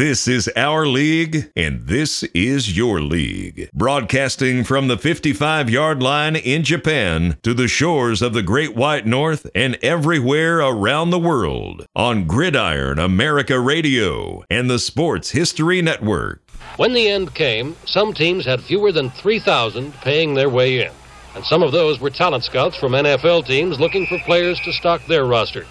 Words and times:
This 0.00 0.26
is 0.26 0.50
our 0.56 0.86
league, 0.86 1.50
and 1.54 1.86
this 1.86 2.22
is 2.32 2.74
your 2.74 3.02
league. 3.02 3.68
Broadcasting 3.74 4.64
from 4.64 4.88
the 4.88 4.96
55 4.96 5.68
yard 5.68 6.02
line 6.02 6.36
in 6.36 6.62
Japan 6.62 7.36
to 7.42 7.52
the 7.52 7.68
shores 7.68 8.22
of 8.22 8.32
the 8.32 8.42
Great 8.42 8.74
White 8.74 9.04
North 9.04 9.46
and 9.54 9.76
everywhere 9.82 10.60
around 10.60 11.10
the 11.10 11.18
world 11.18 11.84
on 11.94 12.26
Gridiron 12.26 12.98
America 12.98 13.60
Radio 13.60 14.42
and 14.48 14.70
the 14.70 14.78
Sports 14.78 15.32
History 15.32 15.82
Network. 15.82 16.40
When 16.78 16.94
the 16.94 17.06
end 17.06 17.34
came, 17.34 17.76
some 17.84 18.14
teams 18.14 18.46
had 18.46 18.62
fewer 18.62 18.92
than 18.92 19.10
3,000 19.10 19.92
paying 20.00 20.32
their 20.32 20.48
way 20.48 20.80
in. 20.80 20.92
And 21.34 21.44
some 21.44 21.62
of 21.62 21.72
those 21.72 22.00
were 22.00 22.08
talent 22.08 22.44
scouts 22.44 22.74
from 22.74 22.92
NFL 22.92 23.44
teams 23.44 23.78
looking 23.78 24.06
for 24.06 24.18
players 24.20 24.58
to 24.60 24.72
stock 24.72 25.04
their 25.04 25.26
rosters. 25.26 25.68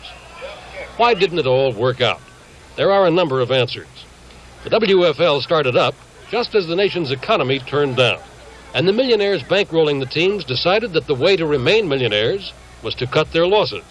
Why 0.97 1.15
didn't 1.15 1.39
it 1.39 1.47
all 1.47 1.73
work 1.73 1.99
out? 1.99 2.21
There 2.75 2.91
are 2.91 3.07
a 3.07 3.11
number 3.11 3.41
of 3.41 3.49
answers. 3.49 3.87
The 4.65 4.71
WFL 4.71 5.41
started 5.41 5.77
up 5.77 5.95
just 6.29 6.53
as 6.53 6.67
the 6.67 6.75
nation's 6.75 7.11
economy 7.11 7.59
turned 7.59 7.95
down. 7.95 8.19
And 8.73 8.85
the 8.85 8.93
millionaires 8.93 9.41
bankrolling 9.41 10.01
the 10.01 10.05
teams 10.05 10.43
decided 10.43 10.91
that 10.93 11.07
the 11.07 11.15
way 11.15 11.37
to 11.37 11.45
remain 11.45 11.87
millionaires 11.87 12.51
was 12.83 12.93
to 12.95 13.07
cut 13.07 13.31
their 13.31 13.47
losses. 13.47 13.85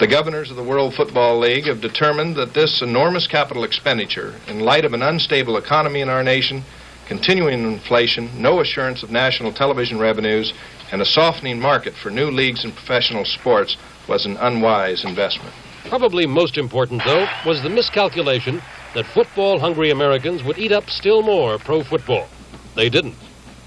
The 0.00 0.08
governors 0.08 0.50
of 0.50 0.56
the 0.56 0.64
World 0.64 0.94
Football 0.94 1.38
League 1.38 1.66
have 1.66 1.80
determined 1.80 2.34
that 2.34 2.54
this 2.54 2.82
enormous 2.82 3.28
capital 3.28 3.62
expenditure, 3.62 4.34
in 4.48 4.58
light 4.58 4.84
of 4.84 4.94
an 4.94 5.02
unstable 5.02 5.56
economy 5.56 6.00
in 6.00 6.08
our 6.08 6.24
nation, 6.24 6.64
continuing 7.06 7.62
inflation, 7.62 8.30
no 8.42 8.60
assurance 8.60 9.04
of 9.04 9.12
national 9.12 9.52
television 9.52 10.00
revenues, 10.00 10.52
and 10.90 11.00
a 11.02 11.06
softening 11.06 11.60
market 11.60 11.94
for 11.94 12.10
new 12.10 12.32
leagues 12.32 12.64
and 12.64 12.74
professional 12.74 13.24
sports, 13.24 13.76
was 14.08 14.26
an 14.26 14.36
unwise 14.38 15.04
investment. 15.04 15.54
Probably 15.88 16.26
most 16.26 16.58
important, 16.58 17.02
though, 17.04 17.28
was 17.46 17.62
the 17.62 17.70
miscalculation 17.70 18.60
that 18.94 19.06
football 19.06 19.58
hungry 19.58 19.90
Americans 19.90 20.42
would 20.44 20.58
eat 20.58 20.72
up 20.72 20.88
still 20.88 21.22
more 21.22 21.58
pro 21.58 21.82
football. 21.82 22.28
They 22.74 22.88
didn't. 22.88 23.16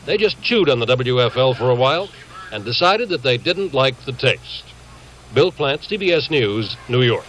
They 0.06 0.18
just 0.18 0.42
chewed 0.42 0.70
on 0.70 0.80
the 0.80 0.86
WFL 0.86 1.56
for 1.58 1.70
a 1.70 1.76
while 1.76 2.10
and 2.52 2.64
decided 2.64 3.10
that 3.10 3.24
they 3.24 3.38
didn't 3.38 3.74
like 3.74 4.06
the 4.06 4.14
taste. 4.14 4.64
Bill 5.34 5.52
Plante, 5.52 5.84
CBS 5.84 6.32
News, 6.32 6.78
New 6.88 7.02
York. 7.02 7.26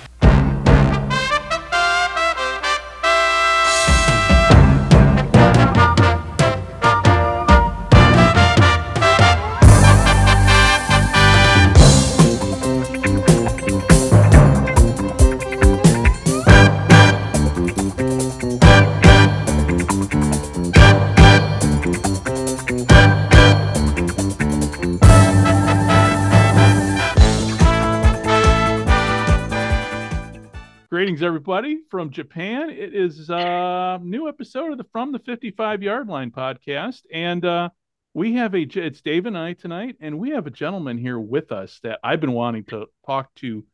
Greetings, 31.19 31.27
everybody 31.27 31.81
from 31.91 32.11
Japan. 32.11 32.71
It 32.71 32.95
is 32.95 33.29
a 33.29 33.99
new 34.01 34.29
episode 34.29 34.71
of 34.71 34.79
the 34.79 34.87
From 34.93 35.11
the 35.11 35.19
55 35.19 35.83
Yard 35.83 36.07
Line 36.07 36.31
podcast. 36.31 37.03
And 37.13 37.45
uh, 37.45 37.71
we 38.15 38.35
have 38.35 38.55
a, 38.55 38.61
it's 38.61 39.01
Dave 39.01 39.27
and 39.27 39.37
I 39.37 39.55
tonight, 39.55 39.97
and 40.01 40.21
we 40.21 40.31
have 40.31 40.47
a 40.47 40.51
gentleman 40.51 40.97
here 40.97 41.19
with 41.19 41.51
us 41.51 41.81
that 41.83 41.99
I've 42.05 42.21
been 42.21 42.35
wanting 42.35 42.67
to 42.67 42.87
talk 43.05 43.35
to 43.37 43.65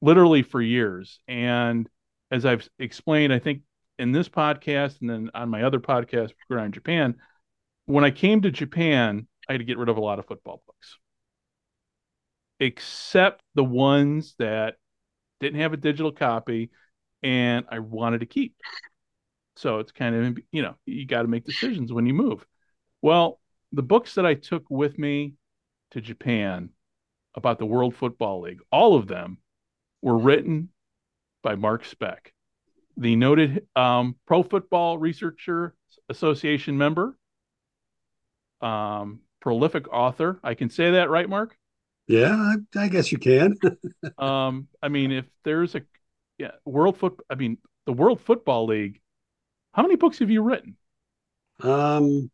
literally 0.00 0.42
for 0.42 0.62
years. 0.62 1.20
And 1.28 1.90
as 2.30 2.46
I've 2.46 2.66
explained, 2.78 3.34
I 3.34 3.38
think 3.38 3.64
in 3.98 4.12
this 4.12 4.30
podcast 4.30 5.02
and 5.02 5.10
then 5.10 5.30
on 5.34 5.50
my 5.50 5.64
other 5.64 5.80
podcast, 5.80 6.32
Around 6.50 6.72
Japan, 6.72 7.16
when 7.84 8.04
I 8.04 8.12
came 8.12 8.40
to 8.42 8.50
Japan, 8.50 9.26
I 9.46 9.52
had 9.52 9.58
to 9.58 9.64
get 9.64 9.76
rid 9.76 9.90
of 9.90 9.98
a 9.98 10.02
lot 10.02 10.20
of 10.20 10.26
football 10.26 10.62
books, 10.66 10.96
except 12.60 13.42
the 13.54 13.64
ones 13.64 14.34
that 14.38 14.76
didn't 15.40 15.60
have 15.60 15.74
a 15.74 15.76
digital 15.76 16.10
copy 16.10 16.70
and 17.24 17.64
I 17.70 17.80
wanted 17.80 18.20
to 18.20 18.26
keep. 18.26 18.54
So 19.56 19.78
it's 19.78 19.90
kind 19.90 20.14
of, 20.14 20.38
you 20.52 20.62
know, 20.62 20.74
you 20.84 21.06
got 21.06 21.22
to 21.22 21.28
make 21.28 21.44
decisions 21.44 21.92
when 21.92 22.06
you 22.06 22.14
move. 22.14 22.46
Well, 23.02 23.40
the 23.72 23.82
books 23.82 24.14
that 24.14 24.26
I 24.26 24.34
took 24.34 24.64
with 24.68 24.98
me 24.98 25.34
to 25.92 26.00
Japan 26.00 26.68
about 27.34 27.58
the 27.58 27.66
World 27.66 27.96
Football 27.96 28.42
League, 28.42 28.60
all 28.70 28.94
of 28.94 29.08
them 29.08 29.38
were 30.02 30.18
written 30.18 30.68
by 31.42 31.54
Mark 31.54 31.84
Speck, 31.84 32.32
the 32.96 33.16
noted 33.16 33.66
um, 33.74 34.16
Pro 34.26 34.42
Football 34.42 34.98
Researcher 34.98 35.74
Association 36.08 36.76
member, 36.76 37.16
um, 38.60 39.20
prolific 39.40 39.90
author. 39.92 40.40
I 40.44 40.54
can 40.54 40.68
say 40.68 40.92
that, 40.92 41.10
right, 41.10 41.28
Mark? 41.28 41.56
Yeah, 42.06 42.34
I, 42.34 42.56
I 42.76 42.88
guess 42.88 43.12
you 43.12 43.18
can. 43.18 43.56
um, 44.18 44.68
I 44.82 44.88
mean, 44.88 45.10
if 45.10 45.24
there's 45.44 45.74
a 45.74 45.82
yeah, 46.38 46.52
World 46.64 46.96
Foot, 46.98 47.20
I 47.30 47.34
mean, 47.34 47.58
the 47.86 47.92
World 47.92 48.20
Football 48.20 48.66
League. 48.66 49.00
How 49.72 49.82
many 49.82 49.96
books 49.96 50.18
have 50.18 50.30
you 50.30 50.42
written? 50.42 50.76
Um, 51.60 52.30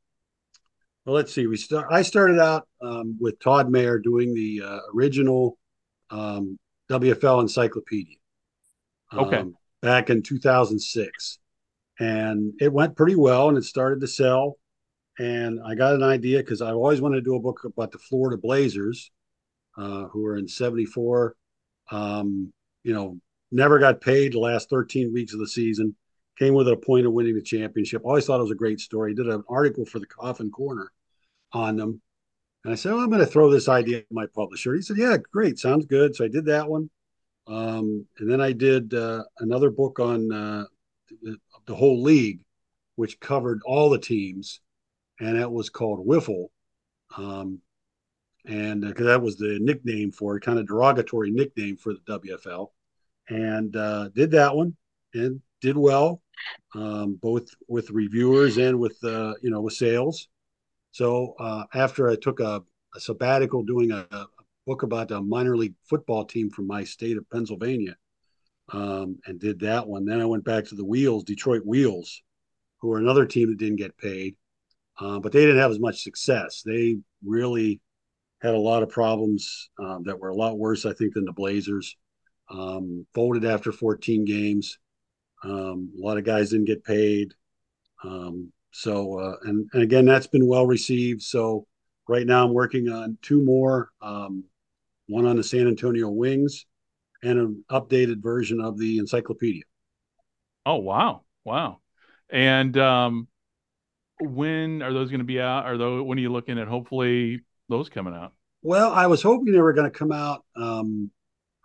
well, 1.04 1.14
let's 1.14 1.32
see. 1.32 1.46
We 1.46 1.56
start. 1.56 1.86
I 1.90 2.02
started 2.02 2.38
out 2.38 2.68
um, 2.82 3.16
with 3.20 3.40
Todd 3.40 3.70
Mayer 3.70 3.98
doing 3.98 4.34
the 4.34 4.62
uh, 4.64 4.78
original 4.94 5.58
um, 6.10 6.58
WFL 6.90 7.40
encyclopedia. 7.40 8.16
Okay. 9.12 9.38
Um, 9.38 9.54
back 9.82 10.10
in 10.10 10.22
2006, 10.22 11.38
and 11.98 12.52
it 12.60 12.72
went 12.72 12.96
pretty 12.96 13.16
well, 13.16 13.48
and 13.48 13.56
it 13.56 13.64
started 13.64 14.00
to 14.00 14.06
sell. 14.06 14.58
And 15.18 15.58
I 15.64 15.74
got 15.74 15.94
an 15.94 16.02
idea 16.02 16.38
because 16.38 16.62
I 16.62 16.72
always 16.72 17.00
wanted 17.00 17.16
to 17.16 17.22
do 17.22 17.34
a 17.34 17.40
book 17.40 17.64
about 17.64 17.92
the 17.92 17.98
Florida 17.98 18.36
Blazers, 18.36 19.10
uh, 19.76 20.04
who 20.04 20.22
were 20.22 20.36
in 20.36 20.48
'74. 20.48 21.34
Um, 21.90 22.52
you 22.84 22.94
know, 22.94 23.18
never 23.52 23.78
got 23.78 24.00
paid 24.00 24.32
the 24.32 24.38
last 24.38 24.70
13 24.70 25.12
weeks 25.12 25.32
of 25.32 25.40
the 25.40 25.48
season. 25.48 25.94
Came 26.38 26.54
with 26.54 26.68
a 26.68 26.76
point 26.76 27.06
of 27.06 27.12
winning 27.12 27.34
the 27.34 27.42
championship. 27.42 28.02
Always 28.04 28.24
thought 28.26 28.38
it 28.38 28.44
was 28.44 28.50
a 28.50 28.56
great 28.56 28.80
story. 28.80 29.14
Did 29.14 29.26
an 29.26 29.44
article 29.48 29.84
for 29.84 29.98
the 29.98 30.06
Coffin 30.06 30.50
Corner 30.50 30.90
on 31.52 31.76
them. 31.76 32.00
And 32.64 32.72
I 32.72 32.76
said, 32.76 32.92
well, 32.92 33.02
I'm 33.02 33.10
going 33.10 33.20
to 33.20 33.26
throw 33.26 33.50
this 33.50 33.68
idea 33.68 34.00
to 34.00 34.06
my 34.10 34.26
publisher. 34.34 34.74
He 34.74 34.82
said, 34.82 34.96
yeah, 34.96 35.16
great. 35.32 35.58
Sounds 35.58 35.86
good. 35.86 36.14
So 36.14 36.24
I 36.24 36.28
did 36.28 36.46
that 36.46 36.68
one. 36.68 36.90
Um, 37.46 38.06
and 38.18 38.30
then 38.30 38.40
I 38.40 38.52
did 38.52 38.94
uh, 38.94 39.24
another 39.38 39.70
book 39.70 39.98
on 39.98 40.32
uh, 40.32 40.64
the, 41.66 41.74
whole 41.74 42.02
league, 42.02 42.40
which 42.96 43.18
covered 43.18 43.60
all 43.64 43.90
the 43.90 43.98
teams. 43.98 44.60
And 45.18 45.38
that 45.38 45.50
was 45.50 45.68
called 45.68 46.06
Wiffle. 46.06 46.48
Um, 47.16 47.60
and 48.46 48.84
uh, 48.84 48.92
that 49.04 49.22
was 49.22 49.36
the 49.36 49.58
nickname 49.60 50.12
for 50.12 50.36
it, 50.36 50.42
kind 50.42 50.58
of 50.58 50.66
derogatory 50.66 51.30
nickname 51.30 51.76
for 51.76 51.94
the 51.94 52.20
WFL 52.20 52.68
and 53.30 53.74
uh, 53.76 54.08
did 54.08 54.32
that 54.32 54.54
one 54.54 54.76
and 55.14 55.40
did 55.62 55.76
well, 55.76 56.20
um, 56.74 57.18
both 57.22 57.48
with 57.68 57.90
reviewers 57.90 58.58
and 58.58 58.78
with 58.78 58.96
uh, 59.04 59.34
you 59.42 59.50
know 59.50 59.60
with 59.60 59.74
sales. 59.74 60.28
So 60.92 61.34
uh, 61.38 61.64
after 61.72 62.10
I 62.10 62.16
took 62.16 62.40
a, 62.40 62.62
a 62.94 63.00
sabbatical 63.00 63.62
doing 63.62 63.92
a, 63.92 64.06
a, 64.10 64.26
book 64.66 64.82
about 64.82 65.10
a 65.10 65.20
minor 65.20 65.56
league 65.56 65.74
football 65.88 66.24
team 66.24 66.50
from 66.50 66.66
my 66.66 66.84
state 66.84 67.16
of 67.16 67.28
Pennsylvania, 67.30 67.96
um, 68.72 69.18
and 69.26 69.40
did 69.40 69.60
that 69.60 69.86
one, 69.86 70.04
then 70.04 70.20
I 70.20 70.26
went 70.26 70.44
back 70.44 70.64
to 70.66 70.74
the 70.74 70.84
Wheels, 70.84 71.24
Detroit 71.24 71.62
Wheels, 71.64 72.22
who 72.80 72.88
were 72.88 72.98
another 72.98 73.24
team 73.24 73.48
that 73.48 73.58
didn't 73.58 73.76
get 73.76 73.96
paid, 73.96 74.36
uh, 75.00 75.18
but 75.18 75.32
they 75.32 75.40
didn't 75.40 75.60
have 75.60 75.70
as 75.70 75.80
much 75.80 76.02
success. 76.02 76.62
They 76.64 76.98
really 77.24 77.80
had 78.42 78.54
a 78.54 78.58
lot 78.58 78.82
of 78.82 78.90
problems 78.90 79.70
um, 79.78 80.02
that 80.04 80.18
were 80.18 80.28
a 80.28 80.36
lot 80.36 80.58
worse, 80.58 80.84
I 80.84 80.92
think, 80.92 81.14
than 81.14 81.24
the 81.24 81.32
Blazers 81.32 81.96
um, 82.50 83.06
folded 83.14 83.44
after 83.44 83.72
14 83.72 84.24
games. 84.24 84.78
Um, 85.42 85.92
a 85.96 86.04
lot 86.04 86.18
of 86.18 86.24
guys 86.24 86.50
didn't 86.50 86.66
get 86.66 86.84
paid. 86.84 87.32
Um, 88.04 88.52
so, 88.72 89.18
uh, 89.18 89.36
and, 89.44 89.68
and 89.72 89.82
again, 89.82 90.04
that's 90.04 90.26
been 90.26 90.46
well 90.46 90.66
received. 90.66 91.22
So, 91.22 91.66
right 92.08 92.26
now 92.26 92.44
I'm 92.44 92.52
working 92.52 92.88
on 92.88 93.18
two 93.22 93.42
more 93.42 93.90
um, 94.02 94.44
one 95.08 95.26
on 95.26 95.36
the 95.36 95.44
San 95.44 95.66
Antonio 95.66 96.08
Wings 96.08 96.66
and 97.22 97.38
an 97.38 97.64
updated 97.70 98.22
version 98.22 98.60
of 98.60 98.78
the 98.78 98.98
encyclopedia. 98.98 99.62
Oh, 100.64 100.76
wow. 100.76 101.22
Wow. 101.44 101.80
And 102.30 102.76
um, 102.78 103.28
when 104.20 104.82
are 104.82 104.92
those 104.92 105.10
going 105.10 105.20
to 105.20 105.24
be 105.24 105.40
out? 105.40 105.66
Are 105.66 105.76
those, 105.76 106.02
when 106.04 106.18
are 106.18 106.20
you 106.20 106.32
looking 106.32 106.58
at 106.58 106.68
hopefully 106.68 107.40
those 107.68 107.88
coming 107.88 108.14
out? 108.14 108.32
Well, 108.62 108.92
I 108.92 109.06
was 109.06 109.22
hoping 109.22 109.52
they 109.52 109.60
were 109.60 109.72
going 109.72 109.90
to 109.90 109.98
come 109.98 110.12
out 110.12 110.44
um, 110.54 111.10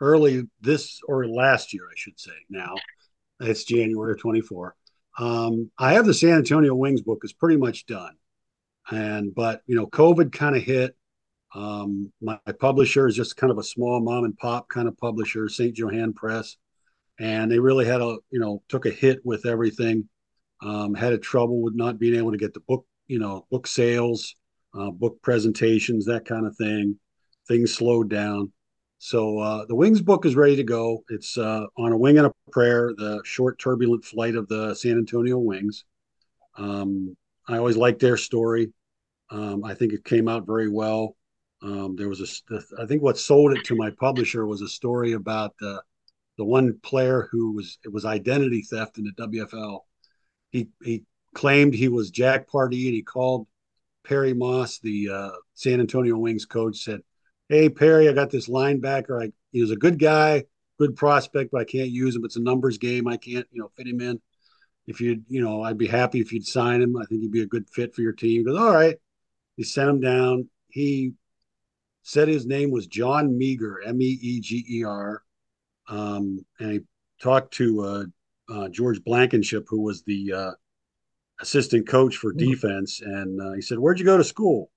early 0.02 0.44
this 0.62 1.00
or 1.08 1.28
last 1.28 1.74
year, 1.74 1.84
I 1.90 1.96
should 1.96 2.20
say. 2.20 2.34
Now 2.50 2.76
it's 3.40 3.64
January 3.64 4.18
24. 4.18 4.76
Um, 5.18 5.72
I 5.78 5.94
have 5.94 6.06
the 6.06 6.14
San 6.14 6.38
Antonio 6.38 6.76
Wings 6.76 7.02
book 7.02 7.22
is 7.24 7.34
pretty 7.34 7.58
much 7.58 7.86
done, 7.86 8.16
and 8.90 9.34
but 9.34 9.62
you 9.66 9.76
know, 9.76 9.88
COVID 9.88 10.32
kind 10.32 10.56
of 10.56 10.64
hit. 10.64 10.96
Um, 11.54 12.12
my, 12.22 12.38
my, 12.46 12.52
publisher 12.52 13.08
is 13.08 13.16
just 13.16 13.38
kind 13.38 13.50
of 13.50 13.58
a 13.58 13.64
small 13.64 14.02
mom 14.02 14.26
and 14.26 14.38
pop 14.38 14.68
kind 14.68 14.90
of 14.90 14.98
publisher, 14.98 15.48
St. 15.48 15.78
Johann 15.78 16.12
Press, 16.12 16.58
and 17.18 17.50
they 17.50 17.60
really 17.60 17.86
had 17.86 18.02
a 18.02 18.18
you 18.30 18.40
know 18.40 18.62
took 18.68 18.86
a 18.86 18.90
hit 18.90 19.20
with 19.24 19.46
everything. 19.46 20.10
Um, 20.62 20.94
had 20.94 21.14
a 21.14 21.18
trouble 21.18 21.62
with 21.62 21.76
not 21.76 22.00
being 22.00 22.16
able 22.16 22.32
to 22.32 22.38
get 22.38 22.54
the 22.54 22.62
book, 22.62 22.86
you 23.08 23.20
know, 23.20 23.46
book 23.52 23.68
sales, 23.68 24.36
uh, 24.78 24.90
book 24.90 25.22
presentations, 25.22 26.06
that 26.06 26.26
kind 26.26 26.46
of 26.46 26.56
thing. 26.58 27.00
Things 27.48 27.74
slowed 27.74 28.10
down. 28.10 28.52
So 28.98 29.40
uh, 29.40 29.66
the 29.66 29.76
Wings 29.76 30.02
book 30.02 30.26
is 30.26 30.36
ready 30.36 30.56
to 30.56 30.64
go. 30.64 31.04
It's 31.10 31.38
uh, 31.38 31.66
on 31.78 31.92
a 31.92 31.98
wing 31.98 32.18
and 32.18 32.28
a 32.28 32.34
prayer, 32.52 32.92
the 32.98 33.22
short 33.24 33.60
turbulent 33.60 34.06
flight 34.06 34.36
of 34.36 34.48
the 34.48 34.74
San 34.74 34.94
Antonio 34.94 35.38
Wings. 35.38 35.86
Um, 36.58 37.16
I 37.48 37.58
always 37.58 37.78
liked 37.78 38.00
their 38.00 38.18
story. 38.18 38.72
Um, 39.30 39.64
I 39.64 39.74
think 39.74 39.94
it 39.94 40.06
came 40.06 40.28
out 40.28 40.46
very 40.46 40.70
well. 40.70 41.16
Um, 41.62 41.96
there 41.96 42.10
was 42.10 42.22
a, 42.50 42.60
I 42.82 42.86
think 42.86 43.02
what 43.02 43.18
sold 43.18 43.58
it 43.58 43.64
to 43.66 43.76
my 43.76 43.92
publisher 44.00 44.46
was 44.46 44.62
a 44.62 44.68
story 44.68 45.14
about 45.14 45.56
the 45.60 45.82
the 46.38 46.46
one 46.46 46.78
player 46.84 47.30
who 47.32 47.54
was 47.54 47.80
it 47.84 47.92
was 47.92 48.06
identity 48.06 48.62
theft 48.62 48.98
in 48.98 49.06
the 49.06 49.28
WFL. 49.28 49.80
He 50.52 50.70
he 50.84 51.04
claimed 51.34 51.74
he 51.74 51.88
was 51.88 52.12
Jack 52.12 52.48
Pardee 52.48 52.88
and 52.88 52.96
he 52.96 53.02
called 53.02 53.48
Perry 54.06 54.34
Moss, 54.34 54.80
the 54.80 55.10
uh, 55.10 55.32
San 55.54 55.80
Antonio 55.80 56.18
Wings 56.18 56.46
coach, 56.46 56.78
said, 56.78 57.02
"Hey 57.50 57.70
Perry, 57.70 58.10
I 58.10 58.14
got 58.14 58.30
this 58.30 58.50
linebacker. 58.50 59.22
I 59.22 59.32
he 59.52 59.62
was 59.62 59.72
a 59.72 59.76
good 59.76 60.00
guy, 60.00 60.46
good 60.78 60.96
prospect, 60.96 61.52
but 61.52 61.62
I 61.62 61.66
can't 61.66 61.90
use 61.90 62.16
him. 62.16 62.26
It's 62.26 62.36
a 62.36 62.42
numbers 62.42 62.78
game. 62.78 63.08
I 63.08 63.18
can't 63.18 63.48
you 63.52 63.62
know 63.62 63.72
fit 63.76 63.88
him 63.88 64.02
in. 64.02 64.22
If 64.88 65.02
you 65.02 65.24
you 65.28 65.44
know, 65.44 65.64
I'd 65.64 65.78
be 65.78 65.88
happy 65.88 66.20
if 66.20 66.32
you'd 66.32 66.46
sign 66.46 66.82
him. 66.82 66.98
I 66.98 67.06
think 67.06 67.22
he'd 67.22 67.32
be 67.32 67.42
a 67.42 67.48
good 67.48 67.70
fit 67.70 67.96
for 67.96 68.02
your 68.02 68.14
team." 68.14 68.40
He 68.40 68.44
goes, 68.44 68.58
"All 68.58 68.74
right." 68.74 68.98
He 69.58 69.64
sent 69.64 69.90
him 69.90 70.02
down. 70.02 70.50
He 70.68 71.14
said 72.04 72.28
his 72.28 72.46
name 72.46 72.72
was 72.72 72.88
John 72.88 73.38
Meager, 73.38 73.82
M 73.86 74.02
E 74.02 74.20
E 74.22 74.40
G 74.42 74.66
E 74.70 74.84
R, 74.84 75.24
um, 75.88 76.46
and 76.60 76.72
he 76.72 76.80
talked 77.22 77.54
to 77.56 77.82
uh, 77.82 78.04
uh, 78.50 78.70
George 78.70 79.04
Blankenship, 79.04 79.66
who 79.70 79.82
was 79.82 80.04
the 80.04 80.34
uh, 80.34 80.52
assistant 81.40 81.88
coach 81.88 82.18
for 82.18 82.34
mm-hmm. 82.34 82.52
defense, 82.52 83.02
and 83.02 83.42
uh, 83.42 83.54
he 83.54 83.62
said, 83.62 83.80
"Where'd 83.80 84.00
you 84.00 84.06
go 84.06 84.18
to 84.18 84.24
school?" 84.24 84.70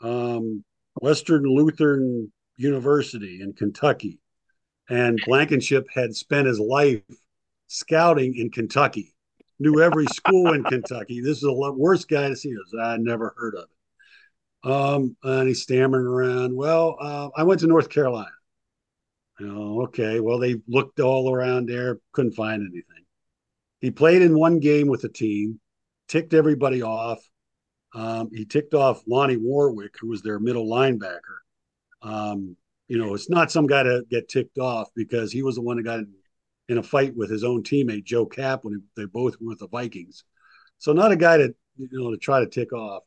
Um, 0.00 0.64
Western 1.00 1.44
Lutheran 1.44 2.32
University 2.56 3.40
in 3.40 3.52
Kentucky, 3.52 4.18
and 4.88 5.18
Blankenship 5.26 5.86
had 5.92 6.14
spent 6.14 6.46
his 6.46 6.60
life 6.60 7.02
scouting 7.68 8.34
in 8.36 8.50
Kentucky, 8.50 9.14
knew 9.58 9.80
every 9.80 10.06
school 10.12 10.52
in 10.52 10.64
Kentucky. 10.64 11.20
This 11.20 11.36
is 11.36 11.42
the 11.42 11.52
worst 11.52 12.08
guy 12.08 12.28
to 12.28 12.36
see. 12.36 12.50
Us. 12.50 12.74
I 12.80 12.96
never 12.96 13.34
heard 13.36 13.54
of 13.54 13.64
it. 13.64 14.70
Um, 14.70 15.16
and 15.22 15.48
he's 15.48 15.62
stammering 15.62 16.06
around. 16.06 16.56
Well, 16.56 16.96
uh, 17.00 17.28
I 17.36 17.44
went 17.44 17.60
to 17.60 17.66
North 17.66 17.88
Carolina. 17.88 18.30
Oh, 19.40 19.84
okay. 19.84 20.18
Well, 20.18 20.38
they 20.38 20.56
looked 20.66 20.98
all 20.98 21.32
around 21.32 21.68
there, 21.68 22.00
couldn't 22.12 22.32
find 22.32 22.62
anything. 22.62 23.04
He 23.80 23.92
played 23.92 24.22
in 24.22 24.36
one 24.36 24.58
game 24.58 24.88
with 24.88 25.02
the 25.02 25.08
team, 25.08 25.60
ticked 26.08 26.34
everybody 26.34 26.82
off. 26.82 27.20
Um, 27.94 28.30
he 28.32 28.44
ticked 28.44 28.74
off 28.74 29.02
Lonnie 29.06 29.36
Warwick, 29.36 29.94
who 30.00 30.08
was 30.08 30.22
their 30.22 30.38
middle 30.38 30.66
linebacker. 30.66 31.38
Um, 32.02 32.56
you 32.86 32.98
know, 32.98 33.14
it's 33.14 33.30
not 33.30 33.50
some 33.50 33.66
guy 33.66 33.82
to 33.82 34.04
get 34.10 34.28
ticked 34.28 34.58
off 34.58 34.88
because 34.94 35.32
he 35.32 35.42
was 35.42 35.56
the 35.56 35.62
one 35.62 35.76
that 35.76 35.82
got 35.82 36.00
in, 36.68 36.78
a 36.78 36.82
fight 36.82 37.16
with 37.16 37.30
his 37.30 37.44
own 37.44 37.62
teammate 37.62 38.04
Joe 38.04 38.26
Kapp 38.26 38.64
when 38.64 38.82
they 38.94 39.06
both 39.06 39.40
were 39.40 39.48
with 39.48 39.58
the 39.58 39.68
Vikings. 39.68 40.24
So 40.78 40.92
not 40.92 41.12
a 41.12 41.16
guy 41.16 41.38
to 41.38 41.54
you 41.78 41.88
know 41.92 42.10
to 42.10 42.18
try 42.18 42.40
to 42.40 42.46
tick 42.46 42.72
off 42.72 43.04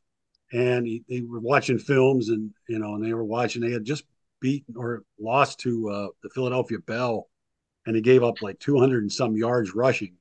and 0.52 0.86
he, 0.86 1.04
they 1.08 1.22
were 1.22 1.40
watching 1.40 1.80
films 1.80 2.30
and 2.30 2.52
you 2.68 2.80
know 2.80 2.96
and 2.96 3.06
they 3.06 3.14
were 3.14 3.24
watching 3.24 3.62
they 3.62 3.72
had 3.72 3.86
just 3.86 4.06
beaten 4.40 4.76
or 4.76 5.04
lost 5.20 5.60
to 5.60 5.90
uh, 5.90 6.08
the 6.24 6.30
Philadelphia 6.30 6.80
Bell 6.80 7.28
and 7.86 7.96
he 7.96 8.02
gave 8.02 8.24
up 8.24 8.42
like 8.42 8.60
200 8.60 9.04
and 9.04 9.12
some 9.12 9.38
yards 9.38 9.76
rushing 9.76 10.16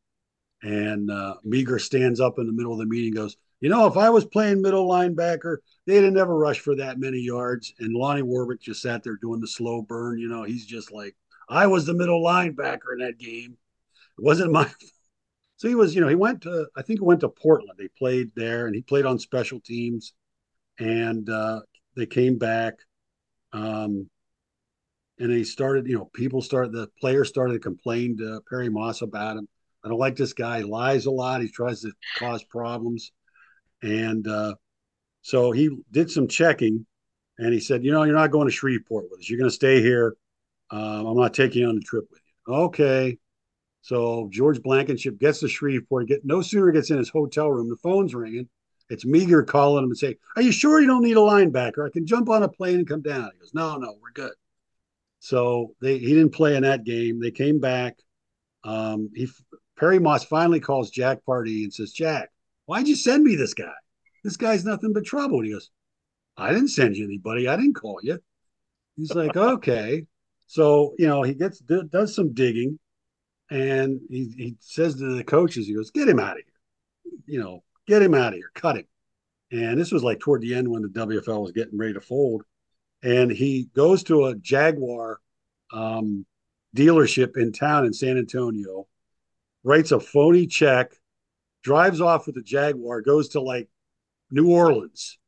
and 0.62 1.10
uh, 1.10 1.36
Meager 1.44 1.78
stands 1.78 2.20
up 2.20 2.38
in 2.38 2.46
the 2.46 2.52
middle 2.52 2.72
of 2.72 2.78
the 2.78 2.86
meeting 2.86 3.14
goes 3.14 3.36
you 3.60 3.68
know 3.68 3.86
if 3.86 3.96
I 3.96 4.10
was 4.10 4.24
playing 4.24 4.62
middle 4.62 4.88
linebacker 4.88 5.58
they'd 5.86 6.04
have 6.04 6.12
never 6.12 6.36
rushed 6.36 6.62
for 6.62 6.76
that 6.76 6.98
many 6.98 7.18
yards 7.18 7.72
and 7.78 7.94
Lonnie 7.94 8.22
Warwick 8.22 8.60
just 8.60 8.82
sat 8.82 9.02
there 9.02 9.16
doing 9.16 9.40
the 9.40 9.48
slow 9.48 9.82
burn 9.82 10.18
you 10.18 10.28
know 10.28 10.42
he's 10.42 10.66
just 10.66 10.92
like 10.92 11.14
I 11.48 11.66
was 11.66 11.86
the 11.86 11.94
middle 11.94 12.22
linebacker 12.22 12.92
in 12.92 12.98
that 13.00 13.18
game 13.18 13.56
it 14.18 14.24
wasn't 14.24 14.52
my 14.52 14.70
so 15.56 15.68
he 15.68 15.74
was 15.74 15.94
you 15.94 16.00
know 16.00 16.08
he 16.08 16.14
went 16.14 16.42
to 16.42 16.66
I 16.76 16.82
think 16.82 17.00
he 17.00 17.04
went 17.04 17.20
to 17.20 17.28
Portland 17.28 17.78
they 17.78 17.88
played 17.88 18.30
there 18.34 18.66
and 18.66 18.74
he 18.74 18.82
played 18.82 19.06
on 19.06 19.18
special 19.18 19.60
teams 19.60 20.12
and 20.80 21.28
uh, 21.28 21.60
they 21.96 22.06
came 22.06 22.38
back. 22.38 22.74
Um, 23.52 24.08
and 25.18 25.30
they 25.30 25.44
started, 25.44 25.86
you 25.86 25.98
know, 25.98 26.10
people 26.14 26.40
started, 26.40 26.72
the 26.72 26.88
players 26.98 27.28
started 27.28 27.52
to 27.52 27.58
complain 27.58 28.16
to 28.18 28.40
Perry 28.48 28.70
Moss 28.70 29.02
about 29.02 29.36
him. 29.36 29.46
I 29.84 29.88
don't 29.88 29.98
like 29.98 30.16
this 30.16 30.32
guy. 30.32 30.58
He 30.58 30.64
lies 30.64 31.06
a 31.06 31.10
lot. 31.10 31.42
He 31.42 31.48
tries 31.48 31.82
to 31.82 31.92
cause 32.18 32.42
problems. 32.44 33.12
And 33.82 34.26
uh, 34.26 34.54
so 35.22 35.52
he 35.52 35.70
did 35.90 36.10
some 36.10 36.28
checking 36.28 36.86
and 37.38 37.52
he 37.52 37.60
said, 37.60 37.84
you 37.84 37.92
know, 37.92 38.02
you're 38.02 38.14
not 38.14 38.30
going 38.30 38.46
to 38.46 38.52
Shreveport 38.52 39.06
with 39.10 39.20
us. 39.20 39.30
You're 39.30 39.38
going 39.38 39.50
to 39.50 39.54
stay 39.54 39.80
here. 39.80 40.16
Um, 40.70 41.06
I'm 41.06 41.16
not 41.16 41.34
taking 41.34 41.62
you 41.62 41.68
on 41.68 41.74
the 41.74 41.80
trip 41.80 42.04
with 42.10 42.20
you. 42.20 42.54
Okay. 42.54 43.18
So 43.82 44.28
George 44.30 44.62
Blankenship 44.62 45.18
gets 45.18 45.40
to 45.40 45.48
Shreveport. 45.48 46.08
Get 46.08 46.24
no 46.24 46.42
sooner 46.42 46.70
gets 46.70 46.90
in 46.90 46.98
his 46.98 47.08
hotel 47.08 47.50
room, 47.50 47.68
the 47.68 47.76
phone's 47.76 48.14
ringing. 48.14 48.48
It's 48.90 49.06
Meager 49.06 49.44
calling 49.44 49.84
him 49.84 49.90
and 49.90 49.98
saying, 49.98 50.16
Are 50.36 50.42
you 50.42 50.52
sure 50.52 50.80
you 50.80 50.86
don't 50.86 51.04
need 51.04 51.16
a 51.16 51.20
linebacker? 51.20 51.86
I 51.86 51.90
can 51.90 52.06
jump 52.06 52.28
on 52.28 52.42
a 52.42 52.48
plane 52.48 52.78
and 52.78 52.88
come 52.88 53.02
down. 53.02 53.30
He 53.32 53.38
goes, 53.38 53.54
No, 53.54 53.76
no, 53.76 53.94
we're 54.02 54.12
good. 54.12 54.32
So 55.20 55.74
they 55.80 55.98
he 55.98 56.08
didn't 56.08 56.34
play 56.34 56.56
in 56.56 56.64
that 56.64 56.84
game. 56.84 57.20
They 57.20 57.30
came 57.30 57.60
back. 57.60 57.96
Um, 58.64 59.10
he 59.14 59.28
Perry 59.78 59.98
Moss 59.98 60.24
finally 60.24 60.60
calls 60.60 60.90
Jack 60.90 61.24
Pardee 61.24 61.64
and 61.64 61.72
says, 61.72 61.92
Jack, 61.92 62.30
why'd 62.70 62.86
you 62.86 62.94
send 62.94 63.24
me 63.24 63.34
this 63.34 63.52
guy? 63.52 63.74
This 64.22 64.36
guy's 64.36 64.64
nothing 64.64 64.92
but 64.92 65.04
trouble. 65.04 65.38
And 65.38 65.46
he 65.46 65.52
goes, 65.52 65.70
I 66.36 66.52
didn't 66.52 66.68
send 66.68 66.96
you 66.96 67.04
anybody. 67.04 67.48
I 67.48 67.56
didn't 67.56 67.74
call 67.74 67.98
you. 68.00 68.20
He's 68.96 69.12
like, 69.12 69.36
okay. 69.56 70.06
So, 70.46 70.94
you 70.96 71.08
know, 71.08 71.24
he 71.24 71.34
gets 71.34 71.58
does 71.58 72.14
some 72.14 72.32
digging 72.32 72.78
and 73.50 74.00
he, 74.08 74.32
he 74.36 74.56
says 74.60 74.94
to 74.94 75.16
the 75.16 75.24
coaches, 75.24 75.66
he 75.66 75.74
goes, 75.74 75.90
get 75.90 76.08
him 76.08 76.20
out 76.20 76.38
of 76.38 76.44
here. 76.44 77.12
You 77.26 77.40
know, 77.40 77.64
get 77.88 78.02
him 78.02 78.14
out 78.14 78.34
of 78.34 78.34
here, 78.34 78.52
cut 78.54 78.76
him. 78.76 78.86
And 79.50 79.76
this 79.76 79.90
was 79.90 80.04
like 80.04 80.20
toward 80.20 80.40
the 80.40 80.54
end 80.54 80.68
when 80.68 80.82
the 80.82 80.88
WFL 80.88 81.42
was 81.42 81.50
getting 81.50 81.76
ready 81.76 81.94
to 81.94 82.00
fold. 82.00 82.44
And 83.02 83.32
he 83.32 83.68
goes 83.74 84.04
to 84.04 84.26
a 84.26 84.36
Jaguar 84.36 85.18
um, 85.72 86.24
dealership 86.76 87.36
in 87.36 87.50
town 87.52 87.84
in 87.84 87.92
San 87.92 88.16
Antonio, 88.16 88.86
writes 89.64 89.90
a 89.90 89.98
phony 89.98 90.46
check, 90.46 90.92
drives 91.62 92.00
off 92.00 92.26
with 92.26 92.34
the 92.34 92.42
Jaguar, 92.42 93.02
goes 93.02 93.30
to 93.30 93.40
like 93.40 93.68
New 94.30 94.50
Orleans, 94.50 95.18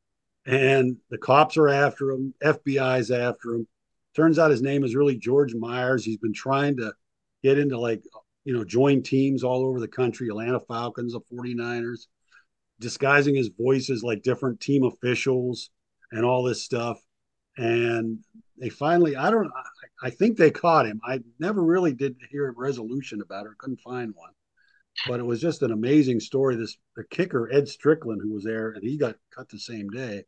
and 0.45 0.97
the 1.09 1.17
cops 1.17 1.57
are 1.57 1.69
after 1.69 2.11
him, 2.11 2.33
FBI's 2.43 3.11
after 3.11 3.55
him. 3.55 3.67
Turns 4.15 4.37
out 4.37 4.51
his 4.51 4.61
name 4.61 4.83
is 4.83 4.95
really 4.95 5.17
George 5.17 5.55
Myers. 5.55 6.05
He's 6.05 6.17
been 6.17 6.33
trying 6.33 6.77
to 6.77 6.93
get 7.41 7.57
into 7.57 7.79
like, 7.79 8.03
you 8.45 8.53
know, 8.53 8.63
join 8.63 9.01
teams 9.01 9.43
all 9.43 9.65
over 9.65 9.79
the 9.79 9.87
country, 9.87 10.29
Atlanta 10.29 10.59
Falcons, 10.59 11.13
the 11.13 11.21
49ers 11.21 12.07
disguising 12.79 13.35
his 13.35 13.49
voice 13.49 13.89
as 13.89 14.03
like 14.03 14.23
different 14.23 14.59
team 14.59 14.83
officials 14.83 15.69
and 16.11 16.25
all 16.25 16.43
this 16.43 16.63
stuff. 16.63 16.99
And 17.57 18.19
they 18.57 18.69
finally, 18.69 19.15
I 19.15 19.31
don't, 19.31 19.47
I, 19.47 20.07
I 20.07 20.09
think 20.09 20.37
they 20.37 20.51
caught 20.51 20.85
him. 20.85 20.99
I 21.05 21.19
never 21.39 21.63
really 21.63 21.93
did 21.93 22.15
hear 22.29 22.49
a 22.49 22.51
resolution 22.51 23.21
about 23.21 23.45
it. 23.45 23.57
Couldn't 23.57 23.79
find 23.79 24.13
one, 24.15 24.31
but 25.07 25.19
it 25.19 25.25
was 25.25 25.41
just 25.41 25.61
an 25.61 25.71
amazing 25.71 26.19
story. 26.19 26.55
This 26.55 26.77
the 26.95 27.03
kicker 27.03 27.49
Ed 27.51 27.67
Strickland, 27.67 28.21
who 28.21 28.33
was 28.33 28.43
there, 28.43 28.71
and 28.71 28.83
he 28.83 28.97
got 28.97 29.15
cut 29.35 29.49
the 29.49 29.59
same 29.59 29.89
day. 29.89 30.25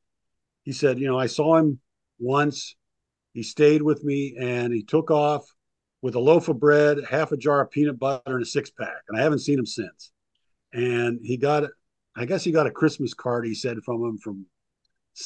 He 0.63 0.71
said, 0.71 0.99
you 0.99 1.07
know, 1.07 1.19
I 1.19 1.27
saw 1.27 1.57
him 1.57 1.79
once. 2.19 2.75
He 3.33 3.43
stayed 3.43 3.81
with 3.81 4.03
me, 4.03 4.35
and 4.39 4.73
he 4.73 4.83
took 4.83 5.11
off 5.11 5.45
with 6.01 6.15
a 6.15 6.19
loaf 6.19 6.47
of 6.49 6.59
bread, 6.59 6.99
half 7.09 7.31
a 7.31 7.37
jar 7.37 7.61
of 7.61 7.71
peanut 7.71 7.99
butter, 7.99 8.21
and 8.25 8.41
a 8.41 8.45
six 8.45 8.69
pack. 8.69 9.03
And 9.07 9.19
I 9.19 9.23
haven't 9.23 9.39
seen 9.39 9.59
him 9.59 9.65
since. 9.65 10.11
And 10.73 11.19
he 11.23 11.37
got 11.37 11.65
I 12.15 12.25
guess 12.25 12.43
he 12.43 12.51
got 12.51 12.67
a 12.67 12.71
Christmas 12.71 13.13
card. 13.13 13.45
He 13.45 13.53
said 13.53 13.77
from 13.83 14.03
him 14.03 14.17
from 14.17 14.45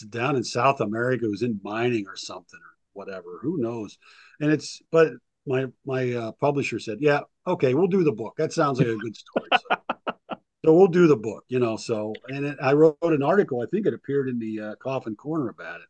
down 0.10 0.36
in 0.36 0.44
South 0.44 0.82
America. 0.82 1.28
Was 1.28 1.44
in 1.44 1.60
mining 1.64 2.06
or 2.08 2.16
something 2.16 2.60
or 2.60 2.76
whatever. 2.94 3.40
Who 3.42 3.62
knows? 3.62 3.98
And 4.40 4.52
it's 4.52 4.82
but 4.92 5.14
my 5.46 5.68
my 5.86 6.14
uh, 6.14 6.32
publisher 6.34 6.80
said, 6.80 6.98
yeah, 7.02 7.22
okay, 7.50 7.74
we'll 7.74 7.88
do 7.88 8.04
the 8.04 8.12
book. 8.12 8.36
That 8.38 8.54
sounds 8.54 8.80
like 8.80 8.88
a 8.88 8.96
good 8.96 9.16
story. 9.16 9.50
So, 9.54 9.98
so 10.66 10.74
we'll 10.74 10.88
do 10.88 11.08
the 11.08 11.18
book, 11.18 11.44
you 11.48 11.60
know. 11.60 11.78
So 11.78 12.14
and 12.28 12.46
it, 12.46 12.58
I 12.62 12.74
wrote 12.74 12.98
an 13.02 13.24
article. 13.24 13.62
I 13.62 13.66
think 13.72 13.86
it 13.86 13.94
appeared 13.94 14.30
in 14.30 14.40
the 14.40 14.60
uh, 14.60 14.76
Coffin 14.76 15.16
Corner 15.16 15.50
about 15.50 15.82
it. 15.82 15.88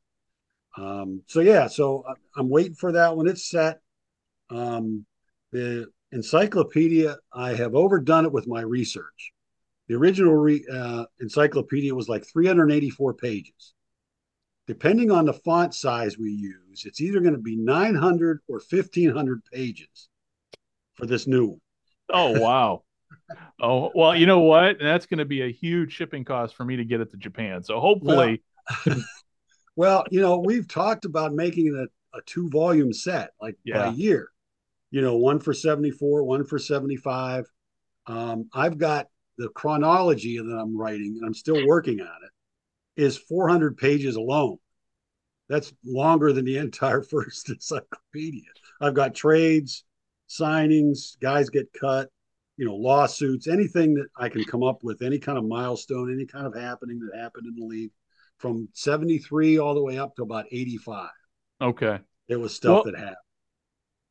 Um, 0.82 1.24
so 1.28 1.42
yeah, 1.42 1.68
so 1.68 2.04
uh, 2.08 2.14
I'm 2.38 2.50
waiting 2.50 2.76
for 2.76 2.94
that 2.94 3.16
when 3.16 3.28
it's 3.28 3.50
set. 3.50 3.80
Um, 4.50 5.06
the 5.52 5.88
encyclopedia, 6.12 7.18
I 7.34 7.54
have 7.56 7.76
overdone 7.76 8.26
it 8.26 8.32
with 8.32 8.48
my 8.48 8.62
research. 8.62 9.32
The 9.88 9.96
original 9.96 10.36
re, 10.36 10.64
uh, 10.72 11.06
encyclopedia 11.20 11.94
was 11.94 12.08
like 12.08 12.26
384 12.32 13.16
pages. 13.16 13.74
Depending 14.68 15.10
on 15.10 15.26
the 15.26 15.34
font 15.34 15.74
size 15.74 16.20
we 16.20 16.32
use, 16.32 16.86
it's 16.86 17.02
either 17.02 17.22
going 17.22 17.34
to 17.34 17.40
be 17.40 17.56
900 17.56 18.42
or 18.48 18.62
1500 18.70 19.44
pages 19.52 20.09
for 21.00 21.06
this 21.06 21.26
new. 21.26 21.60
Oh, 22.12 22.40
wow. 22.40 22.84
oh 23.62 23.92
well, 23.96 24.16
you 24.16 24.26
know 24.26 24.40
what? 24.40 24.78
That's 24.80 25.06
going 25.06 25.20
to 25.20 25.26
be 25.26 25.42
a 25.42 25.52
huge 25.52 25.94
shipping 25.94 26.26
cost 26.26 26.56
for 26.56 26.66
me 26.66 26.76
to 26.76 26.86
get 26.86 27.02
it 27.02 27.12
to 27.12 27.18
Japan. 27.18 27.64
So 27.64 27.80
hopefully, 27.80 28.44
well, 28.86 28.98
well 29.76 30.06
you 30.12 30.22
know, 30.22 30.40
we've 30.40 30.68
talked 30.68 31.06
about 31.06 31.34
making 31.34 31.68
it 31.68 31.74
a, 31.74 32.18
a 32.18 32.22
two 32.26 32.50
volume 32.50 32.94
set, 32.94 33.32
like 33.42 33.56
yeah. 33.64 33.90
by 33.90 33.96
year. 33.96 34.30
You 34.92 35.02
know, 35.02 35.18
one 35.18 35.40
for 35.40 35.54
seventy 35.54 35.92
four, 35.92 36.24
one 36.24 36.46
for 36.46 36.60
seventy 36.60 36.98
five. 36.98 37.46
Um, 38.08 38.50
I've 38.54 38.78
got 38.78 39.08
the 39.38 39.50
chronology 39.50 40.38
that 40.38 40.58
I'm 40.58 40.78
writing, 40.78 41.16
and 41.18 41.26
I'm 41.26 41.34
still 41.34 41.66
working 41.66 42.02
on 42.02 42.08
it. 42.08 43.02
Is 43.02 43.18
400 43.18 43.78
pages 43.78 44.18
alone. 44.18 44.58
That's 45.48 45.72
longer 45.86 46.34
than 46.34 46.44
the 46.44 46.58
entire 46.58 47.02
first 47.10 47.50
encyclopedia. 47.50 48.50
I've 48.82 48.94
got 48.94 49.16
trades, 49.16 49.86
signings, 50.30 51.20
guys 51.20 51.50
get 51.50 51.72
cut, 51.74 52.10
you 52.58 52.66
know, 52.66 52.76
lawsuits, 52.76 53.48
anything 53.48 53.96
that 53.96 54.08
I 54.18 54.30
can 54.30 54.44
come 54.44 54.64
up 54.64 54.84
with, 54.84 55.02
any 55.02 55.20
kind 55.20 55.38
of 55.38 55.46
milestone, 55.46 56.14
any 56.14 56.26
kind 56.26 56.46
of 56.46 56.56
happening 56.56 57.00
that 57.00 57.20
happened 57.20 57.48
in 57.48 57.56
the 57.56 57.66
league 57.66 57.92
from 58.38 58.70
73 58.74 59.58
all 59.60 59.74
the 59.74 59.84
way 59.84 59.98
up 59.98 60.16
to 60.16 60.24
about 60.24 60.46
85. 60.52 61.10
Okay. 61.62 62.00
It 62.28 62.38
was 62.38 62.56
stuff 62.56 62.84
well, 62.86 62.94
that 62.94 62.96
happened. 62.96 63.16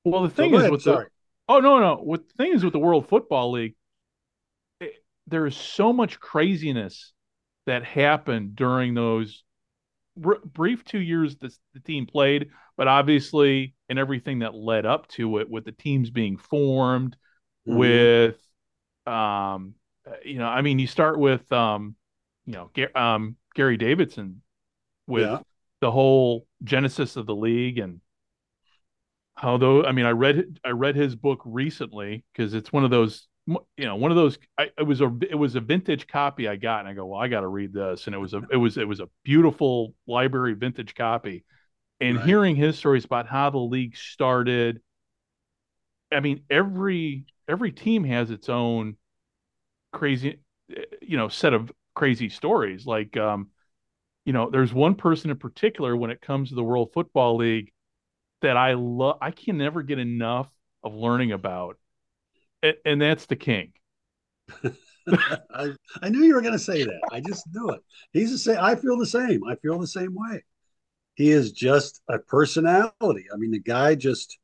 Well, 0.05 0.23
the 0.23 0.31
thing 0.31 0.51
so 0.51 0.57
is 0.57 0.61
ahead, 0.61 0.73
with 0.73 0.83
sorry. 0.83 1.05
the 1.05 1.11
Oh 1.49 1.61
no, 1.61 1.79
no. 1.79 1.97
What 1.97 2.29
the 2.29 2.35
thing 2.35 2.53
is 2.53 2.63
with 2.63 2.75
the 2.75 2.79
World 2.79 3.09
Football 3.09 3.53
League, 3.53 3.75
it, 4.81 4.93
there 5.27 5.47
is 5.47 5.57
so 5.57 5.93
much 5.93 6.21
craziness 6.21 7.13
that 7.67 7.85
happened 7.85 8.55
during 8.55 8.95
those 8.95 9.45
brief 10.19 10.85
two 10.85 11.01
years 11.01 11.37
the, 11.37 11.55
the 11.75 11.81
team 11.81 12.07
played, 12.07 12.51
but 12.77 12.89
obviously 12.89 13.75
and 13.89 13.99
everything 13.99 14.41
that 14.41 14.55
led 14.55 14.87
up 14.87 15.09
to 15.09 15.39
it 15.39 15.49
with 15.49 15.65
the 15.65 15.73
teams 15.73 16.11
being 16.11 16.37
formed, 16.37 17.17
mm-hmm. 17.67 17.79
with 17.79 18.37
um 19.07 19.75
you 20.25 20.39
know, 20.39 20.47
I 20.47 20.63
mean 20.63 20.79
you 20.79 20.87
start 20.87 21.19
with 21.19 21.51
um 21.53 21.97
you 22.47 22.55
know, 22.55 22.71
um 22.95 23.37
Gary 23.55 23.77
Davidson 23.77 24.43
with 25.07 25.29
yeah. 25.29 25.39
the 25.81 25.91
whole 25.91 26.47
genesis 26.65 27.17
of 27.17 27.27
the 27.27 27.35
league 27.35 27.79
and 27.79 28.01
how 29.35 29.57
though 29.57 29.85
I 29.85 29.93
mean 29.93 30.07
I 30.07 30.11
read 30.11 30.59
I 30.65 30.71
read 30.71 30.97
his 30.97 31.15
book 31.15 31.41
recently 31.45 32.25
because 32.33 32.55
it's 32.55 32.73
one 32.73 32.85
of 32.85 32.91
those 32.91 33.29
you 33.49 33.87
know 33.87 33.97
one 33.97 34.11
of 34.11 34.17
those 34.17 34.39
I, 34.59 34.71
it 34.77 34.83
was 34.83 35.01
a 35.01 35.11
it 35.29 35.35
was 35.35 35.55
a 35.55 35.61
vintage 35.61 36.07
copy 36.07 36.49
I 36.49 36.57
got 36.57 36.81
and 36.81 36.89
I 36.89 36.93
go 36.93 37.07
well 37.07 37.21
I 37.21 37.29
got 37.29 37.41
to 37.41 37.49
read 37.49 37.73
this 37.73 38.07
and 38.07 38.15
it 38.15 38.19
was 38.19 38.35
a 38.35 38.43
it 38.53 38.57
was 38.57 38.77
it 38.77 38.87
was 38.87 39.01
a 39.01 39.09
beautiful 39.25 39.95
library 40.07 40.55
vintage 40.55 40.95
copy. 40.95 41.45
And 42.01 42.19
right. 42.19 42.27
hearing 42.27 42.57
his 42.57 42.79
stories 42.79 43.05
about 43.05 43.27
how 43.27 43.51
the 43.51 43.59
league 43.59 43.97
started 43.97 44.81
I 46.13 46.21
mean 46.21 46.43
every 46.51 47.25
every 47.49 47.73
team 47.73 48.05
has 48.05 48.31
its 48.31 48.49
own 48.49 48.97
crazy 49.93 50.41
you 51.01 51.17
know 51.17 51.29
set 51.29 51.55
of 51.55 51.73
crazy 51.95 52.29
stories. 52.29 52.87
Like 52.87 53.17
um 53.17 53.49
you 54.27 54.35
know 54.35 54.51
there's 54.51 54.75
one 54.75 54.95
person 54.95 55.31
in 55.31 55.39
particular 55.39 55.97
when 55.97 56.11
it 56.11 56.21
comes 56.21 56.51
to 56.51 56.55
the 56.55 56.63
World 56.63 56.91
Football 56.93 57.39
League 57.39 57.73
that 58.43 58.59
I 58.59 58.75
love 58.75 59.17
I 59.23 59.31
can 59.31 59.57
never 59.57 59.83
get 59.83 59.99
enough 59.99 60.49
of 60.85 60.95
learning 60.95 61.33
about 61.33 61.79
and, 62.63 62.77
and 62.85 63.03
that's 63.03 63.27
the 63.27 63.37
king. 63.37 63.73
I, 65.55 65.73
I 66.03 66.09
knew 66.09 66.23
you 66.23 66.35
were 66.35 66.43
going 66.43 66.53
to 66.53 66.59
say 66.59 66.85
that. 66.85 67.01
I 67.11 67.21
just 67.21 67.47
knew 67.53 67.71
it. 67.71 67.81
He's 68.13 68.31
the 68.31 68.39
same. 68.39 68.59
I 68.61 68.75
feel 68.75 68.99
the 68.99 69.07
same. 69.07 69.45
I 69.45 69.55
feel 69.57 69.79
the 69.79 69.87
same 69.87 70.15
way. 70.15 70.45
He 71.15 71.31
is 71.31 71.53
just 71.53 72.03
a 72.09 72.19
personality. 72.19 73.25
I 73.33 73.37
mean, 73.37 73.51
the 73.51 73.59
guy 73.59 73.95
just, 73.95 74.39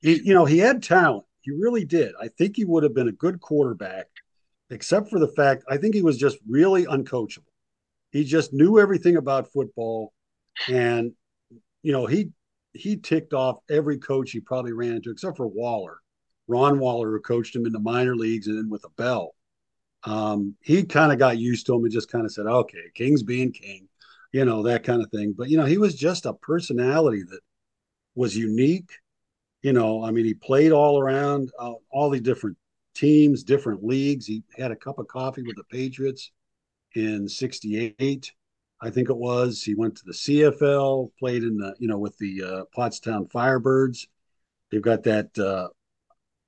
he, 0.00 0.20
you 0.22 0.34
know, 0.34 0.44
he 0.44 0.58
had 0.58 0.82
talent. 0.82 1.26
He 1.42 1.50
really 1.50 1.84
did. 1.84 2.12
I 2.20 2.28
think 2.28 2.56
he 2.56 2.64
would 2.64 2.82
have 2.82 2.94
been 2.94 3.08
a 3.08 3.12
good 3.12 3.40
quarterback, 3.40 4.06
except 4.70 5.10
for 5.10 5.18
the 5.18 5.28
fact 5.28 5.64
I 5.68 5.76
think 5.76 5.94
he 5.94 6.02
was 6.02 6.18
just 6.18 6.38
really 6.48 6.86
uncoachable. 6.86 7.44
He 8.10 8.24
just 8.24 8.52
knew 8.52 8.78
everything 8.78 9.16
about 9.16 9.52
football, 9.52 10.12
and 10.68 11.12
you 11.82 11.92
know, 11.92 12.06
he 12.06 12.30
he 12.72 12.96
ticked 12.96 13.32
off 13.32 13.58
every 13.70 13.98
coach 13.98 14.30
he 14.30 14.40
probably 14.40 14.72
ran 14.72 14.94
into, 14.94 15.10
except 15.10 15.36
for 15.36 15.46
Waller 15.46 15.98
Ron 16.48 16.78
Waller, 16.78 17.10
who 17.10 17.20
coached 17.20 17.54
him 17.54 17.66
in 17.66 17.72
the 17.72 17.80
minor 17.80 18.14
leagues 18.14 18.46
and 18.46 18.56
then 18.56 18.70
with 18.70 18.84
a 18.84 18.90
bell. 18.90 19.34
Um, 20.04 20.54
he 20.60 20.84
kind 20.84 21.12
of 21.12 21.18
got 21.18 21.38
used 21.38 21.66
to 21.66 21.74
him 21.74 21.84
and 21.84 21.92
just 21.92 22.10
kind 22.10 22.24
of 22.24 22.32
said, 22.32 22.46
okay, 22.46 22.90
King's 22.94 23.22
being 23.22 23.52
King, 23.52 23.88
you 24.32 24.44
know, 24.44 24.62
that 24.62 24.84
kind 24.84 25.02
of 25.02 25.10
thing. 25.10 25.34
But, 25.36 25.48
you 25.48 25.56
know, 25.56 25.64
he 25.64 25.78
was 25.78 25.94
just 25.96 26.26
a 26.26 26.34
personality 26.34 27.22
that 27.24 27.40
was 28.14 28.36
unique. 28.36 28.90
You 29.62 29.72
know, 29.72 30.04
I 30.04 30.12
mean, 30.12 30.24
he 30.24 30.34
played 30.34 30.70
all 30.70 31.00
around 31.00 31.50
uh, 31.58 31.74
all 31.90 32.10
the 32.10 32.20
different 32.20 32.56
teams, 32.94 33.42
different 33.42 33.84
leagues. 33.84 34.26
He 34.26 34.42
had 34.56 34.70
a 34.70 34.76
cup 34.76 34.98
of 34.98 35.08
coffee 35.08 35.42
with 35.42 35.56
the 35.56 35.64
Patriots 35.64 36.30
in 36.94 37.28
68. 37.28 38.32
I 38.80 38.90
think 38.90 39.10
it 39.10 39.16
was. 39.16 39.62
He 39.62 39.74
went 39.74 39.96
to 39.96 40.04
the 40.04 40.12
CFL, 40.12 41.10
played 41.18 41.42
in 41.42 41.56
the, 41.56 41.74
you 41.78 41.88
know, 41.88 41.98
with 41.98 42.16
the 42.18 42.42
uh, 42.42 42.64
Pottstown 42.76 43.30
Firebirds. 43.30 44.06
They've 44.70 44.82
got 44.82 45.02
that 45.04 45.36
uh, 45.38 45.68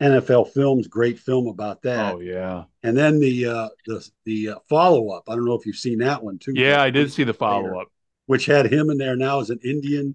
NFL 0.01 0.53
Films, 0.53 0.87
great 0.87 1.19
film 1.19 1.49
about 1.49 1.83
that. 1.83 2.15
Oh 2.15 2.21
yeah. 2.21 2.65
And 2.83 2.97
then 2.97 3.19
the 3.19 3.47
uh, 3.47 3.69
the 3.87 4.09
the 4.25 4.49
uh, 4.51 4.59
follow 4.69 5.11
up. 5.11 5.25
I 5.29 5.35
don't 5.35 5.45
know 5.45 5.55
if 5.55 5.67
you've 5.67 5.77
seen 5.77 5.99
that 5.99 6.23
one 6.23 6.39
too. 6.39 6.53
Yeah, 6.55 6.81
I 6.81 6.91
did 6.91 7.13
see 7.13 7.25
the 7.25 7.35
follow 7.35 7.81
up, 7.81 7.89
which 8.27 8.47
had 8.47 8.73
him 8.73 8.91
in 8.91 8.99
there 8.99 9.17
now 9.17 9.41
as 9.41 9.51
an 9.51 9.59
Indian 9.65 10.15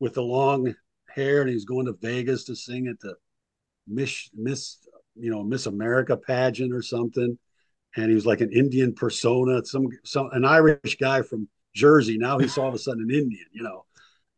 with 0.00 0.14
the 0.14 0.22
long 0.22 0.74
hair, 1.08 1.40
and 1.40 1.50
he's 1.50 1.64
going 1.64 1.86
to 1.86 1.92
Vegas 1.92 2.44
to 2.44 2.56
sing 2.56 2.88
at 2.88 3.00
the 3.00 3.14
Miss 3.86 4.28
Miss 4.34 4.78
you 5.14 5.30
know 5.30 5.42
Miss 5.42 5.66
America 5.66 6.16
pageant 6.16 6.74
or 6.74 6.82
something. 6.82 7.38
And 7.96 8.08
he 8.08 8.14
was 8.14 8.24
like 8.24 8.40
an 8.40 8.52
Indian 8.52 8.94
persona, 8.94 9.64
some 9.64 9.88
some 10.04 10.28
an 10.32 10.44
Irish 10.44 10.96
guy 11.00 11.22
from 11.22 11.48
Jersey. 11.74 12.18
Now 12.18 12.38
he's 12.38 12.56
all 12.58 12.68
of 12.68 12.74
a 12.74 12.78
sudden 12.78 13.02
an 13.02 13.10
Indian, 13.10 13.46
you 13.50 13.62
know, 13.62 13.84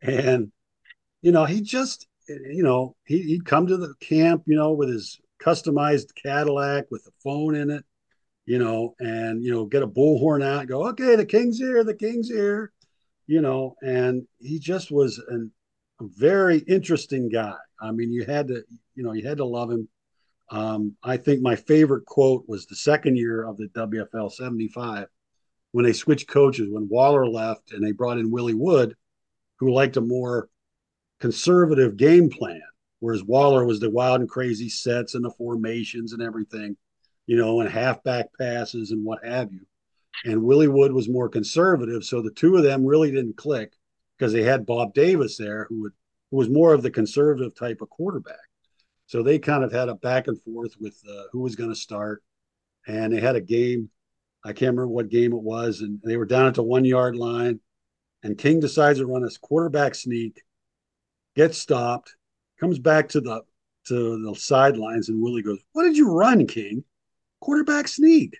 and 0.02 0.52
you 1.20 1.32
know 1.32 1.44
he 1.44 1.62
just 1.62 2.06
you 2.28 2.62
know, 2.62 2.96
he, 3.04 3.36
would 3.36 3.46
come 3.46 3.66
to 3.66 3.76
the 3.76 3.94
camp, 4.00 4.42
you 4.46 4.56
know, 4.56 4.72
with 4.72 4.88
his 4.88 5.20
customized 5.42 6.14
Cadillac 6.14 6.86
with 6.90 7.04
the 7.04 7.12
phone 7.22 7.54
in 7.54 7.70
it, 7.70 7.84
you 8.46 8.58
know, 8.58 8.94
and, 8.98 9.42
you 9.42 9.52
know, 9.52 9.64
get 9.66 9.82
a 9.82 9.86
bullhorn 9.86 10.44
out 10.44 10.60
and 10.60 10.68
go, 10.68 10.88
okay, 10.88 11.16
the 11.16 11.26
king's 11.26 11.58
here, 11.58 11.84
the 11.84 11.94
king's 11.94 12.28
here, 12.28 12.72
you 13.26 13.40
know, 13.40 13.74
and 13.82 14.26
he 14.38 14.58
just 14.58 14.90
was 14.90 15.18
an, 15.28 15.50
a 16.00 16.04
very 16.16 16.58
interesting 16.58 17.28
guy. 17.28 17.54
I 17.80 17.90
mean, 17.90 18.12
you 18.12 18.24
had 18.24 18.48
to, 18.48 18.62
you 18.94 19.02
know, 19.02 19.12
you 19.12 19.26
had 19.26 19.38
to 19.38 19.44
love 19.44 19.70
him. 19.70 19.88
Um, 20.50 20.96
I 21.02 21.16
think 21.16 21.40
my 21.40 21.56
favorite 21.56 22.04
quote 22.04 22.44
was 22.46 22.66
the 22.66 22.76
second 22.76 23.16
year 23.16 23.44
of 23.44 23.56
the 23.56 23.68
WFL 23.68 24.30
75 24.30 25.06
when 25.72 25.84
they 25.84 25.92
switched 25.92 26.28
coaches, 26.28 26.68
when 26.70 26.88
Waller 26.88 27.26
left 27.26 27.72
and 27.72 27.84
they 27.84 27.92
brought 27.92 28.18
in 28.18 28.30
Willie 28.30 28.54
Wood, 28.54 28.94
who 29.58 29.72
liked 29.72 29.96
a 29.96 30.00
more 30.00 30.48
conservative 31.24 31.96
game 31.96 32.28
plan, 32.28 32.60
whereas 33.00 33.24
Waller 33.24 33.64
was 33.64 33.80
the 33.80 33.88
wild 33.88 34.20
and 34.20 34.28
crazy 34.28 34.68
sets 34.68 35.14
and 35.14 35.24
the 35.24 35.30
formations 35.30 36.12
and 36.12 36.20
everything, 36.20 36.76
you 37.26 37.38
know, 37.38 37.62
and 37.62 37.70
halfback 37.70 38.26
passes 38.38 38.90
and 38.90 39.02
what 39.02 39.24
have 39.24 39.50
you. 39.50 39.62
And 40.26 40.42
Willie 40.42 40.68
Wood 40.68 40.92
was 40.92 41.08
more 41.08 41.30
conservative. 41.30 42.04
So 42.04 42.20
the 42.20 42.30
two 42.30 42.56
of 42.56 42.62
them 42.62 42.84
really 42.84 43.10
didn't 43.10 43.38
click 43.38 43.72
because 44.18 44.34
they 44.34 44.42
had 44.42 44.66
Bob 44.66 44.92
Davis 44.92 45.38
there, 45.38 45.64
who, 45.70 45.80
would, 45.80 45.92
who 46.30 46.36
was 46.36 46.50
more 46.50 46.74
of 46.74 46.82
the 46.82 46.90
conservative 46.90 47.54
type 47.54 47.80
of 47.80 47.88
quarterback. 47.88 48.36
So 49.06 49.22
they 49.22 49.38
kind 49.38 49.64
of 49.64 49.72
had 49.72 49.88
a 49.88 49.94
back 49.94 50.28
and 50.28 50.38
forth 50.42 50.74
with 50.78 51.00
uh, 51.10 51.22
who 51.32 51.40
was 51.40 51.56
going 51.56 51.70
to 51.70 51.74
start. 51.74 52.22
And 52.86 53.14
they 53.14 53.20
had 53.20 53.36
a 53.36 53.40
game. 53.40 53.88
I 54.44 54.48
can't 54.48 54.76
remember 54.76 54.88
what 54.88 55.08
game 55.08 55.32
it 55.32 55.42
was. 55.42 55.80
And 55.80 56.02
they 56.04 56.18
were 56.18 56.26
down 56.26 56.48
at 56.48 56.54
the 56.54 56.62
one 56.62 56.84
yard 56.84 57.16
line. 57.16 57.60
And 58.22 58.36
King 58.36 58.60
decides 58.60 58.98
to 58.98 59.06
run 59.06 59.24
a 59.24 59.30
quarterback 59.40 59.94
sneak 59.94 60.43
gets 61.34 61.58
stopped, 61.58 62.14
comes 62.60 62.78
back 62.78 63.08
to 63.10 63.20
the 63.20 63.42
to 63.88 64.22
the 64.22 64.34
sidelines, 64.34 65.08
and 65.08 65.22
Willie 65.22 65.42
goes, 65.42 65.60
"What 65.72 65.84
did 65.84 65.96
you 65.96 66.10
run, 66.10 66.46
King? 66.46 66.84
Quarterback 67.40 67.88
sneak." 67.88 68.36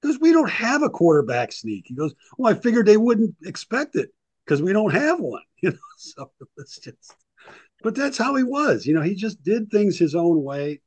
Because 0.00 0.20
we 0.20 0.32
don't 0.32 0.50
have 0.50 0.82
a 0.82 0.90
quarterback 0.90 1.52
sneak. 1.52 1.84
He 1.86 1.94
goes, 1.94 2.14
"Well, 2.36 2.52
I 2.52 2.58
figured 2.58 2.86
they 2.86 2.96
wouldn't 2.96 3.34
expect 3.44 3.96
it 3.96 4.14
because 4.44 4.62
we 4.62 4.72
don't 4.72 4.92
have 4.92 5.20
one." 5.20 5.42
You 5.60 5.70
know, 5.72 5.78
so 5.96 6.30
it's 6.58 6.78
just. 6.78 7.16
But 7.82 7.96
that's 7.96 8.16
how 8.16 8.36
he 8.36 8.44
was. 8.44 8.86
You 8.86 8.94
know, 8.94 9.02
he 9.02 9.16
just 9.16 9.42
did 9.42 9.70
things 9.70 9.98
his 9.98 10.14
own 10.14 10.44
way. 10.44 10.80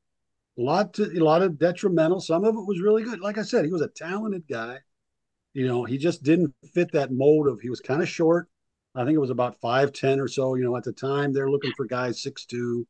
A 0.58 0.62
lot 0.62 0.94
to, 0.94 1.12
a 1.12 1.20
lot 1.20 1.42
of 1.42 1.58
detrimental. 1.60 2.22
Some 2.22 2.46
of 2.46 2.56
it 2.56 2.66
was 2.66 2.80
really 2.80 3.04
good. 3.04 3.20
Like 3.20 3.38
I 3.38 3.42
said, 3.42 3.66
he 3.66 3.72
was 3.72 3.82
a 3.82 3.90
talented 3.90 4.44
guy. 4.50 4.80
You 5.54 5.68
know, 5.68 5.84
he 5.84 5.98
just 5.98 6.24
didn't 6.24 6.56
fit 6.74 6.94
that 6.94 7.12
mold 7.12 7.48
of 7.48 7.60
he 7.60 7.70
was 7.70 7.82
kind 7.82 8.02
of 8.02 8.08
short, 8.08 8.48
I 8.96 9.06
think 9.06 9.16
it 9.16 9.22
was 9.22 9.30
about 9.30 9.60
5'10 9.62 10.22
or 10.22 10.28
so. 10.28 10.56
You 10.56 10.64
know, 10.64 10.76
at 10.76 10.84
the 10.84 10.92
time, 10.92 11.32
they're 11.32 11.50
looking 11.50 11.72
for 11.78 11.86
guys 11.86 12.22
6'2, 12.22 12.86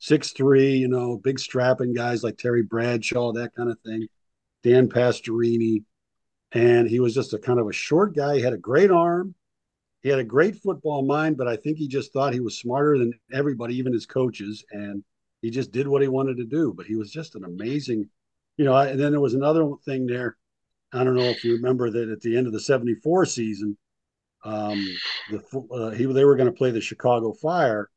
6'3, 0.00 0.78
you 0.78 0.88
know, 0.88 1.16
big 1.16 1.38
strapping 1.38 1.94
guys 1.94 2.22
like 2.22 2.36
Terry 2.36 2.62
Bradshaw, 2.62 3.32
that 3.32 3.54
kind 3.54 3.70
of 3.70 3.78
thing, 3.80 4.06
Dan 4.62 4.88
Pastorini. 4.88 5.84
And 6.52 6.88
he 6.88 7.00
was 7.00 7.14
just 7.14 7.34
a 7.34 7.38
kind 7.38 7.58
of 7.58 7.68
a 7.68 7.72
short 7.72 8.14
guy. 8.14 8.36
He 8.36 8.42
had 8.42 8.52
a 8.52 8.58
great 8.58 8.90
arm. 8.90 9.34
He 10.02 10.08
had 10.08 10.18
a 10.18 10.24
great 10.24 10.56
football 10.56 11.02
mind, 11.02 11.36
but 11.36 11.48
I 11.48 11.56
think 11.56 11.78
he 11.78 11.88
just 11.88 12.12
thought 12.12 12.32
he 12.32 12.40
was 12.40 12.58
smarter 12.58 12.96
than 12.98 13.12
everybody, 13.32 13.76
even 13.76 13.92
his 13.92 14.06
coaches. 14.06 14.64
And 14.70 15.02
he 15.42 15.50
just 15.50 15.72
did 15.72 15.88
what 15.88 16.02
he 16.02 16.08
wanted 16.08 16.36
to 16.36 16.44
do. 16.44 16.72
But 16.72 16.86
he 16.86 16.94
was 16.94 17.10
just 17.10 17.34
an 17.34 17.44
amazing 17.44 18.08
you 18.56 18.64
know, 18.64 18.76
and 18.76 18.98
then 18.98 19.12
there 19.12 19.20
was 19.20 19.34
another 19.34 19.70
thing 19.84 20.06
there. 20.06 20.36
I 20.92 21.04
don't 21.04 21.14
know 21.14 21.24
if 21.24 21.44
you 21.44 21.54
remember 21.54 21.90
that 21.90 22.08
at 22.08 22.20
the 22.20 22.36
end 22.36 22.46
of 22.46 22.52
the 22.52 22.60
'74 22.60 23.26
season, 23.26 23.76
um, 24.46 24.86
the 25.30 25.66
uh, 25.72 25.90
he 25.90 26.06
they 26.06 26.24
were 26.24 26.36
going 26.36 26.48
to 26.48 26.56
play 26.56 26.70
the 26.70 26.80
Chicago 26.80 27.32
Fire 27.32 27.90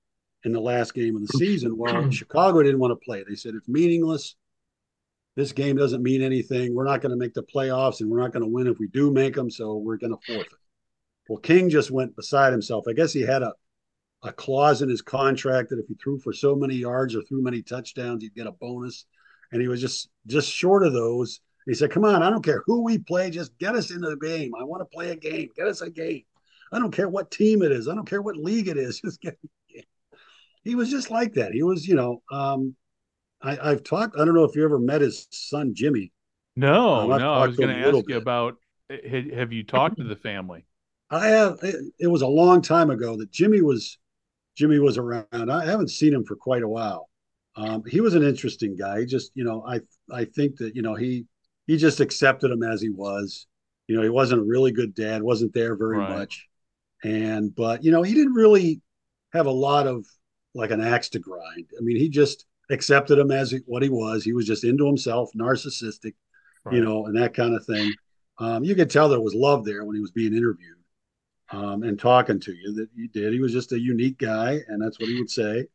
in 0.43 0.51
the 0.51 0.59
last 0.59 0.93
game 0.93 1.15
of 1.15 1.21
the 1.21 1.37
season. 1.37 1.77
Well, 1.77 2.09
Chicago 2.11 2.63
didn't 2.63 2.79
want 2.79 2.91
to 2.91 3.05
play. 3.05 3.23
They 3.27 3.35
said 3.35 3.53
it's 3.55 3.67
meaningless. 3.67 4.35
This 5.35 5.51
game 5.51 5.77
doesn't 5.77 6.01
mean 6.01 6.21
anything. 6.23 6.73
We're 6.73 6.85
not 6.85 7.01
going 7.01 7.11
to 7.11 7.17
make 7.17 7.33
the 7.33 7.43
playoffs, 7.43 8.01
and 8.01 8.09
we're 8.09 8.19
not 8.19 8.33
going 8.33 8.43
to 8.43 8.49
win 8.49 8.67
if 8.67 8.79
we 8.79 8.87
do 8.87 9.11
make 9.11 9.35
them. 9.35 9.49
So 9.51 9.77
we're 9.77 9.97
going 9.97 10.17
to 10.17 10.33
forfeit. 10.33 10.51
Well, 11.29 11.39
King 11.39 11.69
just 11.69 11.91
went 11.91 12.15
beside 12.15 12.51
himself. 12.51 12.85
I 12.89 12.93
guess 12.93 13.13
he 13.13 13.21
had 13.21 13.43
a 13.43 13.53
a 14.23 14.33
clause 14.33 14.81
in 14.81 14.89
his 14.89 15.01
contract 15.01 15.69
that 15.69 15.79
if 15.79 15.87
he 15.87 15.93
threw 15.93 16.19
for 16.19 16.33
so 16.33 16.53
many 16.55 16.75
yards 16.75 17.15
or 17.15 17.21
threw 17.21 17.41
many 17.41 17.61
touchdowns, 17.61 18.21
he'd 18.21 18.35
get 18.35 18.47
a 18.47 18.51
bonus. 18.51 19.05
And 19.51 19.61
he 19.61 19.67
was 19.67 19.81
just 19.81 20.09
just 20.25 20.51
short 20.51 20.85
of 20.85 20.93
those. 20.93 21.41
He 21.67 21.75
said, 21.75 21.91
"Come 21.91 22.05
on, 22.05 22.23
I 22.23 22.29
don't 22.31 22.43
care 22.43 22.63
who 22.65 22.83
we 22.83 22.97
play, 22.97 23.29
just 23.29 23.57
get 23.59 23.75
us 23.75 23.91
into 23.91 24.09
the 24.09 24.17
game. 24.17 24.51
I 24.59 24.63
want 24.63 24.81
to 24.81 24.85
play 24.85 25.11
a 25.11 25.15
game. 25.15 25.49
Get 25.55 25.67
us 25.67 25.81
a 25.81 25.89
game. 25.89 26.23
I 26.71 26.79
don't 26.79 26.91
care 26.91 27.09
what 27.09 27.31
team 27.31 27.61
it 27.61 27.71
is. 27.71 27.87
I 27.87 27.95
don't 27.95 28.07
care 28.07 28.21
what 28.21 28.37
league 28.37 28.67
it 28.67 28.77
is. 28.77 28.99
Just 29.05 29.21
get." 29.21 29.37
He 30.63 30.75
was 30.75 30.91
just 30.91 31.09
like 31.09 31.35
that. 31.35 31.53
He 31.53 31.63
was, 31.63 31.87
you 31.87 31.95
know. 31.95 32.21
Um, 32.31 32.75
I, 33.41 33.69
have 33.69 33.83
talked. 33.83 34.17
I 34.19 34.25
don't 34.25 34.35
know 34.35 34.43
if 34.43 34.55
you 34.55 34.65
ever 34.65 34.77
met 34.77 34.99
his 34.99 35.25
son 35.31 35.73
Jimmy. 35.73 36.11
No, 36.57 36.95
um, 36.95 37.09
no. 37.19 37.33
I 37.33 37.47
was 37.47 37.55
going 37.55 37.69
to 37.69 37.87
ask 37.87 37.95
you 37.95 38.03
bit. 38.03 38.17
about. 38.17 38.55
Have 38.89 39.53
you 39.53 39.63
talked 39.63 39.97
to 39.97 40.03
the 40.03 40.17
family? 40.17 40.65
I 41.09 41.27
have. 41.27 41.59
It, 41.63 41.75
it 41.99 42.07
was 42.07 42.21
a 42.21 42.27
long 42.27 42.61
time 42.61 42.89
ago 42.89 43.15
that 43.17 43.31
Jimmy 43.31 43.61
was 43.61 43.97
Jimmy 44.59 44.79
was 44.79 44.97
around. 44.97 45.49
I 45.49 45.65
haven't 45.65 45.89
seen 45.89 46.13
him 46.13 46.25
for 46.25 46.35
quite 46.35 46.63
a 46.63 46.67
while. 46.67 47.09
Um, 47.55 47.83
he 47.87 48.01
was 48.01 48.13
an 48.13 48.23
interesting 48.23 48.75
guy. 48.75 48.99
He 48.99 49.05
just, 49.05 49.31
you 49.33 49.45
know, 49.45 49.63
I 49.65 49.79
I 50.11 50.25
think 50.25 50.57
that 50.57 50.75
you 50.75 50.81
know 50.81 50.95
he 50.95 51.25
he 51.65 51.77
just 51.77 52.01
accepted 52.01 52.51
him 52.51 52.63
as 52.63 52.81
he 52.81 52.89
was. 52.89 53.47
You 53.87 53.95
know, 53.95 54.03
he 54.03 54.09
wasn't 54.09 54.41
a 54.41 54.43
really 54.43 54.73
good 54.73 54.93
dad. 54.93 55.23
wasn't 55.23 55.53
there 55.53 55.77
very 55.77 55.97
right. 55.97 56.09
much, 56.09 56.48
and 57.03 57.55
but 57.55 57.83
you 57.83 57.91
know 57.91 58.03
he 58.03 58.13
didn't 58.13 58.33
really 58.33 58.81
have 59.33 59.45
a 59.45 59.51
lot 59.51 59.87
of 59.87 60.05
like 60.53 60.71
an 60.71 60.81
axe 60.81 61.09
to 61.09 61.19
grind. 61.19 61.69
I 61.77 61.81
mean, 61.81 61.97
he 61.97 62.09
just 62.09 62.45
accepted 62.69 63.17
him 63.17 63.31
as 63.31 63.53
what 63.65 63.83
he 63.83 63.89
was. 63.89 64.23
He 64.23 64.33
was 64.33 64.45
just 64.45 64.63
into 64.63 64.85
himself, 64.85 65.29
narcissistic, 65.35 66.13
right. 66.65 66.75
you 66.75 66.83
know, 66.83 67.05
and 67.05 67.15
that 67.17 67.33
kind 67.33 67.55
of 67.55 67.65
thing. 67.65 67.93
Um, 68.39 68.63
you 68.63 68.75
could 68.75 68.89
tell 68.89 69.09
there 69.09 69.19
was 69.19 69.35
love 69.35 69.65
there 69.65 69.83
when 69.83 69.95
he 69.95 70.01
was 70.01 70.11
being 70.11 70.33
interviewed 70.33 70.77
um, 71.51 71.83
and 71.83 71.99
talking 71.99 72.39
to 72.39 72.53
you 72.53 72.73
that 72.75 72.87
he 72.95 73.07
did. 73.07 73.33
He 73.33 73.39
was 73.39 73.51
just 73.51 73.73
a 73.73 73.79
unique 73.79 74.17
guy, 74.17 74.59
and 74.67 74.81
that's 74.81 74.99
what 74.99 75.09
he 75.09 75.19
would 75.19 75.29
say, 75.29 75.65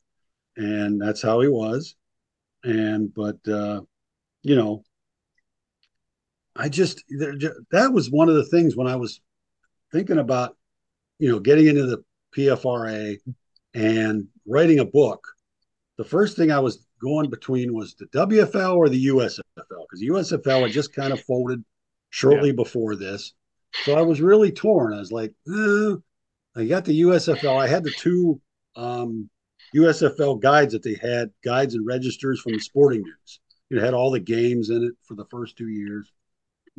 and 0.57 1.00
that's 1.00 1.23
how 1.23 1.40
he 1.40 1.49
was. 1.49 1.95
And 2.62 3.12
but 3.12 3.37
uh, 3.47 3.83
you 4.43 4.57
know, 4.57 4.83
I 6.57 6.69
just 6.69 7.04
that 7.09 7.93
was 7.93 8.11
one 8.11 8.28
of 8.28 8.37
the 8.37 8.47
things 8.47 8.76
when 8.76 8.87
I 8.87 8.97
was 8.97 9.21
thinking 9.93 10.19
about 10.19 10.57
you 11.18 11.30
know 11.30 11.40
getting 11.40 11.66
into 11.66 11.87
the 11.87 12.04
PFRA 12.37 13.18
and 13.75 14.26
writing 14.47 14.78
a 14.78 14.85
book. 14.85 15.26
The 15.97 16.04
first 16.04 16.37
thing 16.37 16.50
I 16.50 16.59
was 16.59 16.85
going 17.00 17.30
between 17.30 17.73
was 17.73 17.94
the 17.94 18.06
WFL 18.06 18.76
or 18.76 18.88
the 18.88 19.06
USFL 19.06 19.40
because 19.56 20.00
the 20.00 20.09
USFL 20.09 20.62
had 20.62 20.73
just 20.73 20.92
kind 20.92 21.12
of 21.12 21.21
folded 21.21 21.64
shortly 22.11 22.49
yeah. 22.49 22.56
before 22.56 22.97
this 22.97 23.35
so 23.83 23.94
I 23.94 24.02
was 24.02 24.21
really 24.21 24.52
torn. 24.52 24.94
I 24.94 24.99
was 24.99 25.12
like, 25.12 25.33
eh. 25.49 25.94
I 26.56 26.64
got 26.66 26.85
the 26.85 27.02
USFL. 27.02 27.61
I 27.61 27.66
had 27.66 27.83
the 27.83 27.90
two 27.90 28.40
um, 28.76 29.28
USFL 29.75 30.40
guides 30.40 30.73
that 30.73 30.85
they 30.85 30.94
had, 30.94 31.30
guides 31.44 31.75
and 31.75 31.85
registers 31.85 32.40
from 32.40 32.52
the 32.52 32.61
sporting 32.61 33.02
news. 33.02 33.40
It 33.71 33.83
had 33.83 33.94
all 33.94 34.12
the 34.12 34.21
games 34.21 34.71
in 34.71 34.85
it 34.85 34.92
for 35.02 35.16
the 35.16 35.25
first 35.30 35.56
two 35.56 35.68
years. 35.68 36.12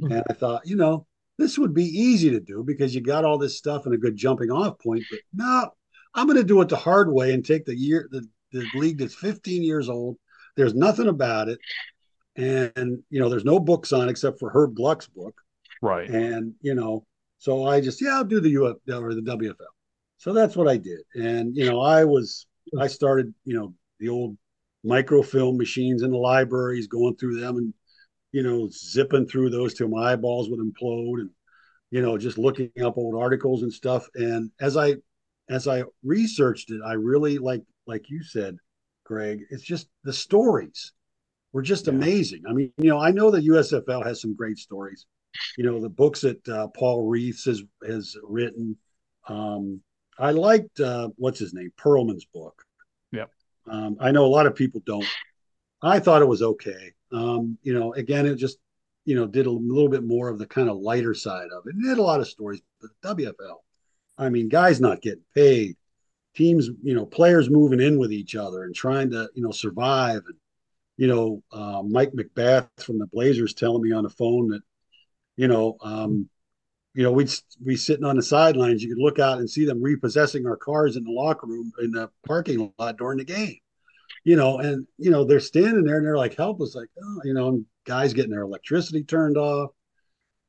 Mm-hmm. 0.02 0.14
And 0.14 0.24
I 0.30 0.34
thought, 0.34 0.66
you 0.66 0.78
know, 0.78 1.06
this 1.38 1.58
would 1.58 1.74
be 1.74 1.86
easy 1.86 2.30
to 2.32 2.40
do 2.40 2.64
because 2.64 2.96
you 2.96 3.02
got 3.02 3.26
all 3.26 3.38
this 3.38 3.58
stuff 3.58 3.86
and 3.86 3.94
a 3.94 3.98
good 3.98 4.16
jumping 4.16 4.52
off 4.52 4.80
point. 4.80 5.04
But 5.10 5.20
no, 5.34 5.70
I'm 6.14 6.28
going 6.28 6.38
to 6.38 6.44
do 6.44 6.62
it 6.62 6.70
the 6.70 6.78
hard 6.78 7.12
way 7.12 7.34
and 7.34 7.46
take 7.46 7.66
the 7.66 7.78
year, 7.78 8.08
the, 8.12 8.26
the 8.52 8.66
league 8.76 9.00
that's 9.00 9.16
15 9.16 9.64
years 9.64 9.90
old. 9.90 10.18
There's 10.56 10.74
nothing 10.74 11.08
about 11.08 11.50
it. 11.50 11.60
And, 12.38 13.04
you 13.10 13.20
know, 13.20 13.30
there's 13.30 13.46
no 13.46 13.60
books 13.60 13.92
on 13.94 14.10
except 14.10 14.40
for 14.40 14.50
Herb 14.50 14.76
Gluck's 14.76 15.08
book. 15.08 15.36
Right. 15.82 16.10
And, 16.10 16.54
you 16.62 16.74
know, 16.74 17.06
so 17.38 17.66
I 17.66 17.82
just, 17.82 18.02
yeah, 18.02 18.16
I'll 18.16 18.24
do 18.24 18.40
the 18.40 18.56
UF 18.58 18.78
or 18.94 19.14
the 19.14 19.22
WFL. 19.22 19.56
So 20.18 20.34
that's 20.34 20.56
what 20.56 20.68
I 20.68 20.78
did. 20.78 21.02
And, 21.16 21.56
you 21.56 21.70
know, 21.70 21.82
I 21.82 22.06
was, 22.06 22.48
I 22.80 22.88
started, 22.88 23.34
you 23.44 23.56
know, 23.56 23.74
the 24.00 24.10
old 24.10 24.38
microfilm 24.84 25.58
machines 25.58 26.02
in 26.02 26.12
the 26.12 26.18
libraries, 26.18 26.88
going 26.88 27.16
through 27.18 27.40
them 27.40 27.58
and, 27.58 27.74
you 28.36 28.44
know, 28.44 28.68
zipping 28.70 29.26
through 29.26 29.50
those 29.50 29.74
till 29.74 29.88
my 29.88 30.12
eyeballs 30.12 30.50
would 30.50 30.60
implode 30.60 31.22
and, 31.22 31.30
you 31.90 32.02
know, 32.02 32.18
just 32.18 32.38
looking 32.38 32.70
up 32.84 32.98
old 32.98 33.16
articles 33.16 33.64
and 33.64 33.72
stuff. 33.72 34.10
And 34.16 34.52
as 34.60 34.76
I, 34.76 34.96
as 35.50 35.70
I 35.70 35.86
researched 36.04 36.70
it, 36.70 36.82
I 36.86 36.94
really 36.94 37.38
like, 37.38 37.64
like 37.88 38.10
you 38.10 38.24
said, 38.24 38.58
Greg, 39.06 39.46
it's 39.52 39.64
just 39.64 39.88
the 40.04 40.12
stories 40.12 40.92
were 41.54 41.62
just 41.62 41.88
yeah. 41.88 41.94
amazing. 41.94 42.44
I 42.46 42.52
mean, 42.52 42.74
you 42.78 42.90
know, 42.90 43.00
I 43.00 43.12
know 43.12 43.32
the 43.32 43.40
USFL 43.40 44.06
has 44.06 44.20
some 44.20 44.36
great 44.36 44.58
stories, 44.58 45.06
you 45.58 45.64
know 45.64 45.80
the 45.80 45.90
books 45.90 46.22
that 46.22 46.48
uh, 46.50 46.68
Paul 46.68 47.10
Reeths 47.10 47.46
has 47.46 47.64
has 47.88 48.18
written. 48.24 48.78
Um, 49.28 49.82
I 50.20 50.32
liked 50.32 50.80
uh, 50.80 51.10
what's 51.16 51.40
his 51.40 51.54
name 51.54 51.72
Pearlman's 51.78 52.26
book. 52.26 52.64
Yeah, 53.12 53.26
um, 53.70 53.98
I 54.00 54.12
know 54.12 54.26
a 54.26 54.28
lot 54.28 54.46
of 54.46 54.56
people 54.56 54.82
don't. 54.86 55.08
I 55.82 56.00
thought 56.00 56.22
it 56.22 56.28
was 56.28 56.42
okay. 56.42 56.94
Um, 57.16 57.58
you 57.64 57.74
know, 57.74 57.94
again, 57.94 58.26
it 58.26 58.36
just 58.36 58.58
you 59.06 59.16
know 59.16 59.28
did 59.28 59.46
a 59.46 59.52
little 59.52 59.90
bit 59.90 60.04
more 60.04 60.30
of 60.30 60.40
the 60.40 60.48
kind 60.48 60.70
of 60.70 60.78
lighter 60.78 61.14
side 61.14 61.48
of 61.56 61.64
it. 61.68 61.76
It 61.78 61.88
did 61.88 61.98
a 61.98 62.04
lot 62.04 62.20
of 62.20 62.28
stories, 62.28 62.62
but 62.82 63.18
WFL, 63.18 63.58
I 64.18 64.30
mean, 64.30 64.50
guys 64.50 64.82
not 64.82 65.02
getting 65.02 65.24
paid, 65.34 65.76
teams, 66.36 66.70
you 66.84 66.96
know, 66.96 67.06
players 67.06 67.50
moving 67.50 67.82
in 67.82 67.98
with 67.98 68.12
each 68.12 68.36
other 68.36 68.64
and 68.64 68.76
trying 68.76 69.12
to 69.12 69.30
you 69.36 69.44
know 69.44 69.52
survive 69.52 70.24
and 70.28 70.36
you 70.98 71.08
know, 71.08 71.44
uh, 71.52 71.84
Mike 71.84 72.14
McBath 72.14 72.70
from 72.80 73.00
the 73.00 73.08
Blazers 73.08 73.54
telling 73.54 73.82
me 73.82 73.92
on 73.92 74.04
the 74.04 74.10
phone 74.10 74.50
that 74.50 74.62
you 75.38 75.48
know, 75.48 75.78
um, 75.82 76.30
you 76.94 77.04
know, 77.04 77.12
we'd 77.12 77.30
be 77.66 77.76
sitting 77.76 78.06
on 78.06 78.16
the 78.16 78.24
sidelines. 78.24 78.82
You 78.82 78.96
could 78.96 79.04
look 79.04 79.20
out 79.20 79.40
and 79.40 79.50
see 79.50 79.66
them 79.66 79.82
repossessing 79.82 80.48
our 80.48 80.56
cars 80.56 80.96
in 80.96 81.04
the 81.04 81.12
locker 81.12 81.46
room 81.46 81.72
in 81.82 81.92
the 81.92 82.10
parking 82.26 82.74
lot 82.80 82.98
during 82.98 83.18
the 83.18 83.26
game. 83.26 83.58
You 84.26 84.36
know, 84.36 84.58
and 84.58 84.86
you 84.98 85.12
know 85.12 85.24
they're 85.24 85.40
standing 85.40 85.86
there 85.86 85.98
and 85.98 86.06
they're 86.06 86.18
like 86.18 86.36
helpless, 86.36 86.76
like 86.76 86.90
oh, 87.02 87.22
you 87.24 87.34
know, 87.34 87.64
guys 87.86 88.12
getting 88.14 88.32
their 88.32 88.42
electricity 88.42 89.04
turned 89.04 89.38
off. 89.38 89.72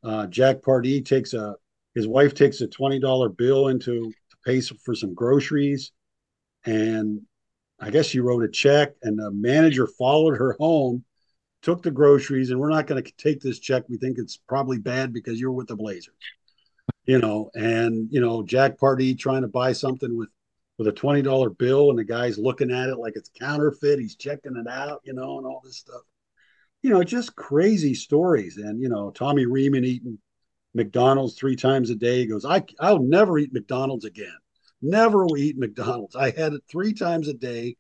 Uh, 0.03 0.27
Jack 0.27 0.63
Pardee 0.63 1.03
takes 1.03 1.35
a 1.35 1.55
his 1.95 2.09
wife 2.09 2.35
takes 2.35 2.61
a 2.61 2.67
twenty 2.67 2.99
dollar 2.99 3.29
bill 3.29 3.69
into 3.69 4.11
to 4.11 4.37
pay 4.45 4.61
for 4.61 4.95
some 4.95 5.15
groceries, 5.15 5.93
and 6.65 7.21
I 7.79 7.91
guess 7.91 8.07
she 8.07 8.21
wrote 8.21 8.43
a 8.43 8.49
check, 8.49 8.95
and 9.03 9.19
the 9.19 9.31
manager 9.31 9.87
followed 9.87 10.39
her 10.39 10.57
home 10.59 11.05
took 11.67 11.83
the 11.83 11.91
groceries, 11.91 12.51
and 12.51 12.61
we're 12.61 12.71
not 12.71 12.87
going 12.87 13.03
to 13.03 13.13
take 13.19 13.41
this 13.41 13.59
check. 13.59 13.83
We 13.89 13.97
think 13.97 14.19
it's 14.19 14.37
probably 14.37 14.79
bad 14.79 15.13
because 15.13 15.41
you're 15.41 15.51
with 15.51 15.67
the 15.67 15.75
Blazers, 15.75 16.15
you 17.07 17.19
know. 17.19 17.51
And 17.55 18.09
you 18.11 18.21
know, 18.21 18.45
Jack 18.45 18.79
Pardee 18.79 19.17
trying 19.17 19.43
to 19.43 19.49
buy 19.49 19.73
something 19.73 20.17
with 20.17 20.29
with 20.79 20.89
a 20.89 20.93
twenty 20.93 21.23
dollar 21.23 21.51
bill, 21.51 21.91
and 21.91 21.99
the 21.99 22.05
guy's 22.05 22.39
looking 22.39 22.71
at 22.71 22.89
it 22.89 22.99
like 22.99 23.15
it's 23.17 23.31
counterfeit. 23.39 23.99
He's 23.99 24.17
checking 24.17 24.57
it 24.57 24.69
out, 24.71 25.01
you 25.05 25.13
know, 25.15 25.39
and 25.39 25.47
all 25.47 25.61
this 25.65 25.79
stuff. 25.79 26.03
You 26.83 26.91
know, 26.91 27.03
just 27.03 27.37
crazy 27.37 27.95
stories. 27.95 28.57
And 28.59 28.81
you 28.81 28.89
know, 28.89 29.11
Tommy 29.11 29.47
Reamon 29.47 29.85
eating 29.85 30.19
McDonald's 30.75 31.35
three 31.35 31.57
times 31.57 31.91
a 31.91 31.95
day. 31.95 32.19
He 32.21 32.27
goes, 32.27 32.45
I 32.45 32.65
I'll 32.81 33.01
never 33.01 33.39
eat 33.39 33.53
McDonald's 33.53 34.05
again. 34.05 34.37
Never 34.83 35.27
eat 35.37 35.57
McDonald's. 35.59 36.17
I 36.17 36.31
had 36.31 36.53
it 36.53 36.63
three 36.71 36.93
times 36.93 37.29
a 37.29 37.35
day 37.35 37.77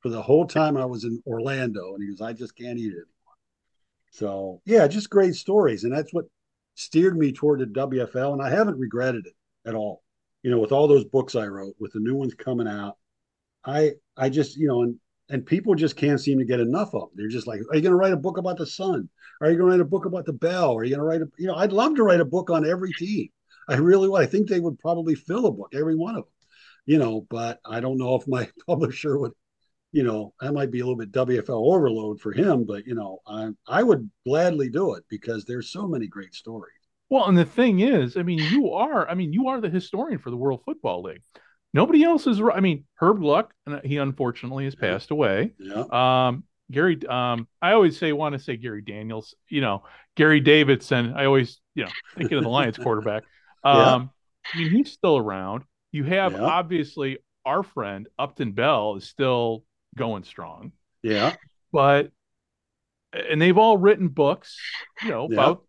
for 0.00 0.08
the 0.08 0.20
whole 0.22 0.46
time 0.46 0.76
I 0.76 0.84
was 0.86 1.04
in 1.04 1.22
Orlando. 1.26 1.94
And 1.94 2.02
he 2.02 2.10
goes, 2.10 2.20
I 2.20 2.32
just 2.32 2.56
can't 2.56 2.78
eat 2.78 2.92
it 2.92 2.96
anymore. 2.96 3.36
so 4.10 4.60
yeah, 4.64 4.86
just 4.88 5.10
great 5.10 5.34
stories, 5.34 5.84
and 5.84 5.94
that's 5.94 6.12
what 6.12 6.26
steered 6.74 7.16
me 7.16 7.32
toward 7.32 7.60
the 7.60 7.66
WFL, 7.66 8.32
and 8.32 8.42
I 8.42 8.50
haven't 8.50 8.78
regretted 8.78 9.26
it 9.26 9.34
at 9.66 9.74
all. 9.74 10.01
You 10.42 10.50
know, 10.50 10.58
with 10.58 10.72
all 10.72 10.88
those 10.88 11.04
books 11.04 11.34
I 11.34 11.46
wrote, 11.46 11.74
with 11.78 11.92
the 11.92 12.00
new 12.00 12.14
ones 12.14 12.34
coming 12.34 12.68
out, 12.68 12.96
I 13.64 13.92
I 14.16 14.28
just 14.28 14.56
you 14.56 14.68
know, 14.68 14.82
and 14.82 14.96
and 15.28 15.46
people 15.46 15.74
just 15.74 15.96
can't 15.96 16.20
seem 16.20 16.38
to 16.38 16.44
get 16.44 16.60
enough 16.60 16.94
of 16.94 17.02
them. 17.02 17.10
They're 17.14 17.28
just 17.28 17.46
like, 17.46 17.60
are 17.60 17.76
you 17.76 17.82
going 17.82 17.92
to 17.92 17.96
write 17.96 18.12
a 18.12 18.16
book 18.16 18.38
about 18.38 18.58
the 18.58 18.66
Sun? 18.66 19.08
Are 19.40 19.50
you 19.50 19.56
going 19.56 19.70
to 19.70 19.76
write 19.76 19.80
a 19.80 19.88
book 19.88 20.04
about 20.04 20.26
the 20.26 20.32
Bell? 20.32 20.76
Are 20.76 20.84
you 20.84 20.96
going 20.96 21.00
to 21.00 21.04
write 21.04 21.22
a 21.22 21.30
you 21.38 21.46
know? 21.46 21.54
I'd 21.54 21.72
love 21.72 21.94
to 21.96 22.02
write 22.02 22.20
a 22.20 22.24
book 22.24 22.50
on 22.50 22.68
every 22.68 22.92
team. 22.92 23.28
I 23.68 23.76
really 23.76 24.08
would. 24.08 24.20
I 24.20 24.26
think 24.26 24.48
they 24.48 24.60
would 24.60 24.78
probably 24.78 25.14
fill 25.14 25.46
a 25.46 25.52
book, 25.52 25.70
every 25.74 25.94
one 25.94 26.16
of 26.16 26.24
them. 26.24 26.32
You 26.84 26.98
know, 26.98 27.26
but 27.30 27.60
I 27.64 27.80
don't 27.80 27.98
know 27.98 28.16
if 28.16 28.26
my 28.26 28.48
publisher 28.66 29.18
would 29.18 29.32
you 29.92 30.02
know, 30.02 30.32
that 30.40 30.54
might 30.54 30.70
be 30.70 30.80
a 30.80 30.84
little 30.84 30.96
bit 30.96 31.12
WFL 31.12 31.74
overload 31.74 32.18
for 32.18 32.32
him, 32.32 32.64
but 32.64 32.86
you 32.86 32.94
know, 32.94 33.20
I 33.26 33.50
I 33.68 33.82
would 33.82 34.10
gladly 34.26 34.70
do 34.70 34.94
it 34.94 35.04
because 35.08 35.44
there's 35.44 35.70
so 35.70 35.86
many 35.86 36.06
great 36.06 36.34
stories. 36.34 36.72
Well, 37.12 37.26
and 37.26 37.36
the 37.36 37.44
thing 37.44 37.80
is, 37.80 38.16
I 38.16 38.22
mean, 38.22 38.38
you 38.38 38.72
are, 38.72 39.06
I 39.06 39.12
mean, 39.12 39.34
you 39.34 39.48
are 39.48 39.60
the 39.60 39.68
historian 39.68 40.18
for 40.18 40.30
the 40.30 40.36
World 40.38 40.62
Football 40.64 41.02
League. 41.02 41.20
Nobody 41.74 42.02
else 42.04 42.26
is. 42.26 42.40
I 42.40 42.60
mean, 42.60 42.86
Herb 42.94 43.20
Gluck, 43.20 43.52
he 43.84 43.98
unfortunately 43.98 44.64
has 44.64 44.74
passed 44.74 45.10
away. 45.10 45.52
Yeah. 45.58 45.84
Um, 45.92 46.44
Gary. 46.70 46.98
Um, 47.06 47.48
I 47.60 47.72
always 47.72 47.98
say 47.98 48.14
want 48.14 48.32
to 48.32 48.38
say 48.38 48.56
Gary 48.56 48.80
Daniels. 48.80 49.34
You 49.50 49.60
know, 49.60 49.82
Gary 50.16 50.40
Davidson. 50.40 51.12
I 51.14 51.26
always 51.26 51.60
you 51.74 51.84
know 51.84 51.90
thinking 52.16 52.38
of 52.38 52.44
the 52.44 52.48
Lions 52.48 52.78
quarterback. 52.82 53.24
Um, 53.62 53.76
yeah. 53.76 54.54
I 54.54 54.58
mean 54.58 54.70
he's 54.70 54.90
still 54.90 55.18
around. 55.18 55.64
You 55.90 56.04
have 56.04 56.32
yeah. 56.32 56.40
obviously 56.40 57.18
our 57.44 57.62
friend 57.62 58.08
Upton 58.18 58.52
Bell 58.52 58.96
is 58.96 59.06
still 59.06 59.64
going 59.98 60.24
strong. 60.24 60.72
Yeah, 61.02 61.36
but 61.74 62.10
and 63.12 63.40
they've 63.40 63.58
all 63.58 63.76
written 63.76 64.08
books, 64.08 64.56
you 65.02 65.10
know, 65.10 65.28
yeah. 65.30 65.34
about. 65.34 65.64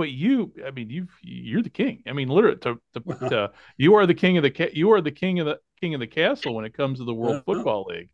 But 0.00 0.12
you, 0.12 0.50
I 0.66 0.70
mean, 0.70 0.88
you 0.88 1.08
you're 1.22 1.60
the 1.60 1.68
king. 1.68 2.02
I 2.06 2.14
mean, 2.14 2.30
literally, 2.30 2.56
to, 2.60 2.80
to, 2.94 3.28
to, 3.28 3.52
you 3.76 3.96
are 3.96 4.06
the 4.06 4.14
king 4.14 4.38
of 4.38 4.42
the 4.42 4.70
you 4.72 4.92
are 4.92 5.02
the 5.02 5.10
king 5.10 5.40
of 5.40 5.46
the 5.46 5.58
king 5.78 5.92
of 5.92 6.00
the 6.00 6.06
castle 6.06 6.54
when 6.54 6.64
it 6.64 6.72
comes 6.72 7.00
to 7.00 7.04
the 7.04 7.12
World 7.12 7.44
Football 7.44 7.84
League. 7.90 8.08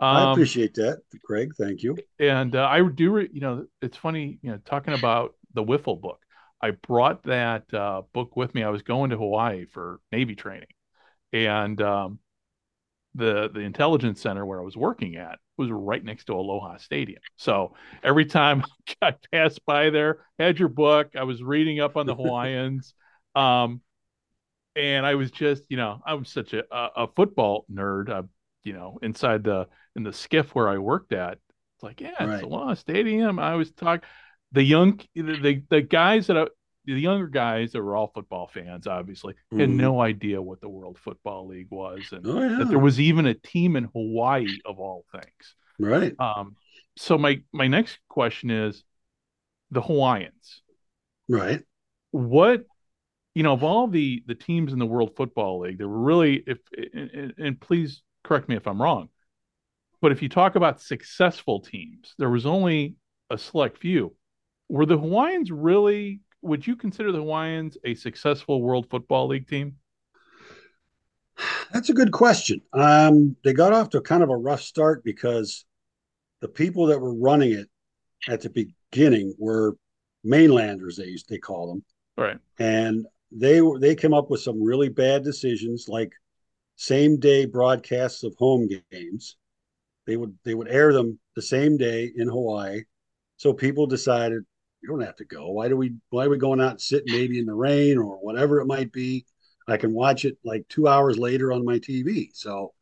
Um, 0.00 0.16
I 0.16 0.32
appreciate 0.32 0.74
that, 0.74 1.02
Craig. 1.24 1.52
Thank 1.56 1.84
you. 1.84 1.96
And 2.18 2.56
uh, 2.56 2.66
I 2.66 2.82
do, 2.88 3.12
re- 3.12 3.30
you 3.32 3.40
know, 3.40 3.66
it's 3.80 3.96
funny, 3.96 4.40
you 4.42 4.50
know, 4.50 4.58
talking 4.64 4.94
about 4.94 5.36
the 5.54 5.62
Wiffle 5.62 6.00
book. 6.00 6.18
I 6.60 6.72
brought 6.72 7.22
that 7.22 7.72
uh, 7.72 8.02
book 8.12 8.34
with 8.34 8.52
me. 8.52 8.64
I 8.64 8.70
was 8.70 8.82
going 8.82 9.10
to 9.10 9.16
Hawaii 9.16 9.64
for 9.66 10.00
Navy 10.10 10.34
training, 10.34 10.66
and 11.32 11.80
um, 11.80 12.18
the 13.14 13.48
the 13.48 13.60
intelligence 13.60 14.20
center 14.20 14.44
where 14.44 14.60
I 14.60 14.64
was 14.64 14.76
working 14.76 15.14
at 15.14 15.38
was 15.58 15.70
right 15.70 16.02
next 16.02 16.24
to 16.24 16.34
Aloha 16.34 16.78
Stadium. 16.78 17.20
So 17.36 17.74
every 18.02 18.24
time 18.24 18.64
I 19.02 19.14
passed 19.32 19.64
by 19.66 19.90
there, 19.90 20.20
had 20.38 20.58
your 20.58 20.68
book. 20.68 21.16
I 21.16 21.24
was 21.24 21.42
reading 21.42 21.80
up 21.80 21.96
on 21.96 22.06
the 22.06 22.14
Hawaiians. 22.14 22.94
Um, 23.34 23.82
and 24.74 25.06
I 25.06 25.14
was 25.14 25.30
just, 25.30 25.62
you 25.68 25.76
know, 25.76 26.00
I 26.04 26.14
was 26.14 26.28
such 26.28 26.52
a, 26.54 26.64
a 26.72 27.06
football 27.14 27.66
nerd. 27.70 28.08
Uh, 28.08 28.22
you 28.64 28.72
know, 28.72 28.98
inside 29.00 29.44
the 29.44 29.68
in 29.94 30.02
the 30.02 30.10
SCIF 30.10 30.48
where 30.50 30.68
I 30.68 30.78
worked 30.78 31.12
at, 31.12 31.38
it's 31.76 31.82
like, 31.82 32.00
yeah, 32.00 32.14
right. 32.18 32.34
it's 32.34 32.42
Aloha 32.42 32.74
Stadium. 32.74 33.38
I 33.38 33.54
was 33.54 33.70
talking 33.70 34.08
the 34.52 34.62
young 34.62 35.00
the 35.14 35.62
the 35.68 35.82
guys 35.82 36.26
that 36.28 36.36
I, 36.36 36.46
the 36.94 37.00
younger 37.00 37.28
guys 37.28 37.72
that 37.72 37.82
were 37.82 37.94
all 37.94 38.10
football 38.14 38.50
fans, 38.52 38.86
obviously, 38.86 39.34
mm. 39.52 39.60
had 39.60 39.68
mm-hmm. 39.68 39.78
no 39.78 40.00
idea 40.00 40.40
what 40.40 40.60
the 40.60 40.68
World 40.68 40.98
Football 40.98 41.48
League 41.48 41.70
was, 41.70 42.00
and 42.12 42.26
oh, 42.26 42.40
yeah. 42.40 42.58
that 42.58 42.68
there 42.68 42.78
was 42.78 42.98
even 42.98 43.26
a 43.26 43.34
team 43.34 43.76
in 43.76 43.84
Hawaii 43.84 44.58
of 44.64 44.78
all 44.78 45.04
things. 45.12 45.54
Right. 45.78 46.14
Um. 46.18 46.56
So 46.96 47.18
my 47.18 47.42
my 47.52 47.68
next 47.68 47.98
question 48.08 48.50
is, 48.50 48.82
the 49.70 49.80
Hawaiians. 49.80 50.62
Right. 51.28 51.60
What, 52.10 52.64
you 53.34 53.42
know, 53.42 53.52
of 53.52 53.62
all 53.62 53.86
the 53.86 54.22
the 54.26 54.34
teams 54.34 54.72
in 54.72 54.78
the 54.78 54.86
World 54.86 55.14
Football 55.16 55.60
League, 55.60 55.78
there 55.78 55.88
were 55.88 56.00
really, 56.00 56.42
if 56.46 56.58
and, 56.94 57.34
and 57.38 57.60
please 57.60 58.02
correct 58.24 58.48
me 58.48 58.56
if 58.56 58.66
I'm 58.66 58.80
wrong, 58.80 59.10
but 60.00 60.12
if 60.12 60.22
you 60.22 60.28
talk 60.28 60.56
about 60.56 60.80
successful 60.80 61.60
teams, 61.60 62.14
there 62.18 62.30
was 62.30 62.46
only 62.46 62.96
a 63.30 63.38
select 63.38 63.78
few. 63.78 64.14
Were 64.68 64.86
the 64.86 64.98
Hawaiians 64.98 65.50
really 65.50 66.20
would 66.42 66.66
you 66.66 66.76
consider 66.76 67.12
the 67.12 67.18
Hawaiians 67.18 67.76
a 67.84 67.94
successful 67.94 68.62
World 68.62 68.88
Football 68.88 69.28
League 69.28 69.48
team? 69.48 69.76
That's 71.72 71.88
a 71.88 71.94
good 71.94 72.12
question. 72.12 72.60
Um, 72.72 73.36
they 73.44 73.52
got 73.52 73.72
off 73.72 73.90
to 73.90 74.00
kind 74.00 74.22
of 74.22 74.30
a 74.30 74.36
rough 74.36 74.62
start 74.62 75.04
because 75.04 75.64
the 76.40 76.48
people 76.48 76.86
that 76.86 77.00
were 77.00 77.14
running 77.14 77.52
it 77.52 77.68
at 78.28 78.40
the 78.40 78.50
beginning 78.90 79.34
were 79.38 79.76
mainlanders. 80.24 80.96
They 80.96 81.06
used 81.06 81.28
they 81.28 81.38
call 81.38 81.68
them, 81.68 81.84
right? 82.16 82.38
And 82.58 83.06
they 83.30 83.60
were 83.60 83.78
they 83.78 83.94
came 83.94 84.14
up 84.14 84.30
with 84.30 84.40
some 84.40 84.62
really 84.62 84.88
bad 84.88 85.22
decisions, 85.22 85.86
like 85.88 86.12
same 86.76 87.18
day 87.18 87.44
broadcasts 87.44 88.24
of 88.24 88.34
home 88.38 88.68
games. 88.90 89.36
They 90.06 90.16
would 90.16 90.36
they 90.44 90.54
would 90.54 90.68
air 90.68 90.92
them 90.92 91.18
the 91.36 91.42
same 91.42 91.76
day 91.76 92.10
in 92.14 92.28
Hawaii, 92.28 92.82
so 93.36 93.52
people 93.52 93.86
decided 93.86 94.44
you 94.82 94.88
don't 94.88 95.00
have 95.00 95.16
to 95.16 95.24
go. 95.24 95.50
Why 95.50 95.68
do 95.68 95.76
we 95.76 95.94
why 96.10 96.26
are 96.26 96.30
we 96.30 96.38
going 96.38 96.60
out 96.60 96.72
and 96.72 96.80
sitting 96.80 97.12
maybe 97.12 97.38
in 97.38 97.46
the 97.46 97.54
rain 97.54 97.98
or 97.98 98.16
whatever 98.16 98.60
it 98.60 98.66
might 98.66 98.92
be? 98.92 99.26
I 99.66 99.76
can 99.76 99.92
watch 99.92 100.24
it 100.24 100.38
like 100.44 100.66
two 100.68 100.88
hours 100.88 101.18
later 101.18 101.52
on 101.52 101.64
my 101.64 101.78
TV. 101.78 102.30
So 102.32 102.72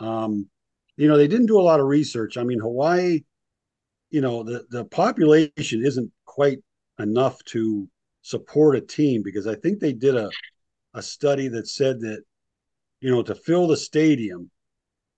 um, 0.00 0.48
you 0.96 1.08
know, 1.08 1.16
they 1.16 1.28
didn't 1.28 1.46
do 1.46 1.58
a 1.58 1.62
lot 1.62 1.80
of 1.80 1.86
research. 1.86 2.36
I 2.36 2.44
mean, 2.44 2.60
Hawaii, 2.60 3.24
you 4.10 4.20
know, 4.20 4.42
the, 4.42 4.64
the 4.70 4.84
population 4.84 5.84
isn't 5.84 6.10
quite 6.24 6.58
enough 6.98 7.42
to 7.46 7.88
support 8.22 8.76
a 8.76 8.80
team 8.80 9.22
because 9.22 9.46
I 9.46 9.56
think 9.56 9.80
they 9.80 9.92
did 9.92 10.16
a 10.16 10.30
a 10.94 11.02
study 11.02 11.48
that 11.48 11.66
said 11.66 12.00
that, 12.00 12.22
you 13.00 13.10
know, 13.10 13.22
to 13.22 13.34
fill 13.34 13.66
the 13.66 13.76
stadium, 13.76 14.50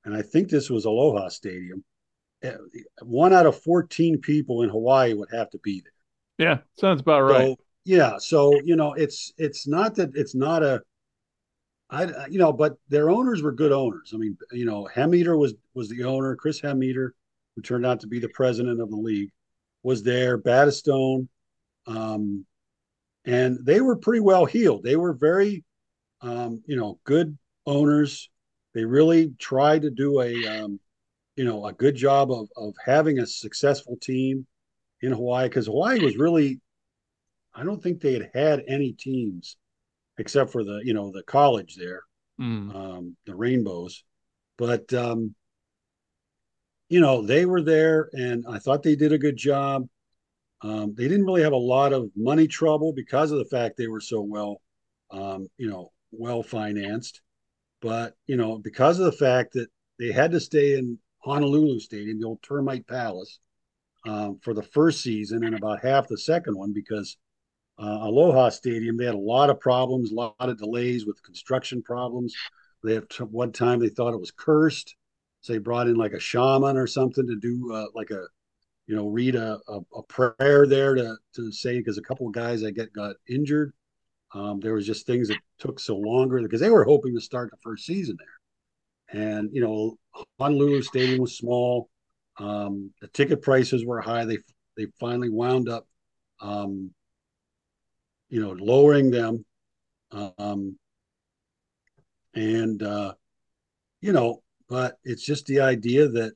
and 0.04 0.16
I 0.16 0.22
think 0.22 0.48
this 0.48 0.70
was 0.70 0.86
Aloha 0.86 1.28
Stadium, 1.28 1.84
eh, 2.42 2.56
one 3.02 3.34
out 3.34 3.46
of 3.46 3.60
14 3.62 4.20
people 4.20 4.62
in 4.62 4.70
Hawaii 4.70 5.12
would 5.12 5.28
have 5.32 5.50
to 5.50 5.58
be 5.58 5.82
there. 5.82 5.92
Yeah, 6.38 6.58
sounds 6.78 7.00
about 7.00 7.22
right. 7.22 7.48
So, 7.48 7.56
yeah, 7.84 8.18
so 8.18 8.60
you 8.60 8.76
know, 8.76 8.94
it's 8.94 9.32
it's 9.38 9.66
not 9.66 9.94
that 9.94 10.10
it's 10.14 10.34
not 10.34 10.62
a, 10.62 10.82
I 11.88 12.26
you 12.26 12.38
know, 12.38 12.52
but 12.52 12.76
their 12.88 13.10
owners 13.10 13.42
were 13.42 13.52
good 13.52 13.72
owners. 13.72 14.12
I 14.12 14.18
mean, 14.18 14.36
you 14.52 14.64
know, 14.64 14.88
Hemmeter 14.92 15.38
was 15.38 15.54
was 15.74 15.88
the 15.88 16.04
owner. 16.04 16.36
Chris 16.36 16.60
Hemmeter, 16.60 17.10
who 17.54 17.62
turned 17.62 17.86
out 17.86 18.00
to 18.00 18.06
be 18.06 18.18
the 18.18 18.28
president 18.30 18.80
of 18.80 18.90
the 18.90 18.96
league, 18.96 19.30
was 19.82 20.02
there. 20.02 20.36
Battistone, 20.36 21.28
um, 21.86 22.44
and 23.24 23.58
they 23.64 23.80
were 23.80 23.96
pretty 23.96 24.20
well 24.20 24.44
healed. 24.44 24.82
They 24.82 24.96
were 24.96 25.12
very, 25.12 25.64
um, 26.20 26.62
you 26.66 26.76
know, 26.76 26.98
good 27.04 27.38
owners. 27.66 28.28
They 28.74 28.84
really 28.84 29.32
tried 29.38 29.82
to 29.82 29.90
do 29.90 30.20
a, 30.20 30.46
um, 30.46 30.80
you 31.36 31.44
know, 31.44 31.64
a 31.66 31.72
good 31.72 31.94
job 31.94 32.30
of 32.30 32.48
of 32.56 32.74
having 32.84 33.20
a 33.20 33.26
successful 33.26 33.96
team 34.02 34.46
in 35.00 35.12
Hawaii 35.12 35.48
because 35.48 35.66
Hawaii 35.66 36.00
was 36.00 36.16
really, 36.16 36.60
I 37.54 37.64
don't 37.64 37.82
think 37.82 38.00
they 38.00 38.14
had 38.14 38.30
had 38.34 38.64
any 38.68 38.92
teams 38.92 39.56
except 40.18 40.50
for 40.50 40.64
the 40.64 40.80
you 40.84 40.94
know 40.94 41.10
the 41.12 41.22
college 41.22 41.76
there, 41.76 42.02
mm. 42.40 42.74
um, 42.74 43.16
the 43.26 43.34
Rainbows, 43.34 44.02
but 44.56 44.92
um, 44.94 45.34
you 46.88 47.00
know 47.00 47.22
they 47.22 47.46
were 47.46 47.62
there 47.62 48.08
and 48.12 48.44
I 48.48 48.58
thought 48.58 48.82
they 48.82 48.96
did 48.96 49.12
a 49.12 49.18
good 49.18 49.36
job. 49.36 49.88
Um, 50.62 50.94
they 50.94 51.06
didn't 51.06 51.26
really 51.26 51.42
have 51.42 51.52
a 51.52 51.56
lot 51.56 51.92
of 51.92 52.10
money 52.16 52.48
trouble 52.48 52.92
because 52.92 53.30
of 53.30 53.38
the 53.38 53.44
fact 53.44 53.76
they 53.76 53.88
were 53.88 54.00
so 54.00 54.22
well, 54.22 54.62
um, 55.10 55.48
you 55.58 55.68
know, 55.68 55.92
well 56.10 56.42
financed. 56.42 57.20
But 57.82 58.14
you 58.26 58.36
know, 58.36 58.58
because 58.58 58.98
of 58.98 59.04
the 59.04 59.12
fact 59.12 59.52
that 59.52 59.68
they 59.98 60.12
had 60.12 60.32
to 60.32 60.40
stay 60.40 60.78
in 60.78 60.98
Honolulu 61.18 61.80
Stadium, 61.80 62.20
the 62.20 62.26
old 62.26 62.42
Termite 62.42 62.86
Palace, 62.86 63.38
um, 64.06 64.38
for 64.42 64.54
the 64.54 64.62
first 64.62 65.02
season 65.02 65.44
and 65.44 65.54
about 65.54 65.82
half 65.82 66.06
the 66.08 66.18
second 66.18 66.56
one 66.56 66.72
because 66.72 67.16
uh, 67.78 67.98
Aloha 68.02 68.48
Stadium 68.48 68.96
they 68.96 69.04
had 69.04 69.14
a 69.14 69.18
lot 69.18 69.50
of 69.50 69.60
problems, 69.60 70.10
a 70.10 70.14
lot 70.14 70.34
of 70.38 70.58
delays 70.58 71.06
with 71.06 71.22
construction 71.22 71.82
problems. 71.82 72.34
They 72.82 72.94
have 72.94 73.08
t- 73.08 73.24
one 73.24 73.52
time 73.52 73.80
they 73.80 73.88
thought 73.88 74.14
it 74.14 74.20
was 74.20 74.30
cursed, 74.30 74.94
so 75.40 75.52
they 75.52 75.58
brought 75.58 75.88
in 75.88 75.96
like 75.96 76.12
a 76.12 76.20
shaman 76.20 76.76
or 76.76 76.86
something 76.86 77.26
to 77.26 77.36
do 77.36 77.72
uh, 77.72 77.86
like 77.94 78.10
a 78.10 78.24
you 78.86 78.94
know 78.94 79.08
read 79.08 79.34
a, 79.34 79.58
a, 79.68 79.80
a, 79.96 80.02
prayer 80.04 80.66
there 80.66 80.94
to 80.94 81.16
to 81.34 81.52
say 81.52 81.78
because 81.78 81.98
a 81.98 82.02
couple 82.02 82.26
of 82.26 82.32
guys 82.32 82.64
I 82.64 82.70
get 82.70 82.92
got 82.92 83.16
injured. 83.28 83.72
Um, 84.34 84.60
there 84.60 84.74
was 84.74 84.86
just 84.86 85.06
things 85.06 85.28
that 85.28 85.38
took 85.58 85.80
so 85.80 85.96
longer 85.96 86.40
because 86.40 86.60
they 86.60 86.70
were 86.70 86.84
hoping 86.84 87.14
to 87.14 87.20
start 87.20 87.50
the 87.50 87.56
first 87.62 87.84
season 87.84 88.16
there, 88.18 89.22
and 89.22 89.50
you 89.52 89.60
know 89.60 89.98
Honolulu 90.38 90.82
Stadium 90.82 91.20
was 91.20 91.36
small. 91.36 91.90
Um, 92.38 92.92
the 93.00 93.08
ticket 93.08 93.42
prices 93.42 93.84
were 93.84 94.00
high. 94.00 94.24
They 94.24 94.38
they 94.76 94.86
finally 95.00 95.30
wound 95.30 95.68
up, 95.68 95.86
um, 96.40 96.92
you 98.28 98.40
know, 98.40 98.50
lowering 98.50 99.10
them, 99.10 99.44
um, 100.12 100.78
and 102.34 102.82
uh, 102.82 103.14
you 104.00 104.12
know, 104.12 104.42
but 104.68 104.98
it's 105.04 105.24
just 105.24 105.46
the 105.46 105.60
idea 105.60 106.08
that, 106.08 106.32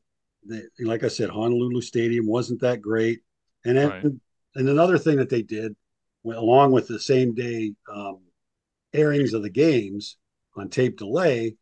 that, 0.46 0.68
like 0.80 1.04
I 1.04 1.08
said, 1.08 1.30
Honolulu 1.30 1.82
Stadium 1.82 2.26
wasn't 2.26 2.60
that 2.60 2.80
great, 2.80 3.20
and 3.64 3.76
then, 3.76 3.88
right. 3.90 4.04
and 4.04 4.68
another 4.68 4.98
thing 4.98 5.16
that 5.18 5.28
they 5.28 5.42
did, 5.42 5.76
along 6.24 6.72
with 6.72 6.88
the 6.88 7.00
same 7.00 7.34
day 7.34 7.74
um, 7.92 8.20
airings 8.94 9.34
of 9.34 9.42
the 9.42 9.50
games 9.50 10.16
on 10.56 10.68
tape 10.68 10.96
delay, 10.96 11.56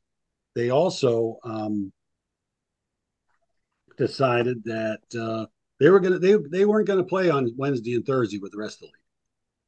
they 0.55 0.71
also 0.71 1.39
um, 1.45 1.93
decided 3.99 4.65
that 4.65 5.01
uh, 5.21 5.47
they 5.79 5.91
were 5.91 6.01
gonna 6.01 6.19
they 6.19 6.37
they 6.51 6.65
weren't 6.65 6.87
gonna 6.87 7.05
play 7.05 7.29
on 7.29 7.53
Wednesday 7.57 7.95
and 7.95 8.07
Thursday 8.07 8.39
with 8.39 8.53
the 8.53 8.59
rest 8.59 8.77
of 8.77 8.81
the 8.81 8.87
league. 8.87 8.95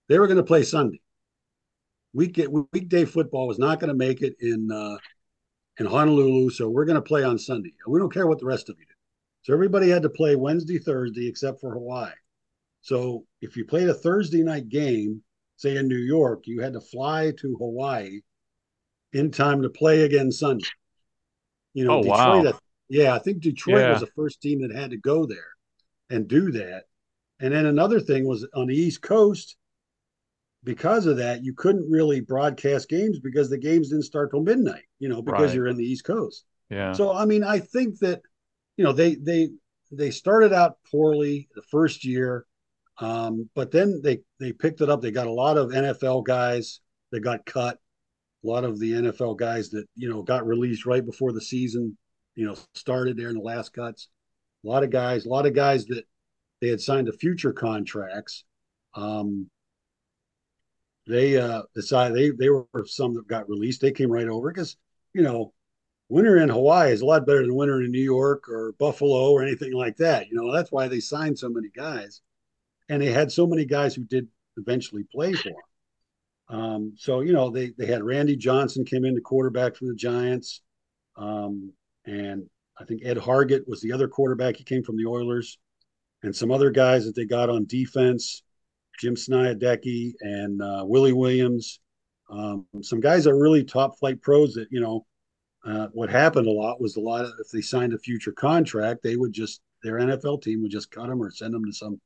They 0.08 0.18
were 0.18 0.28
gonna 0.28 0.42
play 0.42 0.62
Sunday. 0.62 1.00
Week 2.14 2.40
weekday 2.72 3.04
football 3.04 3.46
was 3.46 3.58
not 3.58 3.80
gonna 3.80 3.94
make 3.94 4.22
it 4.22 4.36
in 4.40 4.70
uh, 4.72 4.96
in 5.78 5.86
Honolulu, 5.86 6.50
so 6.50 6.68
we're 6.68 6.86
gonna 6.86 7.02
play 7.02 7.24
on 7.24 7.38
Sunday. 7.38 7.74
We 7.86 7.98
don't 7.98 8.12
care 8.12 8.26
what 8.26 8.38
the 8.38 8.46
rest 8.46 8.68
of 8.68 8.76
you 8.78 8.86
do. 8.86 8.94
So 9.42 9.52
everybody 9.52 9.88
had 9.88 10.02
to 10.02 10.10
play 10.10 10.36
Wednesday, 10.36 10.78
Thursday, 10.78 11.28
except 11.28 11.60
for 11.60 11.72
Hawaii. 11.72 12.12
So 12.82 13.24
if 13.40 13.56
you 13.56 13.64
played 13.64 13.88
a 13.88 13.94
Thursday 13.94 14.42
night 14.42 14.68
game, 14.68 15.22
say 15.56 15.76
in 15.76 15.88
New 15.88 15.98
York, 15.98 16.42
you 16.44 16.60
had 16.60 16.72
to 16.74 16.80
fly 16.80 17.32
to 17.38 17.56
Hawaii 17.58 18.20
in 19.12 19.30
time 19.30 19.62
to 19.62 19.70
play 19.70 20.02
again 20.02 20.30
Sunday. 20.30 20.66
You 21.74 21.84
know, 21.84 21.98
oh, 21.98 22.02
Detroit 22.02 22.44
wow. 22.44 22.60
Yeah, 22.90 23.14
I 23.14 23.18
think 23.20 23.40
Detroit 23.40 23.83
Yeah. 23.83 23.92
was 23.92 24.00
the 24.00 24.07
first 24.09 24.42
team 24.42 24.61
that 24.61 24.74
had 24.76 24.90
to 24.90 24.98
go 24.98 25.24
there 25.24 25.48
and 26.11 26.29
do 26.29 26.50
that. 26.53 26.85
And 27.38 27.55
then 27.55 27.64
another 27.66 28.00
thing 28.00 28.26
was 28.26 28.46
on 28.55 28.66
the 28.66 28.74
East 28.76 29.00
Coast, 29.00 29.57
because 30.62 31.07
of 31.07 31.16
that, 31.16 31.42
you 31.42 31.55
couldn't 31.55 31.90
really 31.90 32.20
broadcast 32.20 32.88
games 32.90 33.18
because 33.18 33.48
the 33.48 33.57
games 33.57 33.88
didn't 33.88 34.05
start 34.05 34.31
till 34.31 34.42
midnight, 34.42 34.85
you 34.98 35.09
know, 35.09 35.22
because 35.22 35.50
Right. 35.50 35.55
you're 35.55 35.68
in 35.68 35.76
the 35.76 35.85
East 35.90 36.05
Coast. 36.05 36.44
Yeah. 36.68 36.92
So 36.92 37.12
I 37.12 37.24
mean, 37.24 37.42
I 37.42 37.61
think 37.61 37.98
that 38.00 38.20
you 38.76 38.85
know 38.85 38.92
they 38.92 39.14
they 39.14 39.50
they 39.90 40.11
started 40.11 40.53
out 40.53 40.79
poorly 40.90 41.48
the 41.55 41.62
first 41.62 42.05
year, 42.05 42.44
um, 42.98 43.48
but 43.55 43.70
then 43.70 44.00
they 44.03 44.20
they 44.38 44.53
picked 44.53 44.81
it 44.83 44.90
up. 44.90 45.00
They 45.00 45.11
got 45.11 45.26
a 45.26 45.33
lot 45.33 45.57
of 45.57 45.70
NFL 45.70 46.22
guys 46.24 46.81
that 47.11 47.20
got 47.20 47.46
cut, 47.46 47.79
a 48.44 48.46
lot 48.46 48.64
of 48.64 48.79
the 48.79 48.92
NFL 48.92 49.35
guys 49.37 49.70
that 49.70 49.87
you 49.96 50.09
know 50.11 50.22
got 50.22 50.46
released 50.46 50.85
right 50.87 51.05
before 51.05 51.33
the 51.33 51.40
season, 51.40 51.96
you 52.34 52.46
know, 52.46 52.56
started 52.74 53.16
there 53.16 53.28
in 53.28 53.36
the 53.36 53.42
last 53.42 53.72
cuts. 53.72 54.08
A 54.64 54.68
lot 54.68 54.84
of 54.84 54.90
guys, 54.90 55.24
a 55.26 55.28
lot 55.28 55.46
of 55.46 55.54
guys 55.54 55.86
that 55.86 56.04
they 56.60 56.68
had 56.68 56.80
signed 56.80 57.06
to 57.06 57.12
future 57.12 57.52
contracts. 57.52 58.44
Um, 58.94 59.48
they 61.06 61.38
uh, 61.38 61.62
decided 61.74 62.16
they 62.16 62.30
they 62.30 62.50
were 62.50 62.66
some 62.86 63.14
that 63.14 63.26
got 63.26 63.48
released. 63.48 63.80
They 63.80 63.92
came 63.92 64.10
right 64.10 64.28
over 64.28 64.52
because 64.52 64.76
you 65.14 65.22
know 65.22 65.52
winter 66.10 66.36
in 66.36 66.48
Hawaii 66.48 66.92
is 66.92 67.00
a 67.00 67.06
lot 67.06 67.24
better 67.24 67.40
than 67.40 67.54
winter 67.54 67.80
in 67.80 67.90
New 67.90 68.02
York 68.02 68.48
or 68.48 68.72
Buffalo 68.78 69.30
or 69.30 69.42
anything 69.42 69.72
like 69.72 69.96
that. 69.96 70.28
You 70.28 70.34
know, 70.34 70.52
that's 70.52 70.70
why 70.70 70.88
they 70.88 71.00
signed 71.00 71.38
so 71.38 71.48
many 71.48 71.68
guys. 71.74 72.20
And 72.88 73.00
they 73.00 73.12
had 73.12 73.30
so 73.30 73.46
many 73.46 73.64
guys 73.64 73.94
who 73.94 74.02
did 74.02 74.26
eventually 74.56 75.04
play 75.04 75.32
for 75.32 75.48
them. 75.48 76.58
Um, 76.60 76.94
so, 76.96 77.20
you 77.20 77.32
know, 77.32 77.48
they, 77.48 77.70
they 77.78 77.86
had 77.86 78.02
Randy 78.02 78.34
Johnson 78.34 78.84
came 78.84 79.04
in 79.04 79.14
the 79.14 79.20
quarterback 79.20 79.76
for 79.76 79.86
the 79.86 79.94
Giants. 79.94 80.62
Um, 81.16 81.72
and 82.06 82.48
I 82.80 82.84
think 82.84 83.02
Ed 83.04 83.18
Hargett 83.18 83.68
was 83.68 83.80
the 83.80 83.92
other 83.92 84.08
quarterback. 84.08 84.56
He 84.56 84.64
came 84.64 84.82
from 84.82 84.96
the 84.96 85.06
Oilers. 85.06 85.58
And 86.22 86.34
some 86.34 86.50
other 86.50 86.70
guys 86.70 87.06
that 87.06 87.14
they 87.14 87.24
got 87.24 87.48
on 87.48 87.64
defense, 87.64 88.42
Jim 88.98 89.14
Sniadecki 89.14 90.12
and 90.20 90.60
uh, 90.62 90.84
Willie 90.86 91.14
Williams. 91.14 91.80
Um, 92.28 92.66
some 92.82 93.00
guys 93.00 93.26
are 93.26 93.38
really 93.38 93.64
top 93.64 93.98
flight 93.98 94.20
pros 94.20 94.54
that, 94.54 94.68
you 94.70 94.80
know, 94.80 95.06
uh, 95.64 95.88
what 95.92 96.10
happened 96.10 96.46
a 96.46 96.50
lot 96.50 96.80
was 96.80 96.96
a 96.96 97.00
lot 97.00 97.24
of 97.24 97.32
if 97.38 97.50
they 97.50 97.60
signed 97.60 97.92
a 97.92 97.98
future 97.98 98.32
contract, 98.32 99.02
they 99.02 99.16
would 99.16 99.32
just 99.32 99.60
their 99.82 99.96
NFL 99.96 100.42
team 100.42 100.62
would 100.62 100.70
just 100.70 100.90
cut 100.90 101.08
them 101.08 101.22
or 101.22 101.30
send 101.30 101.52
them 101.52 101.64
to 101.64 101.72
some 101.72 102.00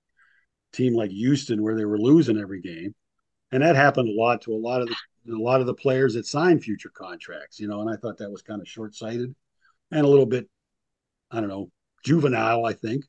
team 0.72 0.94
like 0.94 1.10
Houston 1.10 1.62
where 1.62 1.76
they 1.76 1.84
were 1.84 1.98
losing 1.98 2.38
every 2.38 2.60
game, 2.60 2.94
and 3.52 3.62
that 3.62 3.76
happened 3.76 4.08
a 4.08 4.20
lot 4.20 4.42
to 4.42 4.52
a 4.52 4.56
lot 4.56 4.82
of 4.82 4.88
the, 4.88 5.34
a 5.34 5.38
lot 5.38 5.60
of 5.60 5.68
the 5.68 5.74
players 5.74 6.14
that 6.14 6.26
signed 6.26 6.64
future 6.64 6.90
contracts. 6.92 7.60
You 7.60 7.68
know, 7.68 7.80
and 7.80 7.88
I 7.88 7.96
thought 7.96 8.18
that 8.18 8.30
was 8.30 8.42
kind 8.42 8.60
of 8.60 8.66
short 8.66 8.96
sighted 8.96 9.32
and 9.90 10.04
a 10.04 10.08
little 10.08 10.26
bit, 10.26 10.48
I 11.30 11.40
don't 11.40 11.48
know, 11.48 11.70
juvenile. 12.04 12.66
I 12.66 12.72
think, 12.72 13.04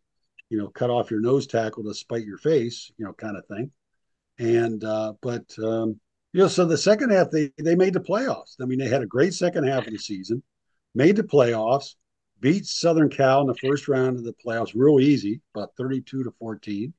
you 0.50 0.58
know, 0.58 0.68
cut 0.68 0.90
off 0.90 1.12
your 1.12 1.22
nose 1.22 1.48
tackle 1.48 1.84
to 1.84 1.94
spite 1.94 2.26
your 2.26 2.38
face, 2.38 2.92
you 2.98 3.06
know, 3.06 3.14
kind 3.14 3.38
of 3.38 3.46
thing. 3.48 3.72
And 4.38 4.84
uh, 4.84 5.14
but 5.22 5.46
um, 5.64 6.00
you 6.34 6.42
know, 6.42 6.48
so 6.48 6.66
the 6.66 6.78
second 6.78 7.12
half 7.12 7.32
they 7.32 7.52
they 7.58 7.76
made 7.76 7.94
the 7.94 8.00
playoffs. 8.00 8.56
I 8.62 8.66
mean, 8.66 8.80
they 8.80 8.90
had 8.90 9.02
a 9.02 9.08
great 9.08 9.34
second 9.34 9.66
half 9.66 9.88
of 9.88 9.94
the 9.94 10.00
season, 10.00 10.44
made 10.94 11.16
the 11.16 11.24
playoffs, 11.24 11.96
beat 12.42 12.66
Southern 12.66 13.10
Cal 13.10 13.42
in 13.42 13.48
the 13.48 13.56
first 13.56 13.88
round 13.88 14.18
of 14.18 14.26
the 14.26 14.36
playoffs 14.46 14.74
real 14.76 15.00
easy, 15.00 15.42
about 15.56 15.76
32 15.78 16.24
to 16.26 16.32
14. 16.40 16.94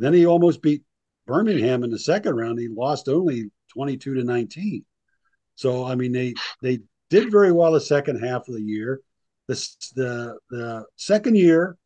Then 0.00 0.12
he 0.12 0.26
almost 0.26 0.62
beat 0.62 0.82
Birmingham 1.26 1.84
in 1.84 1.90
the 1.90 1.98
second 1.98 2.34
round. 2.34 2.58
He 2.58 2.68
lost 2.68 3.08
only 3.08 3.50
22 3.72 4.14
to 4.14 4.24
19. 4.24 4.84
So 5.54 5.84
I 5.84 5.94
mean, 5.94 6.12
they 6.12 6.34
they 6.60 6.80
did 7.10 7.30
very 7.30 7.52
well 7.52 7.72
the 7.72 7.80
second 7.80 8.20
half 8.22 8.48
of 8.48 8.54
the 8.54 8.62
year. 8.62 9.00
This 9.46 9.76
the 9.94 10.38
the 10.50 10.84
second 10.96 11.36
year, 11.36 11.76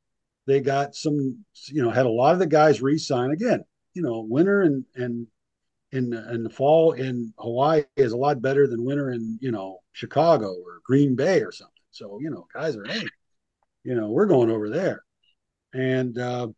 they 0.46 0.60
got 0.60 0.94
some, 0.94 1.44
you 1.66 1.82
know, 1.82 1.90
had 1.90 2.06
a 2.06 2.10
lot 2.10 2.32
of 2.32 2.40
the 2.40 2.46
guys 2.46 2.82
re-sign 2.82 3.30
again. 3.30 3.64
You 3.94 4.02
know, 4.02 4.20
winter 4.28 4.62
and 4.62 4.84
and 4.96 5.26
in 5.92 6.12
in 6.12 6.42
the 6.42 6.50
fall 6.50 6.92
in 6.92 7.32
Hawaii 7.38 7.84
is 7.96 8.12
a 8.12 8.16
lot 8.16 8.42
better 8.42 8.66
than 8.66 8.84
winter 8.84 9.10
in 9.10 9.38
you 9.40 9.52
know 9.52 9.80
Chicago 9.92 10.48
or 10.48 10.80
Green 10.84 11.14
Bay 11.14 11.42
or 11.42 11.52
something. 11.52 11.72
So 11.90 12.18
you 12.20 12.30
know, 12.30 12.46
guys 12.52 12.76
are 12.76 12.84
hey, 12.84 13.06
you 13.84 13.94
know, 13.94 14.08
we're 14.08 14.26
going 14.26 14.50
over 14.50 14.70
there, 14.70 15.04
and 15.72 16.18
uh, 16.18 16.48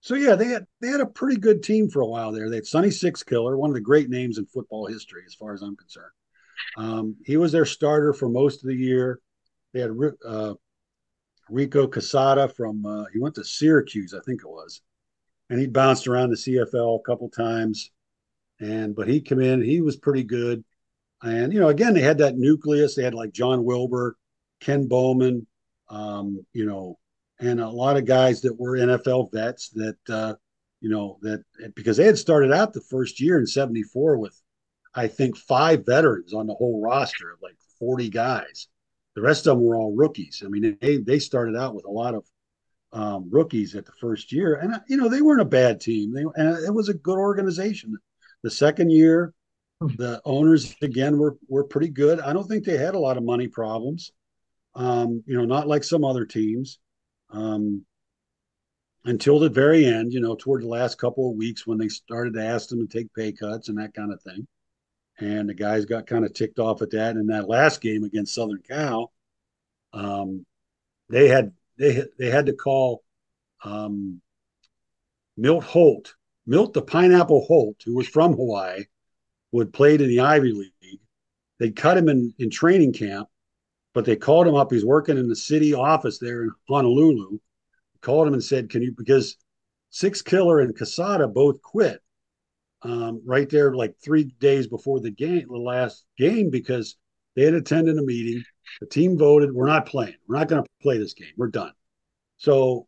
so 0.00 0.14
yeah, 0.14 0.36
they 0.36 0.46
had 0.46 0.66
they 0.80 0.88
had 0.88 1.00
a 1.00 1.06
pretty 1.06 1.38
good 1.38 1.62
team 1.62 1.90
for 1.90 2.00
a 2.00 2.06
while 2.06 2.32
there. 2.32 2.48
They 2.48 2.56
had 2.56 2.66
Sonny 2.66 2.88
Sixkiller, 2.88 3.58
one 3.58 3.70
of 3.70 3.74
the 3.74 3.80
great 3.80 4.08
names 4.08 4.38
in 4.38 4.46
football 4.46 4.86
history, 4.86 5.22
as 5.26 5.34
far 5.34 5.52
as 5.52 5.62
I'm 5.62 5.76
concerned. 5.76 6.12
Um, 6.76 7.16
he 7.24 7.36
was 7.36 7.52
their 7.52 7.64
starter 7.64 8.12
for 8.12 8.28
most 8.28 8.62
of 8.62 8.68
the 8.68 8.76
year. 8.76 9.20
They 9.72 9.80
had 9.80 9.90
uh, 10.26 10.54
Rico 11.50 11.86
Cassata 11.86 12.54
from 12.54 12.84
uh, 12.84 13.04
he 13.12 13.18
went 13.18 13.34
to 13.36 13.44
Syracuse, 13.44 14.14
I 14.14 14.20
think 14.24 14.42
it 14.42 14.48
was, 14.48 14.80
and 15.50 15.60
he 15.60 15.66
bounced 15.66 16.06
around 16.06 16.30
the 16.30 16.36
CFL 16.36 17.00
a 17.00 17.02
couple 17.02 17.28
times. 17.30 17.90
And 18.60 18.94
but 18.94 19.08
he 19.08 19.20
come 19.20 19.40
in 19.40 19.62
he 19.62 19.80
was 19.80 19.96
pretty 19.96 20.24
good. 20.24 20.64
And 21.22 21.52
you 21.52 21.60
know 21.60 21.68
again 21.68 21.94
they 21.94 22.00
had 22.00 22.18
that 22.18 22.36
nucleus. 22.36 22.94
They 22.94 23.04
had 23.04 23.14
like 23.14 23.32
john 23.32 23.64
wilbur 23.64 24.16
ken 24.60 24.86
bowman 24.86 25.46
um, 25.90 26.44
you 26.52 26.66
know 26.66 26.98
and 27.40 27.60
a 27.60 27.68
lot 27.68 27.96
of 27.96 28.04
guys 28.04 28.40
that 28.42 28.58
were 28.58 28.76
nfl 28.76 29.30
vets 29.32 29.68
that 29.70 29.96
uh, 30.08 30.34
you 30.80 30.90
know 30.90 31.18
that 31.22 31.42
because 31.74 31.96
they 31.96 32.04
had 32.04 32.18
started 32.18 32.52
out 32.52 32.72
the 32.72 32.80
first 32.80 33.20
year 33.20 33.38
in 33.38 33.46
74 33.46 34.18
with 34.18 34.40
i 34.94 35.06
think 35.06 35.36
five 35.36 35.84
veterans 35.86 36.34
on 36.34 36.46
the 36.46 36.54
whole 36.54 36.80
roster 36.82 37.30
of 37.32 37.38
like 37.42 37.56
40 37.78 38.08
guys 38.10 38.68
the 39.14 39.22
rest 39.22 39.46
of 39.46 39.56
them 39.56 39.64
were 39.64 39.76
all 39.76 39.94
rookies 39.94 40.42
i 40.44 40.48
mean 40.48 40.76
they 40.80 40.98
they 40.98 41.18
started 41.18 41.56
out 41.56 41.74
with 41.74 41.84
a 41.84 41.90
lot 41.90 42.14
of 42.14 42.24
um, 42.90 43.28
rookies 43.30 43.74
at 43.74 43.84
the 43.84 43.92
first 44.00 44.32
year 44.32 44.54
and 44.54 44.74
you 44.88 44.96
know 44.96 45.10
they 45.10 45.20
weren't 45.20 45.42
a 45.42 45.44
bad 45.44 45.78
team 45.78 46.12
they, 46.12 46.22
and 46.22 46.64
it 46.64 46.72
was 46.72 46.88
a 46.88 46.94
good 46.94 47.18
organization 47.18 47.98
the 48.42 48.50
second 48.50 48.90
year, 48.90 49.34
the 49.80 50.20
owners 50.24 50.74
again 50.82 51.18
were 51.18 51.36
were 51.48 51.64
pretty 51.64 51.88
good. 51.88 52.20
I 52.20 52.32
don't 52.32 52.46
think 52.46 52.64
they 52.64 52.76
had 52.76 52.94
a 52.94 52.98
lot 52.98 53.16
of 53.16 53.24
money 53.24 53.48
problems. 53.48 54.12
Um, 54.74 55.22
you 55.26 55.36
know, 55.36 55.44
not 55.44 55.66
like 55.66 55.84
some 55.84 56.04
other 56.04 56.24
teams. 56.24 56.78
Um, 57.30 57.84
until 59.04 59.38
the 59.38 59.48
very 59.48 59.86
end, 59.86 60.12
you 60.12 60.20
know, 60.20 60.34
toward 60.34 60.62
the 60.62 60.68
last 60.68 60.98
couple 60.98 61.30
of 61.30 61.36
weeks 61.36 61.66
when 61.66 61.78
they 61.78 61.88
started 61.88 62.34
to 62.34 62.44
ask 62.44 62.68
them 62.68 62.86
to 62.86 62.98
take 62.98 63.12
pay 63.14 63.32
cuts 63.32 63.68
and 63.68 63.78
that 63.78 63.94
kind 63.94 64.12
of 64.12 64.20
thing. 64.22 64.46
And 65.20 65.48
the 65.48 65.54
guys 65.54 65.84
got 65.84 66.06
kind 66.06 66.24
of 66.24 66.32
ticked 66.32 66.58
off 66.58 66.82
at 66.82 66.90
that. 66.90 67.10
And 67.10 67.20
in 67.20 67.26
that 67.28 67.48
last 67.48 67.80
game 67.80 68.04
against 68.04 68.34
Southern 68.34 68.62
Cal, 68.62 69.12
um, 69.92 70.46
they 71.08 71.28
had 71.28 71.52
they 71.76 72.04
they 72.18 72.30
had 72.30 72.46
to 72.46 72.52
call 72.52 73.02
um, 73.64 74.20
Milt 75.36 75.64
Holt 75.64 76.14
Milt 76.48 76.72
the 76.72 76.80
Pineapple 76.80 77.44
Holt, 77.44 77.82
who 77.84 77.94
was 77.94 78.08
from 78.08 78.32
Hawaii, 78.32 78.84
would 79.52 79.70
played 79.70 80.00
in 80.00 80.08
the 80.08 80.20
Ivy 80.20 80.52
League. 80.52 81.00
They 81.58 81.70
cut 81.70 81.98
him 81.98 82.08
in, 82.08 82.32
in 82.38 82.48
training 82.48 82.94
camp, 82.94 83.28
but 83.92 84.06
they 84.06 84.16
called 84.16 84.46
him 84.46 84.54
up. 84.54 84.72
He's 84.72 84.84
working 84.84 85.18
in 85.18 85.28
the 85.28 85.36
city 85.36 85.74
office 85.74 86.18
there 86.18 86.44
in 86.44 86.50
Honolulu. 86.66 87.38
Called 88.00 88.28
him 88.28 88.32
and 88.32 88.42
said, 88.42 88.70
"Can 88.70 88.80
you?" 88.80 88.94
Because 88.96 89.36
Sixkiller 89.92 90.62
and 90.62 90.74
Cassata 90.74 91.30
both 91.30 91.60
quit 91.60 92.00
um, 92.82 93.22
right 93.24 93.48
there, 93.48 93.74
like 93.74 93.94
three 94.02 94.24
days 94.40 94.66
before 94.66 95.00
the 95.00 95.10
game, 95.10 95.46
the 95.48 95.56
last 95.58 96.04
game, 96.16 96.50
because 96.50 96.96
they 97.36 97.44
had 97.44 97.54
attended 97.54 97.98
a 97.98 98.02
meeting. 98.02 98.42
The 98.80 98.86
team 98.86 99.18
voted, 99.18 99.52
"We're 99.52 99.66
not 99.66 99.86
playing. 99.86 100.16
We're 100.26 100.38
not 100.38 100.48
going 100.48 100.62
to 100.62 100.68
play 100.82 100.98
this 100.98 101.14
game. 101.14 101.32
We're 101.36 101.48
done." 101.48 101.72
So 102.36 102.86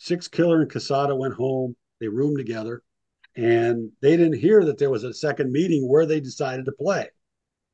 Sixkiller 0.00 0.62
and 0.62 0.70
Cassata 0.70 1.16
went 1.16 1.34
home 1.34 1.76
they 2.02 2.08
roomed 2.08 2.36
together 2.36 2.82
and 3.36 3.92
they 4.00 4.16
didn't 4.16 4.40
hear 4.40 4.64
that 4.64 4.76
there 4.76 4.90
was 4.90 5.04
a 5.04 5.14
second 5.14 5.52
meeting 5.52 5.88
where 5.88 6.04
they 6.04 6.20
decided 6.20 6.64
to 6.66 6.72
play. 6.72 7.08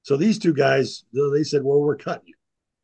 So 0.03 0.19
these 0.19 0.39
two 0.39 0.53
guys, 0.53 1.05
they 1.33 1.43
said, 1.43 1.65
well, 1.65 1.81
we're 1.81 1.97
cutting 1.97 2.29
you, 2.29 2.35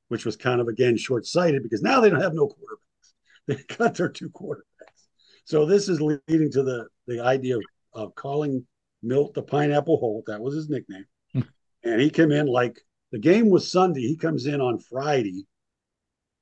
which 0.08 0.24
was 0.24 0.36
kind 0.36 0.60
of, 0.60 0.68
again, 0.68 0.96
short 0.96 1.26
sighted 1.26 1.62
because 1.62 1.82
now 1.82 2.00
they 2.00 2.08
don't 2.08 2.22
have 2.22 2.34
no 2.34 2.48
quarterbacks. 2.48 3.12
They 3.46 3.56
cut 3.56 3.94
their 3.96 4.08
two 4.08 4.30
quarterbacks. 4.30 5.04
So 5.44 5.66
this 5.66 5.90
is 5.90 6.00
leading 6.00 6.50
to 6.52 6.62
the, 6.62 6.86
the 7.06 7.20
idea 7.20 7.56
of, 7.56 7.62
of 7.94 8.14
calling 8.14 8.66
Milt 9.02 9.34
the 9.34 9.42
Pineapple 9.42 9.98
Holt. 9.98 10.26
That 10.26 10.40
was 10.40 10.54
his 10.54 10.68
nickname. 10.68 11.06
and 11.34 12.00
he 12.00 12.10
came 12.10 12.32
in 12.32 12.46
like 12.46 12.80
the 13.12 13.18
game 13.18 13.48
was 13.50 13.70
Sunday. 13.70 14.02
He 14.02 14.16
comes 14.16 14.46
in 14.46 14.60
on 14.60 14.78
Friday. 14.78 15.46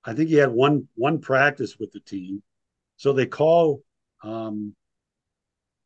I 0.04 0.14
think 0.14 0.30
he 0.30 0.36
had 0.36 0.50
one 0.50 0.88
one 0.94 1.20
practice 1.20 1.76
with 1.78 1.92
the 1.92 2.00
team. 2.00 2.42
So 2.96 3.12
they 3.12 3.26
call 3.26 3.82
um, 4.22 4.74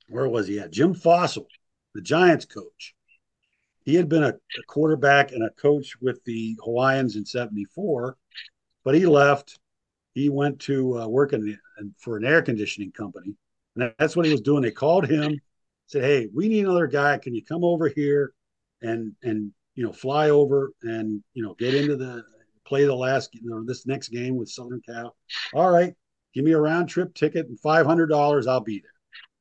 where 0.08 0.28
was 0.28 0.46
he 0.46 0.60
at? 0.60 0.70
Jim 0.70 0.94
Fassel, 0.94 1.46
the 1.94 2.02
Giants 2.02 2.44
coach. 2.44 2.94
He 3.84 3.94
had 3.94 4.08
been 4.08 4.24
a, 4.24 4.30
a, 4.30 4.62
quarterback 4.66 5.32
and 5.32 5.44
a 5.44 5.50
coach 5.50 5.96
with 6.00 6.22
the 6.24 6.56
Hawaiians 6.64 7.16
in 7.16 7.24
74, 7.24 8.16
but 8.84 8.94
he 8.94 9.06
left. 9.06 9.58
He 10.14 10.28
went 10.28 10.60
to 10.60 11.00
uh, 11.00 11.06
work 11.06 11.32
in 11.32 11.44
the, 11.44 11.56
for 11.98 12.16
an 12.16 12.24
air 12.24 12.42
conditioning 12.42 12.90
company. 12.90 13.36
And 13.76 13.92
that's 13.98 14.16
what 14.16 14.26
he 14.26 14.32
was 14.32 14.40
doing. 14.40 14.62
They 14.62 14.70
called 14.70 15.06
him, 15.06 15.40
said, 15.86 16.04
Hey, 16.04 16.28
we 16.32 16.48
need 16.48 16.64
another 16.64 16.86
guy. 16.86 17.18
Can 17.18 17.34
you 17.34 17.44
come 17.44 17.64
over 17.64 17.88
here 17.88 18.32
and, 18.82 19.12
and, 19.22 19.52
you 19.74 19.84
know, 19.84 19.92
fly 19.92 20.30
over 20.30 20.72
and, 20.82 21.22
you 21.34 21.42
know, 21.42 21.54
get 21.54 21.74
into 21.74 21.96
the 21.96 22.24
play 22.66 22.84
the 22.84 22.94
last, 22.94 23.34
you 23.34 23.48
know, 23.48 23.64
this 23.64 23.86
next 23.86 24.08
game 24.08 24.36
with 24.36 24.50
Southern 24.50 24.82
Cal. 24.86 25.16
All 25.54 25.70
right, 25.70 25.94
give 26.34 26.44
me 26.44 26.52
a 26.52 26.60
round 26.60 26.88
trip 26.88 27.14
ticket 27.14 27.46
and 27.46 27.58
five 27.60 27.86
hundred 27.86 28.08
dollars. 28.08 28.46
I'll 28.46 28.60
be 28.60 28.80
there. 28.80 28.90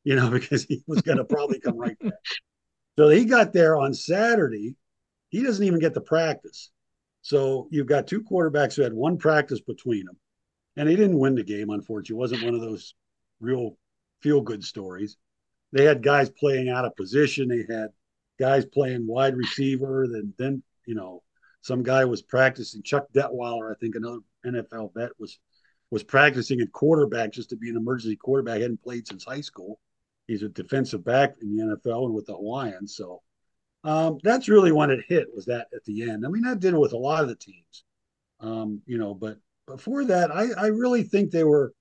You 0.04 0.16
know, 0.16 0.30
because 0.40 0.64
he 0.64 0.84
was 0.88 1.02
going 1.02 1.18
to 1.18 1.26
probably 1.26 1.60
come 1.60 1.78
right 1.78 1.98
back. 2.00 2.14
So 2.98 3.10
he 3.10 3.26
got 3.26 3.52
there 3.52 3.76
on 3.78 3.94
Saturday. 3.94 4.76
He 5.30 5.44
doesn't 5.44 5.66
even 5.66 5.80
get 5.80 5.94
to 5.96 6.02
practice. 6.02 6.72
So 7.22 7.68
you've 7.72 7.88
got 7.88 8.08
two 8.08 8.22
quarterbacks 8.22 8.76
who 8.76 8.84
had 8.84 8.94
one 8.94 9.18
practice 9.18 9.60
between 9.60 10.06
them, 10.06 10.18
and 10.78 10.88
he 10.88 10.96
didn't 10.96 11.20
win 11.20 11.36
the 11.36 11.44
game. 11.44 11.72
Unfortunately, 11.72 12.16
it 12.16 12.20
wasn't 12.20 12.44
one 12.44 12.54
of 12.54 12.62
those 12.62 12.94
real 13.42 13.78
feel 14.22 14.42
good 14.42 14.64
stories. 14.64 15.18
They 15.76 15.84
had 15.84 16.02
guys 16.02 16.30
playing 16.30 16.70
out 16.70 16.86
of 16.86 16.96
position. 16.96 17.50
They 17.50 17.66
had 17.72 17.90
guys 18.40 18.66
playing 18.66 19.06
wide 19.06 19.36
receiver. 19.36 20.08
Then, 20.10 20.34
then 20.38 20.64
you 20.88 20.96
know, 20.96 21.22
some 21.62 21.84
guy 21.84 22.06
was 22.06 22.22
practicing. 22.22 22.82
Chuck 22.82 23.08
Detweiler, 23.14 23.72
I 23.72 23.76
think, 23.82 23.96
another 23.96 24.20
NFL 24.46 24.94
vet, 24.96 25.12
was 25.20 25.38
was 25.92 26.02
practicing 26.02 26.62
at 26.62 26.72
quarterback 26.72 27.32
just 27.34 27.50
to 27.50 27.58
be 27.58 27.70
an 27.70 27.76
emergency 27.76 28.16
quarterback. 28.16 28.62
hadn't 28.62 28.82
played 28.82 29.06
since 29.06 29.26
high 29.26 29.42
school. 29.42 29.80
He's 30.28 30.44
a 30.44 30.50
defensive 30.50 31.04
back 31.04 31.36
in 31.42 31.56
the 31.56 31.64
NFL 31.64 32.06
and 32.06 32.14
with 32.16 32.26
the 32.26 32.34
Hawaiians. 32.34 32.96
So 32.96 33.22
um, 33.84 34.18
that's 34.24 34.48
really 34.48 34.72
when 34.72 34.90
it 34.90 35.06
hit 35.08 35.28
was 35.36 35.46
that 35.46 35.68
at 35.76 35.84
the 35.84 36.10
end. 36.10 36.26
I 36.26 36.30
mean, 36.30 36.44
that 36.44 36.62
did 36.62 36.74
it 36.74 36.80
with 36.80 36.94
a 36.94 36.98
lot 36.98 37.22
of 37.22 37.30
the 37.30 37.36
teams, 37.36 37.84
um, 38.40 38.82
you 38.86 38.98
know. 38.98 39.14
But 39.14 39.38
before 39.68 40.06
that, 40.06 40.32
I, 40.32 40.48
I 40.58 40.68
really 40.68 41.04
think 41.04 41.32
they 41.32 41.44
were, 41.44 41.74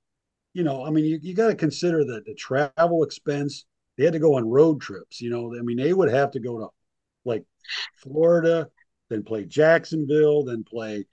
you 0.53 0.65
know, 0.65 0.85
I 0.85 0.91
mean, 0.91 1.05
you, 1.05 1.19
you 1.23 1.35
got 1.35 1.49
to 1.49 1.55
consider 1.55 2.05
the, 2.05 2.23
the 2.27 2.35
travel 2.35 3.05
expense. 3.05 3.65
They 3.97 4.05
had 4.05 4.13
to 4.15 4.19
go 4.19 4.37
on 4.37 4.49
road 4.49 4.81
trips, 4.81 5.21
you 5.21 5.31
know. 5.31 5.55
I 5.57 5.63
mean, 5.63 5.77
they 5.77 5.93
would 5.93 6.11
have 6.11 6.33
to 6.33 6.41
go 6.41 6.59
to 6.59 6.69
like 7.25 7.45
Florida, 7.97 8.69
then 9.09 9.23
play 9.23 9.45
Jacksonville, 9.45 10.45
then 10.45 10.65
play, 10.65 11.07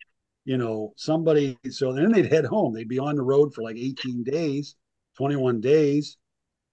you 0.46 0.58
know, 0.58 0.94
somebody. 0.98 1.58
So 1.70 1.94
then 1.94 2.12
they'd 2.12 2.32
head 2.32 2.46
home. 2.46 2.74
They'd 2.74 2.88
be 2.88 3.00
on 3.00 3.16
the 3.16 3.24
road 3.24 3.54
for 3.54 3.62
like 3.62 3.78
18 3.78 4.24
days, 4.24 4.76
21 5.18 5.62
days. 5.62 6.18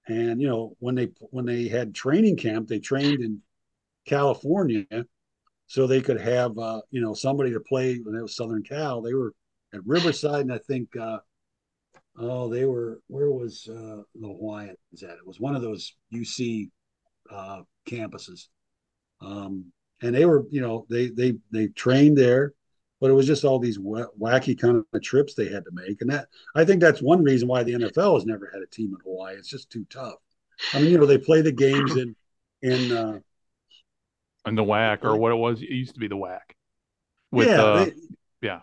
And 0.07 0.41
you 0.41 0.49
know, 0.49 0.75
when 0.79 0.95
they 0.95 1.11
when 1.31 1.45
they 1.45 1.69
had 1.69 1.95
training 1.95 2.37
camp, 2.39 2.69
they 2.69 2.79
trained 2.79 3.23
in 3.23 3.43
California, 4.07 4.87
so 5.67 5.87
they 5.87 6.01
could 6.01 6.21
have 6.21 6.57
uh, 6.59 6.81
you 6.91 7.03
know 7.03 7.13
somebody 7.13 7.53
to 7.53 7.61
play 7.61 7.99
when 7.99 8.15
it 8.15 8.23
was 8.23 8.35
Southern 8.35 8.63
Cal. 8.63 9.03
They 9.03 9.13
were 9.13 9.35
at 9.75 9.87
Riverside, 9.87 10.41
and 10.41 10.53
I 10.53 10.59
think 10.59 10.97
uh, 10.97 11.19
oh 12.19 12.49
they 12.49 12.65
were 12.65 13.01
where 13.09 13.31
was 13.31 13.69
uh, 13.69 14.03
the 14.15 14.27
Hawaiians 14.27 15.03
at? 15.03 15.11
It 15.11 15.27
was 15.27 15.41
one 15.41 15.57
of 15.57 15.63
those 15.63 15.95
UC 16.13 16.71
uh, 17.31 17.63
campuses, 17.89 18.49
um, 19.21 19.67
and 20.03 20.15
they 20.15 20.25
were 20.25 20.45
you 20.51 20.61
know 20.61 20.87
they 20.89 21.09
they 21.09 21.35
they 21.51 21.69
trained 21.69 22.17
there, 22.17 22.55
but 23.01 23.11
it 23.11 23.15
was 23.15 23.27
just 23.27 23.45
all 23.45 23.59
these 23.59 23.79
wacky 23.79 24.59
kind 24.59 24.83
of 24.93 25.03
trips 25.03 25.35
they 25.35 25.49
had 25.49 25.65
to 25.65 25.71
make, 25.73 26.01
and 26.01 26.11
that 26.11 26.29
I 26.55 26.65
think 26.65 26.81
that's 26.81 27.03
one 27.03 27.23
reason 27.23 27.49
why 27.49 27.63
the 27.63 27.75
NFL 27.75 28.15
has 28.15 28.27
never 28.27 28.51
had 28.53 28.63
a 28.63 28.67
team 28.67 28.95
in 28.95 29.01
Hawaii. 29.05 29.37
It's 29.37 29.49
just 29.49 29.71
too 29.71 29.87
tough. 29.91 30.19
I 30.73 30.81
mean, 30.81 30.91
you 30.91 30.99
know, 30.99 31.07
they 31.07 31.19
play 31.19 31.41
the 31.41 31.53
games 31.53 31.97
in 31.97 32.17
in 32.63 32.93
uh, 32.93 33.19
and 34.45 34.59
the 34.59 34.65
WAC 34.65 35.05
or 35.05 35.17
what 35.17 35.33
it 35.33 35.37
was. 35.37 35.63
It 35.63 35.71
used 35.71 35.95
to 35.95 36.01
be 36.01 36.09
the 36.09 36.17
WAC. 36.17 36.41
With, 37.31 37.49
yeah, 37.49 37.63
uh, 37.63 37.85
they, 37.85 37.93
yeah, 38.43 38.61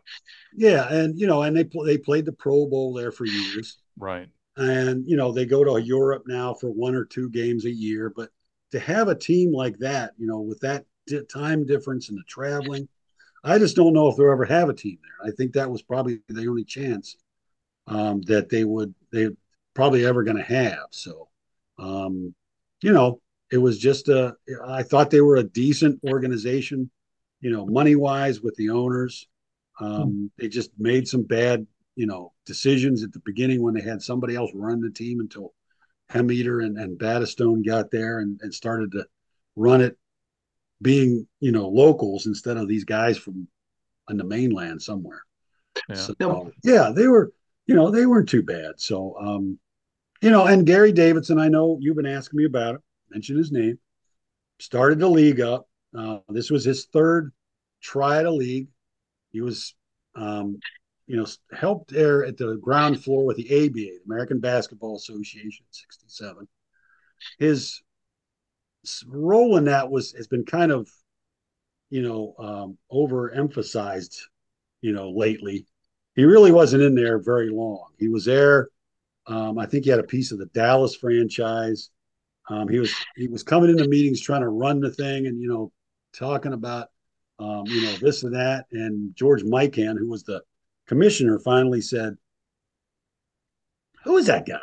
yeah, 0.56 0.88
and 0.90 1.20
you 1.20 1.28
know, 1.28 1.44
and 1.44 1.56
they 1.56 1.68
they 1.86 1.98
played 1.98 2.26
the 2.26 2.32
Pro 2.32 2.68
Bowl 2.68 2.94
there 2.94 3.12
for 3.12 3.26
years, 3.26 3.78
right? 3.98 4.28
And 4.58 5.06
you 5.08 5.18
know, 5.18 5.32
they 5.32 5.46
go 5.46 5.64
to 5.64 5.84
Europe 5.84 6.24
now 6.28 6.54
for 6.54 6.70
one 6.70 6.96
or 6.96 7.06
two 7.06 7.30
games 7.30 7.66
a 7.66 7.72
year. 7.72 8.12
But 8.16 8.30
to 8.72 8.80
have 8.80 9.08
a 9.08 9.16
team 9.16 9.52
like 9.52 9.78
that, 9.80 10.14
you 10.18 10.28
know, 10.28 10.40
with 10.40 10.60
that 10.62 10.86
time 11.32 11.66
difference 11.66 12.10
and 12.10 12.18
the 12.18 12.24
traveling, 12.28 12.88
I 13.44 13.60
just 13.60 13.76
don't 13.76 13.94
know 13.94 14.08
if 14.08 14.18
they'll 14.18 14.32
ever 14.32 14.46
have 14.46 14.70
a 14.70 14.74
team 14.74 14.98
there. 15.02 15.30
I 15.32 15.36
think 15.36 15.54
that 15.54 15.70
was 15.70 15.82
probably 15.82 16.20
the 16.30 16.48
only 16.48 16.64
chance 16.64 17.18
um, 17.88 18.22
that 18.24 18.50
they 18.50 18.64
would 18.64 18.94
they 19.12 19.30
probably 19.74 20.06
ever 20.06 20.24
going 20.24 20.38
to 20.38 20.44
have. 20.44 20.88
So, 20.92 21.28
um, 21.78 22.34
you 22.82 22.94
know, 22.94 23.20
it 23.52 23.58
was 23.58 23.78
just 23.78 24.10
a 24.10 24.36
i 24.68 24.84
thought 24.84 25.10
they 25.10 25.22
were 25.22 25.38
a 25.38 25.44
decent 25.44 26.00
organization 26.08 26.90
you 27.42 27.52
know 27.52 27.66
money 27.66 27.96
wise 27.96 28.42
with 28.42 28.56
the 28.56 28.70
owners 28.70 29.28
um, 29.80 30.12
mm. 30.12 30.30
they 30.38 30.48
just 30.48 30.72
made 30.78 31.08
some 31.08 31.24
bad 31.24 31.66
you 31.96 32.06
know 32.06 32.34
decisions 32.46 33.04
at 33.04 33.12
the 33.14 33.22
beginning 33.26 33.62
when 33.62 33.74
they 33.74 33.82
had 33.82 34.02
somebody 34.02 34.36
else 34.36 34.52
run 34.54 34.82
the 34.82 34.90
team 34.90 35.20
until 35.20 35.54
Hemmeter 36.12 36.64
and, 36.64 36.78
and 36.78 37.00
Battistone 37.00 37.66
got 37.66 37.90
there 37.90 38.20
and, 38.20 38.40
and 38.42 38.54
started 38.54 38.92
to 38.92 39.06
run 39.56 39.82
it 39.82 39.98
being 40.82 41.28
you 41.40 41.52
know 41.52 41.68
locals 41.68 42.26
instead 42.26 42.58
of 42.58 42.68
these 42.68 42.84
guys 42.84 43.18
from 43.18 43.48
on 44.08 44.18
the 44.18 44.24
mainland 44.24 44.82
somewhere 44.82 45.24
yeah. 45.90 45.96
so 45.96 46.52
yeah 46.64 46.92
they 46.94 47.08
were 47.08 47.32
you 47.66 47.74
know 47.74 47.90
they 47.90 48.06
weren't 48.06 48.30
too 48.30 48.44
bad 48.44 48.74
so 48.76 49.16
um 49.20 49.58
you 50.22 50.30
know 50.30 50.46
and 50.46 50.68
gary 50.68 50.92
davidson 50.92 51.40
i 51.40 51.48
know 51.48 51.78
you've 51.80 51.96
been 51.96 52.06
asking 52.06 52.38
me 52.38 52.46
about 52.46 52.76
it 52.76 52.82
mentioned 53.12 53.38
his 53.38 53.52
name, 53.52 53.80
started 54.60 55.00
the 55.00 55.10
league 55.10 55.42
up. 55.42 55.68
Uh, 55.98 56.20
this 56.30 56.50
was 56.50 56.66
his 56.66 56.86
third 56.86 57.32
try 57.82 58.20
at 58.20 58.26
a 58.26 58.32
league. 58.32 58.68
He 59.36 59.42
was, 59.42 59.76
um, 60.16 60.60
you 61.08 61.18
know, 61.18 61.26
helped 61.52 61.92
there 61.92 62.24
at 62.24 62.38
the 62.38 62.56
ground 62.56 63.04
floor 63.04 63.26
with 63.26 63.36
the 63.36 63.66
ABA, 63.66 63.74
the 63.74 64.00
American 64.06 64.40
Basketball 64.40 64.96
Association, 64.96 65.66
'67. 65.70 66.48
His 67.38 67.82
role 69.06 69.58
in 69.58 69.66
that 69.66 69.92
was 69.92 70.14
has 70.14 70.28
been 70.28 70.46
kind 70.46 70.72
of, 70.72 70.90
you 71.90 72.02
know, 72.02 72.34
um, 72.40 72.78
overemphasized, 72.92 74.18
you 74.82 74.94
know, 74.94 75.12
lately. 75.12 75.66
He 76.16 76.24
really 76.24 76.54
wasn't 76.54 76.84
in 76.84 76.96
there 76.96 77.20
very 77.20 77.50
long. 77.50 77.90
He 78.00 78.08
was 78.08 78.24
there. 78.24 78.70
Um, 79.28 79.60
I 79.60 79.66
think 79.66 79.84
he 79.84 79.90
had 79.90 80.00
a 80.00 80.04
piece 80.04 80.32
of 80.32 80.38
the 80.38 80.46
Dallas 80.46 80.96
franchise. 80.96 81.90
Um, 82.50 82.70
he 82.70 82.80
was 82.80 82.94
he 83.18 83.28
was 83.28 83.44
coming 83.44 83.70
into 83.70 83.88
meetings 83.90 84.22
trying 84.22 84.42
to 84.42 84.50
run 84.50 84.80
the 84.80 84.92
thing 84.92 85.28
and 85.28 85.42
you 85.42 85.50
know 85.50 85.74
talking 86.14 86.54
about 86.54 86.90
um, 87.40 87.64
you 87.68 87.82
know 87.84 87.94
this 87.98 88.24
and 88.24 88.36
that. 88.36 88.66
And 88.72 89.16
George 89.16 89.44
Mikan, 89.44 89.98
who 89.98 90.08
was 90.08 90.24
the 90.24 90.42
commissioner, 90.88 91.40
finally 91.40 91.82
said, 91.82 92.16
"Who 94.04 94.18
is 94.18 94.28
that 94.28 94.46
guy? 94.46 94.60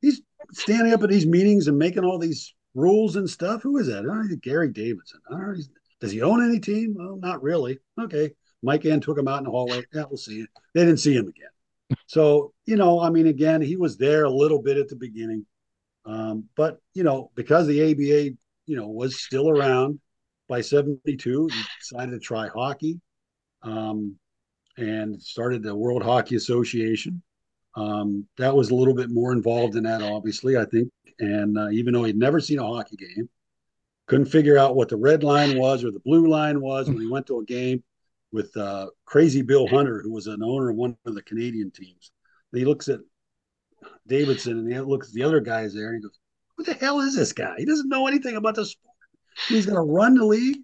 He's 0.00 0.20
standing 0.52 0.92
up 0.92 1.02
at 1.02 1.10
these 1.10 1.26
meetings 1.26 1.68
and 1.68 1.78
making 1.78 2.04
all 2.04 2.18
these 2.18 2.54
rules 2.74 3.16
and 3.16 3.28
stuff. 3.28 3.62
Who 3.62 3.78
is 3.78 3.86
that? 3.88 4.04
Oh, 4.06 4.36
Gary 4.40 4.70
Davidson. 4.70 5.20
Know, 5.30 5.54
does 6.00 6.10
he 6.10 6.22
own 6.22 6.44
any 6.44 6.58
team? 6.58 6.94
Well, 6.98 7.16
not 7.16 7.42
really. 7.42 7.78
Okay. 8.00 8.32
Mikan 8.64 9.02
took 9.02 9.18
him 9.18 9.28
out 9.28 9.38
in 9.38 9.44
the 9.44 9.50
hallway. 9.50 9.82
Yeah, 9.92 10.04
we'll 10.08 10.16
see. 10.16 10.46
They 10.74 10.84
didn't 10.84 11.00
see 11.00 11.14
him 11.14 11.28
again. 11.28 11.98
So, 12.06 12.54
you 12.64 12.76
know, 12.76 13.00
I 13.00 13.10
mean, 13.10 13.26
again, 13.26 13.60
he 13.60 13.76
was 13.76 13.96
there 13.96 14.24
a 14.24 14.30
little 14.30 14.62
bit 14.62 14.78
at 14.78 14.88
the 14.88 14.96
beginning. 14.96 15.44
Um, 16.04 16.44
but 16.56 16.78
you 16.94 17.04
know, 17.04 17.30
because 17.34 17.66
the 17.66 17.82
ABA, 17.82 18.36
you 18.66 18.76
know, 18.76 18.88
was 18.88 19.20
still 19.20 19.48
around 19.48 20.00
by 20.52 20.60
'72, 20.60 21.48
he 21.50 21.62
decided 21.80 22.12
to 22.12 22.18
try 22.18 22.46
hockey, 22.46 23.00
um, 23.62 24.14
and 24.76 25.20
started 25.20 25.62
the 25.62 25.74
World 25.74 26.02
Hockey 26.02 26.36
Association. 26.36 27.22
Um, 27.74 28.26
that 28.36 28.54
was 28.54 28.70
a 28.70 28.74
little 28.74 28.92
bit 28.92 29.08
more 29.08 29.32
involved 29.32 29.76
in 29.76 29.84
that, 29.84 30.02
obviously, 30.02 30.58
I 30.58 30.66
think. 30.66 30.90
And 31.18 31.56
uh, 31.56 31.70
even 31.70 31.94
though 31.94 32.04
he'd 32.04 32.18
never 32.18 32.38
seen 32.38 32.58
a 32.58 32.66
hockey 32.66 32.96
game, 32.96 33.30
couldn't 34.06 34.26
figure 34.26 34.58
out 34.58 34.76
what 34.76 34.90
the 34.90 34.96
red 34.96 35.24
line 35.24 35.58
was 35.58 35.84
or 35.84 35.90
the 35.90 36.00
blue 36.00 36.26
line 36.26 36.60
was 36.60 36.86
when 36.86 37.00
he 37.00 37.08
went 37.08 37.26
to 37.28 37.38
a 37.38 37.44
game 37.46 37.82
with 38.30 38.54
uh, 38.54 38.88
Crazy 39.06 39.40
Bill 39.40 39.66
Hunter, 39.66 40.02
who 40.02 40.12
was 40.12 40.26
an 40.26 40.42
owner 40.42 40.68
of 40.68 40.76
one 40.76 40.98
of 41.06 41.14
the 41.14 41.22
Canadian 41.22 41.70
teams. 41.70 42.12
And 42.52 42.58
he 42.58 42.66
looks 42.66 42.88
at 42.88 43.00
Davidson, 44.06 44.58
and 44.58 44.70
he 44.70 44.78
looks 44.80 45.08
at 45.08 45.14
the 45.14 45.22
other 45.22 45.40
guys 45.40 45.72
there, 45.72 45.88
and 45.88 45.96
he 45.96 46.02
goes, 46.02 46.18
"What 46.56 46.66
the 46.66 46.74
hell 46.74 47.00
is 47.00 47.16
this 47.16 47.32
guy? 47.32 47.54
He 47.56 47.64
doesn't 47.64 47.88
know 47.88 48.06
anything 48.06 48.36
about 48.36 48.56
the 48.56 48.66
sport. 48.66 48.91
He's 49.48 49.66
going 49.66 49.76
to 49.76 49.92
run 49.92 50.14
the 50.14 50.24
league, 50.24 50.58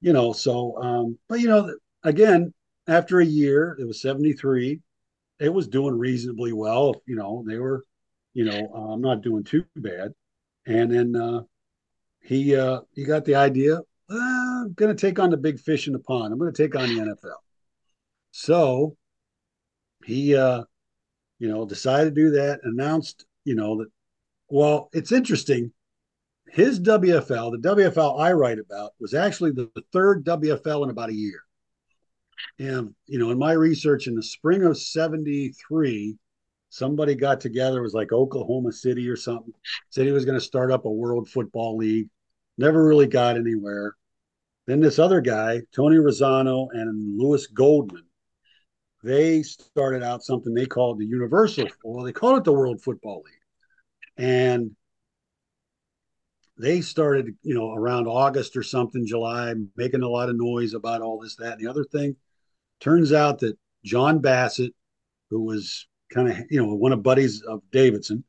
you 0.00 0.12
know." 0.12 0.32
So, 0.32 0.80
um, 0.82 1.18
but 1.28 1.40
you 1.40 1.48
know, 1.48 1.74
again, 2.02 2.52
after 2.86 3.20
a 3.20 3.24
year, 3.24 3.76
it 3.78 3.84
was 3.84 4.02
seventy 4.02 4.32
three. 4.32 4.80
It 5.40 5.52
was 5.52 5.68
doing 5.68 5.98
reasonably 5.98 6.52
well. 6.52 6.94
You 7.06 7.16
know, 7.16 7.44
they 7.46 7.58
were, 7.58 7.84
you 8.34 8.44
know, 8.44 8.72
uh, 8.74 8.96
not 8.96 9.22
doing 9.22 9.44
too 9.44 9.64
bad. 9.76 10.12
And 10.66 10.90
then 10.92 11.16
uh, 11.16 11.42
he 12.20 12.56
uh, 12.56 12.80
he 12.94 13.04
got 13.04 13.24
the 13.24 13.34
idea. 13.34 13.80
I'm 14.10 14.74
going 14.74 14.94
to 14.94 15.00
take 15.00 15.18
on 15.18 15.30
the 15.30 15.36
big 15.36 15.58
fish 15.58 15.86
in 15.86 15.94
the 15.94 15.98
pond. 15.98 16.32
I'm 16.32 16.38
going 16.38 16.52
to 16.52 16.62
take 16.62 16.76
on 16.76 16.88
the 16.88 17.00
NFL. 17.00 17.36
So 18.30 18.96
he 20.04 20.36
uh, 20.36 20.64
you 21.42 21.48
know, 21.48 21.66
decided 21.66 22.14
to 22.14 22.20
do 22.22 22.30
that, 22.30 22.60
announced, 22.62 23.26
you 23.44 23.56
know, 23.56 23.78
that, 23.78 23.88
well, 24.48 24.88
it's 24.92 25.10
interesting. 25.10 25.72
His 26.52 26.78
WFL, 26.80 27.52
the 27.52 27.68
WFL 27.68 28.20
I 28.20 28.32
write 28.32 28.58
about, 28.58 28.92
was 29.00 29.14
actually 29.14 29.52
the, 29.52 29.70
third 29.90 30.22
WFL 30.22 30.84
in 30.84 30.90
about 30.90 31.08
a 31.08 31.14
year. 31.14 31.40
And, 32.58 32.94
you 33.06 33.18
know, 33.18 33.30
in 33.30 33.38
my 33.38 33.52
research 33.52 34.06
in 34.06 34.14
the 34.14 34.22
spring 34.22 34.62
of 34.64 34.76
73, 34.76 36.14
somebody 36.68 37.14
got 37.14 37.40
together, 37.40 37.78
it 37.78 37.82
was 37.82 37.94
like 37.94 38.12
Oklahoma 38.12 38.70
City 38.70 39.08
or 39.08 39.16
something, 39.16 39.54
said 39.88 40.04
he 40.04 40.12
was 40.12 40.26
going 40.26 40.38
to 40.38 40.44
start 40.44 40.70
up 40.70 40.84
a 40.84 40.90
World 40.90 41.26
Football 41.26 41.78
League. 41.78 42.10
Never 42.58 42.86
really 42.86 43.06
got 43.06 43.36
anywhere. 43.36 43.96
Then 44.66 44.80
this 44.80 44.98
other 44.98 45.22
guy, 45.22 45.62
Tony 45.74 45.96
Razzano 45.96 46.68
and 46.72 47.18
Louis 47.18 47.46
Goldman, 47.46 48.04
they 49.02 49.42
started 49.42 50.02
out 50.02 50.22
something 50.22 50.52
they 50.52 50.66
called 50.66 50.98
the 50.98 51.06
Universal. 51.06 51.68
Well, 51.82 52.04
they 52.04 52.12
called 52.12 52.36
it 52.36 52.44
the 52.44 52.52
World 52.52 52.82
Football 52.82 53.22
League, 53.24 54.26
and 54.28 54.76
they 56.58 56.80
started, 56.80 57.34
you 57.42 57.54
know, 57.54 57.72
around 57.72 58.06
August 58.06 58.56
or 58.56 58.62
something, 58.62 59.06
July, 59.06 59.54
making 59.76 60.02
a 60.02 60.08
lot 60.08 60.28
of 60.28 60.36
noise 60.36 60.74
about 60.74 61.02
all 61.02 61.18
this, 61.18 61.36
that, 61.36 61.54
and 61.54 61.60
the 61.60 61.70
other 61.70 61.84
thing. 61.84 62.16
Turns 62.80 63.12
out 63.12 63.38
that 63.40 63.56
John 63.84 64.18
Bassett, 64.18 64.74
who 65.30 65.42
was 65.42 65.86
kind 66.12 66.28
of, 66.28 66.38
you 66.50 66.60
know, 66.60 66.74
one 66.74 66.92
of 66.92 67.02
buddies 67.02 67.42
of 67.42 67.62
Davidson, 67.70 68.24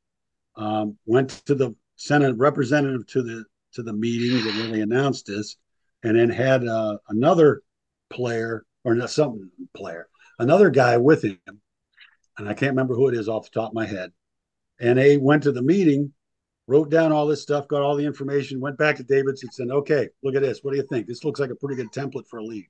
um, 0.55 0.97
went 1.05 1.29
to 1.45 1.55
the 1.55 1.75
Senate 1.95 2.37
representative 2.37 3.05
to 3.07 3.23
the 3.23 3.45
to 3.73 3.81
the 3.81 3.93
meeting 3.93 4.37
that 4.37 4.63
really 4.63 4.81
announced 4.81 5.25
this, 5.25 5.57
and 6.03 6.17
then 6.17 6.29
had 6.29 6.65
uh, 6.65 6.97
another 7.09 7.63
player 8.09 8.65
or 8.83 8.93
not 8.93 9.09
something 9.09 9.49
player, 9.73 10.07
another 10.37 10.69
guy 10.69 10.97
with 10.97 11.23
him, 11.23 11.39
and 12.37 12.47
I 12.47 12.53
can't 12.53 12.71
remember 12.71 12.95
who 12.95 13.07
it 13.07 13.15
is 13.15 13.27
off 13.27 13.45
the 13.45 13.59
top 13.59 13.71
of 13.71 13.75
my 13.75 13.85
head. 13.85 14.11
And 14.79 14.97
they 14.97 15.17
went 15.17 15.43
to 15.43 15.51
the 15.51 15.61
meeting 15.61 16.13
wrote 16.67 16.89
down 16.89 17.11
all 17.11 17.27
this 17.27 17.41
stuff, 17.41 17.67
got 17.67 17.81
all 17.81 17.95
the 17.95 18.05
information, 18.05 18.59
went 18.59 18.77
back 18.77 18.95
to 18.97 19.03
Davidson, 19.03 19.51
said, 19.51 19.69
okay, 19.69 20.07
look 20.23 20.35
at 20.35 20.41
this. 20.41 20.59
What 20.61 20.71
do 20.71 20.77
you 20.77 20.87
think? 20.89 21.07
This 21.07 21.23
looks 21.23 21.39
like 21.39 21.49
a 21.49 21.55
pretty 21.55 21.75
good 21.75 21.91
template 21.91 22.27
for 22.27 22.39
a 22.39 22.43
league. 22.43 22.69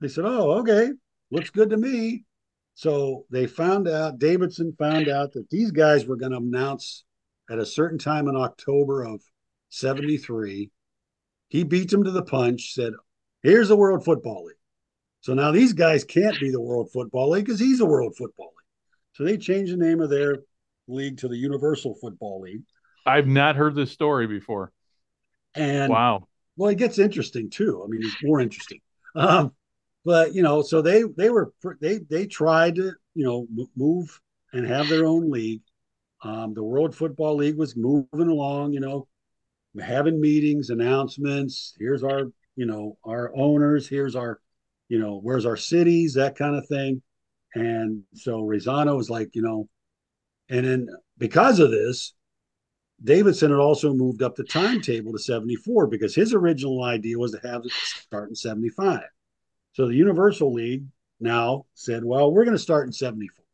They 0.00 0.08
said, 0.08 0.24
oh, 0.24 0.58
okay, 0.60 0.90
looks 1.30 1.50
good 1.50 1.70
to 1.70 1.76
me. 1.76 2.24
So 2.74 3.26
they 3.30 3.46
found 3.46 3.88
out, 3.88 4.18
Davidson 4.18 4.74
found 4.78 5.08
out 5.08 5.32
that 5.32 5.50
these 5.50 5.72
guys 5.72 6.06
were 6.06 6.16
going 6.16 6.32
to 6.32 6.38
announce 6.38 7.04
at 7.50 7.58
a 7.58 7.66
certain 7.66 7.98
time 7.98 8.28
in 8.28 8.36
October 8.36 9.02
of 9.02 9.20
73. 9.70 10.70
He 11.48 11.64
beat 11.64 11.90
them 11.90 12.04
to 12.04 12.10
the 12.10 12.22
punch, 12.22 12.74
said, 12.74 12.92
here's 13.42 13.68
the 13.68 13.76
World 13.76 14.04
Football 14.04 14.44
League. 14.44 14.56
So 15.20 15.34
now 15.34 15.50
these 15.50 15.72
guys 15.72 16.04
can't 16.04 16.38
be 16.38 16.50
the 16.50 16.60
World 16.60 16.90
Football 16.92 17.30
League 17.30 17.46
because 17.46 17.60
he's 17.60 17.78
the 17.78 17.86
World 17.86 18.14
Football 18.16 18.52
League. 18.56 19.14
So 19.14 19.24
they 19.24 19.36
changed 19.36 19.72
the 19.72 19.76
name 19.76 20.00
of 20.00 20.10
their 20.10 20.38
league 20.86 21.18
to 21.18 21.28
the 21.28 21.36
Universal 21.36 21.96
Football 22.00 22.42
League. 22.42 22.62
I've 23.08 23.26
not 23.26 23.56
heard 23.56 23.74
this 23.74 23.90
story 23.90 24.26
before. 24.26 24.72
And 25.54 25.90
wow. 25.90 26.28
Well, 26.56 26.70
it 26.70 26.78
gets 26.78 26.98
interesting 26.98 27.50
too. 27.50 27.82
I 27.84 27.88
mean, 27.88 28.00
it's 28.02 28.22
more 28.22 28.40
interesting. 28.40 28.80
Um, 29.14 29.52
but 30.04 30.34
you 30.34 30.42
know, 30.42 30.62
so 30.62 30.82
they 30.82 31.04
they 31.16 31.30
were 31.30 31.52
they 31.80 31.98
they 32.10 32.26
tried 32.26 32.76
to 32.76 32.92
you 33.14 33.24
know 33.24 33.46
move 33.76 34.20
and 34.52 34.66
have 34.66 34.88
their 34.88 35.06
own 35.06 35.30
league. 35.30 35.62
Um, 36.22 36.54
the 36.54 36.62
World 36.62 36.94
Football 36.94 37.36
League 37.36 37.56
was 37.56 37.76
moving 37.76 38.28
along. 38.28 38.72
You 38.72 38.80
know, 38.80 39.08
having 39.80 40.20
meetings, 40.20 40.70
announcements. 40.70 41.74
Here's 41.78 42.02
our 42.02 42.24
you 42.56 42.66
know 42.66 42.98
our 43.04 43.32
owners. 43.34 43.88
Here's 43.88 44.16
our 44.16 44.40
you 44.88 44.98
know 44.98 45.18
where's 45.22 45.46
our 45.46 45.56
cities, 45.56 46.14
that 46.14 46.36
kind 46.36 46.56
of 46.56 46.66
thing. 46.66 47.02
And 47.54 48.02
so 48.14 48.42
Razzano 48.42 48.96
was 48.96 49.10
like, 49.10 49.34
you 49.34 49.42
know, 49.42 49.68
and 50.48 50.66
then 50.66 50.88
because 51.16 51.60
of 51.60 51.70
this, 51.70 52.14
Davidson 53.02 53.50
had 53.50 53.60
also 53.60 53.94
moved 53.94 54.22
up 54.22 54.34
the 54.34 54.44
timetable 54.44 55.12
to 55.12 55.18
74 55.18 55.86
because 55.86 56.14
his 56.14 56.34
original 56.34 56.82
idea 56.82 57.18
was 57.18 57.32
to 57.32 57.48
have 57.48 57.64
it 57.64 57.70
start 57.70 58.28
in 58.28 58.34
75. 58.34 59.02
So 59.72 59.86
the 59.86 59.94
Universal 59.94 60.52
League 60.52 60.84
now 61.20 61.66
said, 61.74 62.04
well, 62.04 62.32
we're 62.32 62.44
going 62.44 62.56
to 62.56 62.62
start 62.62 62.86
in 62.86 62.92
74. 62.92 63.44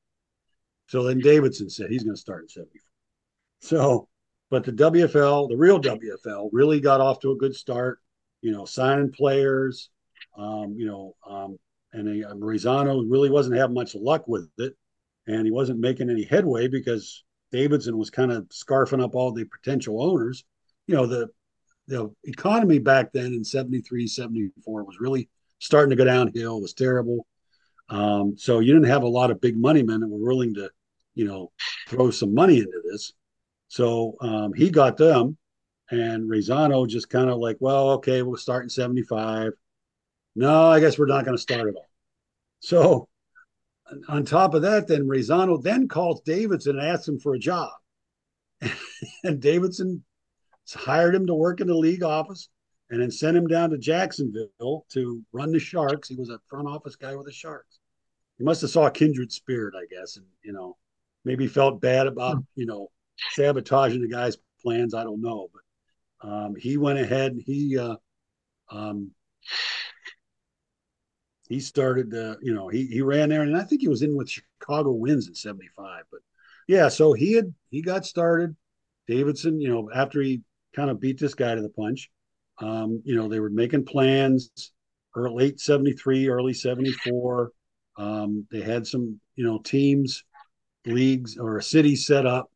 So 0.87 1.03
then 1.03 1.19
Davidson 1.19 1.69
said 1.69 1.91
he's 1.91 2.05
going 2.05 2.17
to 2.17 2.21
start 2.21 2.45
in 2.45 2.49
74. 2.49 2.81
So, 3.61 4.09
but 4.51 4.65
the 4.65 4.73
WFL, 4.73 5.49
the 5.49 5.57
real 5.57 5.81
WFL, 5.81 6.49
really 6.53 6.81
got 6.81 7.01
off 7.01 7.21
to 7.21 7.33
a 7.33 7.37
good 7.37 7.55
start, 7.55 8.01
you 8.41 8.53
know, 8.53 8.65
signing 8.65 9.11
players, 9.11 9.91
um, 10.37 10.75
you 10.77 10.87
know, 10.87 11.17
um, 11.29 11.59
and 11.93 12.09
they, 12.09 12.25
uh, 12.25 12.35
Marizano 12.35 13.05
really 13.09 13.31
wasn't 13.31 13.57
having 13.57 13.75
much 13.75 13.95
luck 13.95 14.27
with 14.27 14.49
it. 14.59 14.75
And 15.27 15.47
he 15.47 15.51
wasn't 15.51 15.81
making 15.81 16.11
any 16.11 16.25
headway 16.25 16.69
because 16.69 17.25
Davidson 17.55 17.97
was 17.97 18.11
kind 18.11 18.33
of 18.33 18.49
scarfing 18.49 19.01
up 19.01 19.15
all 19.15 19.31
the 19.31 19.45
potential 19.45 20.03
owners. 20.03 20.45
You 20.89 20.97
know, 20.97 21.07
the 21.07 21.29
the 21.87 22.11
economy 22.25 22.81
back 22.81 23.13
then 23.13 23.27
in 23.27 23.45
73, 23.45 24.09
74 24.09 24.85
was 24.85 24.99
really 24.99 25.29
starting 25.61 25.91
to 25.91 25.97
go 25.97 26.05
downhill, 26.05 26.59
It 26.59 26.63
was 26.63 26.75
terrible. 26.75 27.27
Um, 27.91 28.37
so 28.39 28.59
you 28.59 28.73
didn't 28.73 28.89
have 28.89 29.03
a 29.03 29.09
lot 29.09 29.31
of 29.31 29.41
big 29.41 29.57
money 29.57 29.83
men 29.83 30.01
that 30.01 30.09
were 30.09 30.27
willing 30.27 30.55
to, 30.55 30.71
you 31.15 31.27
know, 31.27 31.53
throw 31.89 32.11
some 32.11 32.35
money 32.35 32.59
into 32.59 32.83
this. 32.91 33.13
So 33.69 34.17
um, 34.21 34.53
he 34.55 34.71
got 34.71 34.97
them, 34.97 35.37
and 35.91 36.29
Razzano 36.29 36.89
just 36.89 37.11
kind 37.11 37.31
of 37.31 37.39
like, 37.39 37.59
well, 37.61 37.91
okay, 37.93 38.23
we'll 38.23 38.37
start 38.37 38.65
in 38.65 38.71
75. 38.71 39.53
No, 40.35 40.71
I 40.71 40.81
guess 40.81 40.99
we're 40.99 41.07
not 41.07 41.25
going 41.25 41.37
to 41.37 41.43
start 41.43 41.69
at 41.69 41.77
all. 41.77 41.89
So 42.61 43.09
on 44.09 44.25
top 44.25 44.55
of 44.55 44.63
that, 44.63 44.89
then 44.89 45.07
Razzano 45.07 45.63
then 45.63 45.89
calls 45.89 46.21
Davidson 46.23 46.79
and 46.79 46.89
asks 46.89 47.09
him 47.09 47.19
for 47.19 47.35
a 47.35 47.39
job. 47.39 47.71
and 49.25 49.41
Davidson 49.41 50.05
hired 50.73 51.15
him 51.15 51.27
to 51.27 51.35
work 51.35 51.61
in 51.61 51.67
the 51.67 51.75
league 51.75 52.03
office 52.03 52.49
and 52.91 53.01
then 53.01 53.11
sent 53.11 53.37
him 53.37 53.47
down 53.47 53.71
to 53.71 53.79
Jacksonville 53.79 54.87
to 54.91 55.23
run 55.33 55.53
the 55.53 55.59
Sharks. 55.59 56.09
He 56.09 56.17
was 56.17 56.31
a 56.31 56.41
front 56.47 56.69
office 56.69 56.97
guy 56.97 57.15
with 57.15 57.27
the 57.27 57.33
Sharks. 57.33 57.79
He 58.39 58.45
must 58.45 58.63
have 58.63 58.71
saw 58.71 58.87
a 58.87 58.91
kindred 58.91 59.33
spirit, 59.33 59.75
I 59.77 59.87
guess, 59.95 60.17
and 60.17 60.27
you 60.43 60.53
know, 60.53 60.77
maybe 61.25 61.47
felt 61.47 61.81
bad 61.81 62.07
about 62.07 62.43
you 62.55 62.67
know 62.67 62.91
sabotaging 63.33 64.03
the 64.03 64.09
guy's 64.09 64.37
plans. 64.61 64.95
I 64.95 65.05
don't 65.05 65.23
know, 65.23 65.49
but 65.53 66.29
um, 66.29 66.55
he 66.57 66.77
went 66.77 66.99
ahead 66.99 67.33
and 67.33 67.43
he 67.45 67.79
uh, 67.79 67.97
um, 68.71 69.13
he 71.49 71.61
started 71.61 72.13
you 72.43 72.55
know 72.55 72.69
he 72.69 72.87
he 72.87 73.03
ran 73.03 73.29
there 73.29 73.43
and 73.43 73.57
i 73.57 73.63
think 73.63 73.81
he 73.81 73.89
was 73.89 74.03
in 74.03 74.17
with 74.17 74.31
chicago 74.31 74.93
winds 74.93 75.29
in 75.29 75.35
75 75.35 76.05
but 76.11 76.21
yeah 76.69 76.89
so 76.89 77.13
he 77.13 77.33
had 77.33 77.53
he 77.71 77.83
got 77.83 78.07
started. 78.07 78.57
Davidson 79.07 79.61
you 79.61 79.69
know 79.69 79.91
after 79.95 80.23
he 80.23 80.41
kind 80.75 80.89
of 80.89 80.99
beat 80.99 81.21
this 81.21 81.35
guy 81.35 81.55
to 81.55 81.61
the 81.61 81.69
punch 81.69 82.11
um, 82.59 83.03
you 83.05 83.15
know 83.15 83.29
they 83.29 83.39
were 83.39 83.51
making 83.51 83.85
plans 83.85 84.51
or 85.15 85.31
late 85.31 85.61
73 85.61 86.29
early 86.29 86.55
74 86.55 87.53
um, 87.97 88.47
they 88.51 88.63
had 88.63 88.87
some 88.87 89.21
you 89.37 89.45
know 89.45 89.59
teams 89.59 90.25
leagues 90.87 91.39
or 91.39 91.57
a 91.57 91.63
city 91.63 91.97
set 91.97 92.27
up. 92.27 92.51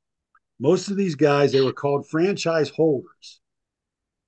Most 0.61 0.91
of 0.91 0.97
these 0.97 1.15
guys 1.15 1.53
they 1.53 1.61
were 1.61 1.73
called 1.73 2.09
franchise 2.09 2.71
holders. 2.71 3.41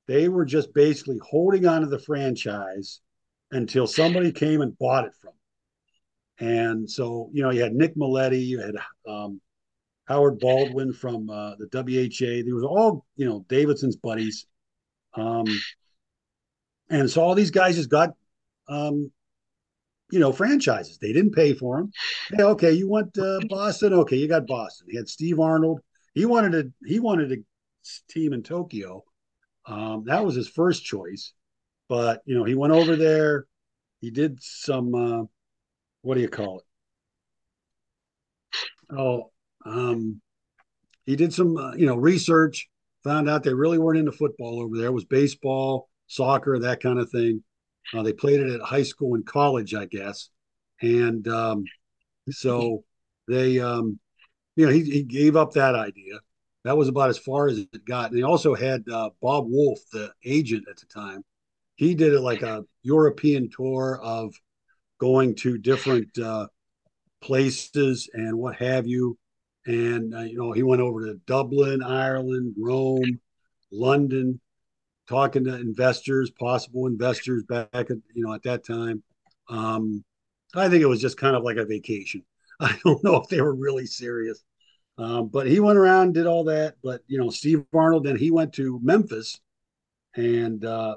They 0.06 0.28
were 0.28 0.44
just 0.44 0.72
basically 0.74 1.18
holding 1.28 1.66
on 1.66 1.82
to 1.82 1.86
the 1.86 1.98
franchise 1.98 3.00
until 3.52 3.86
somebody 3.86 4.32
came 4.32 4.60
and 4.60 4.76
bought 4.78 5.06
it 5.06 5.12
from. 5.20 5.32
And 6.38 6.90
so, 6.90 7.30
you 7.32 7.42
know, 7.42 7.50
you 7.50 7.62
had 7.62 7.74
Nick 7.74 7.96
Mileti, 7.96 8.44
you 8.46 8.60
had 8.60 8.74
um, 9.06 9.40
Howard 10.06 10.38
Baldwin 10.38 10.92
from 10.92 11.28
uh, 11.28 11.54
the 11.56 11.68
WHA. 11.72 12.44
They 12.44 12.52
were 12.52 12.64
all, 12.64 13.04
you 13.16 13.26
know, 13.26 13.44
Davidson's 13.48 13.96
buddies. 13.96 14.46
Um, 15.14 15.44
and 16.88 17.08
so 17.10 17.22
all 17.22 17.34
these 17.34 17.50
guys 17.50 17.76
just 17.76 17.90
got, 17.90 18.10
um, 18.68 19.10
you 20.10 20.18
know, 20.18 20.32
franchises. 20.32 20.98
They 20.98 21.12
didn't 21.12 21.32
pay 21.32 21.54
for 21.54 21.78
them. 21.78 21.92
Hey, 22.32 22.42
okay, 22.42 22.72
you 22.72 22.88
want 22.88 23.16
uh, 23.18 23.40
Boston? 23.48 23.92
Okay, 23.92 24.16
you 24.16 24.26
got 24.26 24.46
Boston. 24.46 24.88
He 24.90 24.96
had 24.96 25.08
Steve 25.08 25.38
Arnold. 25.38 25.80
He 26.14 26.24
wanted 26.24 26.54
a 26.54 26.70
he 26.84 26.98
wanted 26.98 27.30
a 27.30 27.36
team 28.08 28.32
in 28.32 28.42
Tokyo. 28.42 29.04
Um, 29.66 30.04
that 30.06 30.24
was 30.24 30.34
his 30.34 30.48
first 30.48 30.84
choice. 30.84 31.32
But 31.90 32.22
you 32.24 32.38
know, 32.38 32.44
he 32.44 32.54
went 32.54 32.72
over 32.72 32.94
there. 32.94 33.46
He 34.00 34.12
did 34.12 34.40
some 34.40 34.94
uh, 34.94 35.24
what 36.02 36.14
do 36.14 36.20
you 36.20 36.28
call 36.28 36.60
it? 36.60 36.64
Oh, 38.96 39.32
um, 39.66 40.20
he 41.04 41.16
did 41.16 41.34
some 41.34 41.56
uh, 41.56 41.74
you 41.74 41.86
know 41.86 41.96
research. 41.96 42.68
Found 43.02 43.28
out 43.28 43.42
they 43.42 43.52
really 43.52 43.78
weren't 43.78 43.98
into 43.98 44.12
football 44.12 44.62
over 44.62 44.76
there. 44.76 44.86
It 44.86 44.92
was 44.92 45.04
baseball, 45.04 45.88
soccer, 46.06 46.60
that 46.60 46.80
kind 46.80 47.00
of 47.00 47.10
thing. 47.10 47.42
Uh, 47.92 48.02
they 48.02 48.12
played 48.12 48.40
it 48.40 48.52
at 48.52 48.60
high 48.60 48.84
school 48.84 49.16
and 49.16 49.26
college, 49.26 49.74
I 49.74 49.86
guess. 49.86 50.28
And 50.82 51.26
um, 51.26 51.64
so 52.30 52.84
they, 53.26 53.58
um, 53.58 53.98
you 54.54 54.66
know, 54.66 54.72
he, 54.72 54.84
he 54.84 55.02
gave 55.02 55.34
up 55.34 55.54
that 55.54 55.74
idea. 55.74 56.20
That 56.64 56.76
was 56.76 56.88
about 56.88 57.08
as 57.08 57.18
far 57.18 57.48
as 57.48 57.58
it 57.58 57.84
got. 57.86 58.10
And 58.10 58.18
they 58.18 58.22
also 58.22 58.54
had 58.54 58.84
uh, 58.92 59.10
Bob 59.22 59.46
Wolf, 59.48 59.80
the 59.92 60.12
agent 60.24 60.66
at 60.70 60.76
the 60.76 60.86
time, 60.86 61.24
he 61.80 61.94
did 61.94 62.12
it 62.12 62.20
like 62.20 62.42
a 62.42 62.62
European 62.82 63.48
tour 63.48 63.98
of 64.02 64.34
going 65.00 65.34
to 65.34 65.56
different 65.56 66.10
uh, 66.18 66.46
places 67.22 68.06
and 68.12 68.36
what 68.36 68.54
have 68.56 68.86
you. 68.86 69.16
And 69.64 70.14
uh, 70.14 70.20
you 70.20 70.36
know, 70.36 70.52
he 70.52 70.62
went 70.62 70.82
over 70.82 71.06
to 71.06 71.18
Dublin, 71.26 71.82
Ireland, 71.82 72.54
Rome, 72.58 73.18
London, 73.72 74.42
talking 75.08 75.44
to 75.44 75.54
investors, 75.54 76.30
possible 76.30 76.86
investors 76.86 77.44
back 77.44 77.70
at 77.72 77.88
you 77.88 78.26
know 78.26 78.34
at 78.34 78.42
that 78.42 78.62
time. 78.62 79.02
Um, 79.48 80.04
I 80.54 80.68
think 80.68 80.82
it 80.82 80.86
was 80.86 81.00
just 81.00 81.16
kind 81.16 81.34
of 81.34 81.44
like 81.44 81.56
a 81.56 81.64
vacation. 81.64 82.22
I 82.60 82.78
don't 82.84 83.02
know 83.02 83.16
if 83.16 83.28
they 83.28 83.40
were 83.40 83.54
really 83.54 83.86
serious. 83.86 84.44
Um, 84.98 85.28
but 85.28 85.46
he 85.46 85.60
went 85.60 85.78
around, 85.78 86.12
did 86.12 86.26
all 86.26 86.44
that. 86.44 86.74
But 86.84 87.00
you 87.06 87.18
know, 87.18 87.30
Steve 87.30 87.64
Arnold, 87.72 88.04
then 88.04 88.16
he 88.16 88.30
went 88.30 88.52
to 88.54 88.78
Memphis, 88.82 89.40
and 90.14 90.62
uh, 90.62 90.96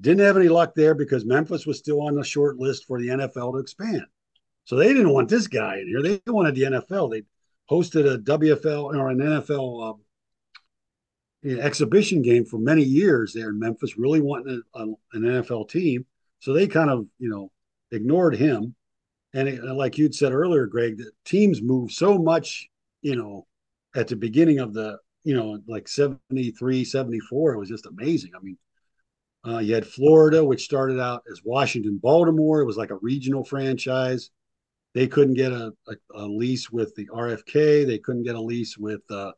didn't 0.00 0.24
have 0.24 0.36
any 0.36 0.48
luck 0.48 0.74
there 0.74 0.94
because 0.94 1.24
Memphis 1.24 1.66
was 1.66 1.78
still 1.78 2.02
on 2.02 2.14
the 2.14 2.24
short 2.24 2.56
list 2.58 2.84
for 2.86 3.00
the 3.00 3.08
NFL 3.08 3.52
to 3.52 3.58
expand. 3.58 4.04
So 4.64 4.76
they 4.76 4.88
didn't 4.88 5.12
want 5.12 5.28
this 5.28 5.46
guy 5.46 5.78
in 5.78 5.88
here. 5.88 6.02
They 6.02 6.20
wanted 6.26 6.54
the 6.54 6.62
NFL. 6.62 7.10
They 7.10 7.22
hosted 7.70 8.12
a 8.12 8.18
WFL 8.18 8.94
or 8.94 9.10
an 9.10 9.18
NFL 9.18 9.90
um, 9.90 10.00
you 11.44 11.60
exhibition 11.60 12.22
game 12.22 12.44
for 12.44 12.58
many 12.58 12.82
years 12.82 13.32
there 13.32 13.50
in 13.50 13.58
Memphis, 13.58 13.98
really 13.98 14.20
wanting 14.20 14.62
a, 14.74 14.78
a, 14.78 14.82
an 15.12 15.22
NFL 15.22 15.68
team. 15.68 16.06
So 16.40 16.52
they 16.52 16.66
kind 16.66 16.90
of, 16.90 17.06
you 17.18 17.28
know, 17.28 17.50
ignored 17.90 18.34
him. 18.34 18.74
And 19.34 19.48
it, 19.48 19.62
like 19.62 19.98
you'd 19.98 20.14
said 20.14 20.32
earlier, 20.32 20.66
Greg, 20.66 20.96
that 20.98 21.10
teams 21.24 21.60
move 21.60 21.92
so 21.92 22.16
much, 22.16 22.68
you 23.02 23.16
know, 23.16 23.46
at 23.94 24.08
the 24.08 24.16
beginning 24.16 24.58
of 24.58 24.72
the, 24.72 24.98
you 25.22 25.34
know, 25.34 25.60
like 25.66 25.86
73, 25.86 26.84
74. 26.84 27.54
It 27.54 27.58
was 27.58 27.68
just 27.68 27.86
amazing. 27.86 28.30
I 28.34 28.42
mean, 28.42 28.56
uh, 29.46 29.58
you 29.58 29.74
had 29.74 29.86
Florida, 29.86 30.44
which 30.44 30.64
started 30.64 31.00
out 31.00 31.22
as 31.30 31.42
Washington, 31.44 31.98
Baltimore. 32.02 32.60
It 32.60 32.66
was 32.66 32.76
like 32.76 32.90
a 32.90 32.96
regional 32.96 33.44
franchise. 33.44 34.30
They 34.94 35.06
couldn't 35.06 35.34
get 35.34 35.52
a, 35.52 35.72
a, 35.88 35.94
a 36.14 36.26
lease 36.26 36.70
with 36.70 36.94
the 36.94 37.06
RFK. 37.08 37.86
They 37.86 37.98
couldn't 37.98 38.22
get 38.22 38.36
a 38.36 38.40
lease 38.40 38.78
with, 38.78 39.02
uh, 39.10 39.32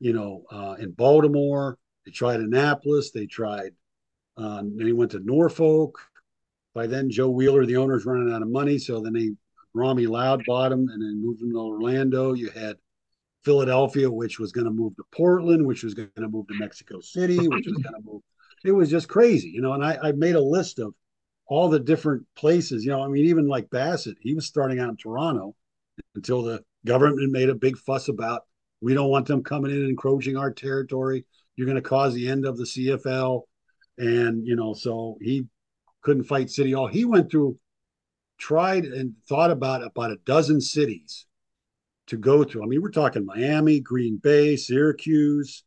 you 0.00 0.12
know, 0.12 0.42
uh, 0.50 0.76
in 0.78 0.90
Baltimore. 0.90 1.78
They 2.04 2.10
tried 2.12 2.40
Annapolis. 2.40 3.10
They 3.10 3.26
tried. 3.26 3.72
Uh, 4.36 4.62
then 4.62 4.86
he 4.86 4.92
went 4.92 5.12
to 5.12 5.20
Norfolk. 5.20 5.98
By 6.74 6.86
then, 6.86 7.10
Joe 7.10 7.28
Wheeler, 7.28 7.64
the 7.64 7.76
owner's 7.76 8.06
running 8.06 8.32
out 8.32 8.42
of 8.42 8.48
money, 8.48 8.78
so 8.78 9.00
then 9.00 9.12
they 9.12 9.30
Rommie 9.74 10.06
Loudd 10.06 10.44
bought 10.46 10.72
him 10.72 10.88
and 10.88 11.02
then 11.02 11.22
moved 11.22 11.42
him 11.42 11.52
to 11.52 11.58
Orlando. 11.58 12.34
You 12.34 12.50
had 12.50 12.76
Philadelphia, 13.42 14.10
which 14.10 14.38
was 14.38 14.52
going 14.52 14.66
to 14.66 14.70
move 14.70 14.96
to 14.96 15.04
Portland, 15.12 15.66
which 15.66 15.82
was 15.82 15.94
going 15.94 16.10
to 16.16 16.28
move 16.28 16.46
to 16.48 16.54
Mexico 16.54 17.00
City, 17.00 17.48
which 17.48 17.66
was 17.66 17.78
going 17.78 17.94
to 17.94 18.02
move. 18.04 18.22
It 18.64 18.72
was 18.72 18.90
just 18.90 19.08
crazy, 19.08 19.50
you 19.50 19.60
know. 19.60 19.72
And 19.72 19.84
I, 19.84 19.98
I 20.02 20.12
made 20.12 20.34
a 20.34 20.40
list 20.40 20.78
of 20.78 20.94
all 21.46 21.68
the 21.68 21.80
different 21.80 22.26
places. 22.36 22.84
You 22.84 22.90
know, 22.90 23.02
I 23.02 23.08
mean, 23.08 23.26
even 23.26 23.48
like 23.48 23.70
Bassett, 23.70 24.16
he 24.20 24.34
was 24.34 24.46
starting 24.46 24.78
out 24.78 24.90
in 24.90 24.96
Toronto 24.96 25.54
until 26.14 26.42
the 26.42 26.62
government 26.86 27.30
made 27.30 27.48
a 27.48 27.54
big 27.54 27.76
fuss 27.76 28.08
about 28.08 28.42
we 28.80 28.94
don't 28.94 29.10
want 29.10 29.26
them 29.26 29.44
coming 29.44 29.70
in 29.70 29.78
and 29.78 29.90
encroaching 29.90 30.36
our 30.36 30.52
territory. 30.52 31.24
You're 31.56 31.66
going 31.66 31.76
to 31.76 31.88
cause 31.88 32.14
the 32.14 32.28
end 32.28 32.44
of 32.44 32.56
the 32.56 32.64
CFL. 32.64 33.42
And, 33.98 34.46
you 34.46 34.56
know, 34.56 34.74
so 34.74 35.18
he 35.20 35.46
couldn't 36.02 36.24
fight 36.24 36.50
City 36.50 36.72
Hall. 36.72 36.88
He 36.88 37.04
went 37.04 37.30
through, 37.30 37.58
tried 38.38 38.84
and 38.84 39.14
thought 39.28 39.52
about 39.52 39.84
about 39.84 40.10
a 40.10 40.16
dozen 40.24 40.60
cities 40.60 41.26
to 42.08 42.16
go 42.16 42.42
to. 42.42 42.62
I 42.62 42.66
mean, 42.66 42.82
we're 42.82 42.90
talking 42.90 43.24
Miami, 43.24 43.78
Green 43.78 44.16
Bay, 44.16 44.56
Syracuse, 44.56 45.62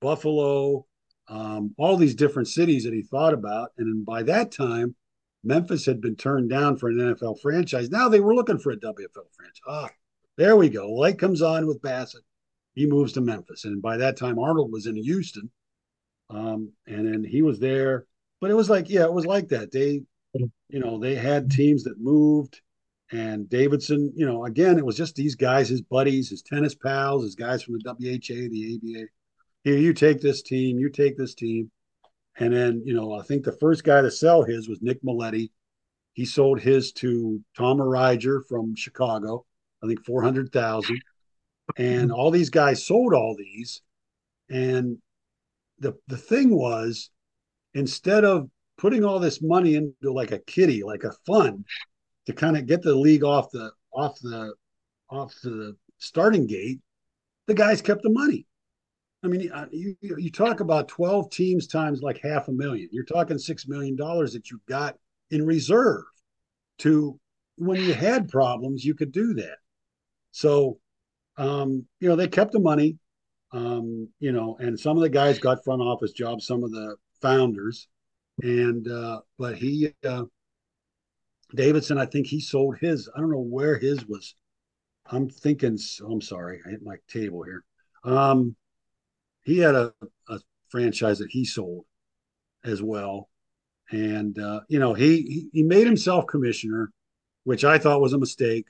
Buffalo, 0.00 0.86
um, 1.28 1.74
all 1.76 1.96
these 1.96 2.14
different 2.14 2.48
cities 2.48 2.84
that 2.84 2.94
he 2.94 3.02
thought 3.02 3.34
about. 3.34 3.70
And 3.78 4.04
by 4.04 4.22
that 4.24 4.52
time, 4.52 4.94
Memphis 5.44 5.86
had 5.86 6.00
been 6.00 6.16
turned 6.16 6.50
down 6.50 6.76
for 6.76 6.88
an 6.88 6.96
NFL 6.96 7.40
franchise. 7.40 7.90
Now 7.90 8.08
they 8.08 8.20
were 8.20 8.34
looking 8.34 8.58
for 8.58 8.72
a 8.72 8.76
WFL 8.76 9.30
franchise. 9.36 9.62
Ah, 9.66 9.88
there 10.36 10.56
we 10.56 10.68
go. 10.68 10.90
Light 10.92 11.18
comes 11.18 11.42
on 11.42 11.66
with 11.66 11.82
Bassett. 11.82 12.22
He 12.74 12.86
moves 12.86 13.12
to 13.14 13.20
Memphis. 13.20 13.64
And 13.64 13.82
by 13.82 13.96
that 13.98 14.16
time, 14.16 14.38
Arnold 14.38 14.72
was 14.72 14.86
in 14.86 14.96
Houston. 14.96 15.50
Um, 16.30 16.72
and 16.86 17.06
then 17.06 17.24
he 17.24 17.42
was 17.42 17.58
there. 17.58 18.06
But 18.40 18.50
it 18.50 18.54
was 18.54 18.70
like, 18.70 18.88
yeah, 18.88 19.04
it 19.04 19.12
was 19.12 19.26
like 19.26 19.48
that. 19.48 19.72
They, 19.72 20.02
you 20.34 20.80
know, 20.80 20.98
they 20.98 21.14
had 21.14 21.50
teams 21.50 21.84
that 21.84 22.00
moved. 22.00 22.60
And 23.10 23.48
Davidson, 23.48 24.12
you 24.14 24.26
know, 24.26 24.44
again, 24.44 24.78
it 24.78 24.84
was 24.84 24.96
just 24.96 25.14
these 25.14 25.34
guys, 25.34 25.68
his 25.68 25.80
buddies, 25.80 26.28
his 26.28 26.42
tennis 26.42 26.74
pals, 26.74 27.24
his 27.24 27.34
guys 27.34 27.62
from 27.62 27.78
the 27.78 27.90
WHA, 27.90 28.48
the 28.50 28.74
ABA. 28.74 29.06
Here, 29.64 29.78
you 29.78 29.92
take 29.92 30.20
this 30.20 30.42
team, 30.42 30.78
you 30.78 30.90
take 30.90 31.16
this 31.16 31.34
team. 31.34 31.70
And 32.38 32.54
then, 32.54 32.82
you 32.84 32.94
know, 32.94 33.12
I 33.12 33.22
think 33.22 33.44
the 33.44 33.56
first 33.58 33.84
guy 33.84 34.00
to 34.00 34.10
sell 34.10 34.42
his 34.42 34.68
was 34.68 34.80
Nick 34.80 35.02
Mileti. 35.02 35.50
He 36.12 36.24
sold 36.24 36.60
his 36.60 36.92
to 36.92 37.40
Tom 37.56 37.78
Origer 37.78 38.42
from 38.48 38.74
Chicago, 38.76 39.44
I 39.82 39.86
think 39.86 40.04
400,000. 40.04 41.00
And 41.76 42.12
all 42.12 42.30
these 42.30 42.50
guys 42.50 42.86
sold 42.86 43.14
all 43.14 43.36
these. 43.36 43.82
And 44.48 44.98
the 45.78 45.94
the 46.06 46.16
thing 46.16 46.54
was, 46.54 47.10
instead 47.74 48.24
of 48.24 48.48
putting 48.78 49.04
all 49.04 49.18
this 49.18 49.42
money 49.42 49.74
into 49.74 50.12
like 50.12 50.32
a 50.32 50.38
kitty, 50.38 50.82
like 50.82 51.04
a 51.04 51.12
fund 51.26 51.66
to 52.26 52.32
kind 52.32 52.56
of 52.56 52.66
get 52.66 52.82
the 52.82 52.94
league 52.94 53.24
off 53.24 53.50
the 53.50 53.70
off 53.92 54.18
the 54.20 54.54
off 55.10 55.34
the 55.42 55.76
starting 55.98 56.46
gate, 56.46 56.80
the 57.46 57.54
guys 57.54 57.82
kept 57.82 58.02
the 58.02 58.10
money. 58.10 58.46
I 59.24 59.26
mean, 59.26 59.50
uh, 59.50 59.66
you 59.72 59.96
you 60.00 60.30
talk 60.30 60.60
about 60.60 60.88
twelve 60.88 61.30
teams 61.30 61.66
times 61.66 62.02
like 62.02 62.20
half 62.22 62.48
a 62.48 62.52
million. 62.52 62.88
You're 62.92 63.04
talking 63.04 63.38
six 63.38 63.66
million 63.66 63.96
dollars 63.96 64.32
that 64.32 64.50
you 64.50 64.60
got 64.68 64.96
in 65.30 65.44
reserve 65.44 66.04
to 66.78 67.18
when 67.56 67.80
you 67.80 67.92
had 67.94 68.28
problems, 68.28 68.84
you 68.84 68.94
could 68.94 69.12
do 69.12 69.34
that. 69.34 69.56
So, 70.30 70.78
um, 71.36 71.86
you 72.00 72.08
know, 72.08 72.16
they 72.16 72.28
kept 72.28 72.52
the 72.52 72.60
money. 72.60 72.98
Um, 73.50 74.08
you 74.20 74.30
know, 74.32 74.56
and 74.60 74.78
some 74.78 74.96
of 74.96 75.02
the 75.02 75.08
guys 75.08 75.38
got 75.38 75.64
front 75.64 75.80
office 75.80 76.12
jobs, 76.12 76.46
some 76.46 76.62
of 76.62 76.70
the 76.70 76.96
founders, 77.22 77.88
and 78.42 78.86
uh, 78.86 79.20
but 79.38 79.56
he 79.56 79.94
uh, 80.06 80.24
Davidson, 81.54 81.98
I 81.98 82.04
think 82.04 82.26
he 82.26 82.40
sold 82.40 82.76
his. 82.78 83.08
I 83.16 83.20
don't 83.20 83.30
know 83.30 83.38
where 83.40 83.78
his 83.78 84.06
was. 84.06 84.34
I'm 85.06 85.30
thinking. 85.30 85.78
I'm 86.04 86.20
sorry, 86.20 86.60
I 86.66 86.70
hit 86.70 86.82
my 86.82 86.96
table 87.08 87.42
here. 87.42 87.64
Um, 88.04 88.54
he 89.48 89.58
had 89.58 89.74
a, 89.74 89.92
a 90.28 90.38
franchise 90.68 91.18
that 91.18 91.30
he 91.30 91.44
sold 91.44 91.84
as 92.64 92.82
well. 92.82 93.30
And 93.90 94.38
uh, 94.38 94.60
you 94.68 94.78
know, 94.78 94.92
he 94.92 95.48
he 95.52 95.62
made 95.62 95.86
himself 95.86 96.26
commissioner, 96.26 96.92
which 97.44 97.64
I 97.64 97.78
thought 97.78 98.02
was 98.02 98.12
a 98.12 98.18
mistake. 98.18 98.66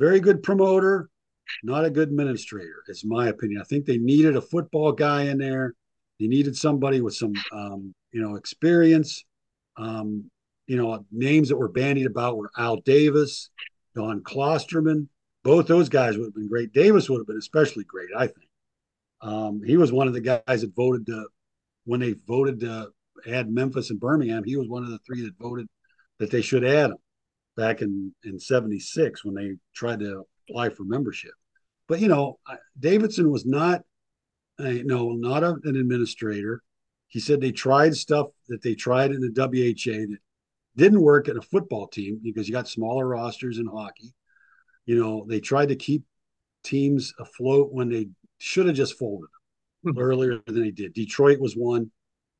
Very 0.00 0.18
good 0.18 0.42
promoter, 0.42 1.08
not 1.62 1.84
a 1.84 1.90
good 1.90 2.08
administrator, 2.08 2.82
is 2.88 3.04
my 3.04 3.28
opinion. 3.28 3.60
I 3.60 3.64
think 3.64 3.86
they 3.86 3.98
needed 3.98 4.34
a 4.34 4.42
football 4.42 4.90
guy 4.90 5.22
in 5.24 5.38
there. 5.38 5.74
They 6.18 6.26
needed 6.26 6.56
somebody 6.56 7.00
with 7.00 7.14
some, 7.14 7.32
um, 7.52 7.94
you 8.10 8.20
know, 8.20 8.34
experience. 8.34 9.24
Um, 9.76 10.30
you 10.66 10.76
know, 10.76 11.04
names 11.12 11.48
that 11.50 11.56
were 11.56 11.68
bandied 11.68 12.06
about 12.06 12.36
were 12.36 12.50
Al 12.58 12.76
Davis, 12.78 13.50
Don 13.94 14.20
Klosterman. 14.20 15.06
Both 15.44 15.68
those 15.68 15.88
guys 15.88 16.16
would 16.16 16.24
have 16.24 16.34
been 16.34 16.48
great. 16.48 16.72
Davis 16.72 17.08
would 17.08 17.18
have 17.18 17.26
been 17.26 17.36
especially 17.36 17.84
great, 17.84 18.08
I 18.16 18.26
think. 18.26 18.43
Um, 19.24 19.62
he 19.64 19.78
was 19.78 19.90
one 19.90 20.06
of 20.06 20.12
the 20.12 20.20
guys 20.20 20.60
that 20.60 20.76
voted 20.76 21.06
to, 21.06 21.26
when 21.86 22.00
they 22.00 22.14
voted 22.26 22.60
to 22.60 22.90
add 23.26 23.50
Memphis 23.50 23.90
and 23.90 23.98
Birmingham. 23.98 24.44
He 24.44 24.56
was 24.56 24.68
one 24.68 24.84
of 24.84 24.90
the 24.90 24.98
three 24.98 25.22
that 25.22 25.38
voted 25.38 25.66
that 26.18 26.30
they 26.30 26.42
should 26.42 26.64
add 26.64 26.90
him 26.90 26.96
back 27.56 27.80
in 27.80 28.14
in 28.22 28.38
'76 28.38 29.24
when 29.24 29.34
they 29.34 29.56
tried 29.74 30.00
to 30.00 30.24
apply 30.48 30.68
for 30.68 30.84
membership. 30.84 31.32
But 31.88 32.00
you 32.00 32.08
know, 32.08 32.38
Davidson 32.78 33.30
was 33.30 33.46
not, 33.46 33.80
a, 34.58 34.82
no, 34.84 35.12
not 35.12 35.42
a, 35.42 35.56
an 35.64 35.76
administrator. 35.76 36.62
He 37.08 37.20
said 37.20 37.40
they 37.40 37.52
tried 37.52 37.94
stuff 37.94 38.28
that 38.48 38.62
they 38.62 38.74
tried 38.74 39.12
in 39.12 39.20
the 39.20 39.32
WHA 39.34 40.10
that 40.10 40.18
didn't 40.76 41.00
work 41.00 41.28
in 41.28 41.38
a 41.38 41.42
football 41.42 41.86
team 41.86 42.20
because 42.22 42.46
you 42.46 42.52
got 42.52 42.68
smaller 42.68 43.06
rosters 43.06 43.58
in 43.58 43.66
hockey. 43.66 44.12
You 44.86 44.98
know, 44.98 45.24
they 45.28 45.40
tried 45.40 45.68
to 45.68 45.76
keep 45.76 46.02
teams 46.62 47.12
afloat 47.18 47.68
when 47.70 47.88
they 47.88 48.08
should 48.38 48.66
have 48.66 48.76
just 48.76 48.98
folded 48.98 49.28
them 49.82 49.94
hmm. 49.94 50.00
earlier 50.00 50.40
than 50.46 50.62
they 50.62 50.70
did. 50.70 50.92
Detroit 50.92 51.40
was 51.40 51.54
one. 51.54 51.90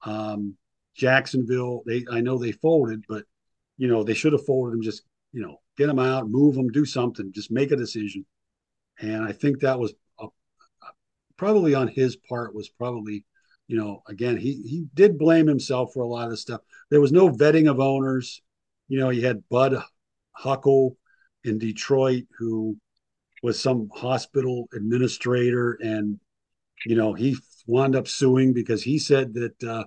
Um, 0.05 0.57
Jacksonville, 0.95 1.83
they 1.87 2.05
I 2.11 2.21
know 2.21 2.39
they 2.39 2.53
folded, 2.53 3.05
but 3.09 3.25
you 3.77 3.89
know 3.89 4.05
they 4.05 4.15
should 4.15 4.33
have 4.33 4.47
folded 4.47 4.73
them. 4.73 4.83
Just 4.83 5.03
you 5.33 5.43
know 5.43 5.59
get 5.77 5.87
them 5.87 5.99
out, 5.99 6.31
move 6.31 6.55
them, 6.55 6.69
do 6.69 6.85
something, 6.85 7.33
just 7.33 7.51
make 7.51 7.73
a 7.73 7.77
decision. 7.77 8.25
And 9.01 9.25
I 9.25 9.33
think 9.33 9.61
that 9.61 9.79
was 9.79 9.93
a, 10.21 10.27
a, 10.27 10.89
probably 11.37 11.75
on 11.75 11.89
his 11.89 12.17
part 12.17 12.55
was 12.55 12.69
probably 12.69 13.25
you 13.67 13.77
know 13.77 14.03
again 14.09 14.37
he 14.37 14.63
he 14.63 14.87
did 14.95 15.19
blame 15.19 15.47
himself 15.47 15.93
for 15.93 16.03
a 16.03 16.09
lot 16.09 16.31
of 16.31 16.39
stuff. 16.39 16.61
There 16.91 17.01
was 17.01 17.13
no 17.13 17.29
vetting 17.29 17.69
of 17.69 17.81
owners. 17.81 18.41
You 18.89 19.01
know, 19.01 19.09
he 19.09 19.23
had 19.23 19.49
Bud 19.49 19.83
Huckle 20.33 20.97
in 21.43 21.59
Detroit 21.59 22.25
who 22.39 22.77
was 23.45 23.61
some 23.61 23.91
hospital 23.95 24.71
administrator, 24.75 25.73
and 25.83 26.19
you 26.87 26.97
know 26.97 27.13
he 27.13 27.37
wound 27.67 27.95
up 27.95 28.09
suing 28.09 28.55
because 28.55 28.83
he 28.83 28.99
said 28.99 29.35
that 29.35 29.63
uh, 29.63 29.85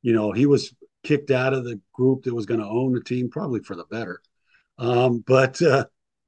you 0.00 0.12
know 0.12 0.30
he 0.30 0.46
was 0.46 0.72
kicked 1.02 1.32
out 1.32 1.52
of 1.52 1.64
the 1.64 1.80
group 1.92 2.22
that 2.22 2.34
was 2.34 2.46
going 2.46 2.60
to 2.60 2.66
own 2.66 2.92
the 2.92 3.02
team, 3.02 3.28
probably 3.28 3.58
for 3.64 3.74
the 3.74 3.84
better. 3.90 4.20
Um, 4.78 5.24
but 5.26 5.60
uh, 5.60 5.86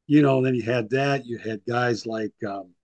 you 0.09 0.23
know, 0.23 0.43
then 0.43 0.57
you 0.57 0.63
had 0.63 0.91
that. 0.91 1.25
You 1.25 1.39
had 1.39 1.61
guys 1.69 2.05
like 2.05 2.35
um, 2.45 2.75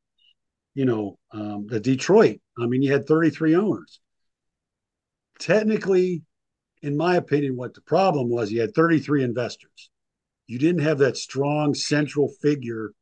you 0.75 0.85
know 0.85 1.19
um, 1.33 1.67
the 1.67 1.81
Detroit. 1.81 2.41
I 2.57 2.67
mean, 2.67 2.83
you 2.83 2.93
had 2.93 3.09
33 3.09 3.57
owners. 3.57 3.99
Technically, 5.41 6.23
in 6.83 6.97
my 6.97 7.17
opinion, 7.17 7.57
what 7.57 7.75
the 7.75 7.81
problem 7.81 8.31
was, 8.31 8.53
you 8.53 8.61
had 8.61 8.77
33 8.77 9.25
investors. 9.25 9.91
You 10.47 10.61
didn't 10.61 10.83
have 10.83 10.99
that 10.99 11.17
strong 11.17 11.75
central 11.75 12.29
figure 12.41 12.93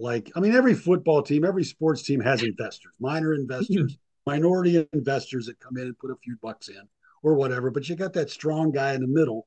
like 0.00 0.30
i 0.36 0.40
mean 0.40 0.54
every 0.54 0.74
football 0.74 1.22
team 1.22 1.44
every 1.44 1.64
sports 1.64 2.02
team 2.02 2.20
has 2.20 2.42
investors 2.42 2.92
minor 3.00 3.34
investors 3.34 3.96
minority 4.26 4.86
investors 4.92 5.46
that 5.46 5.58
come 5.60 5.76
in 5.76 5.84
and 5.84 5.98
put 5.98 6.10
a 6.10 6.16
few 6.16 6.36
bucks 6.42 6.68
in 6.68 6.82
or 7.22 7.34
whatever 7.34 7.70
but 7.70 7.88
you 7.88 7.96
got 7.96 8.12
that 8.12 8.30
strong 8.30 8.70
guy 8.70 8.94
in 8.94 9.00
the 9.00 9.06
middle 9.06 9.46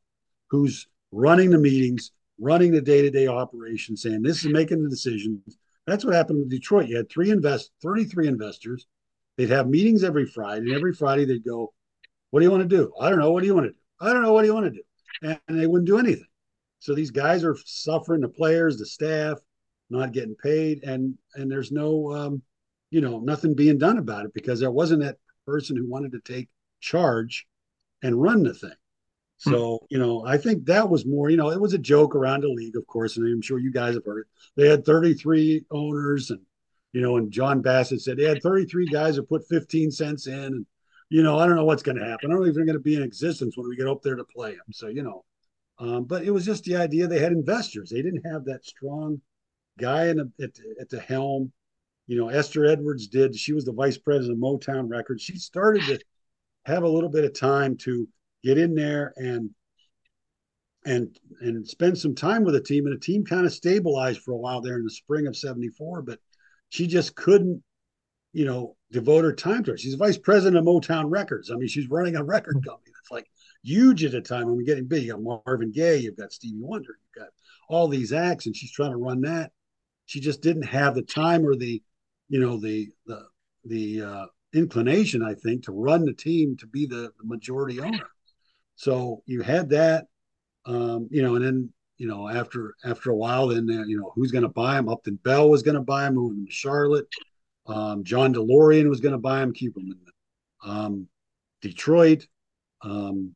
who's 0.50 0.88
running 1.12 1.50
the 1.50 1.58
meetings 1.58 2.12
running 2.40 2.72
the 2.72 2.82
day-to-day 2.82 3.28
operation, 3.28 3.96
saying 3.96 4.22
this 4.22 4.44
is 4.44 4.52
making 4.52 4.84
the 4.84 4.90
decisions. 4.90 5.58
That's 5.86 6.06
what 6.06 6.14
happened 6.14 6.40
with 6.40 6.50
Detroit. 6.50 6.88
You 6.88 6.98
had 6.98 7.10
three 7.10 7.30
invest, 7.30 7.72
33 7.82 8.28
investors. 8.28 8.88
They'd 9.38 9.50
have 9.50 9.68
meetings 9.68 10.04
every 10.04 10.26
Friday, 10.26 10.68
and 10.68 10.76
every 10.76 10.94
Friday 10.94 11.26
they'd 11.26 11.44
go, 11.44 11.74
"What 12.30 12.40
do 12.40 12.46
you 12.46 12.52
want 12.52 12.70
to 12.70 12.76
do? 12.76 12.94
I 13.00 13.10
don't 13.10 13.20
know. 13.20 13.32
What 13.32 13.42
do 13.42 13.48
you 13.48 13.56
want 13.56 13.68
to 13.68 13.72
do? 13.72 13.80
I 14.00 14.14
don't 14.14 14.22
know. 14.22 14.34
What 14.34 14.42
do 14.42 14.48
you 14.48 14.54
want 14.54 14.66
to 14.68 14.72
do?" 14.72 14.84
And, 15.24 15.40
and 15.48 15.60
they 15.60 15.68
wouldn't 15.68 15.88
do 15.88 15.98
anything. 15.98 16.28
So 16.80 16.94
these 16.94 17.12
guys 17.12 17.44
are 17.44 17.58
suffering. 17.66 18.22
The 18.22 18.30
players, 18.30 18.78
the 18.78 18.86
staff, 18.86 19.40
not 19.94 20.12
getting 20.12 20.36
paid, 20.36 20.84
and 20.84 21.18
and 21.36 21.50
there's 21.50 21.72
no, 21.72 22.12
um, 22.14 22.42
you 22.90 23.02
know, 23.02 23.20
nothing 23.20 23.54
being 23.54 23.78
done 23.78 23.98
about 23.98 24.26
it 24.26 24.34
because 24.34 24.60
there 24.60 24.72
wasn't 24.72 25.02
that 25.02 25.18
person 25.46 25.76
who 25.78 25.90
wanted 25.90 26.12
to 26.14 26.20
take 26.20 26.50
charge 26.82 27.48
and 28.02 28.22
run 28.22 28.44
the 28.44 28.54
thing. 28.54 28.76
So, 29.38 29.78
hmm. 29.78 29.86
you 29.90 30.00
know, 30.00 30.26
I 30.26 30.38
think 30.38 30.66
that 30.66 30.90
was 30.90 31.06
more, 31.06 31.30
you 31.30 31.38
know, 31.38 31.52
it 31.52 31.60
was 31.60 31.74
a 31.74 31.80
joke 31.80 32.16
around 32.16 32.42
the 32.42 32.50
league, 32.50 32.76
of 32.76 32.86
course, 32.88 33.18
and 33.18 33.28
I'm 33.28 33.42
sure 33.42 33.60
you 33.60 33.72
guys 33.72 33.96
have 33.96 34.06
heard 34.06 34.22
it. 34.22 34.28
They 34.56 34.70
had 34.70 34.86
33 34.86 35.66
owners, 35.72 36.30
and, 36.30 36.40
you 36.94 37.02
know, 37.02 37.18
and 37.18 37.32
John 37.32 37.62
Bassett 37.62 38.02
said 38.02 38.18
they 38.18 38.24
had 38.24 38.42
33 38.42 38.88
guys 38.88 39.16
who 39.16 39.24
put 39.24 39.48
15 39.50 39.92
cents 39.92 40.28
in. 40.28 40.34
And, 40.34 40.66
you 41.10 41.24
know, 41.24 41.40
I 41.40 41.46
don't 41.46 41.56
know 41.56 41.66
what's 41.66 41.84
going 41.84 41.98
to 41.98 42.06
happen. 42.06 42.30
I 42.30 42.34
don't 42.34 42.42
know 42.42 42.48
if 42.48 42.56
they're 42.56 42.66
going 42.66 42.78
to 42.78 42.84
be 42.84 42.96
in 42.96 43.04
existence 43.04 43.58
when 43.58 43.68
we 43.68 43.76
get 43.76 43.88
up 43.88 44.02
there 44.02 44.16
to 44.16 44.24
play 44.24 44.52
them. 44.52 44.72
So, 44.72 44.88
you 44.88 45.04
know, 45.04 45.26
um, 45.80 46.06
but 46.06 46.24
it 46.24 46.32
was 46.32 46.46
just 46.46 46.64
the 46.64 46.78
idea 46.78 47.08
they 47.08 47.20
had 47.20 47.32
investors. 47.32 47.90
They 47.90 48.02
didn't 48.02 48.26
have 48.26 48.46
that 48.46 48.66
strong 48.66 49.22
guy 49.80 50.08
in 50.08 50.18
the, 50.18 50.32
at, 50.42 50.52
at 50.80 50.90
the 50.90 51.00
helm. 51.00 51.52
You 52.08 52.18
know, 52.18 52.30
Esther 52.30 52.66
Edwards 52.66 53.08
did. 53.08 53.36
She 53.36 53.54
was 53.54 53.66
the 53.66 53.72
vice 53.72 53.98
president 53.98 54.38
of 54.38 54.44
Motown 54.44 54.90
Records. 54.90 55.24
She 55.24 55.38
started 55.38 55.84
to 55.84 56.00
have 56.66 56.84
a 56.84 56.90
little 56.90 57.10
bit 57.10 57.26
of 57.26 57.34
time 57.34 57.78
to 57.78 58.08
get 58.44 58.58
in 58.58 58.76
there 58.76 59.14
and 59.16 59.50
and 60.86 61.18
and 61.42 61.68
spend 61.68 61.98
some 61.98 62.14
time 62.14 62.44
with 62.44 62.56
a 62.56 62.62
team 62.62 62.86
and 62.86 62.96
a 62.96 63.00
team 63.00 63.24
kind 63.24 63.46
of 63.46 63.54
stabilized 63.54 64.22
for 64.22 64.32
a 64.32 64.38
while 64.38 64.62
there 64.62 64.78
in 64.78 64.84
the 64.84 64.90
spring 64.90 65.28
of 65.28 65.38
74 65.38 66.02
but 66.02 66.20
she 66.70 66.88
just 66.88 67.16
couldn't 67.16 67.64
you 68.34 68.46
know 68.46 68.76
devote 68.92 69.24
her 69.24 69.34
time 69.34 69.64
to 69.64 69.72
it 69.72 69.80
she's 69.80 69.94
vice 69.96 70.18
president 70.18 70.58
of 70.58 70.66
motown 70.66 71.06
records 71.08 71.52
i 71.52 71.56
mean 71.56 71.68
she's 71.68 71.90
running 71.90 72.16
a 72.16 72.24
record 72.24 72.56
company 72.56 72.92
that's 72.94 73.12
like 73.12 73.28
huge 73.64 74.04
at 74.04 74.14
a 74.14 74.22
time 74.22 74.48
when 74.48 74.58
we're 74.58 74.64
getting 74.64 74.88
big 74.88 75.04
you 75.04 75.14
got 75.14 75.42
marvin 75.46 75.72
gaye 75.72 75.98
you've 75.98 76.18
got 76.18 76.34
stevie 76.34 76.60
wonder 76.60 76.98
you've 77.00 77.24
got 77.24 77.32
all 77.70 77.88
these 77.88 78.12
acts 78.12 78.46
and 78.46 78.56
she's 78.56 78.72
trying 78.72 78.92
to 78.92 78.98
run 78.98 79.22
that 79.22 79.52
she 80.06 80.20
just 80.20 80.42
didn't 80.42 80.64
have 80.64 80.96
the 80.96 81.02
time 81.02 81.46
or 81.46 81.56
the 81.56 81.82
you 82.30 82.40
know 82.40 82.60
the 82.60 82.90
the 83.06 83.24
the 83.66 84.02
uh, 84.02 84.26
inclination 84.54 85.24
i 85.24 85.34
think 85.34 85.64
to 85.64 85.72
run 85.72 86.06
the 86.06 86.14
team 86.14 86.56
to 86.58 86.68
be 86.68 86.86
the, 86.86 87.12
the 87.18 87.26
majority 87.26 87.80
owner 87.80 88.10
so 88.76 89.22
you 89.26 89.42
had 89.42 89.70
that, 89.70 90.08
um, 90.66 91.08
you 91.12 91.22
know, 91.22 91.36
and 91.36 91.46
then 91.46 91.74
you 91.98 92.08
know 92.08 92.28
after 92.28 92.76
after 92.84 93.12
a 93.12 93.16
while, 93.16 93.48
then 93.48 93.70
uh, 93.70 93.84
you 93.84 94.00
know 94.00 94.12
who's 94.16 94.32
going 94.32 94.44
to 94.44 94.50
buy 94.50 94.78
him? 94.78 94.90
Upton 94.90 95.20
Bell 95.24 95.50
was 95.50 95.64
going 95.64 95.76
to 95.76 95.82
buy 95.82 96.04
them, 96.06 96.16
move 96.16 96.32
him, 96.32 96.38
moving 96.38 96.46
to 96.48 96.52
Charlotte. 96.52 97.08
Um, 97.66 98.04
John 98.04 98.34
DeLorean 98.34 98.90
was 98.90 99.00
going 99.00 99.14
to 99.14 99.20
buy 99.20 99.42
him, 99.42 99.54
keep 99.54 99.78
him 99.78 99.96
in 100.64 100.70
um, 100.70 101.08
Detroit. 101.62 102.28
Um, 102.82 103.36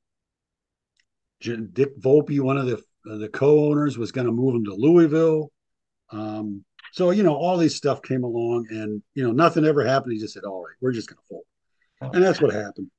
Dick 1.39 1.97
Volpe, 1.99 2.39
one 2.39 2.57
of 2.57 2.65
the 2.65 2.77
uh, 3.09 3.17
the 3.17 3.29
co-owners, 3.29 3.97
was 3.97 4.11
going 4.11 4.27
to 4.27 4.33
move 4.33 4.55
him 4.55 4.65
to 4.65 4.73
Louisville. 4.73 5.51
Um, 6.11 6.63
so 6.93 7.11
you 7.11 7.23
know 7.23 7.35
all 7.35 7.57
these 7.57 7.75
stuff 7.75 8.01
came 8.01 8.23
along, 8.23 8.67
and 8.69 9.01
you 9.13 9.23
know 9.23 9.31
nothing 9.31 9.65
ever 9.65 9.85
happened. 9.85 10.13
He 10.13 10.19
just 10.19 10.33
said, 10.33 10.43
"All 10.43 10.63
right, 10.63 10.75
we're 10.81 10.91
just 10.91 11.09
going 11.09 11.17
to 11.17 11.23
fold," 11.29 12.13
and 12.15 12.23
that's 12.23 12.41
what 12.41 12.53
happened. 12.53 12.89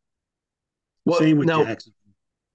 Well, 1.05 1.19
Same 1.19 1.39
with 1.39 1.49
now, 1.49 1.65
Jackson. 1.65 1.95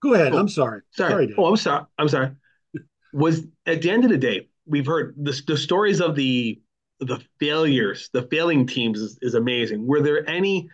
Go 0.01 0.13
ahead. 0.13 0.33
Oh, 0.33 0.37
I'm 0.37 0.49
sorry. 0.49 0.81
Sorry. 0.91 1.11
sorry 1.11 1.35
oh, 1.37 1.45
I'm 1.47 1.57
sorry. 1.57 1.85
I'm 1.97 2.09
sorry. 2.09 2.31
Was 3.13 3.45
at 3.65 3.81
the 3.81 3.89
end 3.89 4.03
of 4.03 4.11
the 4.11 4.17
day, 4.17 4.49
we've 4.65 4.85
heard 4.85 5.15
the, 5.17 5.41
the 5.47 5.57
stories 5.57 6.01
of 6.01 6.15
the 6.15 6.61
the 6.99 7.19
failures, 7.39 8.09
the 8.13 8.23
failing 8.23 8.67
teams 8.67 8.99
is, 8.99 9.17
is 9.21 9.33
amazing. 9.33 9.87
Were 9.87 10.01
there 10.01 10.29
any 10.29 10.69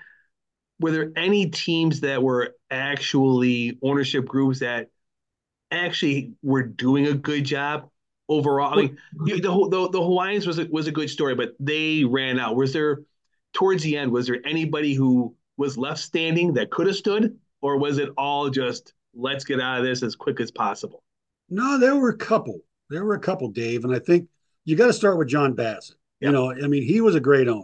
were 0.80 0.92
there 0.92 1.12
any 1.16 1.50
teams 1.50 2.02
that 2.02 2.22
were 2.24 2.56
actually 2.72 3.78
ownership 3.84 4.26
groups 4.26 4.60
that 4.60 4.88
actually 5.72 6.34
were 6.42 6.64
doing 6.64 7.08
a 7.08 7.14
good 7.14 7.44
job 7.44 7.90
overall? 8.30 8.74
I 8.74 8.84
mean, 8.84 8.98
the, 9.26 9.40
the, 9.42 9.90
the 9.90 10.02
Hawaiians 10.02 10.48
was 10.48 10.60
a, 10.60 10.66
was 10.72 10.88
a 10.88 10.92
good 10.92 11.10
story, 11.10 11.36
but 11.36 11.56
they 11.60 12.06
ran 12.06 12.40
out. 12.40 12.56
Was 12.56 12.72
there 12.72 13.02
towards 13.54 13.84
the 13.84 13.98
end? 13.98 14.12
Was 14.12 14.28
there 14.28 14.40
anybody 14.46 14.94
who 14.94 15.36
was 15.58 15.78
left 15.78 16.00
standing 16.00 16.54
that 16.54 16.72
could 16.72 16.88
have 16.88 16.96
stood, 16.96 17.38
or 17.62 17.78
was 17.78 17.98
it 17.98 18.10
all 18.18 18.50
just 18.50 18.94
let's 19.14 19.44
get 19.44 19.60
out 19.60 19.80
of 19.80 19.86
this 19.86 20.04
as 20.04 20.16
quick 20.16 20.40
as 20.40 20.52
possible? 20.52 21.04
No, 21.50 21.78
there 21.78 21.96
were 21.96 22.10
a 22.10 22.18
couple. 22.18 22.60
There 22.90 23.04
were 23.04 23.16
a 23.16 23.20
couple, 23.20 23.50
Dave, 23.50 23.84
and 23.84 23.94
I 23.94 24.00
think 24.00 24.30
you 24.66 24.76
got 24.76 24.88
to 24.88 24.94
start 24.94 25.18
with 25.18 25.28
John 25.28 25.54
Bassett. 25.54 25.98
Yep. 26.22 26.28
You 26.28 26.32
know, 26.32 26.52
I 26.52 26.68
mean, 26.68 26.84
he 26.84 27.02
was 27.02 27.16
a 27.16 27.20
great 27.20 27.48
owner. 27.48 27.64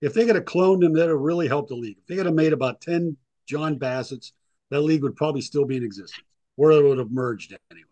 If 0.00 0.14
they 0.14 0.26
could 0.26 0.36
have 0.36 0.44
cloned 0.44 0.84
him, 0.84 0.92
that 0.94 1.08
would 1.08 1.20
really 1.20 1.48
helped 1.48 1.68
the 1.68 1.76
league. 1.76 1.98
If 1.98 2.06
they 2.06 2.16
could 2.16 2.26
have 2.26 2.34
made 2.34 2.52
about 2.52 2.80
ten 2.80 3.16
John 3.46 3.78
Bassetts, 3.78 4.32
that 4.70 4.80
league 4.80 5.02
would 5.02 5.16
probably 5.16 5.40
still 5.40 5.64
be 5.64 5.76
in 5.76 5.84
existence, 5.84 6.26
or 6.56 6.72
it 6.72 6.82
would 6.82 6.98
have 6.98 7.10
merged 7.10 7.56
anyway. 7.70 7.86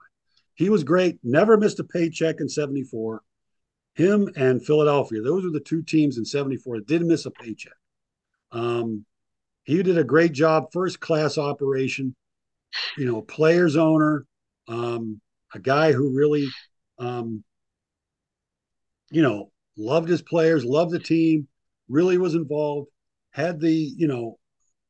He 0.55 0.71
was 0.71 0.85
great. 0.85 1.19
Never 1.23 1.57
missed 1.57 1.81
a 1.81 1.85
paycheck 1.85 2.41
in 2.41 2.49
'74. 2.49 3.23
Him 3.95 4.29
and 4.37 4.65
Philadelphia, 4.65 5.23
those 5.23 5.45
were 5.45 5.51
the 5.51 5.61
two 5.61 5.83
teams 5.83 6.19
in 6.19 6.25
'74 6.25 6.79
that 6.79 6.87
didn't 6.87 7.09
miss 7.09 7.27
a 7.27 7.31
paycheck. 7.31 7.73
Um, 8.51 9.05
he 9.65 9.83
did 9.83 9.99
a 9.99 10.05
great 10.05 10.33
job, 10.33 10.67
first 10.73 11.01
class 11.01 11.39
operation 11.39 12.15
you 12.97 13.07
know, 13.07 13.23
players 13.23 13.77
owner, 13.77 14.27
um, 14.69 15.21
a 15.55 15.59
guy 15.59 15.93
who 15.93 16.15
really, 16.15 16.49
um, 16.99 17.45
you 19.11 19.23
know, 19.23 19.51
loved 19.77 20.09
his 20.09 20.23
players, 20.23 20.65
loved 20.65 20.93
the 20.93 20.99
team, 20.99 21.49
really 21.89 22.19
was 22.19 22.35
involved, 22.35 22.89
had 23.31 23.61
the, 23.61 23.73
you 23.73 24.07
know, 24.07 24.39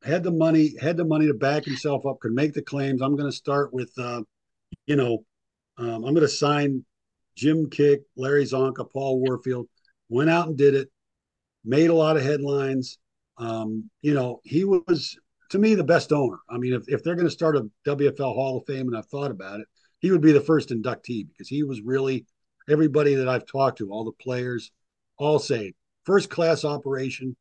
had 0.03 0.23
the 0.23 0.31
money, 0.31 0.75
had 0.81 0.97
the 0.97 1.05
money 1.05 1.27
to 1.27 1.35
back 1.35 1.65
himself 1.65 2.05
up, 2.07 2.21
could 2.21 2.33
make 2.33 2.53
the 2.53 2.63
claims. 2.63 3.01
I'm 3.01 3.17
going 3.17 3.31
to 3.31 3.37
start 3.37 3.73
with, 3.73 3.91
uh, 3.99 4.23
you 4.87 4.97
know, 4.97 5.25
um, 5.79 6.05
I'm 6.05 6.15
going 6.15 6.21
to 6.21 6.29
sign 6.29 6.85
Jim 7.37 7.69
Kiick, 7.69 8.01
Larry 8.17 8.45
Csonka, 8.45 8.91
Paul 8.91 9.21
Warfield. 9.21 9.69
Went 10.09 10.31
out 10.31 10.49
and 10.49 10.57
did 10.57 10.75
it, 10.75 10.89
made 11.65 11.91
a 11.91 11.95
lot 11.95 12.17
of 12.17 12.23
headlines. 12.23 12.99
Um, 13.39 13.91
you 14.03 14.15
know, 14.15 14.41
he 14.45 14.65
was 14.65 15.17
to 15.51 15.59
me 15.59 15.75
the 15.75 15.85
best 15.85 16.13
owner. 16.13 16.39
I 16.49 16.59
mean, 16.59 16.73
if, 16.75 16.83
if 16.89 17.03
they're 17.03 17.17
going 17.17 17.27
to 17.27 17.31
start 17.31 17.57
a 17.57 17.69
WFL 17.87 18.35
Hall 18.35 18.59
of 18.59 18.67
Fame, 18.67 18.89
and 18.89 18.97
I've 18.97 19.07
thought 19.07 19.31
about 19.31 19.61
it, 19.61 19.67
he 19.99 20.11
would 20.11 20.21
be 20.21 20.33
the 20.33 20.41
first 20.41 20.69
inductee 20.69 21.27
because 21.27 21.49
he 21.49 21.63
was 21.63 21.81
really 21.81 22.27
everybody 22.69 23.15
that 23.15 23.29
I've 23.29 23.47
talked 23.47 23.79
to, 23.79 23.91
all 23.91 24.05
the 24.05 24.13
players, 24.13 24.71
all 25.17 25.39
say 25.39 25.75
first 26.05 26.31
class 26.31 26.65
operation, 26.65 27.37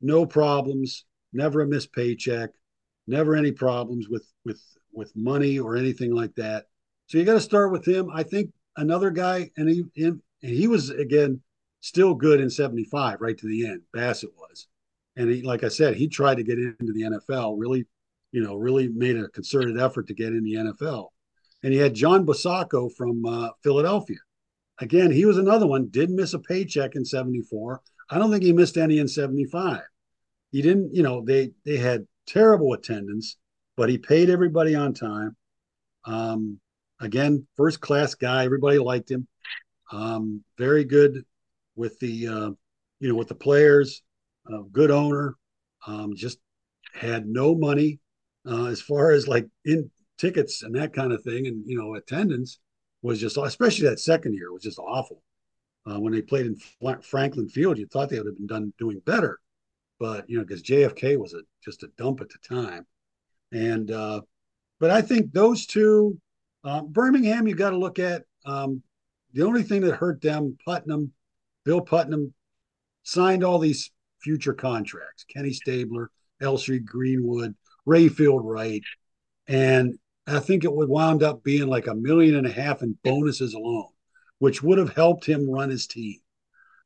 no 0.00 0.26
problems, 0.26 1.04
never 1.32 1.62
a 1.62 1.66
missed 1.66 1.92
paycheck, 1.92 2.50
never 3.06 3.34
any 3.34 3.52
problems 3.52 4.08
with 4.08 4.26
with 4.44 4.60
with 4.92 5.12
money 5.16 5.58
or 5.58 5.76
anything 5.76 6.12
like 6.12 6.34
that. 6.36 6.66
So 7.06 7.18
you 7.18 7.24
got 7.24 7.34
to 7.34 7.40
start 7.40 7.72
with 7.72 7.86
him. 7.86 8.10
I 8.12 8.22
think 8.22 8.50
another 8.76 9.10
guy, 9.10 9.50
and 9.56 9.68
he 9.68 9.84
and 9.96 10.20
he 10.40 10.66
was 10.66 10.90
again 10.90 11.40
still 11.80 12.14
good 12.14 12.40
in 12.40 12.50
'75, 12.50 13.20
right 13.20 13.38
to 13.38 13.46
the 13.46 13.66
end. 13.66 13.82
Bassett 13.92 14.30
was 14.36 14.66
and 15.16 15.30
he, 15.30 15.42
like 15.42 15.64
I 15.64 15.68
said, 15.68 15.96
he 15.96 16.08
tried 16.08 16.36
to 16.36 16.42
get 16.42 16.58
into 16.58 16.92
the 16.92 17.02
NFL. 17.02 17.56
Really, 17.58 17.86
you 18.32 18.42
know, 18.42 18.54
really 18.54 18.88
made 18.88 19.16
a 19.16 19.28
concerted 19.28 19.80
effort 19.80 20.06
to 20.08 20.14
get 20.14 20.28
in 20.28 20.44
the 20.44 20.54
NFL. 20.54 21.08
And 21.62 21.72
he 21.72 21.78
had 21.78 21.94
John 21.94 22.26
Bosacco 22.26 22.92
from 22.94 23.24
uh, 23.24 23.48
Philadelphia. 23.62 24.18
Again, 24.78 25.10
he 25.10 25.24
was 25.24 25.38
another 25.38 25.66
one. 25.66 25.88
Did 25.90 26.10
miss 26.10 26.34
a 26.34 26.38
paycheck 26.38 26.96
in 26.96 27.04
'74. 27.04 27.80
I 28.10 28.18
don't 28.18 28.30
think 28.30 28.44
he 28.44 28.52
missed 28.52 28.76
any 28.76 28.98
in 28.98 29.08
'75. 29.08 29.80
He 30.52 30.60
didn't. 30.60 30.94
You 30.94 31.02
know, 31.02 31.24
they 31.24 31.52
they 31.64 31.78
had 31.78 32.06
terrible 32.26 32.74
attendance, 32.74 33.38
but 33.76 33.88
he 33.88 33.96
paid 33.96 34.28
everybody 34.28 34.74
on 34.74 34.92
time. 34.92 35.34
Um, 36.04 36.60
again, 37.00 37.46
first 37.56 37.80
class 37.80 38.14
guy. 38.14 38.44
Everybody 38.44 38.78
liked 38.78 39.10
him. 39.10 39.26
Um, 39.92 40.42
very 40.58 40.84
good 40.84 41.24
with 41.76 41.98
the 42.00 42.28
uh, 42.28 42.50
you 43.00 43.08
know 43.08 43.14
with 43.14 43.28
the 43.28 43.34
players 43.34 44.02
a 44.48 44.62
good 44.72 44.90
owner, 44.90 45.36
um, 45.86 46.14
just 46.14 46.38
had 46.94 47.26
no 47.26 47.54
money 47.54 47.98
uh, 48.48 48.66
as 48.66 48.80
far 48.80 49.10
as 49.10 49.28
like 49.28 49.46
in 49.64 49.90
tickets 50.18 50.62
and 50.62 50.74
that 50.74 50.92
kind 50.92 51.12
of 51.12 51.22
thing, 51.22 51.46
and 51.46 51.62
you 51.66 51.78
know 51.78 51.94
attendance 51.94 52.58
was 53.02 53.20
just 53.20 53.36
especially 53.36 53.88
that 53.88 54.00
second 54.00 54.34
year 54.34 54.52
was 54.52 54.62
just 54.62 54.78
awful. 54.78 55.22
Uh, 55.88 56.00
when 56.00 56.12
they 56.12 56.22
played 56.22 56.46
in 56.46 56.56
Franklin 57.02 57.48
Field, 57.48 57.78
you 57.78 57.86
thought 57.86 58.08
they 58.08 58.18
would 58.18 58.26
have 58.26 58.36
been 58.36 58.46
done 58.46 58.72
doing 58.76 59.00
better, 59.06 59.38
but 60.00 60.28
you 60.28 60.36
know 60.36 60.44
because 60.44 60.62
JFK 60.62 61.16
was 61.16 61.34
a 61.34 61.42
just 61.64 61.82
a 61.82 61.88
dump 61.96 62.20
at 62.20 62.28
the 62.28 62.38
time, 62.48 62.86
and 63.52 63.90
uh, 63.90 64.20
but 64.80 64.90
I 64.90 65.02
think 65.02 65.32
those 65.32 65.66
two, 65.66 66.18
uh, 66.66 66.82
Birmingham, 66.82 67.46
you 67.46 67.54
got 67.54 67.70
to 67.70 67.78
look 67.78 67.98
at. 67.98 68.24
Um, 68.44 68.82
the 69.32 69.44
only 69.44 69.62
thing 69.62 69.82
that 69.82 69.94
hurt 69.94 70.20
them, 70.20 70.56
Putnam, 70.64 71.12
Bill 71.64 71.80
Putnam, 71.80 72.34
signed 73.04 73.44
all 73.44 73.58
these 73.58 73.90
future 74.20 74.52
contracts. 74.52 75.24
Kenny 75.32 75.52
Stabler, 75.52 76.10
L.C. 76.40 76.80
Greenwood, 76.80 77.54
Rayfield 77.86 78.40
Wright, 78.42 78.82
and 79.46 79.96
I 80.26 80.40
think 80.40 80.64
it 80.64 80.72
would 80.72 80.88
wound 80.88 81.22
up 81.22 81.44
being 81.44 81.68
like 81.68 81.86
a 81.86 81.94
million 81.94 82.34
and 82.34 82.46
a 82.46 82.52
half 82.52 82.82
in 82.82 82.98
bonuses 83.04 83.54
alone, 83.54 83.88
which 84.38 84.62
would 84.62 84.78
have 84.78 84.94
helped 84.94 85.24
him 85.24 85.48
run 85.48 85.70
his 85.70 85.86
team. 85.86 86.18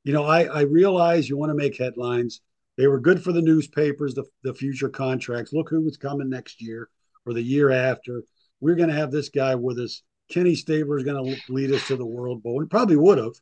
You 0.05 0.13
know, 0.13 0.25
I, 0.25 0.45
I 0.45 0.61
realize 0.63 1.29
you 1.29 1.39
want 1.39 1.51
to 1.51 1.57
make 1.57 1.79
headlines. 1.79 2.43
They 2.77 2.87
were 2.87 3.01
good 3.01 3.23
for 3.23 3.33
the 3.33 3.43
newspapers, 3.43 4.15
the, 4.15 4.25
the 4.43 4.55
future 4.55 4.91
contracts. 4.91 5.53
Look 5.53 5.71
who 5.71 5.83
was 5.83 5.97
coming 5.97 6.29
next 6.29 6.61
year 6.61 6.91
or 7.25 7.33
the 7.33 7.43
year 7.43 7.71
after. 7.71 8.23
We're 8.61 8.77
going 8.77 8.89
to 8.89 8.95
have 8.95 9.11
this 9.11 9.29
guy 9.29 9.55
with 9.55 9.79
us. 9.79 10.03
Kenny 10.31 10.55
Stabler 10.55 10.99
is 10.99 11.05
going 11.05 11.25
to 11.25 11.53
lead 11.53 11.73
us 11.73 11.87
to 11.89 11.97
the 11.97 12.07
World 12.07 12.43
Bowl. 12.43 12.61
And 12.61 12.71
probably 12.71 12.97
would 12.97 13.19
have. 13.19 13.33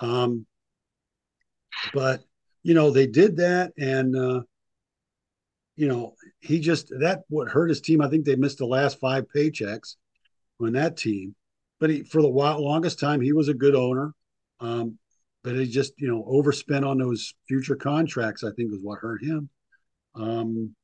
Um, 0.00 0.46
but, 1.92 2.22
you 2.62 2.74
know, 2.74 2.90
they 2.90 3.06
did 3.06 3.36
that. 3.36 3.72
And, 3.76 4.16
uh, 4.16 4.42
you 5.76 5.88
know, 5.88 6.14
he 6.40 6.60
just, 6.60 6.88
that 7.00 7.22
what 7.28 7.48
hurt 7.48 7.68
his 7.68 7.80
team. 7.80 8.00
I 8.00 8.08
think 8.08 8.24
they 8.24 8.36
missed 8.36 8.58
the 8.58 8.66
last 8.66 9.00
five 9.00 9.26
paychecks 9.34 9.96
on 10.60 10.72
that 10.72 10.96
team. 10.96 11.34
But 11.80 11.90
he, 11.90 12.02
for 12.04 12.22
the 12.22 12.28
longest 12.28 13.00
time, 13.00 13.20
he 13.20 13.32
was 13.32 13.48
a 13.48 13.54
good 13.54 13.74
owner. 13.74 14.14
Um, 14.60 14.98
but 15.42 15.56
he 15.56 15.66
just, 15.66 15.92
you 15.98 16.08
know, 16.08 16.24
overspent 16.26 16.84
on 16.84 16.98
those 16.98 17.34
future 17.46 17.76
contracts, 17.76 18.44
I 18.44 18.50
think 18.56 18.70
was 18.70 18.80
what 18.82 19.00
hurt 19.00 19.22
him. 19.22 19.50
Um, 20.14 20.74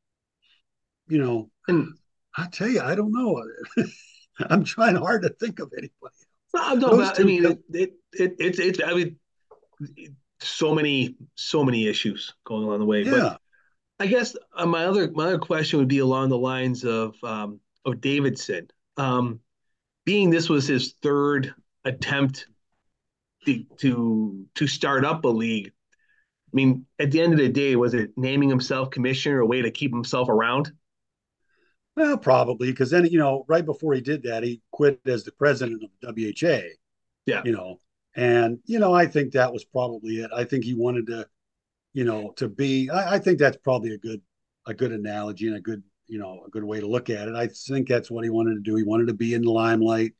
you 1.09 1.19
know, 1.19 1.51
and 1.69 1.95
I 2.37 2.47
tell 2.47 2.69
you, 2.69 2.81
I 2.81 2.95
don't 2.95 3.13
know. 3.13 3.43
I'm 4.39 4.65
trying 4.65 4.97
hard 4.97 5.23
to 5.23 5.31
think 5.31 5.59
of 5.59 5.73
anybody. 5.77 6.15
No, 6.55 6.75
no 6.75 6.97
but, 6.97 7.21
I 7.21 7.25
mean, 7.25 7.45
it, 7.45 7.59
it, 7.73 7.93
it, 8.13 8.35
it's, 8.39 8.59
it's, 8.59 8.81
I 8.83 8.95
mean, 8.95 9.17
so 10.41 10.75
many, 10.75 11.17
so 11.35 11.65
many 11.65 11.87
issues 11.87 12.35
going 12.45 12.65
along 12.65 12.79
the 12.81 12.87
way. 12.87 13.03
Yeah. 13.03 13.11
But 13.11 13.41
I 14.01 14.07
guess 14.07 14.37
uh, 14.57 14.67
my 14.67 14.87
other, 14.87 15.11
my 15.13 15.27
other 15.27 15.39
question 15.39 15.79
would 15.79 15.89
be 15.89 15.99
along 15.99 16.31
the 16.31 16.39
lines 16.39 16.85
of, 16.85 17.15
um, 17.23 17.61
of 17.85 18.01
Davidson. 18.01 18.69
Um, 18.97 19.41
being 20.05 20.31
this 20.31 20.49
was 20.49 20.67
his 20.67 20.95
third 21.03 21.55
attempt 21.85 22.47
to, 23.47 23.65
to 23.79 24.47
to 24.55 24.67
start 24.67 25.05
up 25.05 25.25
a 25.25 25.29
league. 25.29 25.69
I 25.69 26.53
mean, 26.53 26.87
at 26.99 27.11
the 27.11 27.21
end 27.21 27.33
of 27.33 27.39
the 27.39 27.49
day, 27.49 27.77
was 27.77 27.95
it 27.95 28.11
naming 28.17 28.49
himself 28.49 28.91
commissioner 28.91 29.41
a 29.41 29.47
way 29.47 29.63
to 29.63 29.71
keep 29.71 29.93
himself 29.93 30.29
around? 30.29 30.73
Well, 31.97 32.19
probably 32.19 32.71
because 32.71 32.91
then 32.91 33.07
you 33.07 33.19
know, 33.19 33.45
right 33.49 33.65
before 33.65 33.95
he 33.95 34.01
did 34.01 34.23
that, 34.25 34.43
he 34.43 34.63
quit 34.71 35.01
as 35.07 35.25
the 35.25 35.33
president 35.33 35.83
of 35.83 36.17
WHA. 36.17 36.61
Yeah, 37.27 37.43
you 37.45 37.53
know, 37.53 37.81
and 38.15 38.59
you 38.65 38.79
know, 38.79 38.95
I 38.95 39.07
think 39.07 39.33
that 39.33 39.53
was 39.53 39.65
probably 39.65 40.17
it. 40.21 40.31
I 40.35 40.45
think 40.45 40.65
he 40.65 40.75
wanted 40.75 41.07
to, 41.09 41.27
you 41.93 42.05
know, 42.05 42.33
to 42.37 42.49
be. 42.49 42.91
I, 42.91 43.15
I 43.15 43.19
think 43.19 43.39
that's 43.39 43.59
probably 43.59 43.95
a 43.95 43.99
good 43.99 44.21
a 44.67 44.75
good 44.75 44.93
analogy 44.93 45.47
and 45.47 45.57
a 45.57 45.61
good 45.61 45.83
you 46.07 46.19
know 46.19 46.43
a 46.47 46.51
good 46.51 46.65
way 46.65 46.81
to 46.81 46.87
look 46.87 47.11
at 47.11 47.29
it. 47.29 47.35
I 47.35 47.49
think 47.49 47.89
that's 47.89 48.11
what 48.11 48.25
he 48.25 48.31
wanted 48.31 48.55
to 48.55 48.61
do. 48.61 48.77
He 48.77 48.83
wanted 48.83 49.09
to 49.09 49.15
be 49.15 49.35
in 49.35 49.43
the 49.43 49.51
limelight. 49.51 50.13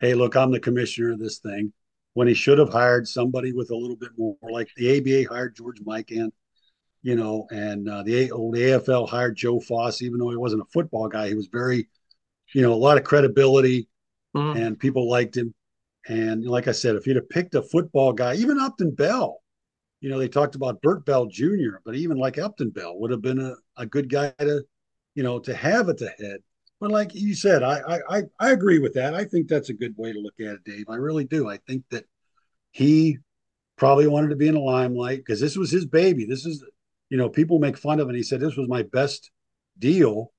Hey, 0.00 0.14
look, 0.14 0.36
I'm 0.36 0.50
the 0.52 0.60
commissioner 0.60 1.12
of 1.12 1.18
this 1.18 1.38
thing 1.38 1.72
when 2.16 2.28
he 2.28 2.34
should 2.34 2.58
have 2.58 2.70
hired 2.70 3.06
somebody 3.06 3.52
with 3.52 3.70
a 3.70 3.76
little 3.76 3.94
bit 3.94 4.08
more, 4.16 4.36
like 4.50 4.68
the 4.76 4.96
ABA 4.98 5.34
hired 5.34 5.54
George 5.54 5.80
Mikan, 5.80 6.30
you 7.06 7.14
know, 7.14 7.46
and 7.50 7.88
uh, 7.88 8.02
the 8.02 8.32
old 8.32 8.56
AFL 8.56 9.08
hired 9.08 9.36
Joe 9.36 9.60
Foss, 9.60 10.02
even 10.02 10.18
though 10.18 10.30
he 10.30 10.36
wasn't 10.36 10.62
a 10.62 10.72
football 10.72 11.06
guy. 11.06 11.28
He 11.28 11.36
was 11.36 11.46
very, 11.46 11.88
you 12.52 12.62
know, 12.62 12.72
a 12.72 12.74
lot 12.74 12.98
of 12.98 13.04
credibility 13.04 13.86
mm-hmm. 14.36 14.58
and 14.58 14.76
people 14.76 15.08
liked 15.08 15.36
him. 15.36 15.54
And 16.08 16.44
like 16.44 16.66
I 16.66 16.72
said, 16.72 16.96
if 16.96 17.04
he'd 17.04 17.14
have 17.14 17.30
picked 17.30 17.54
a 17.54 17.62
football 17.62 18.12
guy, 18.12 18.34
even 18.34 18.58
Upton 18.58 18.90
Bell, 18.90 19.40
you 20.00 20.10
know, 20.10 20.18
they 20.18 20.26
talked 20.26 20.56
about 20.56 20.82
Bert 20.82 21.06
Bell 21.06 21.26
Jr., 21.26 21.76
but 21.84 21.94
even 21.94 22.16
like 22.16 22.38
Upton 22.38 22.70
Bell 22.70 22.98
would 22.98 23.12
have 23.12 23.22
been 23.22 23.38
a, 23.38 23.54
a 23.76 23.86
good 23.86 24.10
guy 24.10 24.30
to, 24.40 24.64
you 25.14 25.22
know, 25.22 25.38
to 25.38 25.54
have 25.54 25.88
at 25.88 25.98
the 25.98 26.08
head. 26.08 26.40
But 26.80 26.90
like 26.90 27.14
you 27.14 27.36
said, 27.36 27.62
I, 27.62 28.00
I 28.10 28.22
I 28.40 28.50
agree 28.50 28.80
with 28.80 28.94
that. 28.94 29.14
I 29.14 29.22
think 29.22 29.46
that's 29.46 29.70
a 29.70 29.74
good 29.74 29.94
way 29.96 30.12
to 30.12 30.18
look 30.18 30.34
at 30.40 30.56
it, 30.56 30.64
Dave. 30.64 30.86
I 30.88 30.96
really 30.96 31.24
do. 31.24 31.48
I 31.48 31.58
think 31.68 31.84
that 31.92 32.04
he 32.72 33.18
probably 33.76 34.08
wanted 34.08 34.30
to 34.30 34.36
be 34.36 34.48
in 34.48 34.54
the 34.54 34.60
limelight 34.60 35.18
because 35.18 35.40
this 35.40 35.56
was 35.56 35.70
his 35.70 35.86
baby. 35.86 36.26
This 36.26 36.44
is, 36.44 36.64
you 37.08 37.16
know, 37.16 37.28
people 37.28 37.58
make 37.58 37.76
fun 37.76 38.00
of 38.00 38.08
him. 38.08 38.14
He 38.14 38.22
said 38.22 38.40
this 38.40 38.56
was 38.56 38.68
my 38.68 38.82
best 38.82 39.30
deal, 39.78 40.32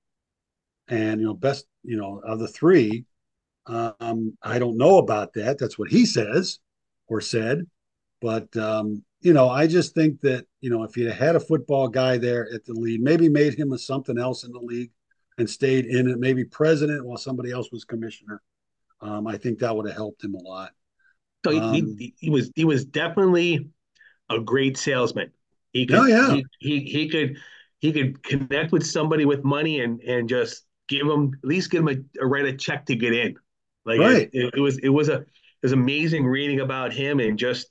and 0.87 1.19
you 1.21 1.27
know, 1.27 1.33
best, 1.33 1.65
you 1.83 1.97
know, 1.97 2.21
of 2.23 2.39
the 2.39 2.47
three. 2.47 3.05
Um, 3.65 4.37
I 4.41 4.59
don't 4.59 4.77
know 4.77 4.97
about 4.97 5.33
that. 5.33 5.57
That's 5.57 5.77
what 5.77 5.89
he 5.89 6.05
says 6.05 6.59
or 7.07 7.19
said, 7.21 7.65
but 8.21 8.55
um, 8.57 9.03
you 9.21 9.33
know, 9.33 9.49
I 9.49 9.67
just 9.67 9.93
think 9.93 10.21
that 10.21 10.45
you 10.61 10.69
know, 10.69 10.83
if 10.83 10.95
you 10.97 11.09
had 11.09 11.35
a 11.35 11.39
football 11.39 11.87
guy 11.87 12.17
there 12.17 12.47
at 12.53 12.65
the 12.65 12.73
lead, 12.73 13.01
maybe 13.01 13.29
made 13.29 13.57
him 13.57 13.73
a 13.73 13.77
something 13.77 14.17
else 14.17 14.43
in 14.43 14.51
the 14.51 14.59
league 14.59 14.91
and 15.37 15.49
stayed 15.49 15.85
in 15.85 16.09
it, 16.09 16.19
maybe 16.19 16.43
president 16.43 17.05
while 17.05 17.17
somebody 17.17 17.51
else 17.51 17.71
was 17.71 17.85
commissioner. 17.85 18.41
Um, 19.01 19.27
I 19.27 19.37
think 19.37 19.59
that 19.59 19.75
would 19.75 19.87
have 19.87 19.95
helped 19.95 20.23
him 20.23 20.35
a 20.35 20.41
lot. 20.41 20.71
So 21.45 21.51
he, 21.51 21.59
um, 21.59 21.73
he, 21.73 22.15
he, 22.17 22.29
was 22.29 22.51
he 22.55 22.65
was 22.65 22.85
definitely 22.85 23.69
a 24.29 24.39
great 24.39 24.77
salesman. 24.77 25.31
He 25.73 25.85
could, 25.85 25.97
oh, 25.97 26.05
yeah. 26.05 26.33
he, 26.33 26.45
he, 26.59 26.79
he 26.81 27.09
could 27.09 27.37
he 27.79 27.91
could 27.91 28.23
connect 28.23 28.71
with 28.71 28.85
somebody 28.85 29.25
with 29.25 29.43
money 29.43 29.81
and 29.81 30.01
and 30.01 30.27
just 30.27 30.63
give 30.87 31.07
them 31.07 31.31
at 31.43 31.47
least 31.47 31.69
give 31.69 31.85
them 31.85 32.05
a, 32.19 32.23
a 32.23 32.25
write 32.25 32.45
a 32.45 32.53
check 32.55 32.85
to 32.87 32.95
get 32.95 33.13
in. 33.13 33.35
Like 33.85 33.99
right. 33.99 34.29
it, 34.33 34.53
it, 34.55 34.59
was 34.59 34.77
it 34.79 34.89
was 34.89 35.09
a 35.09 35.19
it 35.19 35.27
was 35.63 35.71
amazing 35.71 36.25
reading 36.25 36.59
about 36.59 36.93
him 36.93 37.19
and 37.19 37.37
just 37.37 37.67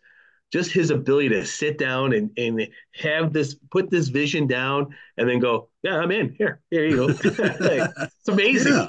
just 0.52 0.70
his 0.70 0.90
ability 0.90 1.30
to 1.30 1.44
sit 1.44 1.78
down 1.78 2.12
and 2.12 2.30
and 2.36 2.68
have 2.94 3.32
this 3.32 3.56
put 3.70 3.90
this 3.90 4.08
vision 4.08 4.46
down 4.46 4.94
and 5.16 5.28
then 5.28 5.40
go 5.40 5.68
yeah 5.82 5.96
I'm 5.96 6.12
in 6.12 6.34
here 6.38 6.60
here 6.70 6.86
you 6.86 6.96
go 6.96 7.06
like, 7.38 7.90
it's 7.98 8.28
amazing. 8.28 8.72
Yeah. 8.72 8.88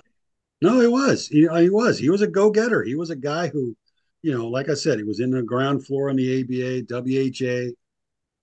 No, 0.60 0.82
it 0.82 0.92
was. 0.92 1.28
He, 1.28 1.48
uh, 1.48 1.58
he 1.58 1.70
was. 1.70 2.00
He 2.00 2.10
was 2.10 2.24
a 2.24 2.28
go 2.28 2.50
getter. 2.50 2.82
He 2.82 2.96
was 2.96 3.12
a 3.12 3.16
guy 3.16 3.48
who 3.48 3.76
you 4.24 4.36
know, 4.36 4.48
like 4.48 4.70
I 4.70 4.74
said, 4.74 4.98
he 4.98 5.04
was 5.04 5.20
in 5.20 5.32
the 5.32 5.44
ground 5.44 5.86
floor 5.86 6.10
on 6.10 6.16
the 6.16 6.42
ABA, 6.42 6.88
WHA. 6.90 7.72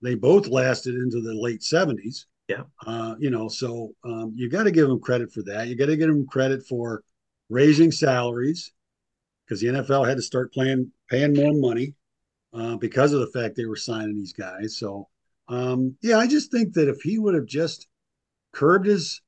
They 0.05 0.15
both 0.15 0.47
lasted 0.47 0.95
into 0.95 1.21
the 1.21 1.33
late 1.33 1.61
70s. 1.61 2.25
Yeah. 2.47 2.63
Uh, 2.85 3.15
you 3.19 3.31
know, 3.31 3.47
so 3.47 3.91
um, 4.03 4.33
you 4.35 4.49
got 4.49 4.63
to 4.63 4.71
give 4.71 4.87
them 4.87 4.99
credit 4.99 5.31
for 5.31 5.41
that. 5.43 5.67
You 5.67 5.75
got 5.75 5.87
to 5.87 5.97
give 5.97 6.07
them 6.07 6.27
credit 6.27 6.65
for 6.67 7.03
raising 7.49 7.91
salaries 7.91 8.71
because 9.45 9.61
the 9.61 9.67
NFL 9.67 10.07
had 10.07 10.17
to 10.17 10.23
start 10.23 10.53
playing, 10.53 10.91
paying 11.09 11.33
more 11.33 11.53
money 11.53 11.95
uh, 12.53 12.75
because 12.77 13.13
of 13.13 13.19
the 13.21 13.39
fact 13.39 13.55
they 13.55 13.65
were 13.65 13.75
signing 13.75 14.15
these 14.15 14.33
guys. 14.33 14.77
So, 14.77 15.07
um, 15.47 15.95
yeah, 16.01 16.19
I 16.19 16.27
just 16.27 16.51
think 16.51 16.73
that 16.73 16.87
if 16.87 17.01
he 17.01 17.17
would 17.17 17.33
have 17.33 17.47
just 17.47 17.87
curbed 18.53 18.85
his 18.85 19.21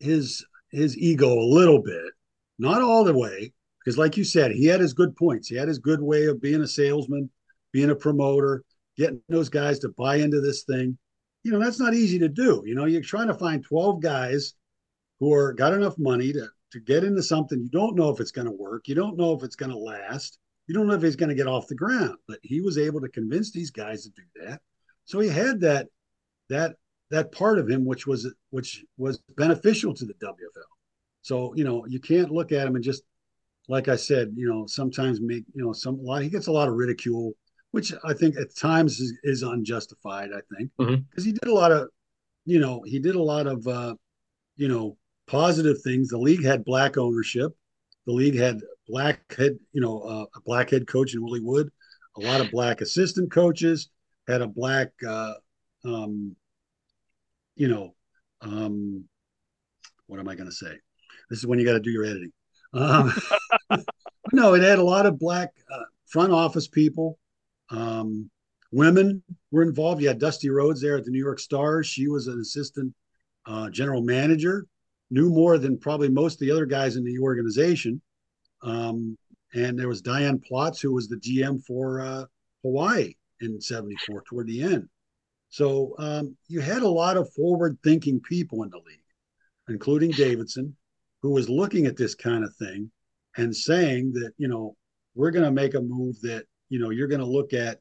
his 0.00 0.44
his 0.70 0.98
ego 0.98 1.32
a 1.32 1.46
little 1.54 1.80
bit, 1.80 2.12
not 2.58 2.82
all 2.82 3.04
the 3.04 3.16
way, 3.16 3.52
because 3.84 3.98
like 3.98 4.16
you 4.16 4.24
said 4.24 4.50
he 4.50 4.66
had 4.66 4.80
his 4.80 4.94
good 4.94 5.14
points 5.16 5.48
he 5.48 5.56
had 5.56 5.68
his 5.68 5.78
good 5.78 6.00
way 6.00 6.26
of 6.26 6.40
being 6.40 6.62
a 6.62 6.68
salesman 6.68 7.30
being 7.72 7.90
a 7.90 7.94
promoter 7.94 8.64
getting 8.96 9.20
those 9.28 9.48
guys 9.48 9.78
to 9.80 9.88
buy 9.90 10.16
into 10.16 10.40
this 10.40 10.64
thing. 10.64 10.98
You 11.42 11.52
know 11.52 11.58
that's 11.58 11.80
not 11.80 11.94
easy 11.94 12.18
to 12.20 12.28
do. 12.28 12.62
You 12.64 12.74
know 12.74 12.86
you're 12.86 13.02
trying 13.02 13.28
to 13.28 13.34
find 13.34 13.62
12 13.62 14.00
guys 14.00 14.54
who 15.20 15.32
are 15.32 15.52
got 15.52 15.74
enough 15.74 15.98
money 15.98 16.32
to 16.32 16.48
to 16.72 16.80
get 16.80 17.04
into 17.04 17.22
something. 17.22 17.60
You 17.60 17.68
don't 17.68 17.96
know 17.96 18.10
if 18.10 18.20
it's 18.20 18.32
going 18.32 18.46
to 18.46 18.52
work. 18.52 18.88
You 18.88 18.94
don't 18.94 19.16
know 19.16 19.32
if 19.32 19.42
it's 19.42 19.56
going 19.56 19.70
to 19.70 19.78
last. 19.78 20.38
You 20.66 20.74
don't 20.74 20.86
know 20.86 20.94
if 20.94 21.02
he's 21.02 21.16
going 21.16 21.28
to 21.28 21.34
get 21.34 21.46
off 21.46 21.68
the 21.68 21.74
ground. 21.74 22.16
But 22.26 22.38
he 22.42 22.60
was 22.60 22.78
able 22.78 23.00
to 23.02 23.08
convince 23.08 23.52
these 23.52 23.70
guys 23.70 24.04
to 24.04 24.10
do 24.10 24.22
that. 24.46 24.60
So 25.04 25.20
he 25.20 25.28
had 25.28 25.60
that 25.60 25.88
that 26.48 26.76
that 27.10 27.32
part 27.32 27.58
of 27.58 27.68
him 27.68 27.84
which 27.84 28.06
was 28.06 28.32
which 28.50 28.84
was 28.96 29.20
beneficial 29.36 29.94
to 29.94 30.04
the 30.04 30.14
WFL 30.14 30.72
so 31.22 31.54
you 31.54 31.64
know 31.64 31.86
you 31.86 32.00
can't 32.00 32.30
look 32.30 32.50
at 32.50 32.66
him 32.66 32.74
and 32.74 32.84
just 32.84 33.02
like 33.68 33.88
I 33.88 33.96
said, 33.96 34.32
you 34.36 34.48
know, 34.48 34.66
sometimes 34.66 35.20
make 35.20 35.44
you 35.54 35.64
know 35.64 35.72
some 35.72 35.98
a 35.98 36.02
lot. 36.02 36.22
He 36.22 36.28
gets 36.28 36.48
a 36.48 36.52
lot 36.52 36.68
of 36.68 36.74
ridicule, 36.74 37.32
which 37.74 37.92
I 38.04 38.12
think 38.14 38.36
at 38.36 38.54
times 38.54 39.00
is, 39.00 39.18
is 39.24 39.42
unjustified. 39.42 40.30
I 40.30 40.42
think 40.54 40.70
because 40.78 40.94
mm-hmm. 40.94 41.22
he 41.24 41.32
did 41.32 41.48
a 41.48 41.52
lot 41.52 41.72
of, 41.72 41.88
you 42.44 42.60
know, 42.60 42.82
he 42.86 43.00
did 43.00 43.16
a 43.16 43.22
lot 43.22 43.48
of, 43.48 43.66
uh, 43.66 43.96
you 44.54 44.68
know, 44.68 44.96
positive 45.26 45.82
things. 45.82 46.08
The 46.08 46.18
league 46.18 46.44
had 46.44 46.64
black 46.64 46.96
ownership. 46.96 47.50
The 48.06 48.12
league 48.12 48.36
had 48.36 48.60
black 48.86 49.34
head, 49.36 49.58
you 49.72 49.80
know, 49.80 50.02
uh, 50.02 50.24
a 50.36 50.40
black 50.46 50.70
head 50.70 50.86
coach 50.86 51.14
in 51.14 51.22
Willie 51.24 51.40
Wood, 51.40 51.68
a 52.16 52.20
lot 52.20 52.40
of 52.40 52.52
black 52.52 52.80
assistant 52.80 53.32
coaches, 53.32 53.88
had 54.28 54.40
a 54.40 54.46
black, 54.46 54.90
uh, 55.04 55.32
um, 55.84 56.36
you 57.56 57.66
know, 57.66 57.96
um, 58.40 59.04
what 60.06 60.20
am 60.20 60.28
I 60.28 60.36
going 60.36 60.48
to 60.48 60.54
say? 60.54 60.78
This 61.28 61.40
is 61.40 61.46
when 61.46 61.58
you 61.58 61.64
got 61.64 61.72
to 61.72 61.80
do 61.80 61.90
your 61.90 62.04
editing. 62.04 62.32
Um, 62.72 63.12
no, 64.32 64.54
it 64.54 64.62
had 64.62 64.78
a 64.78 64.84
lot 64.84 65.06
of 65.06 65.18
black 65.18 65.50
uh, 65.68 65.82
front 66.06 66.32
office 66.32 66.68
people. 66.68 67.18
Um, 67.70 68.30
women 68.72 69.22
were 69.50 69.62
involved. 69.62 70.02
You 70.02 70.08
had 70.08 70.18
Dusty 70.18 70.50
Rhodes 70.50 70.80
there 70.80 70.96
at 70.96 71.04
the 71.04 71.10
New 71.10 71.22
York 71.22 71.38
Stars. 71.38 71.86
She 71.86 72.08
was 72.08 72.26
an 72.26 72.40
assistant 72.40 72.92
uh, 73.46 73.70
general 73.70 74.02
manager, 74.02 74.66
knew 75.10 75.30
more 75.30 75.58
than 75.58 75.78
probably 75.78 76.08
most 76.08 76.34
of 76.34 76.40
the 76.40 76.50
other 76.50 76.66
guys 76.66 76.96
in 76.96 77.04
the 77.04 77.18
organization. 77.18 78.00
Um, 78.62 79.16
and 79.52 79.78
there 79.78 79.88
was 79.88 80.02
Diane 80.02 80.40
Plotz, 80.40 80.80
who 80.80 80.92
was 80.92 81.08
the 81.08 81.16
GM 81.16 81.64
for 81.64 82.00
uh, 82.00 82.24
Hawaii 82.62 83.14
in 83.40 83.60
74 83.60 84.22
toward 84.22 84.46
the 84.46 84.62
end. 84.62 84.88
So 85.50 85.94
um, 85.98 86.36
you 86.48 86.60
had 86.60 86.82
a 86.82 86.88
lot 86.88 87.16
of 87.16 87.32
forward 87.32 87.78
thinking 87.84 88.20
people 88.20 88.64
in 88.64 88.70
the 88.70 88.78
league, 88.78 88.98
including 89.68 90.10
Davidson 90.10 90.74
who 91.24 91.30
was 91.30 91.48
looking 91.48 91.86
at 91.86 91.96
this 91.96 92.14
kind 92.14 92.44
of 92.44 92.54
thing 92.56 92.90
and 93.38 93.56
saying 93.56 94.12
that, 94.12 94.32
you 94.36 94.46
know, 94.46 94.76
we're 95.14 95.30
going 95.30 95.42
to 95.42 95.50
make 95.50 95.72
a 95.72 95.80
move 95.80 96.20
that, 96.20 96.44
you 96.68 96.78
know, 96.78 96.90
you're 96.90 97.08
going 97.08 97.20
to 97.20 97.26
look 97.26 97.52
at 97.52 97.80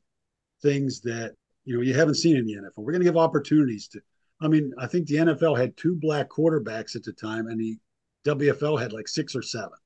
things 0.62 1.02
that, 1.02 1.36
you 1.66 1.76
know, 1.76 1.82
you 1.82 1.94
haven't 1.94 2.16
seen 2.16 2.36
in 2.38 2.46
the 2.46 2.56
NFL. 2.56 2.78
We're 2.78 2.92
going 2.92 3.04
to 3.04 3.10
give 3.10 3.18
opportunities 3.18 3.88
to, 3.90 4.02
I 4.42 4.48
mean, 4.48 4.74
I 4.78 4.88
think 4.88 5.08
the 5.08 5.16
NFL 5.16 5.58
had 5.58 5.78
two 5.78 5.96
black 5.96 6.30
quarterbacks 6.30 6.96
at 6.96 7.04
the 7.04 7.14
time 7.14 7.48
and 7.48 7.60
the 7.60 7.78
WFL 8.26 8.82
had 8.82 8.94
like 8.94 9.08
six 9.08 9.36
or 9.36 9.42
seven. 9.42 9.78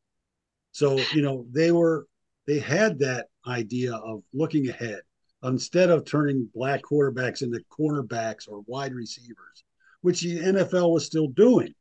So, 0.72 1.00
you 1.14 1.22
know, 1.22 1.46
they 1.52 1.72
were, 1.72 2.08
they 2.46 2.60
had 2.60 3.00
that 3.00 3.28
idea 3.48 3.94
of 3.96 4.24
looking 4.34 4.70
ahead 4.70 5.02
instead 5.44 5.90
of 5.90 6.06
turning 6.06 6.50
black 6.54 6.82
quarterbacks 6.82 7.42
into 7.42 7.64
cornerbacks 7.70 8.48
or 8.48 8.64
wide 8.68 8.94
receivers, 8.94 9.64
which 10.02 10.22
the 10.22 10.40
NFL 10.40 10.94
was 10.94 11.06
still 11.06 11.28
doing. 11.28 11.74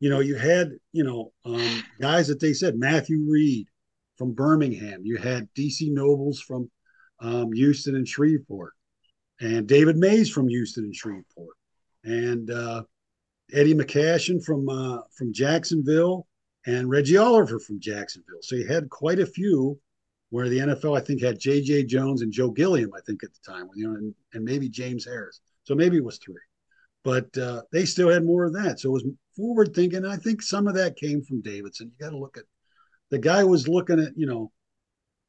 You 0.00 0.10
know, 0.10 0.20
you 0.20 0.34
had, 0.34 0.72
you 0.92 1.04
know, 1.04 1.32
um, 1.44 1.84
guys 2.00 2.26
that 2.28 2.40
they 2.40 2.52
said, 2.52 2.76
Matthew 2.76 3.24
Reed 3.28 3.68
from 4.22 4.34
Birmingham, 4.34 5.00
you 5.02 5.16
had 5.16 5.52
DC 5.54 5.92
Nobles 5.92 6.40
from 6.40 6.70
um, 7.18 7.52
Houston 7.54 7.96
and 7.96 8.06
Shreveport, 8.06 8.72
and 9.40 9.66
David 9.66 9.96
Mays 9.96 10.30
from 10.30 10.46
Houston 10.46 10.84
and 10.84 10.94
Shreveport, 10.94 11.56
and 12.04 12.48
uh, 12.48 12.84
Eddie 13.52 13.74
McAshan 13.74 14.40
from 14.44 14.68
uh, 14.68 14.98
from 15.18 15.32
Jacksonville, 15.32 16.28
and 16.66 16.88
Reggie 16.88 17.16
Oliver 17.16 17.58
from 17.58 17.80
Jacksonville. 17.80 18.42
So 18.42 18.54
you 18.54 18.68
had 18.68 18.88
quite 18.90 19.18
a 19.18 19.26
few 19.26 19.76
where 20.30 20.48
the 20.48 20.58
NFL, 20.58 20.96
I 20.96 21.02
think, 21.02 21.20
had 21.20 21.40
J.J. 21.40 21.86
Jones 21.86 22.22
and 22.22 22.32
Joe 22.32 22.50
Gilliam, 22.50 22.92
I 22.96 23.00
think, 23.04 23.24
at 23.24 23.30
the 23.32 23.52
time, 23.52 23.68
you 23.74 23.88
know, 23.88 23.96
and, 23.96 24.14
and 24.34 24.44
maybe 24.44 24.68
James 24.68 25.04
Harris. 25.04 25.40
So 25.64 25.74
maybe 25.74 25.96
it 25.96 26.04
was 26.04 26.18
three, 26.18 26.36
but 27.02 27.36
uh, 27.36 27.62
they 27.72 27.86
still 27.86 28.08
had 28.08 28.24
more 28.24 28.44
of 28.44 28.54
that. 28.54 28.78
So 28.78 28.90
it 28.90 28.92
was 28.92 29.04
forward 29.34 29.74
thinking. 29.74 30.06
I 30.06 30.16
think 30.16 30.42
some 30.42 30.68
of 30.68 30.76
that 30.76 30.94
came 30.94 31.22
from 31.22 31.40
Davidson. 31.40 31.90
You 31.90 32.04
got 32.06 32.10
to 32.10 32.18
look 32.18 32.36
at 32.36 32.44
the 33.12 33.18
guy 33.18 33.44
was 33.44 33.68
looking 33.68 34.00
at, 34.00 34.16
you 34.16 34.26
know, 34.26 34.50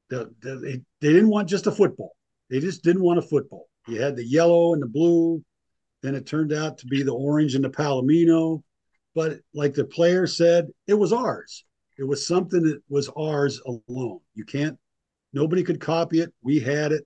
the, 0.10 0.34
the, 0.40 0.56
they, 0.56 0.82
they 1.02 1.14
didn't 1.14 1.30
want 1.30 1.50
just 1.50 1.68
a 1.68 1.72
football. 1.72 2.16
They 2.50 2.62
just 2.62 2.82
didn't 2.82 3.04
want 3.04 3.20
a 3.20 3.22
football. 3.22 3.68
You 3.88 4.02
had 4.02 4.16
the 4.16 4.26
yellow 4.26 4.74
and 4.74 4.82
the 4.82 4.88
blue. 4.88 5.44
Then 6.02 6.16
it 6.16 6.26
turned 6.26 6.54
out 6.54 6.78
to 6.78 6.88
be 6.88 7.04
the 7.04 7.14
orange 7.14 7.56
and 7.56 7.64
the 7.64 7.70
palomino. 7.70 8.64
But 9.14 9.40
like 9.54 9.74
the 9.74 9.84
player 9.84 10.26
said, 10.28 10.70
it 10.88 10.94
was 10.94 11.12
ours. 11.12 11.66
It 12.00 12.06
was 12.06 12.26
something 12.26 12.64
that 12.64 12.82
was 12.88 13.10
ours 13.18 13.62
alone. 13.66 14.22
You 14.34 14.46
can't 14.46 14.80
nobody 15.34 15.62
could 15.62 15.82
copy 15.82 16.22
it. 16.22 16.34
We 16.42 16.60
had 16.60 16.94
it, 16.94 17.06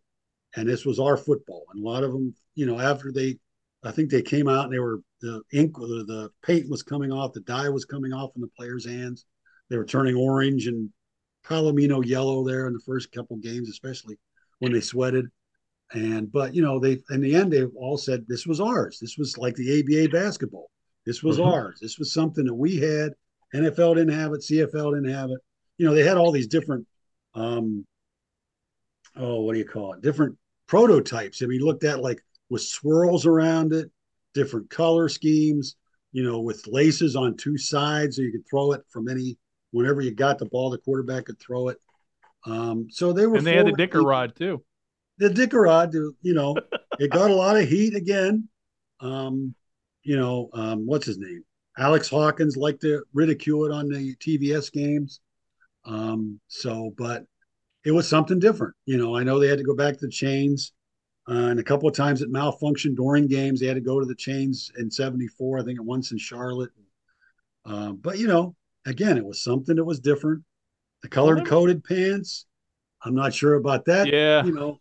and 0.55 0.69
this 0.69 0.85
was 0.85 0.99
our 0.99 1.17
football. 1.17 1.63
And 1.73 1.83
a 1.83 1.87
lot 1.87 2.03
of 2.03 2.11
them, 2.11 2.35
you 2.53 2.67
know, 2.67 2.79
after 2.79 3.11
they, 3.11 3.39
I 3.83 3.91
think 3.91 4.11
they 4.11 4.21
came 4.21 4.47
out 4.47 4.65
and 4.65 4.73
they 4.73 4.79
were 4.79 5.01
the 5.21 5.41
ink, 5.51 5.75
the, 5.75 6.05
the 6.07 6.29
paint 6.45 6.69
was 6.69 6.83
coming 6.83 7.11
off, 7.11 7.33
the 7.33 7.41
dye 7.41 7.69
was 7.69 7.85
coming 7.85 8.13
off 8.13 8.31
in 8.35 8.41
the 8.41 8.49
players' 8.55 8.85
hands. 8.85 9.25
They 9.69 9.77
were 9.77 9.85
turning 9.85 10.15
orange 10.15 10.67
and 10.67 10.89
palomino 11.45 12.05
yellow 12.05 12.45
there 12.45 12.67
in 12.67 12.73
the 12.73 12.81
first 12.85 13.11
couple 13.11 13.37
games, 13.37 13.69
especially 13.69 14.17
when 14.59 14.71
they 14.71 14.81
sweated. 14.81 15.27
And 15.93 16.31
but 16.31 16.53
you 16.53 16.61
know 16.61 16.79
they 16.79 16.99
in 17.11 17.21
the 17.21 17.35
end 17.35 17.53
they 17.53 17.63
all 17.63 17.97
said 17.97 18.25
this 18.27 18.45
was 18.45 18.59
ours. 18.59 18.99
This 18.99 19.17
was 19.17 19.37
like 19.37 19.55
the 19.55 19.79
ABA 19.79 20.11
basketball. 20.11 20.69
This 21.05 21.23
was 21.23 21.37
mm-hmm. 21.37 21.49
ours. 21.49 21.79
This 21.81 21.97
was 21.97 22.13
something 22.13 22.45
that 22.45 22.53
we 22.53 22.77
had. 22.77 23.13
NFL 23.55 23.95
didn't 23.95 24.17
have 24.19 24.33
it. 24.33 24.41
CFL 24.41 24.95
didn't 24.95 25.13
have 25.13 25.29
it. 25.29 25.39
You 25.77 25.85
know 25.85 25.93
they 25.93 26.03
had 26.03 26.17
all 26.17 26.31
these 26.31 26.47
different 26.47 26.85
um, 27.35 27.85
oh, 29.15 29.41
what 29.41 29.53
do 29.53 29.59
you 29.59 29.65
call 29.65 29.93
it? 29.93 30.01
Different 30.01 30.37
prototypes. 30.67 31.41
I 31.41 31.45
mean, 31.45 31.61
looked 31.61 31.83
at 31.83 32.01
like 32.01 32.21
with 32.49 32.61
swirls 32.61 33.25
around 33.25 33.73
it, 33.73 33.89
different 34.33 34.69
color 34.69 35.09
schemes, 35.09 35.75
you 36.11 36.23
know, 36.23 36.39
with 36.39 36.67
laces 36.67 37.15
on 37.15 37.37
two 37.37 37.57
sides 37.57 38.15
so 38.15 38.21
you 38.21 38.31
could 38.31 38.47
throw 38.49 38.73
it 38.73 38.81
from 38.89 39.07
any 39.07 39.37
whenever 39.71 40.01
you 40.01 40.11
got 40.11 40.39
the 40.39 40.45
ball, 40.45 40.69
the 40.69 40.77
quarterback 40.77 41.25
could 41.25 41.39
throw 41.39 41.69
it. 41.69 41.77
Um, 42.45 42.87
so 42.89 43.13
they 43.13 43.25
were 43.27 43.37
and 43.37 43.47
they 43.47 43.55
had 43.55 43.67
the 43.67 43.73
dicker 43.73 44.01
rod 44.01 44.35
too. 44.35 44.63
The 45.19 45.29
Dickerod, 45.29 45.93
you 46.21 46.33
know, 46.33 46.55
it 46.99 47.11
got 47.11 47.31
a 47.31 47.35
lot 47.35 47.57
of 47.57 47.67
heat 47.67 47.95
again. 47.95 48.47
Um, 48.99 49.55
you 50.03 50.15
know, 50.15 50.49
um, 50.53 50.85
what's 50.85 51.05
his 51.05 51.17
name? 51.17 51.43
Alex 51.77 52.09
Hawkins 52.09 52.55
liked 52.55 52.81
to 52.81 53.03
ridicule 53.13 53.65
it 53.65 53.71
on 53.71 53.89
the 53.89 54.15
TVS 54.15 54.71
games. 54.71 55.19
Um, 55.85 56.39
so, 56.47 56.93
but 56.97 57.25
it 57.83 57.91
was 57.91 58.07
something 58.07 58.39
different. 58.39 58.75
You 58.85 58.97
know, 58.97 59.15
I 59.15 59.23
know 59.23 59.39
they 59.39 59.47
had 59.47 59.59
to 59.59 59.63
go 59.63 59.75
back 59.75 59.95
to 59.95 60.05
the 60.05 60.11
chains, 60.11 60.73
uh, 61.29 61.33
and 61.33 61.59
a 61.59 61.63
couple 61.63 61.87
of 61.87 61.95
times 61.95 62.21
it 62.21 62.31
malfunctioned 62.31 62.95
during 62.95 63.27
games. 63.27 63.59
They 63.59 63.67
had 63.67 63.75
to 63.75 63.81
go 63.81 63.99
to 63.99 64.05
the 64.05 64.15
chains 64.15 64.71
in 64.77 64.89
'74, 64.89 65.59
I 65.59 65.63
think, 65.63 65.81
once 65.81 66.11
in 66.11 66.17
Charlotte. 66.17 66.71
Uh, 67.65 67.91
but 67.91 68.17
you 68.17 68.27
know, 68.27 68.55
again, 68.87 69.17
it 69.17 69.25
was 69.25 69.43
something 69.43 69.75
that 69.75 69.83
was 69.85 69.99
different. 69.99 70.43
The 71.03 71.09
colored 71.09 71.45
coded 71.45 71.83
pants, 71.83 72.45
I'm 73.03 73.13
not 73.13 73.33
sure 73.33 73.55
about 73.55 73.85
that. 73.85 74.07
Yeah, 74.07 74.43
you 74.43 74.51
know, 74.51 74.79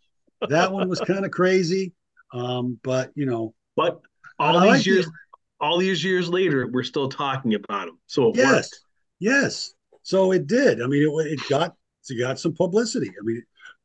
that 0.49 0.71
one 0.71 0.89
was 0.89 0.99
kind 1.01 1.25
of 1.25 1.31
crazy. 1.31 1.93
Um, 2.33 2.79
but 2.83 3.11
you 3.15 3.25
know, 3.25 3.53
but 3.75 4.01
all 4.39 4.57
I 4.57 4.61
these 4.61 4.69
like 4.71 4.85
years, 4.85 5.05
the, 5.05 5.11
all 5.59 5.77
these 5.77 6.03
years 6.03 6.29
later, 6.29 6.67
we're 6.67 6.83
still 6.83 7.09
talking 7.09 7.53
about 7.53 7.87
them. 7.87 7.99
So 8.07 8.31
yes, 8.33 8.53
worked. 8.53 8.79
yes. 9.19 9.73
So 10.01 10.31
it 10.31 10.47
did. 10.47 10.81
I 10.81 10.87
mean, 10.87 11.03
it, 11.03 11.27
it 11.27 11.39
got 11.49 11.75
it 12.09 12.19
got 12.19 12.39
some 12.39 12.53
publicity. 12.53 13.09
I 13.09 13.23
mean, 13.23 13.43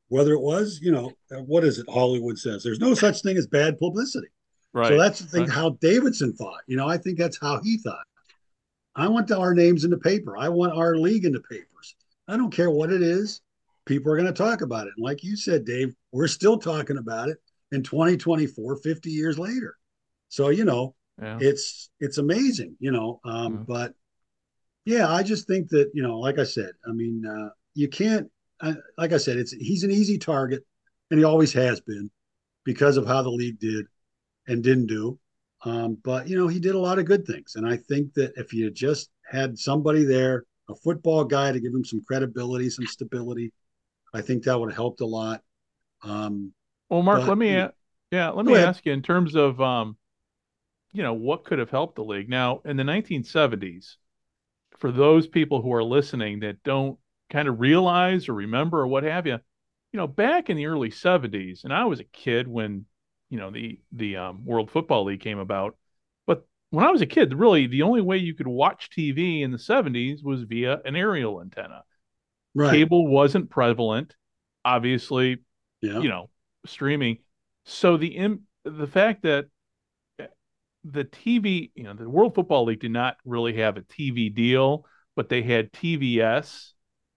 whether 0.08 0.32
it 0.32 0.40
was, 0.40 0.78
you 0.82 0.92
know, 0.92 1.12
what 1.46 1.64
is 1.64 1.78
it? 1.78 1.86
Hollywood 1.88 2.38
says 2.38 2.62
there's 2.62 2.80
no 2.80 2.94
such 2.94 3.22
thing 3.22 3.36
as 3.36 3.46
bad 3.46 3.78
publicity. 3.78 4.28
Right. 4.72 4.88
So 4.88 4.98
that's 4.98 5.20
the 5.20 5.26
thing. 5.26 5.42
Right. 5.42 5.50
How 5.50 5.70
Davidson 5.80 6.32
thought. 6.32 6.60
You 6.66 6.76
know, 6.76 6.88
I 6.88 6.96
think 6.96 7.18
that's 7.18 7.38
how 7.40 7.60
he 7.62 7.78
thought. 7.78 8.04
I 8.94 9.08
want 9.08 9.30
our 9.30 9.54
names 9.54 9.84
in 9.84 9.90
the 9.90 9.98
paper. 9.98 10.36
I 10.36 10.48
want 10.48 10.72
our 10.74 10.96
league 10.96 11.24
in 11.24 11.32
the 11.32 11.40
papers. 11.40 11.94
I 12.28 12.36
don't 12.36 12.54
care 12.54 12.70
what 12.70 12.92
it 12.92 13.02
is. 13.02 13.40
People 13.84 14.12
are 14.12 14.16
going 14.16 14.26
to 14.26 14.32
talk 14.32 14.60
about 14.60 14.86
it. 14.86 14.92
And 14.96 15.04
like 15.04 15.24
you 15.24 15.36
said, 15.36 15.64
Dave, 15.64 15.94
we're 16.12 16.28
still 16.28 16.58
talking 16.58 16.98
about 16.98 17.28
it 17.28 17.38
in 17.72 17.82
2024, 17.82 18.76
50 18.76 19.10
years 19.10 19.38
later. 19.38 19.76
So, 20.28 20.50
you 20.50 20.64
know, 20.64 20.94
yeah. 21.20 21.38
it's 21.40 21.90
it's 22.00 22.18
amazing, 22.18 22.76
you 22.78 22.90
know. 22.90 23.20
Um. 23.24 23.64
But 23.66 23.94
yeah, 24.84 25.10
I 25.10 25.22
just 25.22 25.46
think 25.46 25.68
that, 25.70 25.90
you 25.94 26.02
know, 26.02 26.18
like 26.18 26.38
I 26.38 26.44
said, 26.44 26.70
I 26.86 26.92
mean, 26.92 27.24
uh, 27.26 27.50
you 27.74 27.88
can't. 27.88 28.30
Uh, 28.60 28.74
like 28.96 29.12
I 29.12 29.16
said, 29.16 29.36
it's 29.36 29.52
he's 29.52 29.82
an 29.82 29.90
easy 29.90 30.18
target, 30.18 30.64
and 31.10 31.18
he 31.18 31.24
always 31.24 31.52
has 31.52 31.80
been, 31.80 32.10
because 32.64 32.96
of 32.96 33.06
how 33.06 33.22
the 33.22 33.30
league 33.30 33.58
did 33.58 33.86
and 34.46 34.62
didn't 34.62 34.86
do. 34.86 35.18
Um, 35.64 35.96
but 36.02 36.28
you 36.28 36.36
know, 36.36 36.48
he 36.48 36.58
did 36.58 36.74
a 36.74 36.78
lot 36.78 36.98
of 36.98 37.04
good 37.04 37.24
things, 37.26 37.54
and 37.54 37.66
I 37.66 37.76
think 37.76 38.14
that 38.14 38.32
if 38.36 38.52
you 38.52 38.70
just 38.70 39.10
had 39.30 39.58
somebody 39.58 40.04
there, 40.04 40.44
a 40.68 40.74
football 40.74 41.24
guy 41.24 41.52
to 41.52 41.60
give 41.60 41.72
him 41.72 41.84
some 41.84 42.02
credibility, 42.06 42.68
some 42.68 42.86
stability, 42.86 43.52
I 44.12 44.22
think 44.22 44.44
that 44.44 44.58
would 44.58 44.70
have 44.70 44.76
helped 44.76 45.00
a 45.00 45.06
lot. 45.06 45.42
Um, 46.02 46.52
well, 46.90 47.02
Mark, 47.02 47.20
but, 47.20 47.28
let 47.28 47.38
me 47.38 47.64
yeah, 48.10 48.30
let 48.30 48.44
me 48.44 48.54
ahead. 48.54 48.68
ask 48.68 48.84
you 48.84 48.92
in 48.92 49.02
terms 49.02 49.34
of 49.34 49.60
um, 49.60 49.96
you 50.92 51.02
know 51.02 51.14
what 51.14 51.44
could 51.44 51.58
have 51.58 51.70
helped 51.70 51.96
the 51.96 52.04
league. 52.04 52.28
Now, 52.28 52.60
in 52.64 52.76
the 52.76 52.82
1970s, 52.82 53.96
for 54.78 54.90
those 54.90 55.26
people 55.26 55.62
who 55.62 55.72
are 55.72 55.84
listening 55.84 56.40
that 56.40 56.62
don't 56.64 56.98
kind 57.30 57.48
of 57.48 57.60
realize 57.60 58.28
or 58.28 58.34
remember 58.34 58.80
or 58.80 58.86
what 58.86 59.04
have 59.04 59.26
you, 59.26 59.38
you 59.92 59.96
know, 59.96 60.06
back 60.06 60.50
in 60.50 60.56
the 60.56 60.66
early 60.66 60.90
70s, 60.90 61.64
and 61.64 61.72
I 61.72 61.84
was 61.86 62.00
a 62.00 62.04
kid 62.04 62.46
when, 62.46 62.84
you 63.32 63.38
know, 63.38 63.50
the 63.50 63.80
the 63.92 64.18
um, 64.18 64.44
World 64.44 64.70
Football 64.70 65.06
League 65.06 65.22
came 65.22 65.38
about. 65.38 65.74
But 66.26 66.44
when 66.68 66.84
I 66.84 66.90
was 66.90 67.00
a 67.00 67.06
kid, 67.06 67.32
really 67.32 67.66
the 67.66 67.80
only 67.80 68.02
way 68.02 68.18
you 68.18 68.34
could 68.34 68.46
watch 68.46 68.90
TV 68.90 69.40
in 69.40 69.50
the 69.50 69.56
70s 69.56 70.22
was 70.22 70.42
via 70.42 70.82
an 70.84 70.96
aerial 70.96 71.40
antenna. 71.40 71.82
Right. 72.54 72.72
Cable 72.72 73.06
wasn't 73.06 73.48
prevalent, 73.48 74.14
obviously, 74.66 75.38
yeah. 75.80 76.00
you 76.00 76.10
know, 76.10 76.28
streaming. 76.66 77.20
So 77.64 77.96
the 77.96 78.08
Im- 78.08 78.42
the 78.66 78.86
fact 78.86 79.22
that 79.22 79.46
eh, 80.18 80.26
the 80.84 81.04
TV, 81.04 81.70
you 81.74 81.84
know, 81.84 81.94
the 81.94 82.10
World 82.10 82.34
Football 82.34 82.66
League 82.66 82.80
did 82.80 82.90
not 82.90 83.16
really 83.24 83.56
have 83.56 83.78
a 83.78 83.82
TV 83.82 84.32
deal, 84.32 84.84
but 85.16 85.30
they 85.30 85.40
had 85.40 85.72
TVS, 85.72 86.72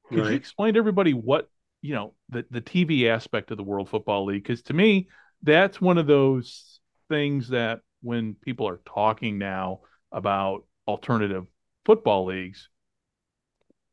could 0.08 0.20
right. 0.20 0.30
you 0.30 0.36
explain 0.38 0.76
to 0.76 0.80
everybody 0.80 1.14
what 1.14 1.50
you 1.82 1.94
know 1.94 2.14
the 2.30 2.46
the 2.52 2.62
TV 2.62 3.10
aspect 3.10 3.52
of 3.52 3.58
the 3.58 3.64
World 3.64 3.90
Football 3.90 4.28
League? 4.28 4.44
Because 4.44 4.62
to 4.62 4.74
me, 4.74 5.10
that's 5.46 5.80
one 5.80 5.98
of 5.98 6.08
those 6.08 6.80
things 7.08 7.50
that 7.50 7.80
when 8.02 8.36
people 8.36 8.68
are 8.68 8.82
talking 8.86 9.38
now 9.38 9.82
about 10.12 10.66
alternative 10.88 11.46
football 11.86 12.26
leagues, 12.26 12.70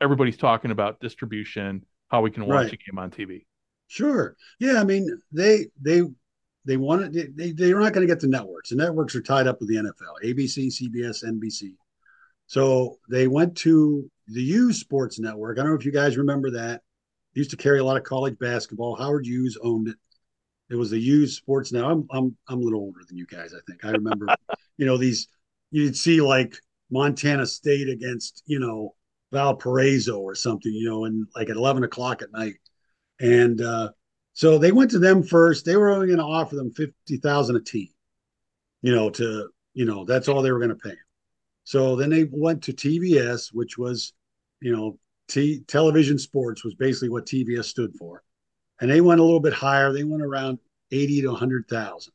everybody's 0.00 0.36
talking 0.36 0.70
about 0.70 1.00
distribution, 1.00 1.84
how 2.08 2.22
we 2.22 2.30
can 2.30 2.46
watch 2.46 2.64
right. 2.64 2.72
a 2.72 2.76
game 2.76 2.98
on 2.98 3.10
TV. 3.10 3.44
Sure. 3.86 4.36
Yeah. 4.58 4.80
I 4.80 4.84
mean, 4.84 5.06
they 5.30 5.66
they 5.80 6.02
they 6.64 6.76
wanted 6.76 7.12
they 7.36 7.52
they're 7.52 7.78
not 7.78 7.92
going 7.92 8.06
to 8.06 8.12
get 8.12 8.20
the 8.20 8.28
networks. 8.28 8.70
The 8.70 8.76
networks 8.76 9.14
are 9.14 9.22
tied 9.22 9.46
up 9.46 9.60
with 9.60 9.68
the 9.68 9.76
NFL, 9.76 10.24
ABC, 10.24 10.68
CBS, 10.68 11.24
NBC. 11.24 11.74
So 12.46 12.98
they 13.10 13.28
went 13.28 13.56
to 13.58 14.10
the 14.28 14.42
Hughes 14.42 14.80
Sports 14.80 15.18
Network. 15.18 15.58
I 15.58 15.62
don't 15.62 15.72
know 15.72 15.78
if 15.78 15.84
you 15.84 15.92
guys 15.92 16.16
remember 16.16 16.50
that. 16.52 16.82
It 17.34 17.38
used 17.38 17.50
to 17.50 17.56
carry 17.56 17.78
a 17.78 17.84
lot 17.84 17.96
of 17.96 18.04
college 18.04 18.38
basketball. 18.38 18.96
Howard 18.96 19.26
Hughes 19.26 19.58
owned 19.62 19.88
it. 19.88 19.96
It 20.72 20.76
was 20.76 20.90
the 20.90 20.98
Hughes 20.98 21.36
Sports 21.36 21.70
Now 21.70 21.90
I'm 21.90 22.08
I'm 22.10 22.36
I'm 22.48 22.60
a 22.60 22.62
little 22.62 22.80
older 22.80 23.00
than 23.06 23.18
you 23.18 23.26
guys. 23.26 23.52
I 23.54 23.60
think 23.68 23.84
I 23.84 23.90
remember. 23.90 24.26
you 24.78 24.86
know 24.86 24.96
these. 24.96 25.28
You'd 25.70 25.96
see 25.96 26.20
like 26.20 26.56
Montana 26.90 27.46
State 27.46 27.88
against, 27.88 28.42
you 28.46 28.58
know, 28.58 28.94
Valparaiso 29.32 30.20
or 30.20 30.34
something, 30.34 30.72
you 30.72 30.88
know, 30.88 31.06
and 31.06 31.26
like 31.34 31.48
at 31.48 31.56
11 31.56 31.84
o'clock 31.84 32.22
at 32.22 32.32
night. 32.32 32.56
And 33.20 33.60
uh, 33.60 33.90
so 34.34 34.58
they 34.58 34.72
went 34.72 34.90
to 34.90 34.98
them 34.98 35.22
first. 35.22 35.64
They 35.64 35.76
were 35.76 35.90
only 35.90 36.06
going 36.06 36.18
to 36.18 36.24
offer 36.24 36.54
them 36.54 36.72
50,000 36.74 37.56
a 37.56 37.60
team, 37.60 37.88
you 38.82 38.94
know, 38.94 39.08
to, 39.10 39.48
you 39.72 39.86
know, 39.86 40.04
that's 40.04 40.28
all 40.28 40.42
they 40.42 40.52
were 40.52 40.58
going 40.58 40.68
to 40.68 40.74
pay. 40.76 40.96
So 41.64 41.96
then 41.96 42.10
they 42.10 42.28
went 42.30 42.62
to 42.64 42.72
TVS, 42.72 43.48
which 43.52 43.78
was, 43.78 44.12
you 44.60 44.76
know, 44.76 44.98
T- 45.28 45.62
television 45.66 46.18
sports 46.18 46.62
was 46.62 46.74
basically 46.74 47.08
what 47.08 47.24
TVS 47.24 47.64
stood 47.64 47.94
for. 47.94 48.22
And 48.80 48.90
they 48.90 49.00
went 49.00 49.20
a 49.20 49.24
little 49.24 49.40
bit 49.40 49.52
higher. 49.52 49.92
They 49.92 50.04
went 50.04 50.22
around 50.22 50.58
80 50.90 51.22
to 51.22 51.28
100,000, 51.28 52.12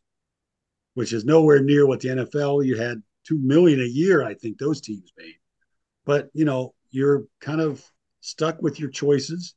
which 0.93 1.13
is 1.13 1.25
nowhere 1.25 1.61
near 1.61 1.87
what 1.87 2.01
the 2.01 2.09
NFL, 2.09 2.65
you 2.65 2.77
had 2.77 3.01
2 3.27 3.39
million 3.39 3.79
a 3.79 3.85
year, 3.85 4.23
I 4.23 4.33
think 4.33 4.57
those 4.57 4.81
teams 4.81 5.11
made. 5.17 5.35
But, 6.05 6.29
you 6.33 6.45
know, 6.45 6.73
you're 6.91 7.25
kind 7.41 7.61
of 7.61 7.83
stuck 8.21 8.61
with 8.61 8.79
your 8.79 8.89
choices. 8.89 9.55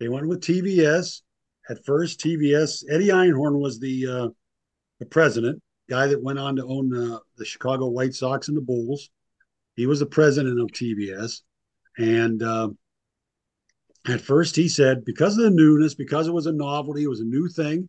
They 0.00 0.08
went 0.08 0.26
with 0.26 0.40
TBS. 0.40 1.22
At 1.68 1.84
first, 1.84 2.20
TBS, 2.20 2.84
Eddie 2.90 3.08
Einhorn 3.08 3.60
was 3.60 3.78
the 3.78 4.06
uh, 4.06 4.28
the 4.98 5.06
president, 5.06 5.62
guy 5.88 6.06
that 6.06 6.22
went 6.22 6.38
on 6.38 6.56
to 6.56 6.66
own 6.66 6.96
uh, 6.96 7.18
the 7.36 7.44
Chicago 7.44 7.88
White 7.88 8.14
Sox 8.14 8.48
and 8.48 8.56
the 8.56 8.62
Bulls. 8.62 9.10
He 9.76 9.86
was 9.86 10.00
the 10.00 10.06
president 10.06 10.60
of 10.60 10.68
TBS, 10.68 11.42
And 11.98 12.42
uh, 12.42 12.70
at 14.08 14.20
first, 14.20 14.56
he 14.56 14.68
said, 14.68 15.04
because 15.04 15.38
of 15.38 15.44
the 15.44 15.50
newness, 15.50 15.94
because 15.94 16.26
it 16.26 16.32
was 16.32 16.46
a 16.46 16.52
novelty, 16.52 17.04
it 17.04 17.10
was 17.10 17.20
a 17.20 17.24
new 17.24 17.48
thing, 17.48 17.88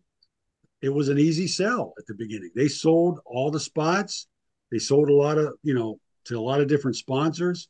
it 0.81 0.89
was 0.89 1.09
an 1.09 1.17
easy 1.17 1.47
sell 1.47 1.93
at 1.97 2.05
the 2.05 2.13
beginning. 2.13 2.51
They 2.55 2.67
sold 2.67 3.19
all 3.25 3.49
the 3.49 3.59
spots. 3.59 4.27
They 4.71 4.79
sold 4.79 5.09
a 5.09 5.13
lot 5.13 5.37
of, 5.37 5.53
you 5.63 5.73
know, 5.73 5.99
to 6.25 6.37
a 6.37 6.41
lot 6.41 6.61
of 6.61 6.67
different 6.67 6.97
sponsors. 6.97 7.69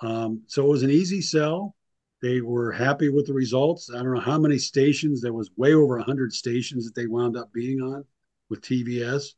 Um, 0.00 0.42
so 0.46 0.64
it 0.64 0.70
was 0.70 0.82
an 0.82 0.90
easy 0.90 1.20
sell. 1.20 1.74
They 2.22 2.40
were 2.40 2.72
happy 2.72 3.08
with 3.08 3.26
the 3.26 3.34
results. 3.34 3.90
I 3.92 4.02
don't 4.02 4.14
know 4.14 4.20
how 4.20 4.38
many 4.38 4.58
stations. 4.58 5.20
There 5.20 5.34
was 5.34 5.50
way 5.56 5.74
over 5.74 5.96
100 5.98 6.32
stations 6.32 6.86
that 6.86 6.94
they 6.94 7.06
wound 7.06 7.36
up 7.36 7.52
being 7.52 7.80
on 7.80 8.04
with 8.48 8.62
TVS. 8.62 9.34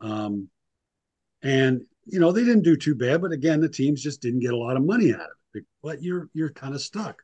Um, 0.00 0.48
and 1.42 1.82
you 2.06 2.18
know 2.18 2.32
they 2.32 2.44
didn't 2.44 2.64
do 2.64 2.76
too 2.76 2.94
bad, 2.94 3.20
but 3.20 3.32
again, 3.32 3.60
the 3.60 3.68
teams 3.68 4.02
just 4.02 4.20
didn't 4.20 4.40
get 4.40 4.52
a 4.52 4.56
lot 4.56 4.76
of 4.76 4.84
money 4.84 5.12
out 5.12 5.20
of 5.20 5.26
it. 5.54 5.64
But 5.82 6.02
you're 6.02 6.28
you're 6.34 6.50
kind 6.50 6.74
of 6.74 6.80
stuck. 6.80 7.22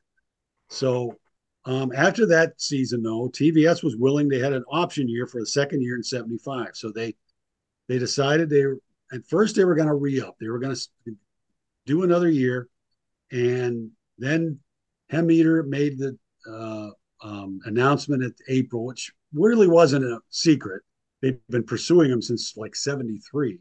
So 0.69 1.19
um, 1.67 1.93
after 1.97 2.27
that 2.27 2.61
season, 2.61 3.03
though, 3.03 3.29
TVS 3.29 3.83
was 3.83 3.97
willing. 3.97 4.29
They 4.29 4.39
had 4.39 4.53
an 4.53 4.65
option 4.71 5.09
year 5.09 5.27
for 5.27 5.41
the 5.41 5.47
second 5.47 5.83
year 5.83 5.97
in 5.97 6.03
'75, 6.03 6.71
so 6.75 6.91
they 6.91 7.15
they 7.89 7.99
decided 7.99 8.51
they 8.51 8.65
at 9.13 9.27
first 9.27 9.57
they 9.57 9.65
were 9.65 9.75
going 9.75 9.89
to 9.89 9.95
re 9.95 10.21
up. 10.21 10.37
They 10.39 10.49
were 10.49 10.59
going 10.59 10.75
to 10.75 11.17
do 11.87 12.03
another 12.03 12.29
year, 12.29 12.69
and 13.33 13.91
then 14.19 14.59
Hemmeter 15.11 15.67
made 15.67 15.99
the 15.99 16.19
uh, 16.51 16.91
um, 17.27 17.61
announcement 17.65 18.23
at 18.23 18.33
April, 18.49 18.85
which 18.85 19.13
really 19.33 19.69
wasn't 19.69 20.05
a 20.05 20.21
secret. 20.29 20.83
They've 21.23 21.41
been 21.49 21.65
pursuing 21.65 22.11
him 22.11 22.21
since 22.21 22.57
like 22.59 22.77
'73. 22.77 23.59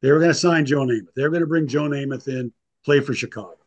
They 0.00 0.10
were 0.10 0.18
going 0.18 0.30
to 0.30 0.34
sign 0.34 0.64
Joe 0.64 0.86
Namath. 0.86 1.12
They 1.14 1.22
were 1.22 1.30
going 1.30 1.40
to 1.40 1.46
bring 1.46 1.66
Joe 1.66 1.88
Namath 1.88 2.28
in, 2.28 2.52
play 2.84 3.00
for 3.00 3.12
Chicago. 3.12 3.58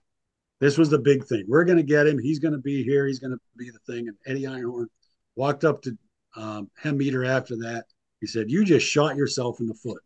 This 0.59 0.77
was 0.77 0.89
the 0.89 0.99
big 0.99 1.25
thing. 1.25 1.45
We're 1.47 1.63
going 1.63 1.77
to 1.77 1.83
get 1.83 2.07
him. 2.07 2.19
He's 2.19 2.39
going 2.39 2.53
to 2.53 2.59
be 2.59 2.83
here. 2.83 3.07
He's 3.07 3.19
going 3.19 3.31
to 3.31 3.39
be 3.57 3.69
the 3.69 3.79
thing. 3.91 4.07
And 4.07 4.17
Eddie 4.25 4.43
Einhorn 4.43 4.87
walked 5.35 5.63
up 5.63 5.81
to 5.83 5.97
um, 6.35 6.69
Hemmeter 6.81 7.27
after 7.27 7.55
that. 7.57 7.85
He 8.19 8.27
said, 8.27 8.51
"You 8.51 8.65
just 8.65 8.85
shot 8.85 9.15
yourself 9.15 9.59
in 9.59 9.67
the 9.67 9.73
foot 9.73 10.01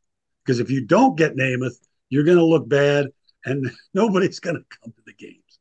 because 0.46 0.60
if 0.60 0.70
you 0.70 0.86
don't 0.86 1.18
get 1.18 1.36
Namath, 1.36 1.78
you're 2.10 2.24
going 2.24 2.38
to 2.38 2.46
look 2.46 2.70
bad, 2.70 3.08
and 3.46 3.70
nobody's 3.94 4.40
going 4.40 4.56
to 4.56 4.78
come 4.80 4.94
to 4.94 5.04
the 5.06 5.14
games." 5.14 5.60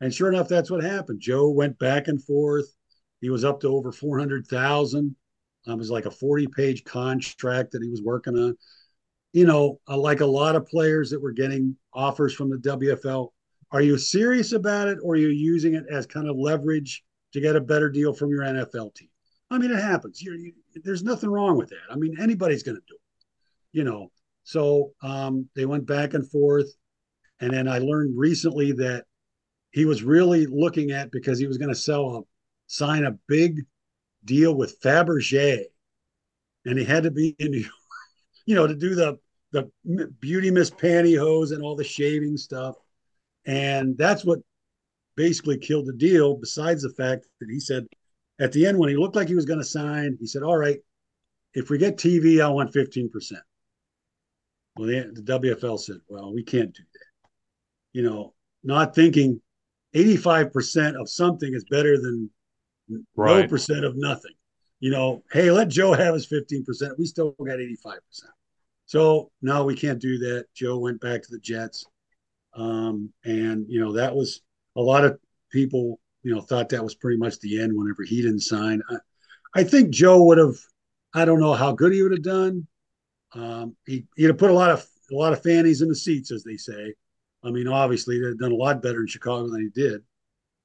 And 0.00 0.12
sure 0.12 0.28
enough, 0.28 0.48
that's 0.48 0.70
what 0.70 0.84
happened. 0.84 1.20
Joe 1.20 1.48
went 1.48 1.78
back 1.78 2.08
and 2.08 2.22
forth. 2.22 2.66
He 3.20 3.30
was 3.30 3.44
up 3.44 3.60
to 3.60 3.68
over 3.68 3.92
four 3.92 4.18
hundred 4.18 4.46
thousand. 4.46 5.16
Um, 5.66 5.74
it 5.74 5.78
was 5.78 5.90
like 5.90 6.04
a 6.04 6.10
forty-page 6.10 6.84
contract 6.84 7.72
that 7.72 7.82
he 7.82 7.88
was 7.88 8.02
working 8.02 8.36
on 8.36 8.56
you 9.34 9.44
know, 9.44 9.80
uh, 9.88 9.98
like 9.98 10.20
a 10.20 10.26
lot 10.26 10.54
of 10.54 10.64
players 10.64 11.10
that 11.10 11.20
were 11.20 11.32
getting 11.32 11.76
offers 11.92 12.32
from 12.32 12.48
the 12.48 12.56
WFL, 12.56 13.30
are 13.74 13.82
you 13.82 13.98
serious 13.98 14.52
about 14.52 14.86
it 14.86 14.98
or 15.02 15.14
are 15.14 15.18
you 15.18 15.28
using 15.28 15.74
it 15.74 15.84
as 15.90 16.06
kind 16.06 16.28
of 16.28 16.36
leverage 16.36 17.02
to 17.32 17.40
get 17.40 17.56
a 17.56 17.60
better 17.60 17.90
deal 17.90 18.14
from 18.14 18.30
your 18.30 18.42
NFL 18.42 18.94
team? 18.94 19.08
I 19.50 19.58
mean, 19.58 19.72
it 19.72 19.80
happens. 19.80 20.22
You, 20.22 20.52
there's 20.84 21.02
nothing 21.02 21.28
wrong 21.28 21.56
with 21.58 21.70
that. 21.70 21.90
I 21.90 21.96
mean, 21.96 22.16
anybody's 22.20 22.62
going 22.62 22.76
to 22.76 22.82
do 22.86 22.94
it, 22.94 23.26
you 23.76 23.82
know. 23.82 24.12
So 24.44 24.92
um, 25.02 25.48
they 25.56 25.66
went 25.66 25.86
back 25.86 26.14
and 26.14 26.30
forth. 26.30 26.72
And 27.40 27.52
then 27.52 27.66
I 27.66 27.78
learned 27.78 28.16
recently 28.16 28.70
that 28.72 29.06
he 29.72 29.86
was 29.86 30.04
really 30.04 30.46
looking 30.46 30.92
at 30.92 31.10
because 31.10 31.40
he 31.40 31.48
was 31.48 31.58
going 31.58 31.68
to 31.70 31.74
sell 31.74 32.16
a 32.16 32.22
sign 32.68 33.04
a 33.04 33.18
big 33.26 33.62
deal 34.24 34.54
with 34.54 34.80
Fabergé, 34.80 35.64
and 36.64 36.78
he 36.78 36.84
had 36.84 37.02
to 37.02 37.10
be 37.10 37.34
in 37.40 37.50
New 37.50 37.58
York, 37.58 37.72
you 38.46 38.54
know, 38.54 38.68
to 38.68 38.76
do 38.76 38.94
the 38.94 39.18
the 39.50 39.70
beauty 40.20 40.50
miss 40.50 40.70
pantyhose 40.70 41.52
and 41.52 41.62
all 41.62 41.76
the 41.76 41.84
shaving 41.84 42.36
stuff. 42.36 42.76
And 43.46 43.96
that's 43.96 44.24
what 44.24 44.40
basically 45.16 45.58
killed 45.58 45.86
the 45.86 45.92
deal, 45.92 46.36
besides 46.36 46.82
the 46.82 46.90
fact 46.90 47.26
that 47.40 47.50
he 47.50 47.60
said 47.60 47.86
at 48.40 48.52
the 48.52 48.66
end, 48.66 48.78
when 48.78 48.88
he 48.88 48.96
looked 48.96 49.16
like 49.16 49.28
he 49.28 49.34
was 49.34 49.44
going 49.44 49.60
to 49.60 49.64
sign, 49.64 50.16
he 50.20 50.26
said, 50.26 50.42
All 50.42 50.56
right, 50.56 50.78
if 51.54 51.70
we 51.70 51.78
get 51.78 51.96
TV, 51.96 52.42
I 52.42 52.48
want 52.48 52.72
15%. 52.72 53.10
Well, 54.76 54.88
the, 54.88 55.12
the 55.12 55.38
WFL 55.38 55.78
said, 55.78 55.98
Well, 56.08 56.34
we 56.34 56.42
can't 56.42 56.74
do 56.74 56.82
that. 56.92 57.28
You 57.92 58.02
know, 58.02 58.34
not 58.64 58.94
thinking 58.94 59.40
85% 59.94 61.00
of 61.00 61.08
something 61.08 61.52
is 61.54 61.64
better 61.70 61.96
than 62.00 62.30
right. 63.14 63.42
no 63.42 63.48
percent 63.48 63.84
of 63.84 63.96
nothing. 63.96 64.32
You 64.80 64.90
know, 64.90 65.22
hey, 65.32 65.50
let 65.50 65.68
Joe 65.68 65.92
have 65.92 66.14
his 66.14 66.26
15%. 66.26 66.98
We 66.98 67.06
still 67.06 67.34
got 67.38 67.58
85%. 67.58 68.00
So 68.86 69.30
no, 69.40 69.64
we 69.64 69.76
can't 69.76 70.00
do 70.00 70.18
that. 70.18 70.46
Joe 70.54 70.78
went 70.78 71.00
back 71.00 71.22
to 71.22 71.30
the 71.30 71.38
Jets. 71.38 71.86
Um, 72.56 73.12
and, 73.24 73.66
you 73.68 73.80
know, 73.80 73.92
that 73.92 74.14
was 74.14 74.42
a 74.76 74.80
lot 74.80 75.04
of 75.04 75.18
people, 75.50 76.00
you 76.22 76.34
know, 76.34 76.40
thought 76.40 76.68
that 76.70 76.84
was 76.84 76.94
pretty 76.94 77.18
much 77.18 77.38
the 77.40 77.60
end 77.60 77.72
whenever 77.74 78.02
he 78.04 78.22
didn't 78.22 78.40
sign. 78.40 78.82
I, 78.88 78.96
I 79.56 79.64
think 79.64 79.90
Joe 79.90 80.22
would 80.24 80.38
have, 80.38 80.56
I 81.14 81.24
don't 81.24 81.40
know 81.40 81.54
how 81.54 81.72
good 81.72 81.92
he 81.92 82.02
would 82.02 82.12
have 82.12 82.22
done. 82.22 82.66
Um, 83.34 83.76
he, 83.86 84.06
he'd 84.16 84.26
have 84.26 84.38
put 84.38 84.50
a 84.50 84.54
lot 84.54 84.70
of, 84.70 84.86
a 85.12 85.14
lot 85.14 85.32
of 85.32 85.42
fannies 85.42 85.82
in 85.82 85.88
the 85.88 85.96
seats, 85.96 86.30
as 86.32 86.44
they 86.44 86.56
say. 86.56 86.94
I 87.44 87.50
mean, 87.50 87.68
obviously, 87.68 88.20
they've 88.20 88.38
done 88.38 88.52
a 88.52 88.56
lot 88.56 88.82
better 88.82 89.00
in 89.00 89.06
Chicago 89.06 89.48
than 89.48 89.60
he 89.60 89.80
did. 89.80 90.00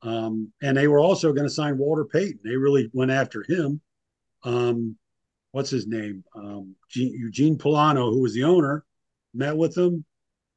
Um, 0.02 0.54
and 0.62 0.78
they 0.78 0.88
were 0.88 1.00
also 1.00 1.34
going 1.34 1.48
to 1.48 1.54
sign 1.54 1.78
Walter 1.78 2.06
Payton. 2.06 2.40
They 2.44 2.56
really 2.56 2.90
went 2.94 3.12
after 3.12 3.44
him. 3.48 3.82
Um, 4.44 4.96
what's 5.52 5.70
his 5.70 5.88
name? 5.88 6.24
Um, 6.34 6.76
Eugene 6.94 7.58
Pullano, 7.58 8.12
who 8.12 8.22
was 8.22 8.34
the 8.34 8.46
owner, 8.46 8.86
met 9.34 9.58
with 9.58 9.78
him, 9.78 10.06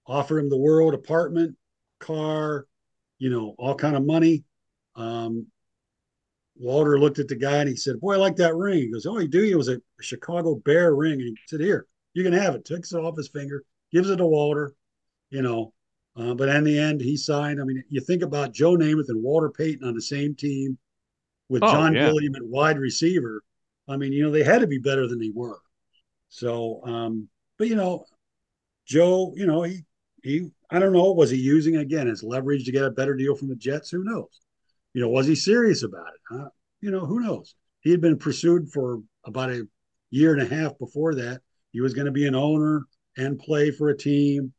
offered 0.06 0.40
him 0.40 0.50
the 0.50 0.56
world, 0.56 0.94
apartment, 0.94 1.56
car, 1.98 2.66
you 3.18 3.30
know, 3.30 3.54
all 3.58 3.74
kind 3.74 3.96
of 3.96 4.04
money. 4.04 4.44
Um, 4.96 5.46
Walter 6.56 6.98
looked 6.98 7.18
at 7.18 7.28
the 7.28 7.36
guy 7.36 7.58
and 7.58 7.68
he 7.68 7.76
said, 7.76 8.00
"Boy, 8.00 8.14
I 8.14 8.16
like 8.18 8.36
that 8.36 8.54
ring." 8.54 8.78
He 8.78 8.92
goes, 8.92 9.06
"Oh, 9.06 9.18
you 9.18 9.28
do?" 9.28 9.42
It 9.42 9.56
was 9.56 9.68
a 9.68 9.80
Chicago 10.00 10.56
Bear 10.56 10.94
ring, 10.94 11.14
and 11.14 11.22
he 11.22 11.36
said, 11.46 11.60
"Here, 11.60 11.86
you 12.14 12.22
can 12.22 12.32
have 12.32 12.54
it." 12.54 12.64
Takes 12.64 12.92
it 12.92 12.98
off 12.98 13.16
his 13.16 13.28
finger, 13.28 13.64
gives 13.90 14.10
it 14.10 14.16
to 14.16 14.26
Walter, 14.26 14.74
you 15.30 15.42
know. 15.42 15.72
Uh, 16.14 16.34
but 16.34 16.50
in 16.50 16.64
the 16.64 16.78
end, 16.78 17.00
he 17.00 17.16
signed. 17.16 17.60
I 17.60 17.64
mean, 17.64 17.82
you 17.88 18.00
think 18.00 18.22
about 18.22 18.52
Joe 18.52 18.76
Namath 18.76 19.08
and 19.08 19.22
Walter 19.22 19.50
Payton 19.50 19.86
on 19.86 19.94
the 19.94 20.02
same 20.02 20.34
team 20.34 20.76
with 21.48 21.62
oh, 21.62 21.72
John 21.72 21.94
yeah. 21.94 22.06
Gilliam 22.06 22.34
at 22.34 22.44
wide 22.44 22.78
receiver. 22.78 23.42
I 23.88 23.96
mean, 23.96 24.12
you 24.12 24.22
know, 24.22 24.30
they 24.30 24.42
had 24.42 24.60
to 24.60 24.66
be 24.66 24.78
better 24.78 25.06
than 25.06 25.18
they 25.18 25.32
were. 25.34 25.60
So, 26.28 26.82
um, 26.84 27.28
but 27.58 27.68
you 27.68 27.76
know, 27.76 28.04
Joe, 28.86 29.32
you 29.36 29.46
know, 29.46 29.62
he 29.62 29.84
he 30.22 30.50
I 30.70 30.78
don't 30.78 30.92
know, 30.92 31.12
was 31.12 31.30
he 31.30 31.36
using 31.36 31.76
again 31.76 32.08
as 32.08 32.22
leverage 32.22 32.64
to 32.64 32.72
get 32.72 32.84
a 32.84 32.90
better 32.90 33.14
deal 33.14 33.34
from 33.34 33.48
the 33.48 33.56
Jets? 33.56 33.90
Who 33.90 34.04
knows? 34.04 34.40
You 34.94 35.02
know, 35.02 35.08
was 35.08 35.26
he 35.26 35.34
serious 35.34 35.82
about 35.82 36.08
it? 36.14 36.20
Huh? 36.30 36.48
You 36.80 36.90
know, 36.90 37.04
who 37.04 37.20
knows? 37.20 37.54
He 37.80 37.90
had 37.90 38.00
been 38.00 38.18
pursued 38.18 38.70
for 38.70 39.02
about 39.24 39.50
a 39.50 39.66
year 40.10 40.32
and 40.32 40.42
a 40.42 40.54
half 40.54 40.78
before 40.78 41.14
that. 41.16 41.40
He 41.72 41.80
was 41.80 41.94
going 41.94 42.06
to 42.06 42.12
be 42.12 42.26
an 42.26 42.34
owner 42.34 42.84
and 43.16 43.38
play 43.38 43.70
for 43.70 43.88
a 43.88 43.96
team. 43.96 44.52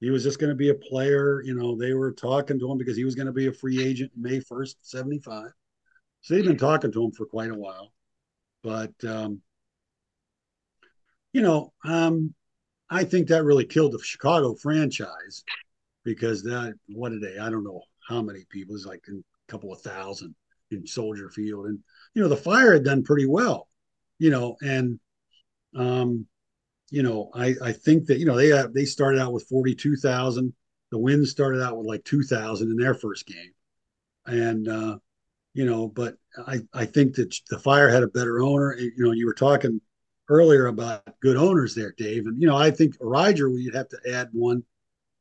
He 0.00 0.10
was 0.10 0.22
just 0.22 0.38
going 0.38 0.50
to 0.50 0.56
be 0.56 0.70
a 0.70 0.74
player. 0.74 1.42
You 1.42 1.54
know, 1.54 1.76
they 1.76 1.92
were 1.92 2.12
talking 2.12 2.58
to 2.58 2.70
him 2.70 2.78
because 2.78 2.96
he 2.96 3.04
was 3.04 3.14
going 3.14 3.26
to 3.26 3.32
be 3.32 3.48
a 3.48 3.52
free 3.52 3.84
agent 3.84 4.12
May 4.16 4.40
1st, 4.40 4.76
75. 4.80 5.50
So 6.22 6.34
they've 6.34 6.44
been 6.44 6.56
talking 6.56 6.92
to 6.92 7.04
him 7.04 7.12
for 7.12 7.26
quite 7.26 7.50
a 7.50 7.54
while. 7.54 7.92
But 8.62 8.92
um, 9.04 9.40
you 11.32 11.42
know, 11.42 11.72
um, 11.84 12.34
I 12.90 13.04
think 13.04 13.28
that 13.28 13.44
really 13.44 13.64
killed 13.64 13.92
the 13.92 14.00
Chicago 14.02 14.54
franchise 14.54 15.44
because 16.04 16.42
that 16.42 16.74
what 16.88 17.12
a 17.12 17.20
day! 17.20 17.38
I 17.38 17.50
don't 17.50 17.64
know 17.64 17.82
how 18.08 18.20
many 18.20 18.44
people. 18.50 18.74
It's 18.74 18.86
like 18.86 19.04
a 19.08 19.12
couple 19.50 19.72
of 19.72 19.80
thousand 19.80 20.34
in 20.70 20.86
Soldier 20.86 21.28
Field, 21.30 21.66
and 21.66 21.78
you 22.14 22.22
know 22.22 22.28
the 22.28 22.36
Fire 22.36 22.72
had 22.72 22.84
done 22.84 23.04
pretty 23.04 23.26
well. 23.26 23.68
You 24.18 24.30
know, 24.30 24.56
and 24.60 24.98
um, 25.76 26.26
you 26.90 27.02
know, 27.02 27.30
I 27.34 27.54
I 27.62 27.72
think 27.72 28.06
that 28.06 28.18
you 28.18 28.26
know 28.26 28.36
they 28.36 28.52
uh, 28.52 28.68
they 28.74 28.84
started 28.84 29.20
out 29.20 29.32
with 29.32 29.48
forty 29.48 29.74
two 29.74 29.96
thousand. 29.96 30.52
the 30.90 30.98
Winds 30.98 31.30
started 31.30 31.62
out 31.62 31.78
with 31.78 31.86
like 31.86 32.04
2,000 32.04 32.70
in 32.70 32.76
their 32.76 32.94
first 32.94 33.26
game, 33.26 33.52
and 34.26 34.68
uh, 34.68 34.98
you 35.54 35.64
know, 35.64 35.88
but 35.88 36.16
I 36.46 36.60
I 36.74 36.86
think 36.86 37.14
that 37.16 37.34
the 37.50 37.58
Fire 37.58 37.88
had 37.88 38.02
a 38.02 38.08
better 38.08 38.40
owner. 38.40 38.76
You 38.76 38.92
know, 38.96 39.12
you 39.12 39.26
were 39.26 39.34
talking 39.34 39.80
earlier 40.30 40.68
about 40.68 41.02
good 41.20 41.36
owners 41.36 41.74
there, 41.74 41.92
Dave, 41.98 42.26
and 42.26 42.40
you 42.40 42.46
know, 42.46 42.56
I 42.56 42.70
think 42.70 42.96
Origer, 42.98 43.52
we'd 43.52 43.74
have 43.74 43.88
to 43.88 43.98
add 44.10 44.28
one. 44.32 44.64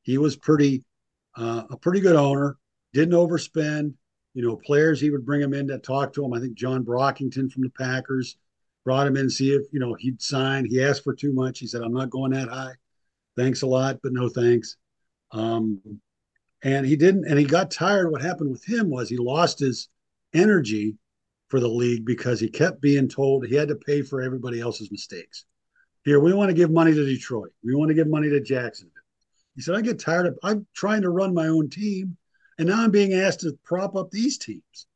He 0.03 0.18
was 0.18 0.38
pretty 0.38 0.86
uh, 1.36 1.64
a 1.70 1.78
pretty 1.78 1.99
good 1.99 2.16
owner. 2.16 2.57
Didn't 2.93 3.16
overspend. 3.16 3.93
You 4.36 4.47
know, 4.47 4.55
players 4.55 5.01
he 5.01 5.10
would 5.10 5.26
bring 5.26 5.41
him 5.41 5.53
in 5.53 5.68
to 5.68 5.80
talk 5.80 6.14
to 6.14 6.24
him. 6.24 6.34
I 6.34 6.39
think 6.39 6.53
John 6.53 6.86
Brockington 6.86 7.51
from 7.51 7.64
the 7.64 7.72
Packers 7.72 8.38
brought 8.86 9.07
him 9.07 9.18
in 9.18 9.30
see 9.30 9.51
if 9.51 9.64
you 9.74 9.80
know 9.80 9.95
he'd 9.95 10.22
sign. 10.22 10.66
He 10.66 10.82
asked 10.82 11.03
for 11.03 11.14
too 11.14 11.34
much. 11.34 11.60
He 11.60 11.68
said, 11.68 11.82
"I'm 11.82 11.93
not 11.93 12.12
going 12.12 12.32
that 12.32 12.47
high. 12.47 12.74
Thanks 13.36 13.64
a 13.64 13.68
lot, 13.68 13.99
but 14.03 14.14
no 14.14 14.30
thanks." 14.30 14.78
Um, 15.32 15.82
and 16.64 16.86
he 16.86 16.95
didn't. 16.95 17.26
And 17.26 17.39
he 17.39 17.45
got 17.45 17.72
tired. 17.72 18.12
What 18.12 18.22
happened 18.22 18.51
with 18.51 18.64
him 18.64 18.89
was 18.89 19.10
he 19.10 19.18
lost 19.18 19.60
his 19.60 19.89
energy 20.34 20.95
for 21.49 21.59
the 21.59 21.67
league 21.67 22.05
because 22.05 22.39
he 22.39 22.49
kept 22.49 22.81
being 22.81 23.09
told 23.09 23.45
he 23.45 23.55
had 23.55 23.67
to 23.67 23.75
pay 23.75 24.01
for 24.01 24.21
everybody 24.21 24.61
else's 24.61 24.91
mistakes. 24.91 25.45
Here, 26.05 26.19
we 26.19 26.33
want 26.33 26.49
to 26.49 26.55
give 26.55 26.71
money 26.71 26.93
to 26.93 27.05
Detroit. 27.05 27.51
We 27.63 27.75
want 27.75 27.89
to 27.89 27.95
give 27.95 28.07
money 28.07 28.29
to 28.29 28.39
Jacksonville. 28.39 28.93
He 29.55 29.61
said, 29.61 29.75
I 29.75 29.81
get 29.81 29.99
tired 29.99 30.27
of 30.27 30.39
I'm 30.43 30.65
trying 30.73 31.01
to 31.01 31.09
run 31.09 31.33
my 31.33 31.47
own 31.47 31.69
team, 31.69 32.15
and 32.57 32.69
now 32.69 32.81
I'm 32.81 32.91
being 32.91 33.13
asked 33.13 33.41
to 33.41 33.57
prop 33.65 33.95
up 33.95 34.09
these 34.11 34.37
teams. 34.37 34.87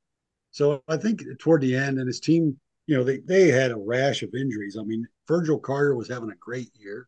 So 0.51 0.81
I 0.87 0.97
think 0.97 1.23
toward 1.39 1.61
the 1.61 1.75
end, 1.75 1.97
and 1.97 2.07
his 2.07 2.19
team, 2.19 2.57
you 2.85 2.95
know, 2.95 3.03
they, 3.03 3.19
they 3.19 3.47
had 3.47 3.71
a 3.71 3.77
rash 3.77 4.21
of 4.23 4.33
injuries. 4.35 4.77
I 4.79 4.83
mean, 4.83 5.05
Virgil 5.27 5.59
Carter 5.59 5.95
was 5.95 6.07
having 6.07 6.29
a 6.31 6.35
great 6.35 6.69
year. 6.75 7.07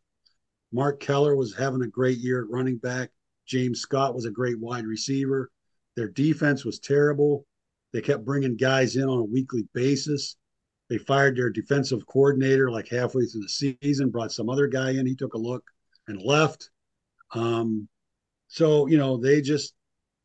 Mark 0.74 1.00
Kellar 1.00 1.36
was 1.36 1.56
having 1.56 1.84
a 1.84 1.88
great 1.88 2.18
year 2.18 2.42
at 2.42 2.50
running 2.50 2.78
back. 2.78 3.12
James 3.46 3.80
Scott 3.80 4.16
was 4.16 4.26
a 4.26 4.32
great 4.32 4.60
wide 4.60 4.86
receiver. 4.86 5.52
Their 5.96 6.10
defense 6.10 6.66
was 6.66 6.80
terrible. 6.80 7.46
They 7.96 8.02
kept 8.02 8.26
bringing 8.26 8.58
guys 8.58 8.98
in 8.98 9.06
on 9.06 9.20
a 9.20 9.24
weekly 9.24 9.70
basis. 9.74 10.36
They 10.90 10.98
fired 10.98 11.38
their 11.38 11.50
defensive 11.50 12.06
coordinator 12.06 12.70
like 12.70 12.90
halfway 12.90 13.26
through 13.26 13.44
the 13.44 13.78
season, 13.82 14.10
brought 14.10 14.34
some 14.34 14.50
other 14.50 14.68
guy 14.68 14.90
in. 14.90 15.08
He 15.08 15.16
took 15.16 15.34
a 15.34 15.38
look 15.38 15.64
and 16.10 16.22
left. 16.22 16.72
Um, 17.34 17.88
so, 18.50 18.88
you 18.88 18.98
know, 18.98 19.16
they 19.16 19.40
just 19.40 19.76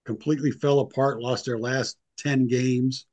completely 0.04 0.50
fell 0.50 0.80
apart, 0.80 1.22
lost 1.22 1.44
their 1.44 1.60
last 1.60 1.96
10 2.18 2.48
games, 2.48 3.06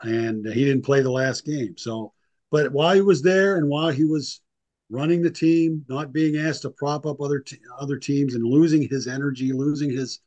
and 0.00 0.46
he 0.46 0.64
didn't 0.64 0.86
play 0.86 1.02
the 1.02 1.10
last 1.10 1.44
game. 1.44 1.76
So, 1.76 2.14
but 2.50 2.72
while 2.72 2.94
he 2.94 3.02
was 3.02 3.20
there 3.20 3.58
and 3.58 3.68
while 3.68 3.90
he 3.90 4.04
was 4.04 4.40
running 4.88 5.20
the 5.20 5.30
team, 5.30 5.84
not 5.90 6.10
being 6.10 6.40
asked 6.40 6.62
to 6.62 6.70
prop 6.70 7.04
up 7.04 7.20
other 7.20 7.44
other 7.78 7.98
teams 7.98 8.34
and 8.34 8.44
losing 8.44 8.88
his 8.88 9.06
energy, 9.06 9.52
losing 9.52 9.90
his, 9.90 10.20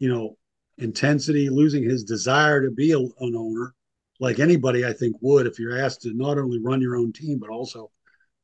you 0.00 0.08
know, 0.08 0.36
intensity, 0.78 1.48
losing 1.48 1.82
his 1.82 2.04
desire 2.04 2.62
to 2.62 2.70
be 2.70 2.92
a, 2.92 2.98
an 2.98 3.34
owner, 3.36 3.74
like 4.20 4.38
anybody 4.38 4.84
I 4.84 4.92
think 4.92 5.16
would 5.20 5.46
if 5.46 5.58
you're 5.58 5.78
asked 5.78 6.02
to 6.02 6.12
not 6.14 6.38
only 6.38 6.58
run 6.58 6.80
your 6.80 6.96
own 6.96 7.12
team 7.12 7.38
but 7.38 7.50
also 7.50 7.90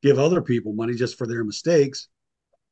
give 0.02 0.18
other 0.18 0.42
people 0.42 0.72
money 0.72 0.94
just 0.94 1.16
for 1.16 1.26
their 1.26 1.44
mistakes. 1.44 2.08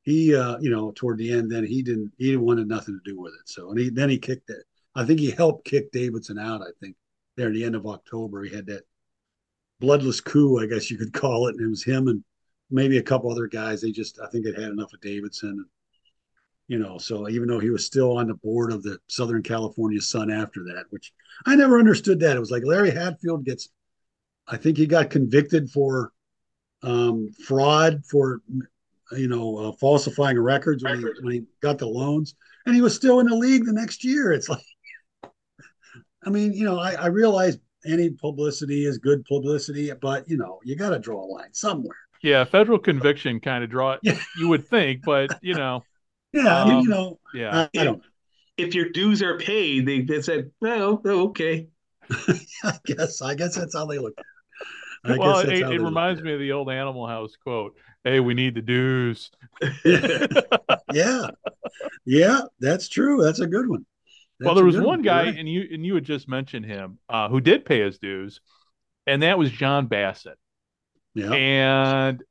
He, 0.02 0.34
uh, 0.34 0.58
you 0.60 0.70
know, 0.70 0.92
toward 0.92 1.18
the 1.18 1.32
end, 1.32 1.50
then 1.50 1.64
he 1.64 1.82
didn't 1.82 2.12
he 2.16 2.36
wanted 2.36 2.68
nothing 2.68 2.98
to 2.98 3.10
do 3.10 3.20
with 3.20 3.32
it. 3.34 3.48
So 3.48 3.70
and 3.70 3.78
he 3.78 3.90
then 3.90 4.10
he 4.10 4.18
kicked 4.18 4.50
it. 4.50 4.64
I 4.94 5.04
think 5.04 5.20
he 5.20 5.30
helped 5.30 5.66
kick 5.66 5.92
Davidson 5.92 6.38
out. 6.38 6.62
I 6.62 6.70
think 6.80 6.96
there 7.36 7.48
at 7.48 7.54
the 7.54 7.64
end 7.64 7.74
of 7.74 7.86
October 7.86 8.42
he 8.42 8.54
had 8.54 8.66
that 8.66 8.84
bloodless 9.78 10.20
coup, 10.20 10.60
I 10.60 10.66
guess 10.66 10.90
you 10.90 10.98
could 10.98 11.12
call 11.14 11.48
it, 11.48 11.56
and 11.56 11.64
it 11.64 11.68
was 11.68 11.84
him 11.84 12.08
and 12.08 12.24
maybe 12.70 12.98
a 12.98 13.02
couple 13.02 13.30
other 13.30 13.46
guys. 13.46 13.82
They 13.82 13.92
just 13.92 14.20
I 14.20 14.28
think 14.28 14.46
it 14.46 14.58
had 14.58 14.70
enough 14.70 14.92
of 14.92 15.00
Davidson. 15.00 15.64
You 16.70 16.78
know, 16.78 16.98
so 16.98 17.28
even 17.28 17.48
though 17.48 17.58
he 17.58 17.70
was 17.70 17.84
still 17.84 18.16
on 18.16 18.28
the 18.28 18.34
board 18.34 18.72
of 18.72 18.84
the 18.84 18.96
Southern 19.08 19.42
California 19.42 20.00
Sun 20.00 20.30
after 20.30 20.62
that, 20.66 20.84
which 20.90 21.12
I 21.44 21.56
never 21.56 21.80
understood 21.80 22.20
that. 22.20 22.36
It 22.36 22.38
was 22.38 22.52
like 22.52 22.62
Larry 22.64 22.92
Hatfield 22.92 23.44
gets, 23.44 23.70
I 24.46 24.56
think 24.56 24.76
he 24.76 24.86
got 24.86 25.10
convicted 25.10 25.68
for 25.68 26.12
um, 26.84 27.28
fraud 27.44 28.06
for, 28.08 28.40
you 29.10 29.26
know, 29.26 29.56
uh, 29.56 29.72
falsifying 29.72 30.38
records 30.38 30.84
when 30.84 31.00
he, 31.00 31.04
when 31.22 31.32
he 31.32 31.42
got 31.60 31.78
the 31.78 31.88
loans, 31.88 32.36
and 32.66 32.76
he 32.76 32.82
was 32.82 32.94
still 32.94 33.18
in 33.18 33.26
the 33.26 33.34
league 33.34 33.64
the 33.64 33.72
next 33.72 34.04
year. 34.04 34.30
It's 34.30 34.48
like, 34.48 34.62
I 36.24 36.30
mean, 36.30 36.52
you 36.52 36.64
know, 36.64 36.78
I, 36.78 36.92
I 36.92 37.06
realize 37.06 37.58
any 37.84 38.10
publicity 38.10 38.86
is 38.86 38.98
good 38.98 39.24
publicity, 39.24 39.90
but 40.00 40.28
you 40.30 40.36
know, 40.36 40.60
you 40.62 40.76
got 40.76 40.90
to 40.90 41.00
draw 41.00 41.20
a 41.20 41.26
line 41.26 41.52
somewhere. 41.52 41.96
Yeah, 42.22 42.44
federal 42.44 42.78
conviction 42.78 43.40
kind 43.40 43.64
of 43.64 43.70
draw. 43.70 43.96
Yeah. 44.04 44.20
You 44.38 44.46
would 44.50 44.68
think, 44.68 45.02
but 45.02 45.36
you 45.42 45.54
know, 45.54 45.82
yeah, 46.32 46.62
I 46.62 46.68
mean, 46.68 46.84
you 46.84 46.92
um, 46.92 46.98
know, 46.98 47.20
yeah. 47.34 47.68
I, 47.74 47.80
I 47.80 47.84
don't. 47.84 48.02
If 48.56 48.74
your 48.74 48.90
dues 48.90 49.22
are 49.22 49.38
paid, 49.38 49.86
they, 49.86 50.02
they 50.02 50.20
said, 50.20 50.50
"No, 50.60 51.00
oh, 51.04 51.28
okay." 51.28 51.68
I 52.64 52.78
guess. 52.84 53.22
I 53.22 53.34
guess 53.34 53.56
that's 53.56 53.74
how 53.74 53.86
they 53.86 53.98
look. 53.98 54.14
I 55.04 55.16
well, 55.16 55.38
it, 55.38 55.48
it 55.48 55.80
reminds 55.80 56.20
me 56.20 56.34
of 56.34 56.40
the 56.40 56.52
old 56.52 56.70
Animal 56.70 57.06
House 57.06 57.36
quote. 57.42 57.76
Hey, 58.04 58.20
we 58.20 58.34
need 58.34 58.54
the 58.54 58.62
dues. 58.62 59.30
yeah, 60.92 61.30
yeah, 62.04 62.40
that's 62.58 62.88
true. 62.88 63.22
That's 63.22 63.40
a 63.40 63.46
good 63.46 63.68
one. 63.68 63.86
That's 64.38 64.46
well, 64.46 64.54
there 64.54 64.64
was 64.64 64.76
one 64.76 64.84
one 64.86 65.02
guy, 65.02 65.24
right. 65.24 65.36
and 65.36 65.48
you 65.48 65.68
and 65.72 65.84
you 65.84 65.94
had 65.94 66.04
just 66.04 66.28
mentioned 66.28 66.66
him, 66.66 66.98
uh, 67.08 67.28
who 67.28 67.40
did 67.40 67.64
pay 67.64 67.80
his 67.80 67.98
dues, 67.98 68.40
and 69.06 69.22
that 69.22 69.38
was 69.38 69.50
John 69.50 69.86
Bassett. 69.86 70.38
Yeah, 71.14 71.32
and 71.32 72.22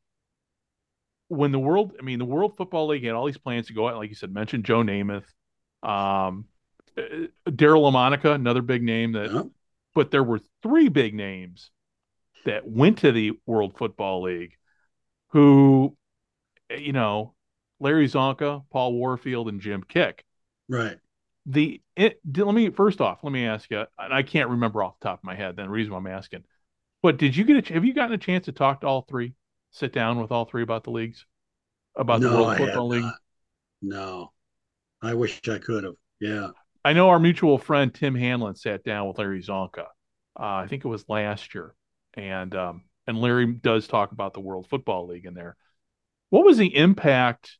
when 1.29 1.51
the 1.51 1.59
world, 1.59 1.93
I 1.97 2.03
mean, 2.03 2.19
the 2.19 2.25
World 2.25 2.57
Football 2.57 2.87
League 2.87 3.05
had 3.05 3.13
all 3.13 3.25
these 3.25 3.37
plans 3.37 3.67
to 3.67 3.73
go 3.73 3.87
out, 3.87 3.95
like 3.95 4.09
you 4.09 4.15
said, 4.15 4.33
mentioned 4.33 4.65
Joe 4.65 4.81
Namath, 4.83 5.25
um, 5.83 6.45
uh, 6.97 7.27
Daryle 7.47 7.91
Lamonica, 7.91 8.33
another 8.33 8.61
big 8.61 8.83
name 8.83 9.13
that, 9.13 9.31
yeah. 9.31 9.43
but 9.95 10.11
there 10.11 10.23
were 10.23 10.41
three 10.61 10.89
big 10.89 11.13
names 11.13 11.71
that 12.45 12.67
went 12.67 12.99
to 12.99 13.11
the 13.11 13.33
World 13.45 13.77
Football 13.77 14.23
League 14.23 14.53
who, 15.27 15.95
you 16.75 16.93
know, 16.93 17.35
Larry 17.79 18.07
Csonka, 18.07 18.63
Paul 18.71 18.93
Warfield, 18.93 19.49
and 19.49 19.61
Jim 19.61 19.83
Kiick. 19.83 20.19
Right. 20.67 20.97
The 21.45 21.81
it, 21.95 22.19
let 22.35 22.53
me 22.53 22.69
first 22.69 23.01
off, 23.01 23.19
let 23.23 23.31
me 23.31 23.45
ask 23.45 23.69
you, 23.71 23.85
and 23.97 24.13
I 24.13 24.23
can't 24.23 24.49
remember 24.49 24.83
off 24.83 24.99
the 24.99 25.07
top 25.07 25.19
of 25.19 25.23
my 25.23 25.35
head. 25.35 25.55
Then 25.55 25.65
the 25.65 25.71
reason 25.71 25.93
why 25.93 25.99
I'm 25.99 26.07
asking, 26.07 26.43
but 27.01 27.17
did 27.17 27.35
you 27.35 27.43
get 27.43 27.69
a 27.69 27.73
have 27.73 27.85
you 27.85 27.93
gotten 27.93 28.13
a 28.13 28.17
chance 28.17 28.45
to 28.45 28.51
talk 28.51 28.81
to 28.81 28.87
all 28.87 29.03
three? 29.03 29.33
Sit 29.71 29.93
down 29.93 30.19
with 30.19 30.31
all 30.31 30.45
three 30.45 30.63
about 30.63 30.83
the 30.83 30.91
leagues, 30.91 31.25
about 31.95 32.21
no, 32.21 32.29
the 32.29 32.35
World 32.35 32.49
I 32.49 32.57
Football 32.57 32.87
League? 32.87 33.03
Not. 33.03 33.15
No, 33.81 34.31
I 35.01 35.13
wish 35.13 35.39
I 35.47 35.57
could 35.57 35.83
have. 35.83 35.95
Yeah, 36.19 36.49
I 36.83 36.93
know 36.93 37.09
our 37.09 37.19
mutual 37.19 37.57
friend 37.57 37.93
Tim 37.93 38.15
Hanlon 38.15 38.55
sat 38.55 38.83
down 38.83 39.07
with 39.07 39.19
Larry 39.19 39.41
Csonka. 39.41 39.85
Uh, 40.39 40.43
I 40.43 40.67
think 40.67 40.83
it 40.83 40.87
was 40.87 41.07
last 41.07 41.53
year, 41.53 41.75
and 42.15 42.53
um, 42.55 42.83
and 43.07 43.19
Larry 43.19 43.47
does 43.53 43.87
talk 43.87 44.11
about 44.11 44.33
the 44.33 44.39
World 44.39 44.67
Football 44.69 45.07
League 45.07 45.25
in 45.25 45.33
there. 45.33 45.55
What 46.29 46.45
was 46.45 46.57
the 46.57 46.75
impact 46.75 47.57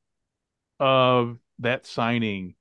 of 0.79 1.37
that 1.59 1.85
signing 1.85 2.55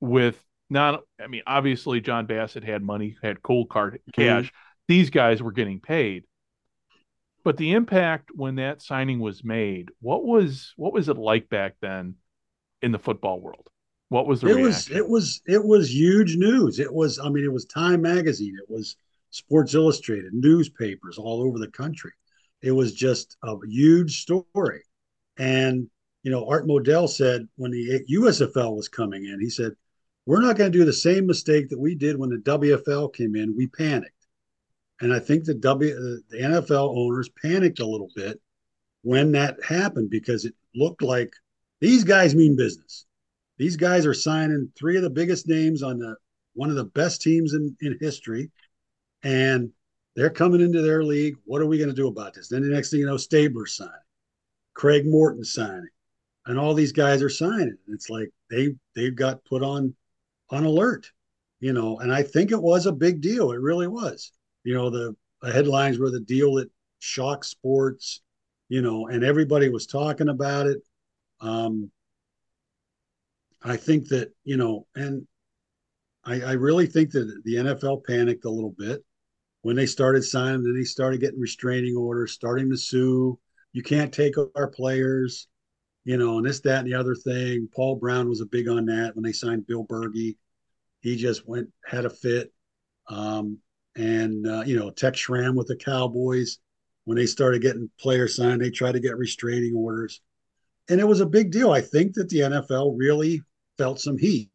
with 0.00 0.42
not? 0.70 1.02
I 1.22 1.26
mean, 1.26 1.42
obviously 1.46 2.00
John 2.00 2.26
Bassett 2.26 2.64
had 2.64 2.82
money, 2.82 3.16
had 3.22 3.42
cold 3.42 3.68
card 3.68 4.00
cash. 4.12 4.46
Mm-hmm. 4.46 4.56
These 4.88 5.10
guys 5.10 5.42
were 5.42 5.52
getting 5.52 5.80
paid, 5.80 6.24
but 7.44 7.56
the 7.56 7.72
impact 7.72 8.30
when 8.34 8.56
that 8.56 8.82
signing 8.82 9.20
was 9.20 9.44
made, 9.44 9.90
what 10.00 10.24
was 10.24 10.72
what 10.76 10.92
was 10.92 11.08
it 11.08 11.16
like 11.16 11.48
back 11.48 11.76
then 11.80 12.14
in 12.82 12.92
the 12.92 12.98
football 12.98 13.40
world? 13.40 13.68
What 14.08 14.26
was 14.26 14.40
the 14.40 14.48
it 14.48 14.54
reaction? 14.54 14.66
was 14.66 14.90
it 14.90 15.08
was 15.08 15.42
it 15.46 15.64
was 15.64 15.94
huge 15.94 16.36
news. 16.36 16.78
It 16.78 16.92
was 16.92 17.18
I 17.18 17.28
mean 17.28 17.44
it 17.44 17.52
was 17.52 17.64
Time 17.66 18.02
magazine, 18.02 18.56
it 18.60 18.70
was 18.70 18.96
Sports 19.30 19.74
Illustrated, 19.74 20.32
newspapers 20.32 21.18
all 21.18 21.42
over 21.42 21.58
the 21.58 21.70
country. 21.70 22.12
It 22.62 22.72
was 22.72 22.94
just 22.94 23.36
a 23.44 23.54
huge 23.66 24.22
story. 24.22 24.82
And 25.38 25.88
you 26.22 26.30
know, 26.30 26.46
Art 26.48 26.66
Modell 26.66 27.08
said 27.08 27.48
when 27.56 27.70
the 27.70 28.04
USFL 28.10 28.76
was 28.76 28.88
coming 28.88 29.24
in, 29.26 29.40
he 29.40 29.50
said, 29.50 29.72
"We're 30.26 30.40
not 30.40 30.56
going 30.56 30.72
to 30.72 30.78
do 30.78 30.84
the 30.84 30.92
same 30.92 31.26
mistake 31.26 31.68
that 31.68 31.78
we 31.78 31.94
did 31.94 32.18
when 32.18 32.30
the 32.30 32.38
WFL 32.38 33.14
came 33.14 33.36
in. 33.36 33.56
We 33.56 33.68
panicked." 33.68 34.17
And 35.00 35.12
I 35.12 35.20
think 35.20 35.44
the 35.44 35.54
W 35.54 35.92
uh, 35.92 36.20
the 36.30 36.38
NFL 36.38 36.96
owners 36.96 37.28
panicked 37.40 37.80
a 37.80 37.86
little 37.86 38.10
bit 38.16 38.40
when 39.02 39.32
that 39.32 39.62
happened 39.64 40.10
because 40.10 40.44
it 40.44 40.54
looked 40.74 41.02
like 41.02 41.32
these 41.80 42.04
guys 42.04 42.34
mean 42.34 42.56
business. 42.56 43.06
These 43.58 43.76
guys 43.76 44.06
are 44.06 44.14
signing 44.14 44.72
three 44.76 44.96
of 44.96 45.02
the 45.02 45.10
biggest 45.10 45.48
names 45.48 45.82
on 45.82 45.98
the 45.98 46.16
one 46.54 46.70
of 46.70 46.76
the 46.76 46.84
best 46.84 47.22
teams 47.22 47.54
in, 47.54 47.76
in 47.80 47.96
history. 48.00 48.50
And 49.22 49.70
they're 50.16 50.30
coming 50.30 50.60
into 50.60 50.82
their 50.82 51.04
league. 51.04 51.36
What 51.44 51.62
are 51.62 51.66
we 51.66 51.78
going 51.78 51.90
to 51.90 51.94
do 51.94 52.08
about 52.08 52.34
this? 52.34 52.48
Then 52.48 52.62
the 52.62 52.74
next 52.74 52.90
thing 52.90 53.00
you 53.00 53.06
know, 53.06 53.16
Stabler 53.16 53.66
signing, 53.66 53.92
Craig 54.74 55.06
Morton 55.06 55.44
signing, 55.44 55.88
and 56.46 56.58
all 56.58 56.74
these 56.74 56.92
guys 56.92 57.22
are 57.22 57.28
signing. 57.28 57.78
It's 57.88 58.10
like 58.10 58.30
they 58.50 58.74
they've 58.96 59.14
got 59.14 59.44
put 59.44 59.62
on 59.62 59.94
on 60.50 60.64
alert, 60.64 61.08
you 61.60 61.72
know. 61.72 62.00
And 62.00 62.12
I 62.12 62.24
think 62.24 62.50
it 62.50 62.60
was 62.60 62.86
a 62.86 62.92
big 62.92 63.20
deal. 63.20 63.52
It 63.52 63.60
really 63.60 63.86
was 63.86 64.32
you 64.68 64.74
know 64.74 64.90
the, 64.90 65.14
the 65.42 65.52
headlines 65.52 65.98
were 65.98 66.10
the 66.10 66.20
deal 66.20 66.54
that 66.54 66.70
shocked 66.98 67.46
sports 67.46 68.22
you 68.68 68.82
know 68.82 69.06
and 69.08 69.24
everybody 69.24 69.68
was 69.68 69.86
talking 69.86 70.28
about 70.28 70.66
it 70.66 70.78
um 71.40 71.90
I 73.62 73.76
think 73.76 74.08
that 74.08 74.32
you 74.44 74.56
know, 74.56 74.86
and 74.94 75.26
I, 76.24 76.40
I 76.40 76.52
really 76.52 76.86
think 76.86 77.10
that 77.12 77.42
the 77.44 77.56
NFL 77.56 78.04
panicked 78.06 78.44
a 78.44 78.50
little 78.50 78.74
bit 78.76 79.04
when 79.62 79.76
they 79.76 79.86
started 79.86 80.22
signing. 80.22 80.62
Then 80.62 80.74
they 80.74 80.84
started 80.84 81.20
getting 81.20 81.40
restraining 81.40 81.96
orders, 81.96 82.32
starting 82.32 82.70
to 82.70 82.76
sue. 82.76 83.38
You 83.72 83.82
can't 83.82 84.12
take 84.12 84.34
our 84.56 84.68
players, 84.68 85.48
you 86.04 86.16
know, 86.16 86.38
and 86.38 86.46
this, 86.46 86.60
that, 86.60 86.80
and 86.80 86.88
the 86.88 86.94
other 86.94 87.14
thing. 87.14 87.68
Paul 87.74 87.96
Brown 87.96 88.28
was 88.28 88.40
a 88.40 88.46
big 88.46 88.68
on 88.68 88.86
that 88.86 89.14
when 89.14 89.24
they 89.24 89.32
signed 89.32 89.66
Bill 89.66 89.84
Bergey. 89.84 90.36
He 91.00 91.16
just 91.16 91.46
went 91.46 91.68
had 91.84 92.04
a 92.04 92.10
fit, 92.10 92.52
um, 93.08 93.58
and 93.98 94.46
uh, 94.46 94.62
you 94.64 94.78
know, 94.78 94.90
Tex 94.90 95.18
Schramm 95.18 95.56
with 95.56 95.66
the 95.66 95.76
Cowboys 95.76 96.58
when 97.04 97.16
they 97.16 97.26
started 97.26 97.62
getting 97.62 97.90
players 97.98 98.36
signed, 98.36 98.60
they 98.60 98.70
tried 98.70 98.92
to 98.92 99.00
get 99.00 99.16
restraining 99.16 99.74
orders. 99.74 100.20
And 100.90 101.00
it 101.00 101.08
was 101.08 101.20
a 101.20 101.26
big 101.26 101.50
deal. 101.50 101.72
I 101.72 101.80
think 101.80 102.12
that 102.14 102.28
the 102.28 102.40
NFL 102.40 102.94
really 102.98 103.40
felt 103.78 103.98
some 103.98 104.18
heat. 104.18 104.50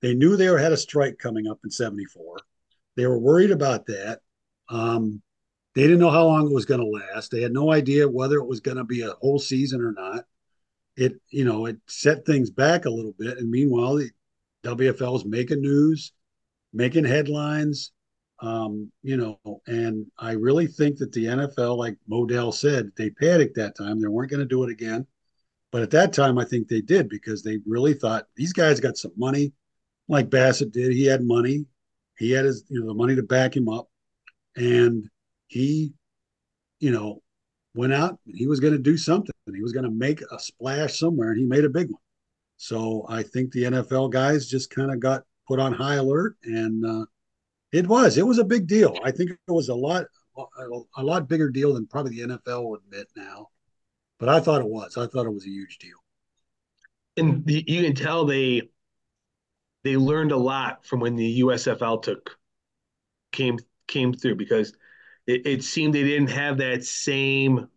They 0.00 0.14
knew 0.14 0.36
they 0.36 0.46
had 0.46 0.72
a 0.72 0.78
strike 0.78 1.18
coming 1.18 1.46
up 1.46 1.58
in 1.62 1.70
74. 1.70 2.38
They 2.96 3.06
were 3.06 3.18
worried 3.18 3.50
about 3.50 3.84
that. 3.86 4.20
Um, 4.70 5.20
they 5.74 5.82
didn't 5.82 6.00
know 6.00 6.10
how 6.10 6.24
long 6.24 6.46
it 6.46 6.54
was 6.54 6.64
going 6.64 6.80
to 6.80 6.86
last. 7.14 7.30
They 7.30 7.42
had 7.42 7.52
no 7.52 7.70
idea 7.70 8.08
whether 8.08 8.36
it 8.36 8.48
was 8.48 8.60
going 8.60 8.78
to 8.78 8.84
be 8.84 9.02
a 9.02 9.12
whole 9.20 9.38
season 9.38 9.82
or 9.82 9.92
not. 9.92 10.24
It, 10.96 11.20
you 11.28 11.44
know, 11.44 11.66
it 11.66 11.76
set 11.86 12.24
things 12.24 12.50
back 12.50 12.86
a 12.86 12.90
little 12.90 13.14
bit. 13.18 13.36
And 13.36 13.50
meanwhile, 13.50 13.96
the 13.96 14.10
WFL 14.64 15.16
is 15.16 15.24
making 15.26 15.60
news, 15.60 16.12
making 16.72 17.04
headlines, 17.04 17.92
um, 18.40 18.90
you 19.02 19.16
know, 19.16 19.38
and 19.66 20.06
I 20.18 20.32
really 20.32 20.66
think 20.66 20.96
that 20.98 21.12
the 21.12 21.26
NFL, 21.26 21.76
like 21.76 21.96
Modell 22.10 22.54
said, 22.54 22.90
they 22.96 23.10
panicked 23.10 23.56
that 23.56 23.76
time. 23.76 24.00
They 24.00 24.08
weren't 24.08 24.30
going 24.30 24.40
to 24.40 24.46
do 24.46 24.64
it 24.64 24.70
again. 24.70 25.06
But 25.72 25.82
at 25.82 25.90
that 25.90 26.12
time, 26.12 26.38
I 26.38 26.44
think 26.44 26.66
they 26.66 26.80
did 26.80 27.08
because 27.08 27.42
they 27.42 27.58
really 27.66 27.94
thought 27.94 28.26
these 28.36 28.52
guys 28.52 28.80
got 28.80 28.96
some 28.96 29.12
money, 29.16 29.52
like 30.08 30.30
Bassett 30.30 30.72
did. 30.72 30.92
He 30.92 31.04
had 31.04 31.22
money, 31.22 31.66
he 32.18 32.30
had 32.32 32.44
his, 32.44 32.64
you 32.68 32.80
know, 32.80 32.88
the 32.88 32.94
money 32.94 33.14
to 33.14 33.22
back 33.22 33.54
him 33.56 33.68
up, 33.68 33.88
and 34.56 35.08
he, 35.46 35.92
you 36.80 36.90
know, 36.90 37.22
went 37.74 37.92
out. 37.92 38.18
he 38.26 38.46
was 38.46 38.58
going 38.58 38.72
to 38.72 38.78
do 38.78 38.96
something. 38.96 39.34
He 39.54 39.62
was 39.62 39.72
going 39.72 39.84
to 39.84 39.90
make 39.90 40.22
a 40.22 40.38
splash 40.38 40.98
somewhere, 40.98 41.30
and 41.30 41.38
he 41.38 41.44
made 41.44 41.64
a 41.64 41.70
big 41.70 41.88
one. 41.90 42.00
So 42.56 43.06
I 43.08 43.22
think 43.22 43.52
the 43.52 43.64
NFL 43.64 44.10
guys 44.10 44.48
just 44.48 44.70
kind 44.70 44.90
of 44.90 44.98
got 44.98 45.22
put 45.46 45.60
on 45.60 45.72
high 45.72 45.96
alert, 45.96 46.36
and 46.44 46.84
uh, 46.84 47.04
it 47.72 47.86
was. 47.86 48.18
It 48.18 48.26
was 48.26 48.38
a 48.38 48.44
big 48.44 48.66
deal. 48.66 48.96
I 49.04 49.10
think 49.10 49.30
it 49.30 49.38
was 49.46 49.68
a 49.68 49.74
lot, 49.74 50.06
a 50.96 51.02
lot 51.02 51.28
bigger 51.28 51.50
deal 51.50 51.74
than 51.74 51.86
probably 51.86 52.16
the 52.16 52.36
NFL 52.36 52.68
would 52.68 52.80
admit 52.84 53.08
now. 53.16 53.48
But 54.18 54.28
I 54.28 54.40
thought 54.40 54.60
it 54.60 54.68
was. 54.68 54.96
I 54.96 55.06
thought 55.06 55.26
it 55.26 55.32
was 55.32 55.46
a 55.46 55.50
huge 55.50 55.78
deal. 55.78 55.96
And 57.16 57.42
you 57.48 57.82
can 57.82 57.94
tell 57.94 58.24
they 58.24 58.70
they 59.82 59.96
learned 59.96 60.32
a 60.32 60.36
lot 60.36 60.84
from 60.84 61.00
when 61.00 61.16
the 61.16 61.40
USFL 61.40 62.02
took 62.02 62.38
came 63.32 63.58
came 63.86 64.12
through 64.12 64.36
because 64.36 64.74
it, 65.26 65.46
it 65.46 65.64
seemed 65.64 65.94
they 65.94 66.04
didn't 66.04 66.30
have 66.30 66.58
that 66.58 66.84
same 66.84 67.68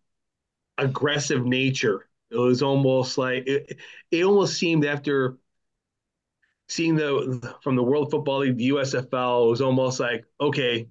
aggressive 0.78 1.44
nature. 1.44 2.08
It 2.30 2.36
was 2.36 2.62
almost 2.62 3.16
like 3.18 3.46
it, 3.46 3.78
it 4.10 4.24
almost 4.24 4.56
seemed 4.56 4.84
after 4.84 5.38
seeing 6.68 6.96
the 6.96 7.54
from 7.62 7.76
the 7.76 7.82
World 7.82 8.10
Football 8.10 8.40
League, 8.40 8.56
the 8.56 8.70
USFL, 8.70 9.50
was 9.50 9.60
almost 9.60 10.00
like, 10.00 10.24
okay, 10.40 10.88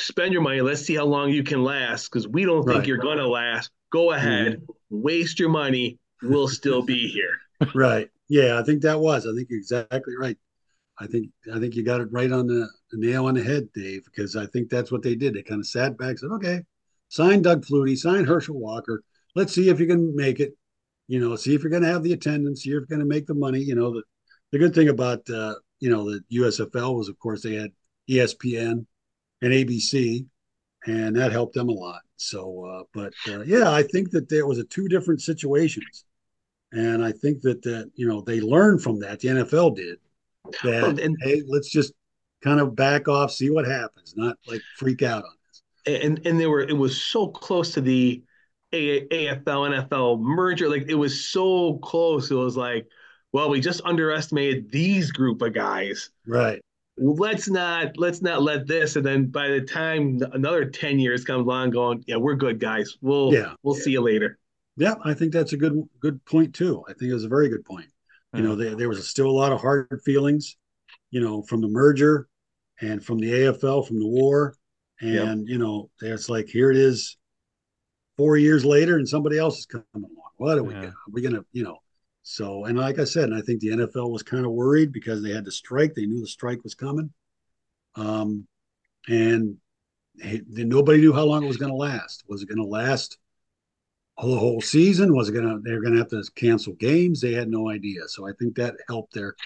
spend 0.00 0.32
your 0.32 0.42
money. 0.42 0.60
Let's 0.60 0.82
see 0.82 0.96
how 0.96 1.04
long 1.04 1.30
you 1.30 1.42
can 1.42 1.62
last 1.62 2.10
because 2.10 2.28
we 2.28 2.44
don't 2.44 2.64
think 2.64 2.78
right. 2.78 2.86
you're 2.86 2.98
going 2.98 3.18
to 3.18 3.28
last. 3.28 3.70
Go 3.90 4.12
ahead, 4.12 4.54
mm-hmm. 4.54 4.72
waste 5.02 5.38
your 5.38 5.48
money. 5.48 5.98
We'll 6.22 6.48
still 6.48 6.82
be 6.82 7.08
here. 7.08 7.38
Right. 7.74 8.10
Yeah, 8.28 8.58
I 8.58 8.62
think 8.64 8.82
that 8.82 9.00
was. 9.00 9.26
I 9.26 9.34
think 9.34 9.48
you're 9.48 9.58
exactly 9.58 10.14
right. 10.18 10.36
I 10.98 11.06
think 11.06 11.30
I 11.54 11.58
think 11.58 11.74
you 11.74 11.82
got 11.82 12.02
it 12.02 12.08
right 12.10 12.30
on 12.30 12.46
the, 12.46 12.68
the 12.90 12.98
nail 12.98 13.26
on 13.26 13.34
the 13.34 13.42
head, 13.42 13.68
Dave, 13.72 14.04
because 14.04 14.36
I 14.36 14.44
think 14.46 14.68
that's 14.68 14.92
what 14.92 15.02
they 15.02 15.14
did. 15.14 15.32
They 15.32 15.42
kind 15.42 15.60
of 15.60 15.66
sat 15.66 15.96
back, 15.96 16.18
said, 16.18 16.30
"Okay, 16.32 16.62
sign 17.08 17.40
Doug 17.40 17.64
Flutie, 17.64 17.96
sign 17.96 18.24
Herschel 18.24 18.58
Walker. 18.58 19.02
Let's 19.34 19.54
see 19.54 19.70
if 19.70 19.80
you 19.80 19.86
can 19.86 20.14
make 20.14 20.40
it. 20.40 20.54
You 21.08 21.20
know, 21.20 21.36
see 21.36 21.54
if 21.54 21.62
you're 21.62 21.70
going 21.70 21.82
to 21.82 21.88
have 21.88 22.02
the 22.02 22.12
attendance, 22.12 22.62
see 22.62 22.70
if 22.70 22.72
you're 22.72 22.80
going 22.82 23.00
to 23.00 23.06
make 23.06 23.26
the 23.26 23.34
money. 23.34 23.60
You 23.60 23.74
know, 23.74 23.92
the 23.92 24.02
the 24.52 24.58
good 24.58 24.74
thing 24.74 24.88
about 24.88 25.28
uh, 25.30 25.54
you 25.80 25.90
know 25.90 26.10
the 26.10 26.20
USFL 26.32 26.96
was, 26.96 27.08
of 27.08 27.18
course, 27.18 27.42
they 27.42 27.54
had 27.54 27.72
ESPN 28.08 28.86
and 29.42 29.52
ABC, 29.52 30.26
and 30.86 31.16
that 31.16 31.32
helped 31.32 31.54
them 31.54 31.68
a 31.68 31.72
lot. 31.72 32.00
So, 32.16 32.64
uh, 32.64 32.82
but 32.94 33.12
uh, 33.28 33.42
yeah, 33.42 33.70
I 33.70 33.82
think 33.82 34.10
that 34.10 34.28
there 34.28 34.46
was 34.46 34.58
a 34.58 34.64
two 34.64 34.88
different 34.88 35.20
situations, 35.20 36.04
and 36.72 37.04
I 37.04 37.12
think 37.12 37.42
that 37.42 37.62
that 37.62 37.90
you 37.94 38.08
know 38.08 38.22
they 38.22 38.40
learned 38.40 38.82
from 38.82 39.00
that. 39.00 39.20
The 39.20 39.28
NFL 39.28 39.76
did 39.76 39.98
that. 40.62 40.98
and, 41.00 41.16
hey, 41.22 41.42
let's 41.46 41.70
just 41.70 41.92
kind 42.42 42.60
of 42.60 42.76
back 42.76 43.08
off, 43.08 43.32
see 43.32 43.50
what 43.50 43.66
happens, 43.66 44.14
not 44.16 44.36
like 44.46 44.62
freak 44.78 45.02
out 45.02 45.24
on 45.24 45.30
this. 45.48 46.02
And 46.02 46.26
and 46.26 46.38
they 46.40 46.46
were 46.46 46.60
it 46.60 46.76
was 46.76 47.00
so 47.00 47.28
close 47.28 47.72
to 47.72 47.80
the 47.80 48.22
AFL 48.72 49.42
NFL 49.44 50.20
merger, 50.20 50.68
like 50.68 50.86
it 50.88 50.94
was 50.94 51.28
so 51.28 51.78
close. 51.78 52.30
It 52.30 52.34
was 52.34 52.56
like 52.56 52.86
well, 53.36 53.50
we 53.50 53.60
just 53.60 53.82
underestimated 53.84 54.72
these 54.72 55.12
group 55.12 55.42
of 55.42 55.52
guys. 55.52 56.08
Right. 56.26 56.58
Let's 56.96 57.50
not 57.50 57.98
let's 57.98 58.22
not 58.22 58.40
let 58.40 58.66
this. 58.66 58.96
And 58.96 59.04
then 59.04 59.26
by 59.26 59.48
the 59.48 59.60
time 59.60 60.22
another 60.32 60.64
10 60.64 60.98
years 60.98 61.22
comes 61.22 61.44
along, 61.44 61.72
going, 61.72 62.02
yeah, 62.06 62.16
we're 62.16 62.34
good 62.34 62.58
guys. 62.58 62.96
We'll 63.02 63.34
yeah. 63.34 63.52
we'll 63.62 63.76
yeah. 63.76 63.82
see 63.82 63.90
you 63.90 64.00
later. 64.00 64.38
Yeah, 64.78 64.94
I 65.04 65.12
think 65.12 65.34
that's 65.34 65.52
a 65.52 65.58
good 65.58 65.86
good 66.00 66.24
point 66.24 66.54
too. 66.54 66.82
I 66.88 66.94
think 66.94 67.10
it 67.10 67.12
was 67.12 67.24
a 67.24 67.28
very 67.28 67.50
good 67.50 67.62
point. 67.66 67.90
You 68.32 68.40
know, 68.40 68.54
hmm. 68.54 68.60
there, 68.60 68.74
there 68.74 68.88
was 68.88 69.06
still 69.06 69.28
a 69.28 69.38
lot 69.38 69.52
of 69.52 69.60
hard 69.60 70.00
feelings, 70.02 70.56
you 71.10 71.20
know, 71.20 71.42
from 71.42 71.60
the 71.60 71.68
merger 71.68 72.28
and 72.80 73.04
from 73.04 73.18
the 73.18 73.30
AFL, 73.30 73.86
from 73.86 73.98
the 73.98 74.08
war. 74.08 74.54
And, 75.02 75.40
yep. 75.40 75.52
you 75.52 75.58
know, 75.58 75.90
it's 76.00 76.30
like 76.30 76.48
here 76.48 76.70
it 76.70 76.78
is 76.78 77.18
four 78.16 78.38
years 78.38 78.64
later 78.64 78.96
and 78.96 79.06
somebody 79.06 79.36
else 79.36 79.58
is 79.58 79.66
coming 79.66 79.84
along. 79.94 80.30
What 80.38 80.56
are 80.56 80.62
we 80.62 80.72
gonna, 80.72 80.86
are 80.86 81.12
we 81.12 81.20
gonna, 81.20 81.44
you 81.52 81.64
know, 81.64 81.80
so, 82.28 82.64
and 82.64 82.76
like 82.76 82.98
I 82.98 83.04
said, 83.04 83.28
and 83.30 83.36
I 83.36 83.40
think 83.40 83.60
the 83.60 83.68
NFL 83.68 84.10
was 84.10 84.24
kind 84.24 84.44
of 84.44 84.50
worried 84.50 84.90
because 84.90 85.22
they 85.22 85.30
had 85.30 85.44
the 85.44 85.52
strike. 85.52 85.94
They 85.94 86.06
knew 86.06 86.20
the 86.20 86.26
strike 86.26 86.64
was 86.64 86.74
coming. 86.74 87.12
Um, 87.94 88.48
and 89.06 89.58
nobody 90.16 90.98
knew 90.98 91.12
how 91.12 91.22
long 91.22 91.44
it 91.44 91.46
was 91.46 91.56
going 91.56 91.70
to 91.70 91.76
last. 91.76 92.24
Was 92.26 92.42
it 92.42 92.48
going 92.48 92.58
to 92.58 92.64
last 92.64 93.16
the 94.18 94.24
whole 94.24 94.60
season? 94.60 95.14
Was 95.14 95.28
it 95.28 95.34
going 95.34 95.46
to, 95.46 95.60
they're 95.62 95.80
going 95.80 95.92
to 95.92 96.00
have 96.00 96.08
to 96.08 96.24
cancel 96.34 96.72
games? 96.72 97.20
They 97.20 97.32
had 97.32 97.48
no 97.48 97.70
idea. 97.70 98.00
So 98.08 98.28
I 98.28 98.32
think 98.40 98.56
that 98.56 98.74
helped 98.88 99.14
their, 99.14 99.36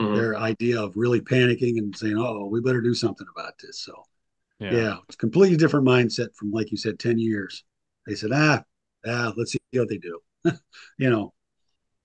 mm-hmm. 0.00 0.14
their 0.14 0.36
idea 0.36 0.80
of 0.80 0.92
really 0.94 1.20
panicking 1.20 1.78
and 1.78 1.94
saying, 1.96 2.16
oh, 2.16 2.46
we 2.46 2.60
better 2.60 2.82
do 2.82 2.94
something 2.94 3.26
about 3.36 3.54
this. 3.58 3.80
So, 3.80 4.04
yeah. 4.60 4.70
yeah, 4.70 4.96
it's 5.08 5.16
completely 5.16 5.56
different 5.56 5.88
mindset 5.88 6.36
from, 6.36 6.52
like 6.52 6.70
you 6.70 6.76
said, 6.76 7.00
10 7.00 7.18
years. 7.18 7.64
They 8.06 8.14
said, 8.14 8.30
ah, 8.32 8.62
ah, 9.08 9.32
let's 9.36 9.50
see 9.50 9.58
what 9.72 9.88
they 9.88 9.98
do. 9.98 10.20
you 10.98 11.10
know, 11.10 11.32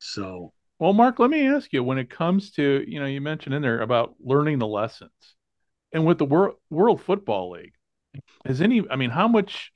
so, 0.01 0.51
well, 0.79 0.93
Mark, 0.93 1.19
let 1.19 1.29
me 1.29 1.47
ask 1.47 1.71
you 1.71 1.83
when 1.83 1.99
it 1.99 2.09
comes 2.09 2.49
to, 2.51 2.83
you 2.87 2.99
know, 2.99 3.05
you 3.05 3.21
mentioned 3.21 3.53
in 3.53 3.61
there 3.61 3.81
about 3.81 4.15
learning 4.19 4.57
the 4.57 4.67
lessons 4.67 5.11
and 5.93 6.05
with 6.05 6.17
the 6.17 6.25
World, 6.25 6.55
World 6.71 7.01
Football 7.01 7.51
League, 7.51 7.73
is 8.45 8.61
any, 8.61 8.83
I 8.89 8.95
mean, 8.95 9.11
how 9.11 9.27
much, 9.27 9.71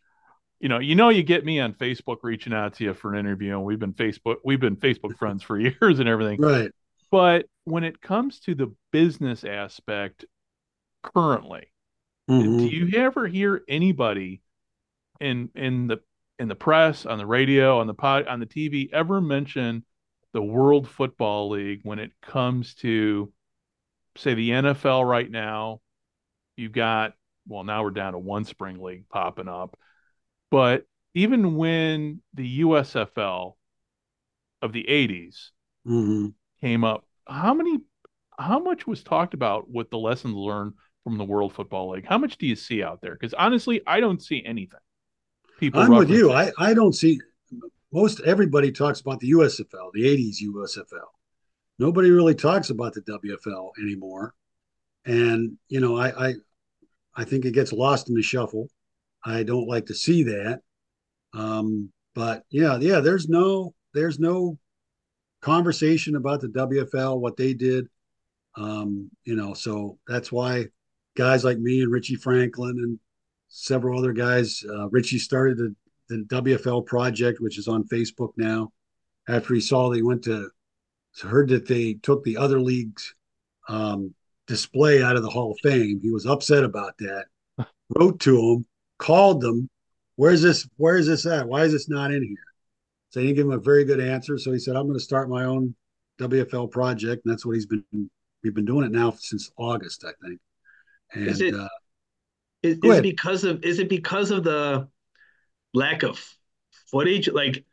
you 0.59 0.67
know, 0.67 0.79
you 0.79 0.95
know, 0.95 1.09
you 1.09 1.21
get 1.21 1.45
me 1.45 1.59
on 1.59 1.73
Facebook 1.73 2.17
reaching 2.23 2.53
out 2.53 2.73
to 2.75 2.83
you 2.83 2.93
for 2.95 3.13
an 3.13 3.19
interview 3.19 3.51
and 3.51 3.63
we've 3.63 3.77
been 3.77 3.93
Facebook, 3.93 4.37
we've 4.43 4.59
been 4.59 4.77
Facebook 4.77 5.15
friends 5.19 5.43
for 5.43 5.59
years 5.59 5.99
and 5.99 6.09
everything. 6.09 6.41
Right. 6.41 6.71
But 7.11 7.45
when 7.65 7.83
it 7.83 8.01
comes 8.01 8.39
to 8.41 8.55
the 8.55 8.73
business 8.91 9.43
aspect 9.43 10.25
currently, 11.03 11.71
mm-hmm. 12.27 12.57
do 12.57 12.67
you 12.67 12.97
ever 12.97 13.27
hear 13.27 13.61
anybody 13.69 14.41
in, 15.21 15.49
in 15.53 15.85
the, 15.85 15.99
in 16.39 16.47
the 16.47 16.55
press, 16.55 17.05
on 17.05 17.19
the 17.19 17.27
radio, 17.27 17.79
on 17.79 17.85
the 17.85 17.93
pod, 17.93 18.25
on 18.25 18.39
the 18.39 18.47
TV 18.47 18.91
ever 18.91 19.21
mention 19.21 19.85
the 20.35 20.43
World 20.43 20.85
Football 20.85 21.51
League 21.51 21.79
when 21.83 21.97
it 21.97 22.11
comes 22.21 22.75
to, 22.75 23.31
say, 24.17 24.33
the 24.33 24.49
NFL 24.49 25.07
right 25.09 25.31
now. 25.31 25.79
You've 26.57 26.73
got, 26.73 27.13
well, 27.47 27.63
now 27.63 27.83
we're 27.83 27.91
down 27.91 28.11
to 28.11 28.19
one 28.19 28.43
spring 28.43 28.81
league 28.81 29.07
popping 29.07 29.47
up. 29.47 29.79
But 30.51 30.83
even 31.13 31.55
when 31.55 32.21
the 32.33 32.59
USFL 32.59 33.53
of 34.61 34.73
the 34.73 34.83
80s 34.83 35.51
mm-hmm. 35.87 36.27
came 36.59 36.83
up, 36.83 37.05
how 37.25 37.53
many, 37.53 37.77
how 38.37 38.59
much 38.59 38.85
was 38.85 39.03
talked 39.03 39.33
about 39.33 39.71
with 39.71 39.89
the 39.89 39.97
lessons 39.97 40.35
learned 40.35 40.73
from 41.05 41.17
the 41.17 41.23
World 41.23 41.53
Football 41.53 41.91
League? 41.91 42.05
How 42.05 42.17
much 42.17 42.37
do 42.37 42.45
you 42.45 42.57
see 42.57 42.83
out 42.83 42.99
there? 42.99 43.13
Because 43.13 43.33
honestly, 43.33 43.81
I 43.87 44.01
don't 44.01 44.21
see 44.21 44.43
anything. 44.45 44.79
People 45.61 45.79
I'm 45.79 45.95
with 45.95 46.09
you. 46.09 46.33
I, 46.33 46.51
I 46.57 46.73
don't 46.73 46.93
see 46.93 47.21
most 47.95 48.19
everybody 48.25 48.73
talks 48.73 48.99
about 48.99 49.21
the 49.21 49.31
USFL, 49.31 49.89
the 49.93 50.03
80s 50.03 50.43
USFL. 50.43 51.07
Nobody 51.79 52.11
really 52.11 52.35
talks 52.35 52.69
about 52.69 52.93
the 52.93 52.99
WFL 53.01 53.69
anymore. 53.81 54.33
And, 55.05 55.57
you 55.69 55.79
know, 55.79 55.95
I, 55.95 56.27
I, 56.27 56.33
I 57.15 57.23
think 57.23 57.45
it 57.45 57.53
gets 57.53 57.71
lost 57.71 58.09
in 58.09 58.15
the 58.15 58.21
shuffle. 58.21 58.67
I 59.23 59.43
don't 59.43 59.69
like 59.69 59.85
to 59.85 59.93
see 59.93 60.23
that. 60.23 60.59
Um, 61.33 61.89
but 62.13 62.43
yeah, 62.49 62.77
yeah, 62.81 62.99
there's 62.99 63.29
no, 63.29 63.73
there's 63.93 64.19
no 64.19 64.59
conversation 65.41 66.17
about 66.17 66.41
the 66.41 66.49
WFL, 66.49 67.21
what 67.21 67.37
they 67.37 67.53
did. 67.53 67.87
Um, 68.57 69.09
you 69.23 69.37
know, 69.37 69.53
so 69.53 69.99
that's 70.05 70.33
why 70.33 70.65
guys 71.15 71.45
like 71.45 71.59
me 71.59 71.81
and 71.81 71.93
Richie 71.93 72.15
Franklin 72.15 72.77
and 72.77 72.99
several 73.47 73.97
other 73.97 74.11
guys, 74.11 74.65
uh, 74.69 74.89
Richie 74.89 75.17
started 75.19 75.57
the, 75.57 75.73
the 76.09 76.25
WFL 76.29 76.85
project, 76.85 77.39
which 77.39 77.57
is 77.57 77.67
on 77.67 77.83
Facebook 77.85 78.31
now. 78.37 78.71
After 79.27 79.55
he 79.55 79.61
saw 79.61 79.89
they 79.89 80.01
went 80.01 80.23
to, 80.25 80.49
heard 81.23 81.49
that 81.49 81.67
they 81.67 81.93
took 81.93 82.23
the 82.23 82.37
other 82.37 82.59
leagues 82.59 83.15
um, 83.67 84.13
display 84.47 85.01
out 85.01 85.15
of 85.15 85.23
the 85.23 85.29
Hall 85.29 85.51
of 85.51 85.57
Fame. 85.63 85.99
He 86.01 86.11
was 86.11 86.25
upset 86.25 86.63
about 86.63 86.97
that. 86.99 87.25
Wrote 87.97 88.19
to 88.21 88.35
them, 88.35 88.65
called 88.99 89.41
them. 89.41 89.69
Where's 90.15 90.41
this? 90.41 90.67
Where 90.77 90.97
is 90.97 91.07
this 91.07 91.25
at? 91.25 91.47
Why 91.47 91.63
is 91.63 91.71
this 91.71 91.89
not 91.89 92.11
in 92.11 92.23
here? 92.23 92.37
So 93.09 93.19
he 93.19 93.27
didn't 93.27 93.37
give 93.37 93.45
him 93.47 93.53
a 93.53 93.59
very 93.59 93.83
good 93.83 93.99
answer. 93.99 94.37
So 94.37 94.51
he 94.51 94.59
said, 94.59 94.75
"I'm 94.75 94.83
going 94.83 94.97
to 94.97 95.03
start 95.03 95.29
my 95.29 95.45
own 95.45 95.75
WFL 96.19 96.71
project," 96.71 97.25
and 97.25 97.31
that's 97.31 97.45
what 97.45 97.55
he's 97.55 97.65
been. 97.65 97.83
We've 98.43 98.53
been 98.53 98.65
doing 98.65 98.85
it 98.85 98.91
now 98.91 99.11
since 99.17 99.51
August, 99.57 100.05
I 100.05 100.11
think. 100.25 100.39
And 101.13 101.27
is 101.27 101.41
it, 101.41 101.55
uh, 101.55 101.67
is, 102.61 102.77
is 102.83 102.97
it 102.97 103.01
because 103.03 103.43
of 103.43 103.63
is 103.63 103.79
it 103.79 103.89
because 103.89 104.31
of 104.31 104.43
the 104.43 104.87
lack 105.75 106.03
of 106.03 106.23
footage? 106.89 107.29
Like 107.29 107.65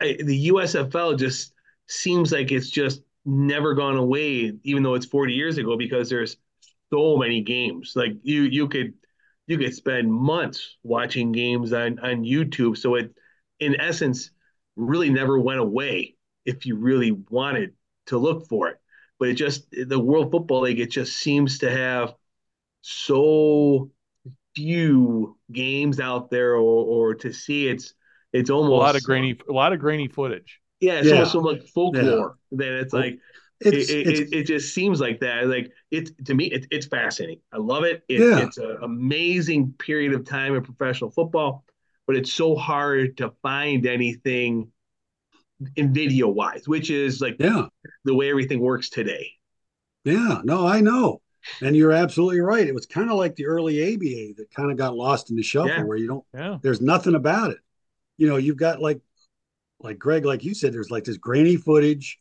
the 0.00 0.48
USFL 0.48 1.18
just 1.18 1.52
seems 1.86 2.32
like 2.32 2.52
it's 2.52 2.70
just 2.70 3.02
never 3.24 3.74
gone 3.74 3.96
away, 3.96 4.52
even 4.64 4.82
though 4.82 4.94
it's 4.94 5.06
40 5.06 5.32
years 5.32 5.58
ago, 5.58 5.76
because 5.76 6.08
there's 6.08 6.36
so 6.92 7.16
many 7.16 7.42
games. 7.42 7.92
Like 7.94 8.12
you, 8.22 8.42
you 8.42 8.68
could, 8.68 8.94
you 9.46 9.58
could 9.58 9.74
spend 9.74 10.12
months 10.12 10.76
watching 10.82 11.32
games 11.32 11.72
on 11.72 11.98
on 11.98 12.24
YouTube. 12.24 12.76
So 12.76 12.94
it, 12.94 13.14
in 13.60 13.80
essence, 13.80 14.30
really 14.76 15.10
never 15.10 15.38
went 15.38 15.60
away 15.60 16.16
if 16.44 16.66
you 16.66 16.76
really 16.76 17.12
wanted 17.12 17.74
to 18.06 18.18
look 18.18 18.48
for 18.48 18.68
it. 18.68 18.78
But 19.18 19.28
it 19.28 19.34
just 19.34 19.66
the 19.70 19.98
World 19.98 20.32
Football 20.32 20.62
League, 20.62 20.80
it 20.80 20.90
just 20.90 21.16
seems 21.16 21.58
to 21.58 21.70
have 21.70 22.14
so 22.80 23.90
few 24.54 25.36
games 25.50 26.00
out 26.00 26.30
there, 26.30 26.54
or 26.54 26.58
or 26.58 27.14
to 27.16 27.32
see 27.32 27.68
it's 27.68 27.94
it's 28.32 28.50
almost 28.50 28.70
a 28.70 28.74
lot 28.74 28.96
of 28.96 29.02
grainy, 29.02 29.38
a 29.48 29.52
lot 29.52 29.72
of 29.72 29.78
grainy 29.78 30.08
footage. 30.08 30.60
Yeah, 30.80 30.94
it's 30.94 31.08
yeah. 31.08 31.22
almost 31.22 31.34
like 31.36 31.62
folklore. 31.68 32.36
Yeah. 32.50 32.58
Then 32.58 32.72
it's 32.74 32.92
like 32.92 33.18
it's, 33.60 33.90
it, 33.90 34.06
it's, 34.08 34.20
it, 34.20 34.32
it, 34.32 34.46
just 34.46 34.74
seems 34.74 35.00
like 35.00 35.20
that. 35.20 35.46
Like 35.46 35.72
it's 35.90 36.10
to 36.24 36.34
me, 36.34 36.46
it, 36.46 36.66
it's 36.70 36.86
fascinating. 36.86 37.40
I 37.52 37.58
love 37.58 37.84
it. 37.84 38.02
it 38.08 38.20
yeah. 38.20 38.44
It's 38.44 38.58
an 38.58 38.78
amazing 38.82 39.74
period 39.78 40.12
of 40.14 40.24
time 40.24 40.54
in 40.54 40.62
professional 40.62 41.10
football, 41.10 41.64
but 42.06 42.16
it's 42.16 42.32
so 42.32 42.56
hard 42.56 43.16
to 43.18 43.32
find 43.42 43.86
anything 43.86 44.70
in 45.76 45.94
video 45.94 46.28
wise, 46.28 46.66
which 46.66 46.90
is 46.90 47.20
like 47.20 47.36
yeah 47.38 47.66
the 48.04 48.14
way 48.14 48.30
everything 48.30 48.60
works 48.60 48.90
today. 48.90 49.30
Yeah, 50.04 50.40
no, 50.42 50.66
I 50.66 50.80
know, 50.80 51.20
and 51.60 51.76
you're 51.76 51.92
absolutely 51.92 52.40
right. 52.40 52.66
It 52.66 52.74
was 52.74 52.86
kind 52.86 53.10
of 53.10 53.16
like 53.16 53.36
the 53.36 53.46
early 53.46 53.94
ABA 53.94 54.34
that 54.36 54.46
kind 54.54 54.70
of 54.70 54.76
got 54.76 54.94
lost 54.94 55.30
in 55.30 55.36
the 55.36 55.42
shuffle, 55.42 55.68
yeah. 55.68 55.84
where 55.84 55.96
you 55.96 56.06
don't. 56.06 56.24
Yeah. 56.34 56.58
There's 56.62 56.80
nothing 56.80 57.14
about 57.14 57.50
it. 57.50 57.58
You 58.16 58.28
know, 58.28 58.36
you've 58.36 58.56
got 58.56 58.80
like 58.80 59.00
like 59.80 59.98
Greg, 59.98 60.24
like 60.24 60.44
you 60.44 60.54
said, 60.54 60.72
there's 60.72 60.90
like 60.90 61.04
this 61.04 61.16
grainy 61.16 61.56
footage, 61.56 62.18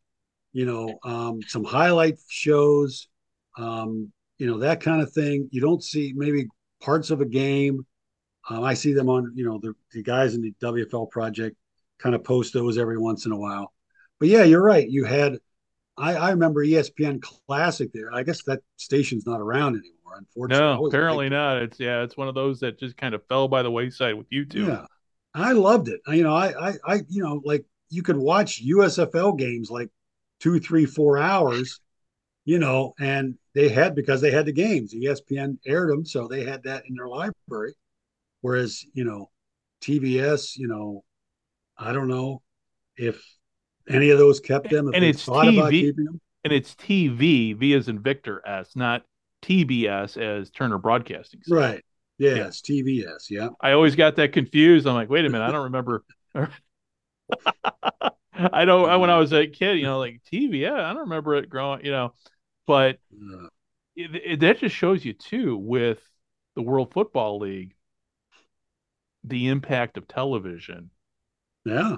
you 0.53 0.65
know, 0.65 0.99
um, 1.03 1.41
some 1.48 1.64
highlight 1.64 2.18
shows, 2.27 3.07
um, 3.57 4.11
you 4.38 4.48
know, 4.48 4.60
that 4.60 4.81
kind 4.81 5.02
of 5.02 5.14
thing. 5.14 5.48
You 5.52 5.61
don't 5.61 5.84
see 5.84 6.14
maybe 6.15 6.48
parts 6.81 7.11
of 7.11 7.22
a 7.22 7.26
game. 7.26 7.85
Um, 8.49 8.64
I 8.64 8.73
see 8.73 8.93
them 8.93 9.10
on, 9.10 9.31
you 9.35 9.45
know, 9.45 9.60
the, 9.60 9.73
the 9.91 10.02
guys 10.02 10.34
in 10.34 10.41
the 10.41 10.53
WFL 10.61 11.10
project 11.11 11.56
kind 11.99 12.15
of 12.15 12.23
post 12.23 12.53
those 12.53 12.77
every 12.77 12.98
once 12.98 13.26
in 13.26 13.31
a 13.31 13.38
while. 13.38 13.72
But 14.19 14.30
yeah, 14.30 14.43
you're 14.43 14.64
right. 14.64 14.89
You 14.89 15.06
had, 15.06 15.38
I, 15.97 16.15
I 16.15 16.31
remember 16.31 16.65
ESPN 16.65 17.22
Classic 17.22 17.91
there. 17.93 18.13
I 18.13 18.23
guess 18.23 18.43
that 18.43 18.61
station's 18.77 19.26
not 19.26 19.41
around 19.41 19.76
anymore, 19.76 20.18
unfortunately. 20.18 20.65
No, 20.65 20.85
apparently 20.88 21.30
not. 21.30 21.61
It's 21.61 21.80
yeah, 21.80 22.03
it's 22.03 22.18
one 22.18 22.27
of 22.27 22.35
those 22.35 22.59
that 22.61 22.80
just 22.80 22.97
kind 22.97 23.13
of 23.13 23.26
fell 23.27 23.47
by 23.47 23.61
the 23.61 23.72
wayside 23.72 24.15
with 24.15 24.30
YouTube. 24.30 24.68
Yeah. 24.68 24.85
I 25.34 25.53
loved 25.53 25.88
it. 25.88 26.01
You 26.07 26.23
know, 26.23 26.35
I, 26.35 26.69
I, 26.69 26.73
I, 26.85 26.99
you 27.07 27.23
know, 27.23 27.41
like 27.45 27.65
you 27.89 28.03
could 28.03 28.18
watch 28.18 28.65
USFL 28.65 29.38
games 29.38 29.69
like 29.72 29.89
two, 30.39 30.59
three, 30.59 30.85
four 30.85 31.18
hours, 31.18 31.80
you 32.43 32.59
know, 32.59 32.93
and 32.99 33.35
they 33.53 33.69
had 33.69 33.95
because 33.95 34.22
they 34.22 34.31
had 34.31 34.45
the 34.45 34.51
games. 34.51 34.93
ESPN 34.93 35.57
aired 35.65 35.89
them, 35.89 36.05
so 36.05 36.27
they 36.27 36.43
had 36.43 36.63
that 36.63 36.84
in 36.88 36.95
their 36.95 37.07
library. 37.07 37.76
Whereas, 38.41 38.84
you 38.93 39.03
know, 39.03 39.30
TBS, 39.81 40.57
you 40.57 40.68
know, 40.68 41.03
I 41.77 41.93
don't 41.93 42.07
know 42.07 42.41
if 42.97 43.23
any 43.89 44.09
of 44.09 44.17
those 44.17 44.39
kept 44.39 44.69
them. 44.69 44.91
and 44.93 45.03
it's 45.03 45.25
TV, 45.25 45.93
and 46.43 46.53
it's 46.53 46.75
TV, 46.75 47.55
V 47.55 47.73
as 47.73 47.87
in 47.87 47.99
Victor 47.99 48.41
S, 48.45 48.75
not 48.75 49.03
TBS 49.41 50.17
as 50.17 50.49
Turner 50.49 50.77
Broadcasting. 50.77 51.41
Right. 51.49 51.83
Yes, 52.17 52.61
yeah. 52.67 52.83
TBS. 52.83 53.29
Yeah. 53.29 53.49
I 53.59 53.71
always 53.71 53.95
got 53.95 54.15
that 54.17 54.33
confused. 54.33 54.85
I'm 54.87 54.93
like, 54.93 55.09
wait 55.09 55.25
a 55.25 55.29
minute, 55.29 55.45
I 55.45 55.51
don't 55.51 55.63
remember. 55.63 56.03
I 58.33 58.65
know 58.65 58.99
when 58.99 59.09
I 59.09 59.17
was 59.17 59.33
a 59.33 59.47
kid, 59.47 59.77
you 59.77 59.83
know, 59.83 59.99
like 59.99 60.21
TV. 60.31 60.59
Yeah, 60.59 60.73
I 60.73 60.93
don't 60.93 61.03
remember 61.03 61.35
it 61.35 61.49
growing, 61.49 61.85
you 61.85 61.91
know, 61.91 62.13
but 62.67 62.99
it, 63.95 64.15
it, 64.15 64.39
that 64.41 64.59
just 64.59 64.75
shows 64.75 65.03
you 65.03 65.13
too 65.13 65.57
with 65.57 65.99
the 66.55 66.61
World 66.61 66.93
Football 66.93 67.39
League 67.39 67.75
the 69.23 69.47
impact 69.47 69.97
of 69.97 70.07
television. 70.07 70.89
Yeah. 71.65 71.95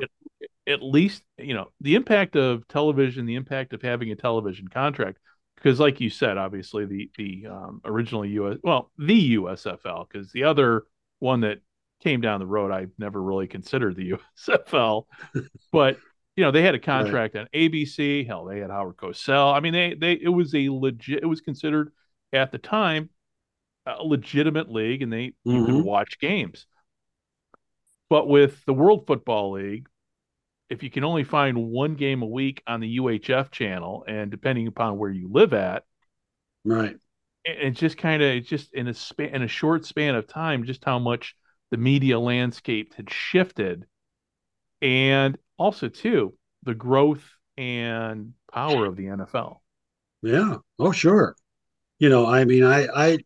At, 0.68 0.82
least, 0.82 1.24
you 1.38 1.54
know, 1.54 1.72
the 1.82 1.96
impact 1.96 2.36
of 2.36 2.68
television, 2.68 3.26
the 3.26 3.36
impact 3.36 3.74
of 3.74 3.82
having 3.82 4.12
a 4.12 4.16
television 4.16 4.68
contract 4.68 5.18
because 5.64 5.80
like 5.80 6.02
you 6.02 6.10
said 6.10 6.38
obviously 6.38 6.86
the 6.86 7.10
the 7.18 7.48
um, 7.50 7.82
original 7.86 8.24
us 8.24 8.58
well 8.64 8.92
the 8.98 9.38
usfl 9.38 10.08
because 10.08 10.32
the 10.32 10.44
other 10.44 10.84
one 11.20 11.42
that 11.42 11.60
came 12.02 12.22
down 12.22 12.40
the 12.40 12.46
road 12.46 12.72
i 12.72 12.88
never 12.98 13.22
really 13.22 13.48
considered 13.48 13.96
the 13.96 14.14
usfl 14.38 15.06
but 15.72 15.98
you 16.36 16.44
know 16.44 16.52
they 16.52 16.62
had 16.62 16.76
a 16.76 16.80
contract 16.80 17.36
right. 17.36 17.42
on 17.42 17.48
abc 17.54 18.28
hell 18.28 18.46
they 18.46 18.60
had 18.60 18.70
howard 18.70 18.98
cosell 18.98 19.54
i 19.54 19.60
mean 19.60 19.74
they 19.74 19.94
they 19.94 20.14
it 20.14 20.30
was 20.30 20.54
a 20.54 20.70
legit 20.70 21.24
it 21.24 21.28
was 21.28 21.42
considered 21.42 21.92
at 22.34 22.52
the 22.52 22.58
time 22.58 23.10
a 23.86 24.04
legitimate 24.04 24.70
league 24.70 25.02
and 25.02 25.12
they 25.12 25.34
you 25.44 25.66
could 25.66 25.76
mm-hmm. 25.76 25.84
watch 25.84 26.20
games 26.20 26.68
but 28.10 28.28
with 28.28 28.64
the 28.66 28.74
world 28.74 29.06
football 29.08 29.52
league 29.52 29.88
if 30.74 30.82
you 30.82 30.90
can 30.90 31.04
only 31.04 31.24
find 31.24 31.70
one 31.70 31.94
game 31.94 32.24
a 32.24 32.28
week 32.28 32.64
on 32.66 32.80
the 32.80 32.98
UHF 32.98 33.52
channel, 33.52 34.04
and 34.08 34.32
depending 34.32 34.66
upon 34.68 34.98
where 34.98 35.12
you 35.12 35.30
live 35.32 35.54
at, 35.54 35.84
right, 36.66 36.96
it, 37.46 37.72
just 37.72 37.96
kind 37.98 38.24
of 38.24 38.44
just 38.44 38.74
in 38.74 38.88
a 38.88 38.94
span 38.94 39.36
in 39.36 39.44
a 39.44 39.48
short 39.48 39.86
span 39.86 40.16
of 40.16 40.28
time, 40.28 40.66
just 40.66 40.84
how 40.84 40.98
much 40.98 41.36
the 41.70 41.78
media 41.78 42.20
landscape 42.20 42.96
had 42.96 43.12
shifted, 43.12 43.86
and 44.82 45.38
also 45.58 45.90
too 45.90 46.34
the 46.64 46.74
growth 46.74 47.24
and 47.56 48.34
power 48.52 48.86
of 48.86 48.96
the 48.96 49.06
NFL. 49.06 49.58
Yeah. 50.24 50.58
Oh, 50.80 50.92
sure. 50.92 51.36
You 52.00 52.10
know, 52.10 52.26
I 52.26 52.46
mean, 52.46 52.64
I, 52.64 52.88
I, 52.88 53.18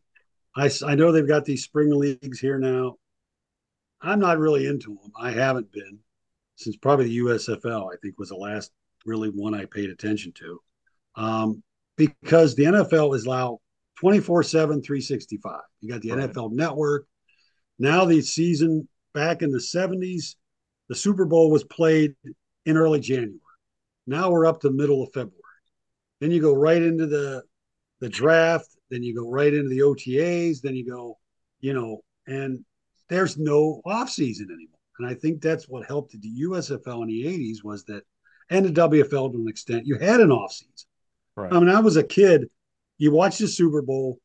I, 0.56 0.70
I 0.86 0.96
know 0.96 1.12
they've 1.12 1.28
got 1.28 1.46
these 1.46 1.64
spring 1.64 1.92
leagues 1.92 2.40
here 2.40 2.58
now. 2.58 2.96
I'm 4.02 4.20
not 4.20 4.38
really 4.38 4.66
into 4.66 4.90
them. 5.02 5.12
I 5.18 5.32
haven't 5.32 5.72
been 5.72 6.00
since 6.58 6.76
probably 6.76 7.06
the 7.06 7.20
USFL, 7.20 7.94
I 7.94 7.96
think 8.02 8.18
was 8.18 8.30
the 8.30 8.36
last 8.36 8.72
really 9.06 9.30
one 9.30 9.54
I 9.54 9.66
paid 9.66 9.90
attention 9.90 10.34
to. 10.34 10.60
Um, 11.16 11.64
because 11.96 12.56
the 12.56 12.64
NFL 12.64 13.16
is 13.16 13.26
now 13.26 13.60
24 14.00 14.44
7, 14.44 14.82
365. 14.82 15.60
You 15.82 15.90
got 15.90 16.02
the 16.02 16.12
right. 16.12 16.30
NFL 16.30 16.52
network. 16.52 17.08
Now, 17.80 18.06
the 18.06 18.22
season 18.22 18.88
back 19.14 19.42
in 19.42 19.52
the 19.52 19.60
70s, 19.60 20.36
the 20.90 20.96
Super 20.96 21.26
Bowl 21.26 21.52
was 21.52 21.64
played 21.64 22.16
in 22.66 22.78
early 22.78 23.00
January. 23.00 23.40
Now 24.06 24.32
we're 24.32 24.46
up 24.46 24.62
to 24.62 24.72
middle 24.72 25.04
of 25.04 25.10
February. 25.14 25.34
Then 26.20 26.32
you 26.32 26.42
go 26.42 26.54
right 26.54 26.82
into 26.82 27.06
the 27.06 27.44
the 28.00 28.10
draft. 28.10 28.70
Then 28.90 29.04
you 29.04 29.16
go 29.16 29.30
right 29.30 29.54
into 29.54 29.70
the 29.70 29.80
OTAs. 29.80 30.62
Then 30.62 30.76
you 30.76 30.86
go, 30.90 31.18
you 31.60 31.74
know, 31.74 32.02
and 32.26 32.64
there's 33.10 33.38
no 33.38 33.82
off 33.86 34.10
season 34.10 34.48
anymore. 34.50 34.77
And 35.00 35.08
I 35.08 35.14
think 35.14 35.42
that's 35.42 35.68
what 35.68 35.86
helped 35.86 36.20
the 36.20 36.42
USFL 36.44 37.04
in 37.04 37.08
the 37.08 37.26
80s 37.26 37.64
was 37.64 37.84
that, 37.86 38.04
and 38.50 38.66
the 38.66 38.82
WFL 38.82 39.32
to 39.32 39.38
an 39.38 39.48
extent, 39.48 39.86
you 39.86 39.98
had 39.98 40.20
an 40.20 40.32
off 40.32 40.52
season. 40.52 40.74
Right. 41.36 41.54
I 41.54 41.60
mean, 41.60 41.70
I 41.70 41.80
was 41.80 41.98
a 41.98 42.04
kid, 42.04 42.50
you 42.98 43.12
watched 43.12 43.40
the 43.40 43.48
Super 43.48 43.82
Bowl. 43.82 44.20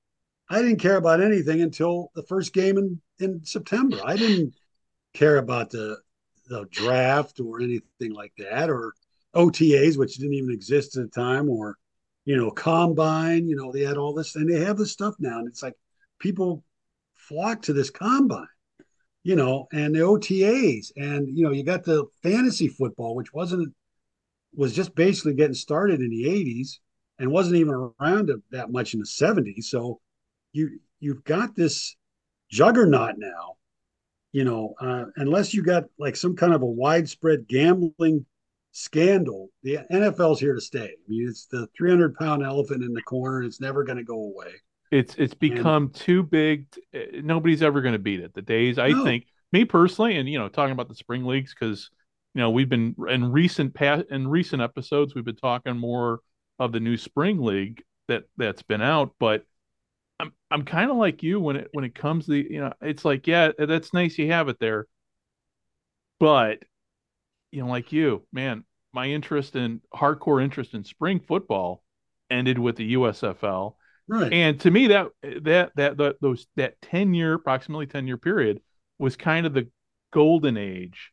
I 0.49 0.62
didn't 0.62 0.81
care 0.81 0.97
about 0.97 1.23
anything 1.23 1.61
until 1.61 2.11
the 2.15 2.23
first 2.23 2.53
game 2.53 2.78
in, 2.78 3.01
in 3.19 3.44
September. 3.44 3.99
I 4.05 4.16
didn't 4.16 4.55
care 5.12 5.39
about 5.39 5.70
the, 5.70 5.99
the 6.49 6.66
draft 6.70 7.40
or 7.40 7.61
anything 7.61 8.12
like 8.12 8.32
that, 8.39 8.70
or 8.70 8.94
OTAs, 9.35 9.99
which 9.99 10.16
didn't 10.16 10.35
even 10.35 10.51
exist 10.51 10.97
at 10.97 11.05
the 11.05 11.09
time, 11.09 11.49
or, 11.49 11.77
you 12.24 12.36
know, 12.36 12.51
combine. 12.51 13.47
You 13.47 13.57
know, 13.57 13.73
they 13.73 13.82
had 13.82 13.97
all 13.99 14.15
this, 14.15 14.36
and 14.36 14.51
they 14.51 14.61
have 14.61 14.78
this 14.78 14.93
stuff 14.93 15.15
now. 15.19 15.39
And 15.39 15.49
it's 15.49 15.62
like 15.62 15.74
people 16.19 16.65
flock 17.15 17.62
to 17.62 17.73
this 17.73 17.90
combine 17.90 18.47
you 19.24 19.36
know, 19.36 19.69
and 19.73 19.94
the 19.94 20.01
OTAs, 20.01 20.93
and 20.97 21.28
you 21.36 21.44
know, 21.44 21.53
you 21.53 21.65
got 21.65 21.85
the 21.85 22.07
fantasy 22.23 22.69
football, 22.69 23.15
which 23.15 23.32
wasn't 23.32 23.73
was 24.55 24.74
just 24.74 24.94
basically 24.94 25.35
getting 25.35 25.55
started 25.55 26.01
in 26.01 26.11
the 26.11 26.24
80s 26.24 26.78
and 27.19 27.31
wasn't 27.31 27.57
even 27.57 27.93
around 28.01 28.31
that 28.51 28.70
much 28.70 28.94
in 28.94 29.01
the 29.01 29.07
70s. 29.07 29.65
So 29.65 30.01
you 30.53 30.81
you've 31.01 31.24
got 31.24 31.55
this 31.55 31.97
juggernaut 32.51 33.15
now, 33.16 33.55
you 34.32 34.44
know, 34.44 34.74
uh, 34.81 35.05
unless 35.16 35.55
you 35.55 35.62
got 35.62 35.85
like 35.99 36.16
some 36.16 36.36
kind 36.36 36.53
of 36.53 36.62
a 36.62 36.66
widespread 36.66 37.47
gambling 37.49 38.27
scandal, 38.73 39.51
the 39.62 39.78
NFL's 39.90 40.40
here 40.40 40.55
to 40.55 40.61
stay. 40.61 40.85
I 40.85 41.09
mean, 41.09 41.28
it's 41.28 41.47
the 41.47 41.69
300 41.77 42.15
pound 42.16 42.43
elephant 42.43 42.82
in 42.82 42.93
the 42.93 43.03
corner, 43.03 43.43
it's 43.43 43.61
never 43.61 43.85
going 43.85 43.99
to 43.99 44.05
go 44.05 44.16
away. 44.16 44.53
It's 44.93 45.14
it's 45.14 45.35
become 45.35 45.89
too 45.89 46.23
big. 46.23 46.70
To, 46.73 46.82
eh, 46.93 47.20
nobody's 47.24 47.62
ever 47.62 47.81
going 47.81 47.94
to 47.94 47.98
beat 47.98 48.20
it. 48.20 48.35
The 48.35 48.43
days 48.43 48.78
I 48.78 48.89
no. 48.89 49.02
think 49.02 49.27
me 49.51 49.64
personally, 49.64 50.19
and 50.19 50.28
you 50.28 50.39
know, 50.39 50.48
talking 50.48 50.73
about 50.73 50.89
the 50.90 50.94
spring 50.94 51.24
leagues 51.24 51.55
because 51.59 51.90
you 52.35 52.40
know 52.40 52.51
we've 52.51 52.69
been 52.69 52.94
in 53.09 53.32
recent 53.32 53.73
past 53.73 54.05
in 54.10 54.28
recent 54.28 54.60
episodes 54.60 55.14
we've 55.14 55.24
been 55.24 55.35
talking 55.35 55.78
more 55.78 56.20
of 56.59 56.73
the 56.73 56.81
new 56.81 56.98
spring 56.98 57.40
league 57.40 57.82
that 58.09 58.24
that's 58.36 58.62
been 58.62 58.82
out, 58.82 59.14
but 59.19 59.44
I'm 60.20 60.32
I'm 60.51 60.64
kind 60.66 60.90
of 60.90 60.98
like 60.98 61.23
you 61.23 61.40
when 61.40 61.56
it 61.56 61.69
when 61.73 61.86
it 61.86 61.94
comes 61.94 62.27
to 62.27 62.32
the, 62.32 62.47
you 62.51 62.60
know 62.60 62.73
it's 62.82 63.05
like 63.05 63.27
yeah 63.27 63.52
that's 63.59 63.94
nice 63.94 64.19
you 64.19 64.31
have 64.31 64.48
it 64.51 64.59
there, 64.60 64.86
but 66.20 66.59
you 67.51 67.62
know 67.62 67.69
like 67.70 67.93
you 67.93 68.27
man 68.31 68.64
my 68.93 69.06
interest 69.06 69.56
in 69.56 69.81
hardcore 69.94 70.44
interest 70.44 70.74
in 70.74 70.85
spring 70.85 71.19
football 71.19 71.82
ended 72.31 72.59
with 72.59 72.77
the 72.77 72.93
USFL 72.93 73.77
Right. 74.09 74.33
And 74.33 74.61
to 74.61 74.70
me, 74.70 74.89
that 74.89 75.09
that 75.23 75.73
that, 75.77 75.97
that 75.97 76.16
those 76.20 76.47
that 76.57 76.81
ten 76.83 77.15
year, 77.15 77.35
approximately 77.35 77.87
ten 77.87 78.07
year 78.07 78.16
period, 78.16 78.61
was 78.99 79.16
kind 79.16 79.47
of 79.47 79.55
the 79.55 79.69
golden 80.12 80.57
age, 80.57 81.12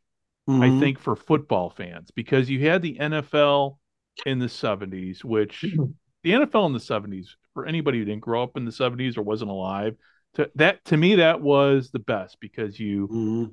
mm-hmm. 0.49 0.61
I 0.61 0.79
think, 0.79 0.99
for 0.99 1.15
football 1.15 1.69
fans 1.69 2.11
because 2.11 2.49
you 2.49 2.67
had 2.67 2.81
the 2.81 2.97
NFL 2.99 3.77
in 4.25 4.39
the 4.39 4.47
'70s, 4.47 5.23
which 5.23 5.61
mm-hmm. 5.61 5.91
the 6.23 6.31
NFL 6.31 6.65
in 6.65 6.73
the 6.73 6.79
'70s, 6.79 7.27
for 7.53 7.65
anybody 7.65 7.99
who 7.99 8.05
didn't 8.05 8.21
grow 8.21 8.43
up 8.43 8.57
in 8.57 8.65
the 8.65 8.71
'70s 8.71 9.17
or 9.17 9.21
wasn't 9.21 9.51
alive, 9.51 9.95
to 10.35 10.49
that 10.55 10.83
to 10.85 10.97
me 10.97 11.15
that 11.15 11.41
was 11.41 11.91
the 11.91 11.99
best 11.99 12.37
because 12.39 12.79
you 12.79 13.07
mm-hmm. 13.07 13.45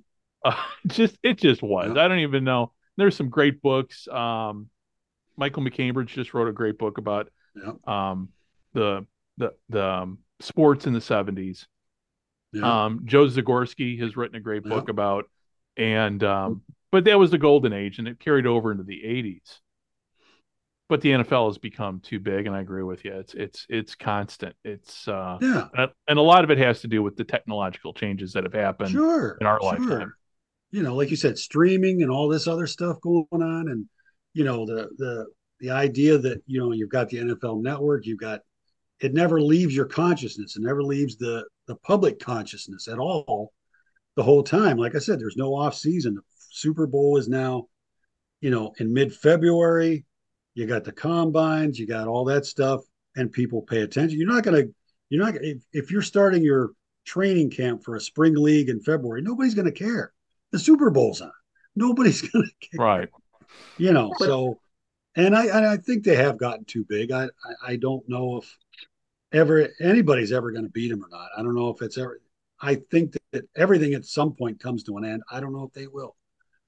uh, 0.45 0.65
just 0.87 1.19
it 1.23 1.39
just 1.39 1.63
was. 1.63 1.97
I 1.97 2.09
don't 2.09 2.21
even 2.21 2.45
know. 2.45 2.73
There's 2.97 3.17
some 3.17 3.29
great 3.29 3.61
books. 3.61 4.09
Um, 4.09 4.71
Michael 5.37 5.63
MacCambridge 5.63 6.09
just 6.09 6.33
wrote 6.33 6.49
a 6.49 6.53
great 6.53 6.79
book 6.79 6.97
about 6.97 7.29
um, 7.87 8.31
the 8.73 9.07
the 9.39 9.53
the 9.69 9.85
um, 9.85 10.19
sports 10.41 10.87
in 10.87 10.93
the 10.93 11.01
70s. 11.01 11.67
Yeah. 12.53 12.85
Um, 12.85 13.03
Joe 13.05 13.27
Zagorski 13.27 14.01
has 14.01 14.17
written 14.17 14.37
a 14.37 14.41
great 14.41 14.65
book 14.65 14.85
yeah. 14.87 14.93
about, 14.93 15.25
and 15.77 16.23
um, 16.25 16.63
but 16.93 17.05
that 17.05 17.19
was 17.19 17.31
the 17.31 17.39
golden 17.39 17.73
age, 17.73 17.99
and 17.99 18.09
it 18.09 18.21
carried 18.21 18.47
over 18.47 18.71
into 18.71 18.85
the 18.85 19.03
80s. 19.05 19.61
But 20.89 21.01
the 21.01 21.11
NFL 21.11 21.49
has 21.49 21.59
become 21.59 21.99
too 21.99 22.21
big, 22.21 22.47
and 22.47 22.55
I 22.55 22.61
agree 22.61 22.85
with 22.85 23.05
you. 23.05 23.13
It's 23.13 23.35
it's 23.35 23.67
it's 23.69 23.95
constant. 23.97 24.55
It's 24.65 25.09
uh, 25.09 25.37
yeah, 25.41 25.67
and 26.07 26.19
a 26.19 26.23
lot 26.23 26.45
of 26.45 26.51
it 26.51 26.59
has 26.59 26.81
to 26.83 26.89
do 26.89 27.03
with 27.03 27.17
the 27.17 27.25
technological 27.25 27.93
changes 27.93 28.33
that 28.35 28.45
have 28.45 28.53
happened 28.53 28.91
sure, 28.91 29.37
in 29.41 29.47
our 29.49 29.61
sure. 29.61 29.73
lifetime. 29.73 30.15
You 30.71 30.85
know, 30.85 30.95
like 30.95 31.11
you 31.11 31.17
said, 31.17 31.39
streaming 31.39 32.03
and 32.03 32.11
all 32.11 32.29
this 32.29 32.47
other 32.47 32.69
stuff 32.69 33.01
going 33.01 33.27
on, 33.33 33.69
and 33.69 33.87
you 34.33 34.45
know 34.45 34.65
the 34.65 34.89
the 34.97 35.27
the 35.59 35.71
idea 35.71 36.19
that 36.19 36.43
you 36.47 36.61
know 36.61 36.71
you've 36.71 36.91
got 36.91 37.09
the 37.09 37.19
NFL 37.19 37.63
Network, 37.63 38.07
you've 38.07 38.21
got 38.21 38.43
it 39.01 39.13
never 39.13 39.41
leaves 39.41 39.75
your 39.75 39.87
consciousness. 39.87 40.57
It 40.57 40.63
never 40.63 40.83
leaves 40.83 41.17
the 41.17 41.45
the 41.67 41.77
public 41.77 42.19
consciousness 42.19 42.89
at 42.89 42.99
all 42.99 43.53
the 44.17 44.23
whole 44.23 44.43
time. 44.43 44.77
Like 44.77 44.95
I 44.95 44.99
said, 44.99 45.21
there's 45.21 45.37
no 45.37 45.55
off 45.55 45.75
season. 45.75 46.15
The 46.15 46.23
Super 46.51 46.87
Bowl 46.87 47.17
is 47.19 47.29
now, 47.29 47.69
you 48.41 48.51
know, 48.51 48.73
in 48.79 48.93
mid 48.93 49.15
February. 49.15 50.05
You 50.55 50.67
got 50.67 50.85
the 50.85 50.93
combines, 50.93 51.79
you 51.79 51.87
got 51.87 52.09
all 52.09 52.25
that 52.27 52.47
stuff, 52.47 52.81
and 53.15 53.31
people 53.31 53.61
pay 53.61 53.83
attention. 53.83 54.19
You're 54.19 54.33
not 54.33 54.43
gonna, 54.43 54.63
you're 55.11 55.23
not 55.23 55.35
if, 55.43 55.59
if 55.73 55.91
you're 55.91 56.01
starting 56.01 56.43
your 56.43 56.71
training 57.05 57.51
camp 57.51 57.85
for 57.85 57.97
a 57.97 58.01
spring 58.01 58.35
league 58.35 58.71
in 58.71 58.81
February, 58.81 59.21
nobody's 59.21 59.55
gonna 59.55 59.71
care. 59.71 60.13
The 60.53 60.59
Super 60.59 60.91
Bowl's 60.91 61.21
on. 61.21 61.33
Nobody's 61.75 62.23
gonna 62.31 62.47
care. 62.61 62.79
Right. 62.79 63.09
You 63.77 63.93
know, 63.93 64.13
so 64.19 64.59
and 65.15 65.37
I 65.37 65.73
I 65.73 65.77
think 65.77 66.05
they 66.05 66.17
have 66.17 66.39
gotten 66.39 66.65
too 66.65 66.87
big. 66.89 67.13
I 67.13 67.25
I, 67.25 67.73
I 67.73 67.77
don't 67.77 68.09
know 68.09 68.39
if 68.39 68.57
ever 69.37 69.69
anybody's 69.81 70.33
ever 70.33 70.51
going 70.53 70.65
to 70.65 70.71
beat 70.71 70.91
him 70.91 71.05
or 71.05 71.09
not. 71.09 71.29
I 71.37 71.43
don't 71.43 71.55
know 71.55 71.69
if 71.69 71.83
it's 71.83 71.99
ever. 71.99 72.21
I 72.61 72.77
think 72.91 73.15
that 73.33 73.45
everything 73.57 73.95
at 73.95 74.05
some 74.05 74.33
point 74.33 74.61
comes 74.61 74.83
to 74.85 74.97
an 74.97 75.05
end. 75.05 75.23
I 75.31 75.41
don't 75.41 75.53
know 75.53 75.65
if 75.65 75.73
they 75.73 75.87
will. 75.87 76.17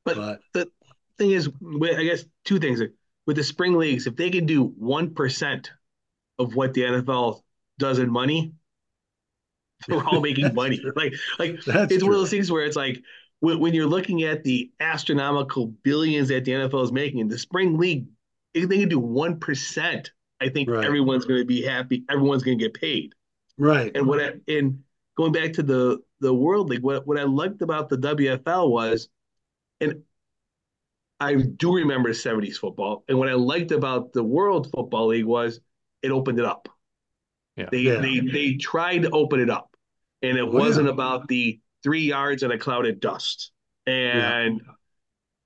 But, 0.05 0.17
but 0.17 0.41
the 0.53 0.71
thing 1.19 1.31
is, 1.33 1.49
I 1.83 2.05
guess 2.05 2.25
two 2.45 2.59
things 2.59 2.81
with 3.27 3.37
the 3.37 3.45
spring 3.45 3.75
leagues. 3.75 4.07
If 4.07 4.17
they 4.17 4.31
can 4.31 4.47
do 4.47 4.65
one 4.65 5.15
percent 5.15 5.71
of 6.39 6.55
what 6.55 6.75
the 6.75 6.83
NFL 6.83 7.43
does 7.79 7.99
in 7.99 8.11
money, 8.11 8.55
we're 9.89 10.05
all 10.05 10.21
making 10.21 10.55
money. 10.55 10.81
Like, 10.97 11.15
like 11.39 11.63
That's 11.65 11.93
it's 11.93 11.99
true. 11.99 12.09
one 12.09 12.15
of 12.15 12.21
those 12.21 12.31
things 12.31 12.51
where 12.51 12.65
it's 12.65 12.77
like 12.77 13.03
when, 13.41 13.61
when, 13.61 13.75
you're 13.75 13.87
looking 13.87 14.25
at 14.25 14.45
the 14.45 14.71
astronomical 14.81 15.67
billions 15.67 16.29
that 16.29 16.45
the 16.45 16.53
NFL 16.53 16.85
is 16.85 16.93
making, 16.93 17.21
in 17.21 17.29
the 17.29 17.39
spring 17.39 17.79
league, 17.79 18.07
if 18.55 18.69
they 18.69 18.79
can 18.79 18.89
do 18.89 18.99
one 18.99 19.39
percent 19.39 20.11
I 20.41 20.49
think 20.49 20.71
right. 20.71 20.85
everyone's 20.85 21.25
going 21.25 21.41
to 21.41 21.47
be 21.47 21.63
happy. 21.63 22.05
Everyone's 22.09 22.43
going 22.43 22.59
to 22.59 22.65
get 22.65 22.75
paid. 22.75 23.15
Right. 23.57 23.91
And 23.95 24.07
what 24.07 24.21
I, 24.21 24.33
and 24.47 24.81
going 25.17 25.33
back 25.33 25.53
to 25.55 25.63
the 25.63 26.01
the 26.21 26.33
World 26.33 26.71
League, 26.71 26.83
what 26.83 27.07
what 27.07 27.19
I 27.19 27.25
liked 27.25 27.63
about 27.63 27.89
the 27.89 27.99
WFL 27.99 28.71
was, 28.71 29.09
and 29.81 30.03
I 31.21 31.35
do 31.35 31.75
remember 31.75 32.11
70s 32.11 32.57
football. 32.57 33.05
And 33.09 33.19
what 33.19 33.29
I 33.29 33.35
liked 33.35 33.73
about 33.73 34.13
the 34.13 34.23
World 34.23 34.71
Football 34.71 35.09
League 35.09 35.25
was 35.25 35.61
it 36.03 36.11
opened 36.11 36.39
it 36.39 36.45
up. 36.45 36.69
Yeah. 37.57 37.69
They 37.71 37.79
yeah. 37.79 38.01
they 38.01 38.21
they 38.21 38.55
tried 38.55 39.03
to 39.03 39.11
open 39.11 39.41
it 39.41 39.51
up. 39.51 39.75
And 40.23 40.39
it 40.39 40.43
oh, 40.43 40.47
wasn't 40.47 40.87
yeah. 40.87 40.93
about 40.93 41.29
the 41.29 41.61
three 41.83 42.03
yards 42.03 42.43
and 42.43 42.53
a 42.53 42.59
cloud 42.59 42.87
of 42.87 43.01
dust. 43.01 43.51
And 43.87 44.61
yeah. 44.65 44.73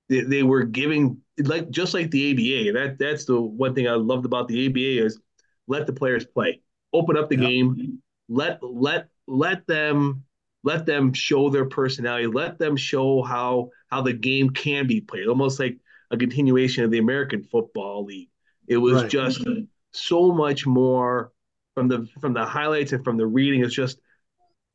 They, 0.09 0.21
they 0.21 0.43
were 0.43 0.63
giving 0.63 1.21
like 1.39 1.69
just 1.69 1.93
like 1.93 2.11
the 2.11 2.31
ABA. 2.31 2.73
That 2.73 2.97
that's 2.99 3.25
the 3.25 3.39
one 3.39 3.73
thing 3.73 3.87
I 3.87 3.93
loved 3.93 4.25
about 4.25 4.47
the 4.47 4.67
ABA 4.67 5.05
is 5.05 5.19
let 5.67 5.87
the 5.87 5.93
players 5.93 6.25
play, 6.25 6.61
open 6.91 7.17
up 7.17 7.29
the 7.29 7.37
yeah. 7.37 7.47
game, 7.47 8.01
let 8.29 8.59
let 8.61 9.07
let 9.27 9.65
them 9.67 10.23
let 10.63 10.85
them 10.85 11.13
show 11.13 11.49
their 11.49 11.65
personality, 11.65 12.27
let 12.27 12.57
them 12.57 12.75
show 12.75 13.21
how 13.21 13.69
how 13.89 14.01
the 14.01 14.13
game 14.13 14.49
can 14.49 14.87
be 14.87 15.01
played, 15.01 15.27
almost 15.27 15.59
like 15.59 15.77
a 16.11 16.17
continuation 16.17 16.83
of 16.83 16.91
the 16.91 16.99
American 16.99 17.43
Football 17.43 18.05
League. 18.05 18.29
It 18.67 18.77
was 18.77 19.03
right. 19.03 19.11
just 19.11 19.45
so 19.91 20.31
much 20.31 20.65
more 20.65 21.31
from 21.75 21.87
the 21.87 22.07
from 22.21 22.33
the 22.33 22.45
highlights 22.45 22.91
and 22.93 23.03
from 23.03 23.17
the 23.17 23.25
reading. 23.25 23.63
It's 23.63 23.73
just 23.73 23.99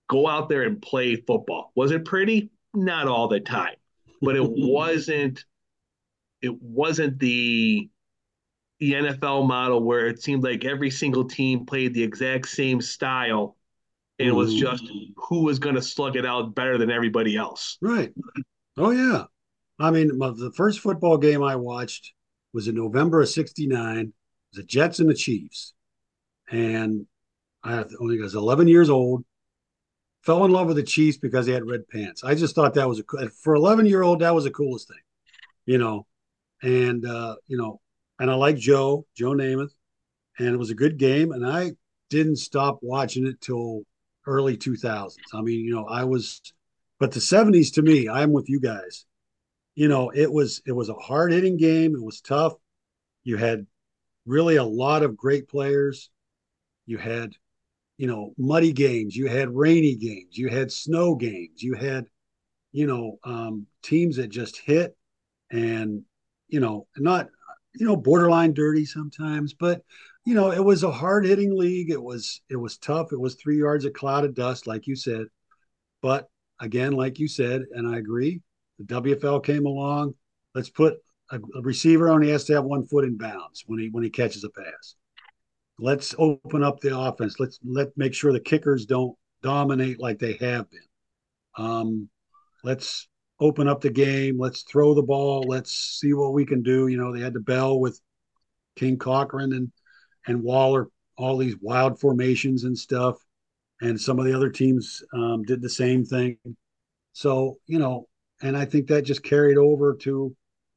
go 0.09 0.27
out 0.27 0.49
there 0.49 0.63
and 0.63 0.81
play 0.81 1.17
football. 1.17 1.73
Was 1.75 1.91
it 1.91 2.05
pretty? 2.05 2.51
Not 2.75 3.09
all 3.09 3.29
the 3.29 3.41
time, 3.41 3.75
but 4.21 4.37
it 4.37 4.45
wasn't 4.47 5.45
it 6.41 6.61
wasn't 6.61 7.19
the 7.19 7.89
the 8.79 8.93
NFL 8.93 9.47
model 9.49 9.83
where 9.83 10.07
it 10.07 10.23
seemed 10.23 10.45
like 10.45 10.65
every 10.65 10.91
single 10.91 11.25
team 11.25 11.67
played 11.67 11.95
the 11.95 12.03
exact 12.03 12.49
same 12.49 12.81
style 12.81 13.57
and 14.19 14.29
it 14.29 14.33
was 14.33 14.55
mm. 14.55 14.59
just 14.59 14.85
who 15.17 15.43
was 15.43 15.59
going 15.59 15.75
to 15.75 15.83
slug 15.83 16.17
it 16.17 16.27
out 16.27 16.55
better 16.55 16.79
than 16.79 16.91
everybody 16.91 17.37
else. 17.37 17.79
Right. 17.81 18.13
Oh 18.77 18.91
yeah. 18.91 19.25
I 19.79 19.91
mean, 19.91 20.09
the 20.19 20.53
first 20.57 20.81
football 20.81 21.19
game 21.19 21.43
I 21.43 21.57
watched 21.57 22.13
was 22.53 22.67
in 22.67 22.75
November 22.75 23.21
of 23.21 23.29
'69. 23.29 24.13
The 24.55 24.63
Jets 24.63 24.99
and 24.99 25.09
the 25.09 25.15
Chiefs, 25.15 25.75
and 26.51 27.07
I 27.63 27.85
only 28.01 28.19
was 28.19 28.35
11 28.35 28.67
years 28.67 28.89
old. 28.89 29.25
Fell 30.29 30.45
in 30.45 30.53
love 30.53 30.67
with 30.69 30.77
the 30.77 30.83
Chiefs 30.83 31.19
because 31.19 31.47
they 31.47 31.53
had 31.53 31.67
red 31.67 31.89
pants. 31.89 32.23
I 32.23 32.35
just 32.35 32.55
thought 32.55 32.75
that 32.75 32.89
was 32.89 33.01
a 33.01 33.31
for 33.31 33.55
11 33.55 33.87
year 33.87 34.03
old 34.03 34.21
that 34.21 34.35
was 34.35 34.45
the 34.45 34.51
coolest 34.51 34.89
thing, 34.89 35.01
you 35.67 35.79
know 35.79 36.07
and 36.63 37.07
uh, 37.07 37.37
you 37.47 37.57
know, 37.57 37.81
and 38.19 38.31
I 38.31 38.35
like 38.35 38.57
Joe, 38.57 39.07
Joe 39.17 39.33
Namath, 39.33 39.73
and 40.39 40.49
it 40.49 40.57
was 40.57 40.71
a 40.71 40.75
good 40.75 40.99
game. 40.99 41.33
And 41.33 41.47
I 41.47 41.73
didn't 42.11 42.37
stop 42.37 42.79
watching 42.83 43.27
it 43.27 43.41
till 43.41 43.83
early 44.27 44.57
2000s. 44.57 45.17
I 45.35 45.41
mean, 45.41 45.61
you 45.61 45.75
know, 45.75 45.87
I 45.87 46.05
was, 46.05 46.41
but 46.99 47.13
the 47.13 47.21
70s 47.21 47.75
to 47.75 47.83
me, 47.83 48.09
I'm 48.09 48.33
with 48.33 48.49
you 48.49 48.61
guys. 48.61 49.07
You 49.75 49.89
know, 49.89 50.11
it 50.11 50.33
was 50.33 50.61
it 50.67 50.73
was 50.73 50.89
a 50.89 50.95
hard 50.95 51.33
hitting 51.33 51.57
game. 51.57 51.95
It 51.95 52.03
was 52.03 52.21
tough. 52.21 52.55
You 53.23 53.37
had 53.37 53.67
really 54.27 54.57
a 54.57 54.65
lot 54.65 55.03
of 55.03 55.17
great 55.17 55.49
players. 55.49 56.11
You 56.87 56.99
had, 56.99 57.35
you 57.99 58.07
know, 58.07 58.33
muddy 58.39 58.73
games. 58.73 59.15
You 59.15 59.27
had 59.27 59.55
rainy 59.55 59.97
games. 59.97 60.39
You 60.39 60.49
had 60.49 60.73
snow 60.73 61.15
games. 61.17 61.63
You 61.63 61.75
had, 61.75 62.07
you 62.73 62.87
know, 62.87 63.19
um, 63.25 63.67
teams 63.83 64.17
that 64.17 64.29
just 64.29 64.57
hit 64.59 64.97
and 65.51 66.03
you 66.49 66.61
know, 66.61 66.87
not 66.97 67.29
you 67.75 67.87
know 67.87 67.97
borderline 67.97 68.55
dirty 68.55 68.85
sometimes, 68.85 69.55
but 69.55 69.83
you 70.25 70.35
know 70.35 70.51
it 70.51 70.65
was 70.65 70.83
a 70.83 70.91
hard 70.91 71.27
hitting 71.27 71.57
league. 71.57 71.91
It 71.91 72.03
was 72.03 72.41
it 72.49 72.57
was 72.57 72.79
tough. 72.79 73.13
It 73.13 73.21
was 73.21 73.35
three 73.35 73.59
yards 73.59 73.85
of 73.85 73.93
cloud 73.93 74.25
of 74.25 74.35
dust, 74.35 74.67
like 74.67 74.87
you 74.87 74.97
said. 74.97 75.27
But 76.01 76.29
again, 76.61 76.93
like 76.93 77.19
you 77.19 77.29
said, 77.29 77.63
and 77.73 77.87
I 77.87 77.99
agree, 77.99 78.41
the 78.79 78.85
WFL 78.85 79.41
came 79.41 79.67
along. 79.67 80.15
Let's 80.55 80.71
put 80.71 80.95
a, 81.31 81.39
a 81.39 81.63
receiver 81.63 82.09
only 82.09 82.31
has 82.31 82.45
to 82.45 82.55
have 82.55 82.65
one 82.65 82.87
foot 82.87 83.05
in 83.05 83.17
bounds 83.17 83.65
when 83.67 83.79
he 83.79 83.89
when 83.91 84.05
he 84.05 84.11
catches 84.11 84.45
a 84.45 84.51
pass. 84.51 84.95
Let's 85.79 86.15
open 86.19 86.63
up 86.63 86.81
the 86.81 86.99
offense. 86.99 87.39
Let's 87.39 87.59
let 87.65 87.89
make 87.97 88.15
sure 88.15 88.33
the 88.33 88.41
kickers 88.41 88.87
don't 88.87 89.17
dominate 89.43 90.01
like 90.01 90.19
they 90.19 90.33
have 90.35 90.69
been. 90.71 90.81
Um, 91.57 92.09
let's 92.65 93.09
open 93.41 93.69
up 93.69 93.81
the 93.81 93.91
game. 93.91 94.39
Let's 94.39 94.63
throw 94.63 94.95
the 94.95 95.03
ball. 95.03 95.45
Let's 95.47 95.73
see 96.01 96.13
what 96.15 96.33
we 96.33 96.45
can 96.45 96.63
do. 96.63 96.89
You 96.89 96.97
know, 96.97 97.13
they 97.13 97.21
had 97.21 97.35
the 97.35 97.41
bell 97.41 97.79
with 97.79 98.01
King 98.77 98.99
Corcoran 98.99 99.53
and 99.53 99.71
and 100.27 100.43
Waller, 100.43 100.89
all 101.17 101.37
these 101.37 101.57
wild 101.61 101.99
formations 101.99 102.65
and 102.65 102.77
stuff. 102.77 103.17
And 103.81 104.01
some 104.01 104.19
of 104.19 104.25
the 104.25 104.35
other 104.35 104.51
teams 104.51 105.03
um, 105.15 105.43
did 105.45 105.63
the 105.63 105.71
same 105.71 106.05
thing. 106.05 106.37
So, 107.13 107.59
you 107.67 107.79
know, 107.79 108.09
and 108.43 108.57
I 108.57 108.65
think 108.65 108.89
that 108.89 109.03
just 109.03 109.23
carried 109.23 109.57
over 109.57 109.95
to, 110.03 110.35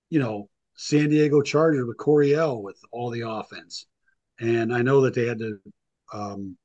you 0.10 0.20
know, 0.20 0.50
San 0.76 1.10
Diego 1.10 1.42
Chargers 1.42 1.86
with 1.86 1.98
Coryell 1.98 2.62
with 2.62 2.80
all 2.92 3.10
the 3.10 3.28
offense. 3.28 3.86
And 4.42 4.74
I 4.74 4.82
know 4.82 5.02
that 5.02 5.14
they 5.14 5.28
had 5.28 5.38
the 5.38 5.60
um, 6.12 6.58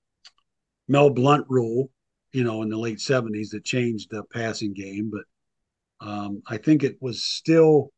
Mel 0.89 1.11
Blount 1.11 1.47
rule, 1.49 1.91
you 2.33 2.43
know, 2.43 2.63
in 2.63 2.71
the 2.71 2.79
late 2.79 2.99
70s 2.99 3.51
that 3.51 3.65
changed 3.65 4.09
the 4.11 4.25
passing 4.33 4.73
game. 4.73 5.13
But 5.13 6.07
um, 6.07 6.43
I 6.47 6.57
think 6.57 6.83
it 6.83 6.97
was 7.01 7.23
still 7.23 7.93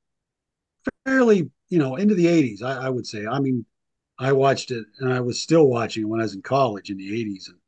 fairly, 1.06 1.50
you 1.68 1.78
know, 1.78 1.96
into 1.96 2.14
the 2.14 2.26
80s, 2.26 2.62
I, 2.62 2.86
I, 2.86 2.88
would 2.88 3.06
say. 3.06 3.24
I 3.24 3.38
mean, 3.38 3.64
I 4.18 4.32
watched 4.32 4.72
it 4.72 4.84
and 4.98 5.12
I 5.12 5.20
was 5.20 5.40
still 5.40 5.68
watching 5.68 6.02
it 6.02 6.06
when 6.06 6.20
I 6.20 6.24
was 6.24 6.34
in 6.34 6.42
college 6.42 6.90
in 6.90 6.96
the 6.96 7.10
80s. 7.10 7.48
And, 7.48 7.58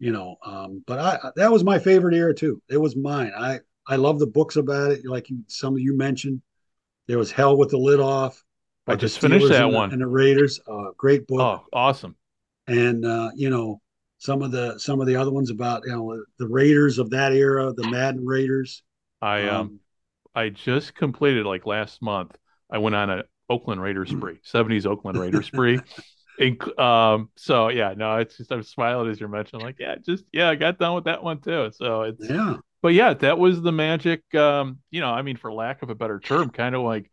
you 0.00 0.12
know, 0.12 0.36
um, 0.44 0.82
but 0.86 0.98
I 0.98 1.30
that 1.36 1.52
was 1.52 1.62
my 1.62 1.78
favorite 1.78 2.14
era 2.14 2.34
too. 2.34 2.60
It 2.68 2.78
was 2.78 2.96
mine. 2.96 3.32
I, 3.36 3.60
I 3.86 3.96
love 3.96 4.18
the 4.18 4.26
books 4.26 4.56
about 4.56 4.90
it. 4.90 5.06
Like 5.06 5.28
some 5.46 5.74
of 5.74 5.80
you 5.80 5.96
mentioned, 5.96 6.42
there 7.06 7.18
was 7.18 7.30
Hell 7.30 7.56
with 7.56 7.70
the 7.70 7.78
Lid 7.78 8.00
Off. 8.00 8.42
I 8.86 8.96
just 8.96 9.18
finished 9.18 9.48
that 9.48 9.64
and 9.64 9.74
one. 9.74 9.88
The, 9.88 9.94
and 9.94 10.02
the 10.02 10.06
Raiders, 10.06 10.60
uh, 10.66 10.90
great 10.96 11.26
book. 11.26 11.40
Oh, 11.40 11.66
awesome. 11.72 12.16
And, 12.66 13.04
uh, 13.04 13.30
you 13.34 13.50
know, 13.50 13.80
some 14.24 14.40
of 14.40 14.50
the 14.50 14.78
some 14.78 15.00
of 15.00 15.06
the 15.06 15.16
other 15.16 15.30
ones 15.30 15.50
about 15.50 15.82
you 15.84 15.92
know 15.92 16.24
the 16.38 16.48
Raiders 16.48 16.98
of 16.98 17.10
that 17.10 17.32
era, 17.34 17.72
the 17.74 17.88
Madden 17.90 18.24
Raiders. 18.24 18.82
I 19.20 19.48
um, 19.48 19.60
um 19.60 19.80
I 20.34 20.48
just 20.48 20.94
completed 20.94 21.44
like 21.44 21.66
last 21.66 22.00
month. 22.00 22.36
I 22.70 22.78
went 22.78 22.96
on 22.96 23.10
a 23.10 23.24
Oakland 23.50 23.82
Raiders 23.82 24.10
spree, 24.16 24.38
seventies 24.42 24.86
Oakland 24.86 25.20
Raiders 25.20 25.46
spree. 25.46 25.78
um, 26.78 27.28
so 27.36 27.68
yeah, 27.68 27.92
no, 27.94 28.16
it's 28.16 28.38
just 28.38 28.50
I'm 28.50 28.62
smiling 28.62 29.10
as 29.10 29.20
you're 29.20 29.28
mentioning, 29.28 29.64
like, 29.64 29.76
yeah, 29.78 29.96
just 29.96 30.24
yeah, 30.32 30.48
I 30.48 30.54
got 30.54 30.78
done 30.78 30.94
with 30.94 31.04
that 31.04 31.22
one 31.22 31.40
too. 31.40 31.70
So 31.74 32.02
it's 32.02 32.28
yeah, 32.28 32.56
but 32.80 32.94
yeah, 32.94 33.12
that 33.12 33.38
was 33.38 33.60
the 33.60 33.72
magic. 33.72 34.22
Um, 34.34 34.78
you 34.90 35.02
know, 35.02 35.10
I 35.10 35.20
mean, 35.20 35.36
for 35.36 35.52
lack 35.52 35.82
of 35.82 35.90
a 35.90 35.94
better 35.94 36.18
term, 36.18 36.48
kind 36.48 36.74
of 36.74 36.80
like 36.80 37.10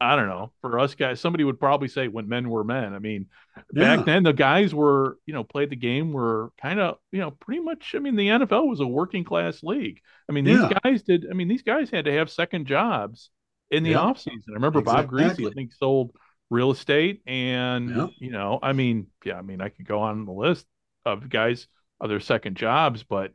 I 0.00 0.14
don't 0.14 0.28
know, 0.28 0.52
for 0.60 0.78
us 0.78 0.94
guys, 0.94 1.20
somebody 1.20 1.42
would 1.42 1.58
probably 1.58 1.88
say 1.88 2.06
when 2.06 2.28
men 2.28 2.48
were 2.48 2.62
men. 2.62 2.94
I 2.94 3.00
mean, 3.00 3.26
yeah. 3.72 3.96
back 3.96 4.06
then 4.06 4.22
the 4.22 4.32
guys 4.32 4.72
were, 4.72 5.18
you 5.26 5.34
know, 5.34 5.42
played 5.42 5.70
the 5.70 5.76
game 5.76 6.12
were 6.12 6.52
kind 6.60 6.78
of, 6.78 6.98
you 7.10 7.18
know, 7.18 7.32
pretty 7.32 7.60
much. 7.60 7.94
I 7.96 7.98
mean, 7.98 8.14
the 8.14 8.28
NFL 8.28 8.68
was 8.68 8.78
a 8.78 8.86
working 8.86 9.24
class 9.24 9.62
league. 9.62 10.00
I 10.28 10.32
mean, 10.32 10.44
these 10.44 10.60
yeah. 10.60 10.78
guys 10.84 11.02
did. 11.02 11.26
I 11.28 11.34
mean, 11.34 11.48
these 11.48 11.62
guys 11.62 11.90
had 11.90 12.04
to 12.04 12.12
have 12.12 12.30
second 12.30 12.66
jobs 12.66 13.30
in 13.72 13.82
the 13.82 13.90
yeah. 13.90 13.98
off 13.98 14.18
season. 14.18 14.44
I 14.50 14.54
remember 14.54 14.78
exactly. 14.78 15.24
Bob 15.24 15.36
Griese, 15.36 15.50
I 15.50 15.52
think, 15.52 15.72
sold 15.72 16.12
real 16.48 16.70
estate, 16.70 17.22
and 17.26 18.10
you 18.18 18.30
know, 18.30 18.60
I 18.62 18.72
mean, 18.72 19.08
yeah, 19.24 19.38
I 19.38 19.42
mean, 19.42 19.60
I 19.60 19.68
could 19.68 19.86
go 19.86 20.00
on 20.00 20.26
the 20.26 20.32
list 20.32 20.64
of 21.04 21.28
guys 21.28 21.66
of 22.00 22.08
their 22.08 22.20
second 22.20 22.56
jobs, 22.56 23.02
but, 23.02 23.32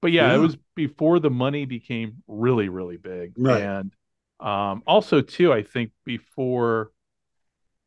but 0.00 0.12
yeah, 0.12 0.34
it 0.34 0.38
was 0.38 0.56
before 0.74 1.18
the 1.20 1.30
money 1.30 1.66
became 1.66 2.22
really, 2.26 2.68
really 2.68 2.96
big, 2.96 3.34
right. 3.36 3.62
and 3.62 3.92
um, 4.40 4.82
also, 4.86 5.20
too, 5.20 5.52
I 5.52 5.62
think 5.62 5.90
before, 6.04 6.92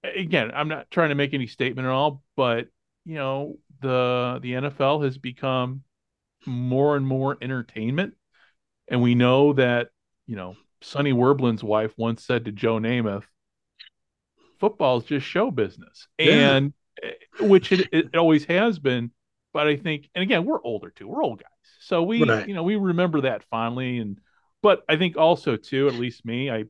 again, 0.03 0.52
I'm 0.53 0.68
not 0.68 0.91
trying 0.91 1.10
to 1.10 1.15
make 1.15 1.34
any 1.34 1.48
statement 1.48 1.88
at 1.88 1.91
all, 1.91 2.23
but 2.36 2.68
you 3.06 3.15
know, 3.15 3.57
the 3.82 4.40
the 4.41 4.53
NFL 4.53 5.03
has 5.06 5.18
become 5.18 5.84
more 6.45 6.95
and 6.95 7.07
more 7.07 7.38
entertainment, 7.41 8.15
and 8.88 9.02
we 9.02 9.15
know 9.15 9.53
that 9.53 9.90
you 10.28 10.36
know 10.36 10.56
Sonny 10.82 11.14
Werblin's 11.14 11.64
wife 11.64 11.94
once 11.98 12.23
said 12.23 12.45
to 12.45 12.52
Joe 12.52 12.78
Namath, 12.80 13.23
"Football 14.60 14.98
is 14.98 15.06
just 15.06 15.26
show 15.26 15.52
business," 15.52 16.07
yeah. 16.19 16.56
and 16.56 16.73
eh, 17.02 17.11
which 17.40 17.72
it, 17.72 17.88
it 17.91 18.15
always 18.15 18.45
has 18.45 18.78
been. 18.78 19.11
But 19.53 19.68
I 19.68 19.76
think, 19.76 20.10
and 20.15 20.22
again, 20.22 20.45
we're 20.45 20.64
older 20.64 20.91
too. 20.91 21.07
We're 21.07 21.23
old 21.23 21.40
guys, 21.40 21.49
so 21.80 22.03
we, 22.03 22.23
right. 22.23 22.48
you 22.48 22.53
know, 22.53 22.64
we 22.64 22.76
remember 22.76 23.22
that 23.22 23.44
fondly 23.49 23.98
and 23.98 24.19
but 24.62 24.84
I 24.88 24.98
think 24.98 25.18
also 25.18 25.56
too, 25.56 25.88
at 25.88 25.96
least 25.96 26.26
me, 26.26 26.50
I 26.50 26.66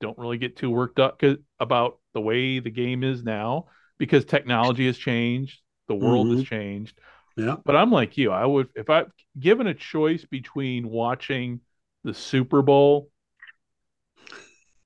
don't 0.00 0.18
really 0.18 0.38
get 0.38 0.56
too 0.56 0.70
worked 0.70 0.98
up 0.98 1.22
about 1.58 1.98
the 2.14 2.20
way 2.20 2.58
the 2.58 2.70
game 2.70 3.04
is 3.04 3.22
now 3.22 3.66
because 3.98 4.24
technology 4.24 4.86
has 4.86 4.96
changed, 4.96 5.60
the 5.88 5.94
world 5.94 6.26
mm-hmm. 6.26 6.38
has 6.38 6.46
changed. 6.46 6.98
Yeah. 7.36 7.56
But 7.64 7.76
I'm 7.76 7.90
like 7.90 8.16
you. 8.18 8.32
I 8.32 8.44
would 8.44 8.68
if 8.74 8.90
I 8.90 9.04
given 9.38 9.66
a 9.66 9.74
choice 9.74 10.24
between 10.24 10.88
watching 10.88 11.60
the 12.04 12.14
Super 12.14 12.62
Bowl 12.62 13.10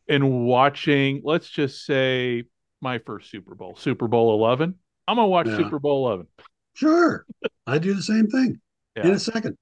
and 0.08 0.46
watching, 0.46 1.22
let's 1.24 1.48
just 1.48 1.84
say 1.86 2.44
my 2.80 2.98
first 2.98 3.30
Super 3.30 3.54
Bowl, 3.54 3.76
Super 3.76 4.08
Bowl 4.08 4.34
11, 4.34 4.74
I'm 5.08 5.16
going 5.16 5.26
to 5.26 5.30
watch 5.30 5.46
yeah. 5.46 5.56
Super 5.56 5.78
Bowl 5.78 6.06
11. 6.06 6.26
Sure. 6.74 7.24
I 7.66 7.78
do 7.78 7.94
the 7.94 8.02
same 8.02 8.26
thing 8.28 8.60
yeah. 8.96 9.06
in 9.06 9.10
a 9.12 9.18
second. 9.18 9.56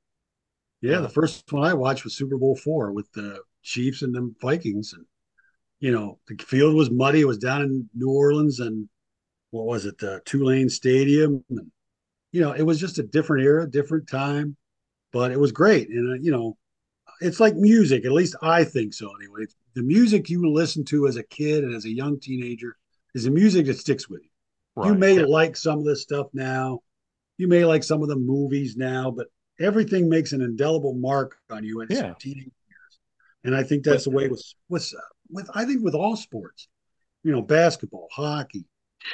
Yeah, 0.83 0.99
the 0.99 1.09
first 1.09 1.51
one 1.53 1.67
I 1.67 1.75
watched 1.75 2.03
was 2.03 2.17
Super 2.17 2.37
Bowl 2.37 2.57
four 2.57 2.91
with 2.93 3.11
the 3.13 3.41
Chiefs 3.63 4.03
and 4.03 4.13
the 4.13 4.35
Vikings, 4.43 4.93
and 4.93 5.07
you 5.79 5.93
know 5.93 6.19
the 6.27 6.37
field 6.43 6.75
was 6.75 6.91
muddy. 6.91 7.21
It 7.21 7.27
was 7.27 7.39
down 7.39 7.63
in 7.63 7.89
New 7.95 8.11
Orleans, 8.11 8.59
and 8.59 8.89
what 9.53 9.67
was 9.67 9.87
it, 9.87 9.99
the 9.99 10.21
Tulane 10.25 10.69
Stadium, 10.69 11.45
and 11.51 11.71
you 12.33 12.41
know 12.41 12.51
it 12.53 12.65
was 12.65 12.81
just 12.81 12.99
a 12.99 13.05
different 13.05 13.45
era, 13.45 13.71
different 13.71 14.09
time, 14.09 14.57
but 15.13 15.31
it 15.31 15.39
was 15.39 15.53
great. 15.53 15.89
And 15.89 16.13
uh, 16.13 16.21
you 16.21 16.33
know, 16.33 16.57
it's 17.21 17.39
like 17.39 17.55
music. 17.55 18.05
At 18.05 18.13
least 18.13 18.35
I 18.43 18.65
think 18.65 18.93
so. 18.93 19.09
Anyway, 19.21 19.47
the 19.75 19.83
music 19.83 20.29
you 20.29 20.53
listen 20.53 20.85
to 20.87 21.07
as 21.07 21.17
a 21.17 21.23
kid 21.23 21.63
and 21.63 21.77
as 21.77 21.85
a 21.85 21.95
young 21.95 22.19
teenager 22.19 22.77
is 23.15 23.25
the 23.25 23.31
music 23.31 23.67
that 23.67 23.79
sticks 23.79 24.09
with 24.09 24.23
you. 24.23 24.31
Right. 24.75 24.89
You 24.89 24.95
may 24.95 25.19
like 25.21 25.57
some 25.57 25.79
of 25.79 25.85
this 25.85 26.03
stuff 26.03 26.27
now. 26.33 26.81
You 27.39 27.47
may 27.47 27.65
like 27.65 27.85
some 27.85 28.03
of 28.03 28.09
the 28.09 28.17
movies 28.17 28.77
now, 28.77 29.13
but 29.13 29.29
everything 29.63 30.09
makes 30.09 30.33
an 30.33 30.43
indelible 30.43 30.95
mark 30.95 31.37
on 31.51 31.65
you 31.65 31.81
in 31.81 31.89
yeah. 31.91 32.15
teenage 32.19 32.45
years. 32.45 32.99
And 33.45 33.55
I 33.55 33.63
think 33.63 33.85
that's 33.85 34.05
the 34.05 34.11
way 34.11 34.29
with 34.29 34.45
with 34.69 34.93
with 35.31 35.49
I 35.55 35.65
think 35.65 35.83
with 35.83 35.95
all 35.95 36.17
sports, 36.17 36.69
you 37.23 37.33
know, 37.33 37.43
basketball, 37.43 38.09
hockey, 38.13 38.65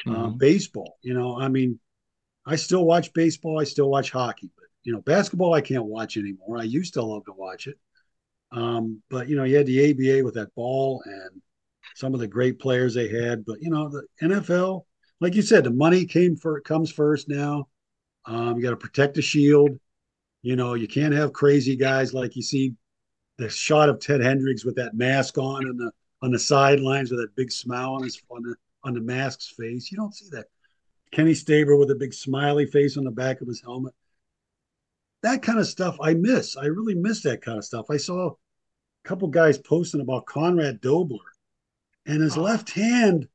uh, 0.07 0.11
mm-hmm. 0.11 0.25
uh, 0.25 0.29
baseball. 0.31 0.99
You 1.03 1.15
know, 1.15 1.39
I 1.39 1.49
mean, 1.49 1.79
I 2.47 2.57
still 2.57 2.85
watch 2.85 3.13
baseball. 3.13 3.61
I 3.61 3.65
still 3.65 3.91
watch 3.91 4.11
hockey, 4.11 4.51
but 4.57 4.67
you 4.83 4.93
know, 4.93 5.01
basketball 5.01 5.55
I 5.55 5.61
can't 5.61 5.85
watch 5.85 6.17
anymore. 6.17 6.59
I 6.59 6.65
used 6.65 6.95
to 6.95 7.03
love 7.03 7.25
to 7.27 7.33
watch 7.33 7.67
it, 7.67 7.79
um, 8.53 9.03
but 9.11 9.29
you 9.29 9.37
know, 9.37 9.45
you 9.45 9.57
had 9.57 9.67
the 9.67 9.91
ABA 9.91 10.25
with 10.25 10.35
that 10.35 10.55
ball 10.55 11.03
and 11.05 11.43
some 11.95 12.15
of 12.15 12.21
the 12.21 12.29
great 12.29 12.59
players 12.59 12.95
they 12.95 13.09
had. 13.09 13.45
But 13.45 13.61
you 13.61 13.71
know, 13.71 13.89
the 13.89 14.07
NFL, 14.23 14.85
like 15.21 15.35
you 15.35 15.43
said, 15.43 15.65
the 15.65 15.71
money 15.71 16.05
came 16.05 16.37
for 16.37 16.61
comes 16.61 16.91
first 16.91 17.29
now. 17.29 17.69
Um, 18.25 18.57
you 18.57 18.63
got 18.63 18.71
to 18.71 18.77
protect 18.77 19.15
the 19.15 19.23
shield. 19.23 19.79
You 20.43 20.57
know, 20.57 20.75
you 20.75 20.89
can't 20.89 21.15
have 21.15 21.33
crazy 21.33 21.77
guys 21.77 22.15
like 22.15 22.37
you 22.37 22.43
see 22.43 22.75
the 23.39 23.49
shot 23.49 23.89
of 23.89 24.01
Ted 24.01 24.21
Hendricks 24.21 24.65
with 24.65 24.77
that 24.77 24.95
mask 24.95 25.39
on 25.39 25.65
and 25.65 25.79
the 25.79 25.91
on 26.23 26.33
the 26.33 26.39
sidelines 26.39 27.11
with 27.11 27.21
that 27.21 27.37
big 27.37 27.51
smile 27.51 27.95
on 27.95 28.03
his 28.03 28.21
on 28.31 28.43
the 28.43 28.55
on 28.85 28.95
the 28.95 29.01
mask's 29.01 29.49
face. 29.49 29.91
You 29.91 29.99
don't 29.99 30.15
see 30.15 30.29
that. 30.33 30.47
Kenny 31.13 31.35
Stabler 31.35 31.77
with 31.77 31.91
a 31.91 31.95
big 31.95 32.13
smiley 32.13 32.67
face 32.67 32.97
on 32.97 33.05
the 33.05 33.11
back 33.11 33.41
of 33.41 33.49
his 33.49 33.63
helmet. 33.63 33.95
That 35.23 35.43
kind 35.43 35.59
of 35.59 35.67
stuff 35.67 35.97
I 36.01 36.15
miss. 36.15 36.57
I 36.57 36.67
really 36.67 36.95
miss 36.95 37.23
that 37.23 37.43
kind 37.43 37.59
of 37.59 37.65
stuff. 37.65 37.87
I 37.91 37.97
saw 37.97 38.31
a 38.31 39.09
couple 39.09 39.29
guys 39.29 39.59
posting 39.59 40.01
about 40.01 40.27
Conrad 40.27 40.81
Dobler 40.81 41.19
and 42.07 42.23
his 42.23 42.37
oh. 42.37 42.43
left 42.43 42.71
hand. 42.71 43.29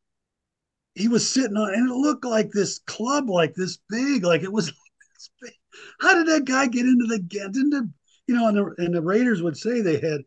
He 0.95 1.07
was 1.07 1.27
sitting 1.27 1.57
on, 1.57 1.73
and 1.73 1.89
it 1.89 1.93
looked 1.93 2.25
like 2.25 2.51
this 2.51 2.79
club, 2.79 3.29
like 3.29 3.55
this 3.55 3.79
big, 3.89 4.23
like 4.23 4.43
it 4.43 4.51
was 4.51 4.67
like 4.67 4.75
this 5.15 5.29
big 5.41 5.53
how 5.99 6.13
did 6.15 6.27
that 6.27 6.45
guy 6.45 6.67
get 6.67 6.85
into 6.85 7.05
the 7.07 7.19
get 7.19 7.55
into 7.55 7.87
you 8.27 8.35
know 8.35 8.47
and 8.47 8.57
the, 8.57 8.75
and 8.77 8.93
the 8.93 9.01
Raiders 9.01 9.41
would 9.41 9.57
say 9.57 9.81
they 9.81 9.99
had 9.99 10.21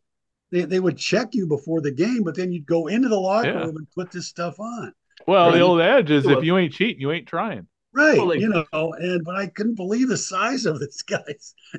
they, 0.51 0.62
they 0.62 0.81
would 0.81 0.97
check 0.97 1.35
you 1.35 1.47
before 1.47 1.81
the 1.81 1.90
game, 1.90 2.23
but 2.23 2.36
then 2.36 2.52
you'd 2.52 2.66
go 2.66 2.86
into 2.86 3.09
the 3.09 3.18
locker 3.18 3.48
yeah. 3.48 3.64
room 3.64 3.77
and 3.77 3.90
put 3.94 4.12
this 4.12 4.28
stuff 4.28 4.60
on. 4.60 4.93
Well, 5.27 5.51
the 5.51 5.60
old 5.60 5.81
adage 5.81 6.10
is 6.10 6.27
if 6.27 6.44
you 6.44 6.56
ain't 6.56 6.73
cheating, 6.73 7.01
you 7.01 7.10
ain't 7.10 7.27
trying. 7.27 7.66
Right. 7.93 8.18
Well, 8.18 8.28
like, 8.28 8.40
you 8.40 8.48
know, 8.48 8.93
and 8.93 9.24
but 9.24 9.36
I 9.36 9.47
couldn't 9.47 9.74
believe 9.74 10.09
the 10.09 10.18
size 10.18 10.66
of 10.66 10.78
this 10.78 11.02
guy. 11.06 11.23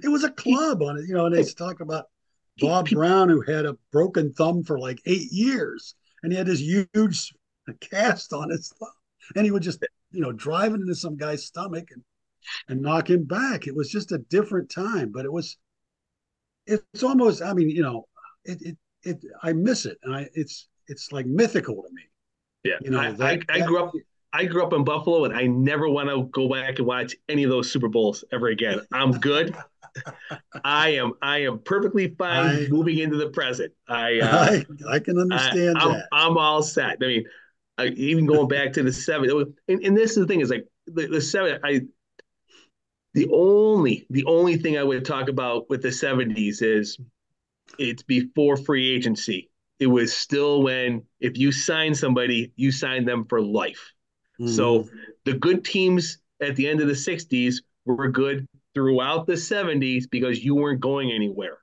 It 0.04 0.10
was 0.10 0.24
a 0.24 0.32
club 0.32 0.82
on 0.82 0.98
it, 0.98 1.06
you 1.08 1.14
know, 1.14 1.28
and 1.28 1.36
they 1.36 1.44
talk 1.44 1.80
about 1.80 2.06
Bob 2.60 2.90
Brown 2.90 3.30
who 3.30 3.42
had 3.42 3.66
a 3.66 3.78
broken 3.92 4.34
thumb 4.34 4.64
for 4.64 4.80
like 4.80 5.00
eight 5.06 5.32
years 5.32 5.96
and 6.24 6.32
he 6.32 6.38
had 6.38 6.48
this 6.48 6.60
huge 6.60 7.34
cast 7.80 8.34
on 8.34 8.50
his 8.50 8.74
thumb. 8.80 8.90
And 9.36 9.46
he 9.46 9.52
would 9.52 9.64
just, 9.64 9.86
you 10.12 10.22
know, 10.22 10.32
drive 10.32 10.74
it 10.74 10.82
into 10.82 10.96
some 10.96 11.18
guy's 11.18 11.46
stomach 11.46 11.90
and 11.92 12.02
and 12.68 12.82
knock 12.82 13.10
him 13.10 13.24
back. 13.24 13.68
It 13.68 13.76
was 13.76 13.90
just 13.90 14.12
a 14.12 14.18
different 14.20 14.70
time, 14.70 15.12
but 15.12 15.26
it 15.26 15.32
was 15.32 15.58
it's 16.66 17.04
almost 17.04 17.42
I 17.42 17.54
mean, 17.54 17.70
you 17.70 17.82
know, 17.82 18.08
it 18.46 18.62
it, 18.62 18.78
it 19.04 19.26
I 19.44 19.54
miss 19.54 19.86
it. 19.86 19.98
And 20.04 20.16
I 20.16 20.28
it's 20.34 20.68
it's 20.88 21.12
like 21.12 21.26
mythical 21.26 21.84
to 21.84 21.90
me. 21.94 22.04
Yeah, 22.64 22.76
You 22.82 22.92
know, 22.92 23.00
I, 23.00 23.12
that- 23.12 23.44
I, 23.50 23.56
I 23.56 23.62
grew 23.62 23.84
up. 23.84 23.92
I 24.34 24.44
grew 24.46 24.62
up 24.62 24.74
in 24.74 24.84
Buffalo, 24.84 25.24
and 25.24 25.34
I 25.34 25.44
never 25.48 25.90
want 25.90 26.10
to 26.10 26.26
go 26.32 26.50
back 26.50 26.78
and 26.80 26.86
watch 26.86 27.16
any 27.30 27.44
of 27.46 27.50
those 27.50 27.72
Super 27.72 27.88
Bowls 27.88 28.26
ever 28.34 28.48
again. 28.48 28.82
I'm 28.92 29.12
good. 29.14 29.56
I 30.66 30.90
am. 30.90 31.14
I 31.22 31.40
am 31.44 31.60
perfectly 31.60 32.10
fine 32.20 32.66
I- 32.66 32.68
moving 32.70 32.98
into 33.00 33.18
the 33.18 33.30
present. 33.30 33.74
I. 33.88 34.20
Uh, 34.22 34.62
I, 34.90 34.96
I 34.96 35.00
can 35.00 35.18
understand 35.18 35.78
I, 35.78 35.88
that. 35.88 36.08
I'm 36.12 36.38
all 36.38 36.62
set. 36.62 36.98
I 37.02 37.08
mean, 37.08 37.26
even 37.96 38.26
going 38.26 38.48
back 38.50 38.74
to 38.74 38.84
the 38.84 38.92
seven, 38.92 39.30
and, 39.70 39.80
and 39.84 39.96
this 39.98 40.12
is 40.12 40.18
the 40.18 40.28
thing 40.28 40.42
is 40.42 40.50
like 40.50 40.68
the, 40.88 41.08
the 41.08 41.22
seven. 41.22 41.60
I 41.64 41.82
the 43.18 43.28
only 43.34 44.06
the 44.12 44.26
only 44.26 44.58
thing 44.58 44.78
I 44.78 44.84
would 44.84 45.06
talk 45.06 45.30
about 45.30 45.70
with 45.70 45.82
the 45.82 45.92
'70s 45.92 46.62
is 46.62 47.00
it's 47.80 48.04
before 48.04 48.58
free 48.58 48.96
agency. 48.96 49.50
It 49.80 49.88
was 49.88 50.16
still 50.16 50.64
when 50.64 51.04
if 51.20 51.38
you 51.38 51.52
sign 51.52 51.96
somebody, 51.96 52.52
you 52.56 52.72
sign 52.72 53.06
them 53.06 53.26
for 53.26 53.42
life. 53.42 53.94
So 54.46 54.84
Mhm. 54.84 54.90
the 55.26 55.34
good 55.34 55.66
teams 55.66 56.20
at 56.42 56.56
the 56.56 56.68
end 56.68 56.82
of 56.82 56.88
the 56.88 56.96
'60s 56.96 57.64
were 57.86 58.10
good 58.10 58.48
throughout 58.76 59.28
the 59.28 59.38
'70s 59.38 60.08
because 60.08 60.44
you 60.44 60.56
weren't 60.56 60.80
going 60.82 61.12
anywhere. 61.12 61.58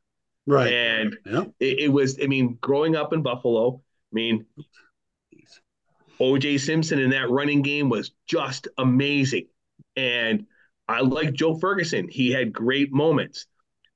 right. 0.46 0.72
And 0.72 1.16
yeah. 1.24 1.44
it, 1.60 1.78
it 1.80 1.88
was, 1.88 2.18
I 2.22 2.26
mean, 2.26 2.58
growing 2.60 2.96
up 2.96 3.12
in 3.14 3.22
Buffalo, 3.22 3.80
I 4.12 4.14
mean, 4.14 4.46
OJ 6.20 6.58
Simpson 6.60 6.98
in 6.98 7.10
that 7.10 7.30
running 7.30 7.62
game 7.62 7.88
was 7.88 8.12
just 8.26 8.68
amazing. 8.78 9.48
And 9.96 10.46
I 10.88 11.00
like 11.00 11.32
Joe 11.32 11.54
Ferguson. 11.58 12.08
He 12.08 12.30
had 12.30 12.52
great 12.52 12.92
moments. 12.92 13.46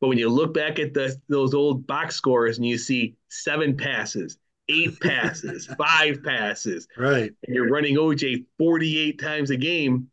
But 0.00 0.08
when 0.08 0.18
you 0.18 0.28
look 0.28 0.54
back 0.54 0.78
at 0.78 0.94
the 0.94 1.16
those 1.28 1.54
old 1.54 1.86
box 1.86 2.14
scores 2.14 2.56
and 2.58 2.66
you 2.66 2.78
see 2.78 3.16
seven 3.28 3.76
passes, 3.76 4.38
eight 4.68 4.98
passes, 5.00 5.66
five 5.78 6.22
passes, 6.22 6.86
Right. 6.96 7.32
and 7.46 7.54
you're 7.54 7.68
running 7.70 7.96
OJ 7.96 8.46
48 8.58 9.18
times 9.20 9.50
a 9.50 9.56
game, 9.56 10.08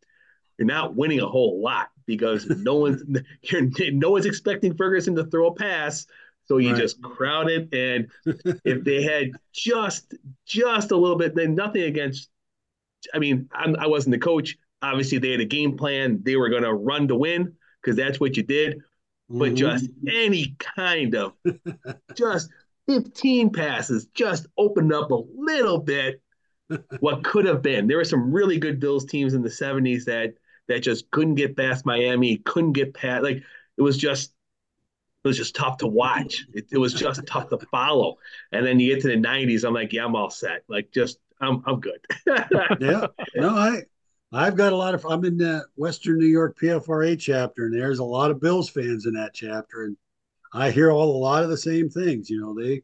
you're 0.58 0.66
not 0.66 0.96
winning 0.96 1.20
a 1.20 1.26
whole 1.26 1.62
lot 1.62 1.88
because 2.06 2.46
no 2.50 2.74
one's 2.76 3.02
you're, 3.42 3.62
no 3.92 4.10
one's 4.10 4.26
expecting 4.26 4.76
Ferguson 4.76 5.14
to 5.16 5.24
throw 5.24 5.48
a 5.48 5.54
pass. 5.54 6.06
So 6.46 6.58
you 6.58 6.70
Right. 6.72 6.78
just 6.80 7.00
crowd 7.02 7.48
it. 7.50 7.72
And 7.72 8.10
if 8.64 8.84
they 8.84 9.02
had 9.02 9.30
just 9.52 10.14
just 10.46 10.90
a 10.90 10.96
little 10.96 11.16
bit, 11.16 11.34
then 11.34 11.54
nothing 11.54 11.82
against. 11.82 12.28
I 13.14 13.18
mean, 13.18 13.48
I'm, 13.52 13.76
I 13.76 13.86
wasn't 13.86 14.14
the 14.14 14.18
coach. 14.18 14.56
Obviously, 14.82 15.18
they 15.18 15.32
had 15.32 15.40
a 15.40 15.44
game 15.46 15.76
plan. 15.76 16.20
They 16.22 16.36
were 16.36 16.48
going 16.48 16.62
to 16.62 16.74
run 16.74 17.08
to 17.08 17.16
win 17.16 17.54
because 17.82 17.96
that's 17.96 18.20
what 18.20 18.36
you 18.36 18.42
did. 18.42 18.80
But 19.38 19.54
Mhm. 19.54 19.56
just 19.56 19.90
any 20.08 20.56
kind 20.58 21.14
of 21.14 21.34
just 22.16 22.50
15 22.88 23.50
passes, 23.52 24.06
just 24.14 24.46
opened 24.58 24.92
up 24.92 25.10
a 25.10 25.22
little 25.36 25.78
bit 25.78 26.22
what 27.00 27.24
could 27.24 27.44
have 27.46 27.62
been. 27.62 27.86
There 27.86 27.98
were 27.98 28.04
some 28.04 28.32
really 28.32 28.58
good 28.58 28.80
Bills 28.80 29.04
teams 29.04 29.34
in 29.34 29.42
the 29.42 29.50
70s 29.50 30.04
that 30.06 30.34
that 30.68 30.80
just 30.80 31.10
couldn't 31.10 31.36
get 31.36 31.56
past 31.56 31.86
Miami, 31.86 32.38
couldn't 32.38 32.72
get 32.72 32.94
past 32.94 33.22
like 33.22 33.42
it 33.78 33.82
was 33.82 33.96
just 33.98 34.32
it 35.24 35.28
was 35.28 35.36
just 35.36 35.56
tough 35.56 35.78
to 35.78 35.86
watch. 35.86 36.46
It, 36.54 36.66
it 36.72 36.78
was 36.78 36.94
just 36.94 37.26
tough 37.26 37.48
to 37.50 37.58
follow. 37.58 38.18
And 38.52 38.64
then 38.64 38.78
you 38.80 38.94
get 38.94 39.02
to 39.02 39.08
the 39.08 39.16
90s, 39.16 39.64
I'm 39.64 39.74
like, 39.74 39.92
yeah, 39.92 40.04
I'm 40.04 40.14
all 40.16 40.30
set. 40.30 40.62
Like 40.68 40.92
just 40.92 41.18
I'm 41.40 41.62
I'm 41.66 41.80
good. 41.80 42.04
yeah. 42.78 43.06
No, 43.34 43.50
I 43.56 43.82
I've 44.36 44.54
got 44.54 44.74
a 44.74 44.76
lot 44.76 44.94
of 44.94 45.06
I'm 45.06 45.24
in 45.24 45.38
the 45.38 45.64
Western 45.76 46.18
New 46.18 46.26
York 46.26 46.58
PFRA 46.60 47.18
chapter, 47.18 47.64
and 47.64 47.74
there's 47.74 48.00
a 48.00 48.04
lot 48.04 48.30
of 48.30 48.38
Bills 48.38 48.68
fans 48.68 49.06
in 49.06 49.14
that 49.14 49.32
chapter, 49.32 49.84
and 49.84 49.96
I 50.52 50.70
hear 50.70 50.90
all 50.90 51.16
a 51.16 51.18
lot 51.18 51.42
of 51.42 51.48
the 51.48 51.56
same 51.56 51.88
things. 51.88 52.28
You 52.28 52.42
know, 52.42 52.54
they 52.54 52.82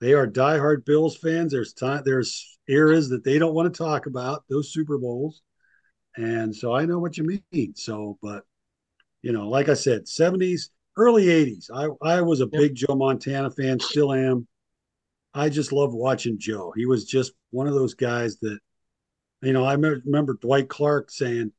they 0.00 0.14
are 0.14 0.26
diehard 0.26 0.86
Bills 0.86 1.18
fans. 1.18 1.52
There's 1.52 1.74
time 1.74 2.00
there's 2.06 2.58
eras 2.66 3.10
that 3.10 3.24
they 3.24 3.38
don't 3.38 3.52
want 3.52 3.74
to 3.74 3.78
talk 3.78 4.06
about 4.06 4.44
those 4.48 4.72
Super 4.72 4.96
Bowls, 4.96 5.42
and 6.16 6.56
so 6.56 6.74
I 6.74 6.86
know 6.86 6.98
what 6.98 7.18
you 7.18 7.42
mean. 7.52 7.74
So, 7.74 8.16
but 8.22 8.44
you 9.20 9.32
know, 9.32 9.50
like 9.50 9.68
I 9.68 9.74
said, 9.74 10.06
70s, 10.06 10.70
early 10.96 11.26
80s. 11.26 11.66
I 11.74 12.16
I 12.16 12.22
was 12.22 12.40
a 12.40 12.46
big 12.46 12.74
Joe 12.74 12.94
Montana 12.94 13.50
fan, 13.50 13.80
still 13.80 14.14
am. 14.14 14.48
I 15.34 15.50
just 15.50 15.72
love 15.72 15.92
watching 15.92 16.38
Joe. 16.38 16.72
He 16.74 16.86
was 16.86 17.04
just 17.04 17.32
one 17.50 17.66
of 17.66 17.74
those 17.74 17.92
guys 17.92 18.38
that, 18.38 18.58
you 19.46 19.52
know, 19.52 19.64
I 19.64 19.74
remember 19.74 20.34
Dwight 20.40 20.68
Clark 20.68 21.10
saying, 21.10 21.52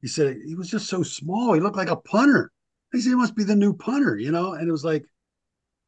he 0.00 0.08
said 0.08 0.38
he 0.46 0.54
was 0.54 0.70
just 0.70 0.86
so 0.88 1.02
small. 1.02 1.52
He 1.54 1.60
looked 1.60 1.76
like 1.76 1.90
a 1.90 1.96
punter. 1.96 2.52
He 2.92 3.00
said 3.00 3.10
he 3.10 3.14
must 3.16 3.34
be 3.34 3.44
the 3.44 3.56
new 3.56 3.74
punter, 3.74 4.16
you 4.16 4.30
know? 4.30 4.52
And 4.52 4.68
it 4.68 4.72
was 4.72 4.84
like, 4.84 5.04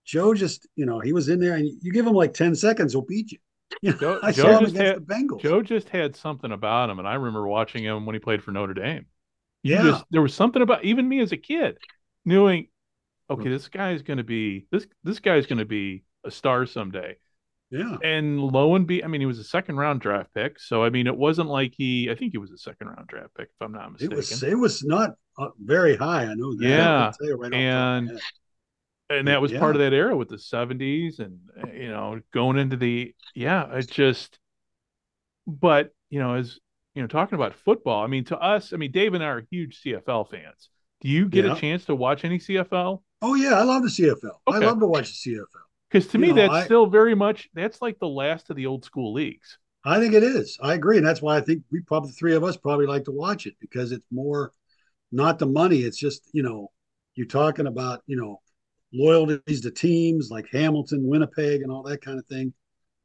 Joe 0.05 0.35
just, 0.35 0.67
you 0.75 0.87
know, 0.87 0.99
he 0.99 1.13
was 1.13 1.29
in 1.29 1.39
there 1.39 1.55
and 1.55 1.69
you 1.83 1.93
give 1.93 2.07
him 2.07 2.15
like 2.15 2.35
10 2.35 2.55
seconds, 2.55 2.93
he'll 2.93 3.03
beat 3.03 3.33
you. 3.33 3.39
You 3.83 3.93
know, 3.93 3.99
Joe- 3.99 4.21
I 4.23 4.33
Joe 4.33 4.43
saw 4.43 4.49
him 4.59 4.61
just 4.65 4.75
against 4.75 4.93
had- 4.93 5.07
the 5.07 5.15
Bengals. 5.15 5.41
Joe 5.43 5.63
just 5.63 5.89
had 5.91 6.17
something 6.17 6.51
about 6.51 6.91
him, 6.91 6.99
and 6.99 7.07
I 7.07 7.15
remember 7.15 7.47
watching 7.47 7.85
him 7.85 8.05
when 8.05 8.15
he 8.15 8.19
played 8.19 8.43
for 8.43 8.51
Notre 8.51 8.75
Dame. 8.75 9.07
You 9.63 9.75
Yeah. 9.77 9.83
just 9.83 10.05
there 10.11 10.23
was 10.23 10.35
something 10.35 10.61
about 10.61 10.85
even 10.85 11.09
me 11.09 11.21
as 11.21 11.31
a 11.31 11.37
kid, 11.37 11.79
knowing, 12.25 12.67
okay, 13.31 13.43
mm-hmm. 13.43 13.53
this 13.53 13.69
guy's 13.69 14.03
going 14.03 14.17
to 14.17 14.25
be 14.25 14.67
this 14.73 14.87
this 15.05 15.21
guy's 15.21 15.47
going 15.47 15.61
to 15.61 15.65
be 15.65 16.03
a 16.25 16.31
star 16.33 16.67
someday. 16.67 17.17
Yeah. 17.71 17.97
And 18.03 18.41
lo 18.41 18.75
and 18.75 18.87
be, 18.87 19.03
I 19.05 19.07
mean, 19.07 19.21
he 19.21 19.27
was 19.27 19.39
a 19.39 19.45
second 19.45 19.77
round 19.77 20.01
draft 20.01 20.35
pick, 20.35 20.59
so 20.59 20.83
I 20.85 20.91
mean, 20.91 21.07
it 21.07 21.17
wasn't 21.17 21.49
like 21.49 21.73
he. 21.77 22.11
I 22.11 22.15
think 22.15 22.33
he 22.33 22.39
was 22.39 22.51
a 22.51 22.59
second 22.59 22.89
round 22.89 23.07
draft 23.07 23.35
pick, 23.37 23.49
if 23.49 23.63
I'm 23.65 23.73
not 23.73 23.93
mistaken. 23.93 24.13
It 24.13 24.17
was 24.17 24.43
it 24.43 24.55
was 24.59 24.85
not 24.85 25.11
uh, 25.39 25.49
very 25.65 25.97
high. 25.97 26.25
I 26.25 26.35
know 26.35 26.57
that. 26.57 26.65
Yeah, 26.67 27.05
I'll 27.07 27.13
tell 27.13 27.27
you 27.29 27.37
right 27.37 27.47
off 27.47 27.51
the 27.53 27.57
top 27.57 27.99
of 27.99 28.05
my 28.05 28.11
and- 28.11 28.21
and 29.11 29.27
that 29.29 29.43
was 29.43 29.51
Yeah. 29.51 29.59
part 29.59 29.75
of 29.75 29.81
that 29.81 29.93
era 29.93 30.17
with 30.17 30.29
the 30.29 30.37
70s 30.39 31.19
and 31.19 31.41
uh, 31.61 31.67
you 31.73 31.89
know 31.91 32.21
going 32.33 32.59
into 32.59 32.77
the 32.77 33.13
yeah 33.35 33.67
it 33.77 33.91
just 33.91 34.39
but 35.47 35.91
you 36.11 36.21
know 36.21 36.35
as 36.35 36.61
you 36.95 37.03
know 37.03 37.09
talking 37.09 37.35
about 37.35 37.55
football 37.55 38.05
i 38.05 38.07
mean 38.07 38.25
to 38.25 38.39
us 38.39 38.73
i 38.73 38.77
mean 38.77 38.93
dave 38.93 39.15
and 39.15 39.25
i 39.25 39.27
are 39.27 39.45
huge 39.51 39.81
cfl 39.85 40.31
fans 40.31 40.69
do 41.01 41.09
you 41.09 41.29
get 41.29 41.45
Yeah. 41.45 41.57
a 41.57 41.61
chance 41.61 41.85
to 41.87 41.95
watch 41.97 42.25
any 42.25 42.39
cfl 42.39 43.03
oh 43.23 43.35
yeah, 43.35 43.55
I 43.55 43.65
love 43.65 43.83
the 43.83 43.89
CFL. 43.91 44.31
I 44.47 44.59
love 44.61 44.79
to 44.81 44.87
watch 44.87 45.11
the 45.25 45.33
CFL. 45.35 45.45
Because 45.91 46.07
to 46.09 46.19
You 46.19 46.19
me 46.19 46.33
know, 46.33 46.33
that's 46.33 46.59
I- 46.59 46.61
still 46.61 46.87
very 46.87 47.15
much 47.15 47.49
that's 47.55 47.83
like 47.83 47.99
the 47.99 48.09
last 48.09 48.51
of 48.51 48.57
the 48.57 48.67
old 48.67 48.85
school 48.85 49.13
leagues 49.13 49.59
I 49.85 49.99
think 49.99 50.13
it 50.15 50.23
is. 50.23 50.59
I 50.63 50.75
agree, 50.75 50.99
and 50.99 51.07
that's 51.07 51.23
why 51.23 51.37
I 51.37 51.41
think 51.41 51.63
we 51.71 51.81
probably 51.81 52.13
three 52.13 52.35
of 52.35 52.45
us 52.45 52.57
probably 52.57 52.87
like 52.87 53.05
to 53.05 53.13
watch 53.13 53.47
it 53.47 53.55
because 53.61 53.93
it's 53.93 54.05
more 54.11 54.53
not 55.13 55.39
the 55.39 55.47
money. 55.47 55.81
It's 55.81 55.99
just 55.99 56.31
you 56.33 56.43
know 56.43 56.71
you're 57.17 57.27
talking 57.27 57.67
about 57.67 58.03
you 58.07 58.17
know 58.17 58.41
loyalties 58.93 59.63
to 59.63 59.71
teams 59.71 60.31
like 60.31 60.49
Hamilton, 60.53 61.07
Winnipeg, 61.07 61.63
and 61.63 61.73
all 61.73 61.83
that 61.85 62.03
kind 62.03 62.19
of 62.19 62.27
thing. 62.27 62.55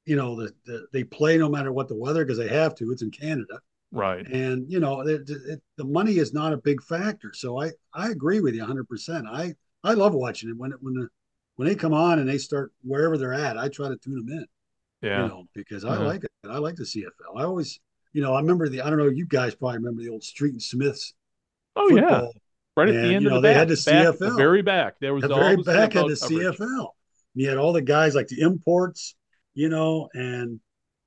You 0.05 0.17
know, 0.17 0.35
the, 0.37 0.53
the 0.65 0.87
they 0.93 1.03
play 1.05 1.37
no 1.37 1.49
matter 1.49 1.73
what 1.73 1.87
the 1.89 1.97
weather 1.97 2.25
because 2.25 2.39
they 2.39 2.49
have 2.49 2.75
to. 2.75 2.91
It's 2.91 3.03
in 3.03 3.11
Canada, 3.11 3.59
right 3.91 4.27
and 4.31 4.69
you 4.71 4.79
know 4.79 5.03
the, 5.03 5.19
the, 5.19 5.61
the 5.77 5.85
money 5.85 6.17
is 6.17 6.33
not 6.33 6.53
a 6.53 6.57
big 6.57 6.81
factor. 6.83 7.31
So 7.33 7.61
I 7.61 7.71
I 7.93 8.09
agree 8.09 8.41
with 8.41 8.55
you 8.55 8.61
100. 8.61 8.89
percent 8.89 9.27
I 9.31 9.55
I 9.83 9.93
love 9.93 10.13
watching 10.13 10.49
it 10.49 10.57
when 10.57 10.71
it 10.71 10.77
when 10.81 10.95
the 10.95 11.09
when 11.55 11.67
they 11.67 11.75
come 11.75 11.93
on 11.93 12.19
and 12.19 12.27
they 12.29 12.37
start 12.37 12.71
wherever 12.83 13.17
they're 13.17 13.33
at. 13.33 13.57
I 13.57 13.69
try 13.69 13.87
to 13.89 13.97
tune 13.97 14.25
them 14.25 14.29
in 14.37 14.45
yeah 15.01 15.23
you 15.23 15.27
know, 15.29 15.43
because 15.53 15.83
I 15.85 15.95
Uh-huh. 15.95 16.05
like 16.05 16.23
it. 16.23 16.31
I 16.49 16.57
like 16.59 16.75
the 16.75 16.83
CFL. 16.85 17.37
I 17.37 17.43
always, 17.43 17.79
you 18.13 18.21
know, 18.21 18.33
I 18.33 18.39
remember 18.39 18.69
the. 18.69 18.81
I 18.81 18.89
don't 18.89 18.99
know. 18.99 19.09
You 19.09 19.25
guys 19.25 19.55
probably 19.55 19.77
remember 19.79 20.01
the 20.03 20.09
old 20.09 20.23
Street 20.23 20.53
and 20.53 20.61
Smiths. 20.61 21.13
oh 21.75 21.89
yeah 21.95 22.27
right 22.77 22.89
at 22.89 22.95
and, 22.95 23.05
the 23.05 23.13
end 23.15 23.23
you 23.23 23.27
of 23.29 23.33
know, 23.35 23.41
the 23.41 23.47
they 23.47 23.53
back, 23.53 23.57
had 23.59 23.67
the 23.69 23.75
back, 23.85 24.19
the 24.19 24.25
CFL. 24.27 24.37
very 24.37 24.61
back 24.61 24.95
there 24.99 25.13
was 25.13 25.23
The 25.23 25.33
all 25.33 25.39
very 25.39 25.55
the 25.57 25.63
back 25.63 25.91
CFL 25.91 26.03
of 26.03 26.09
the 26.09 26.27
coverage. 26.27 26.57
CFL. 26.57 26.87
You 27.35 27.49
had 27.49 27.57
all 27.57 27.73
the 27.73 27.81
guys 27.81 28.15
like 28.15 28.27
the 28.27 28.41
imports, 28.41 29.15
you 29.53 29.69
know, 29.69 30.07
and 30.13 30.59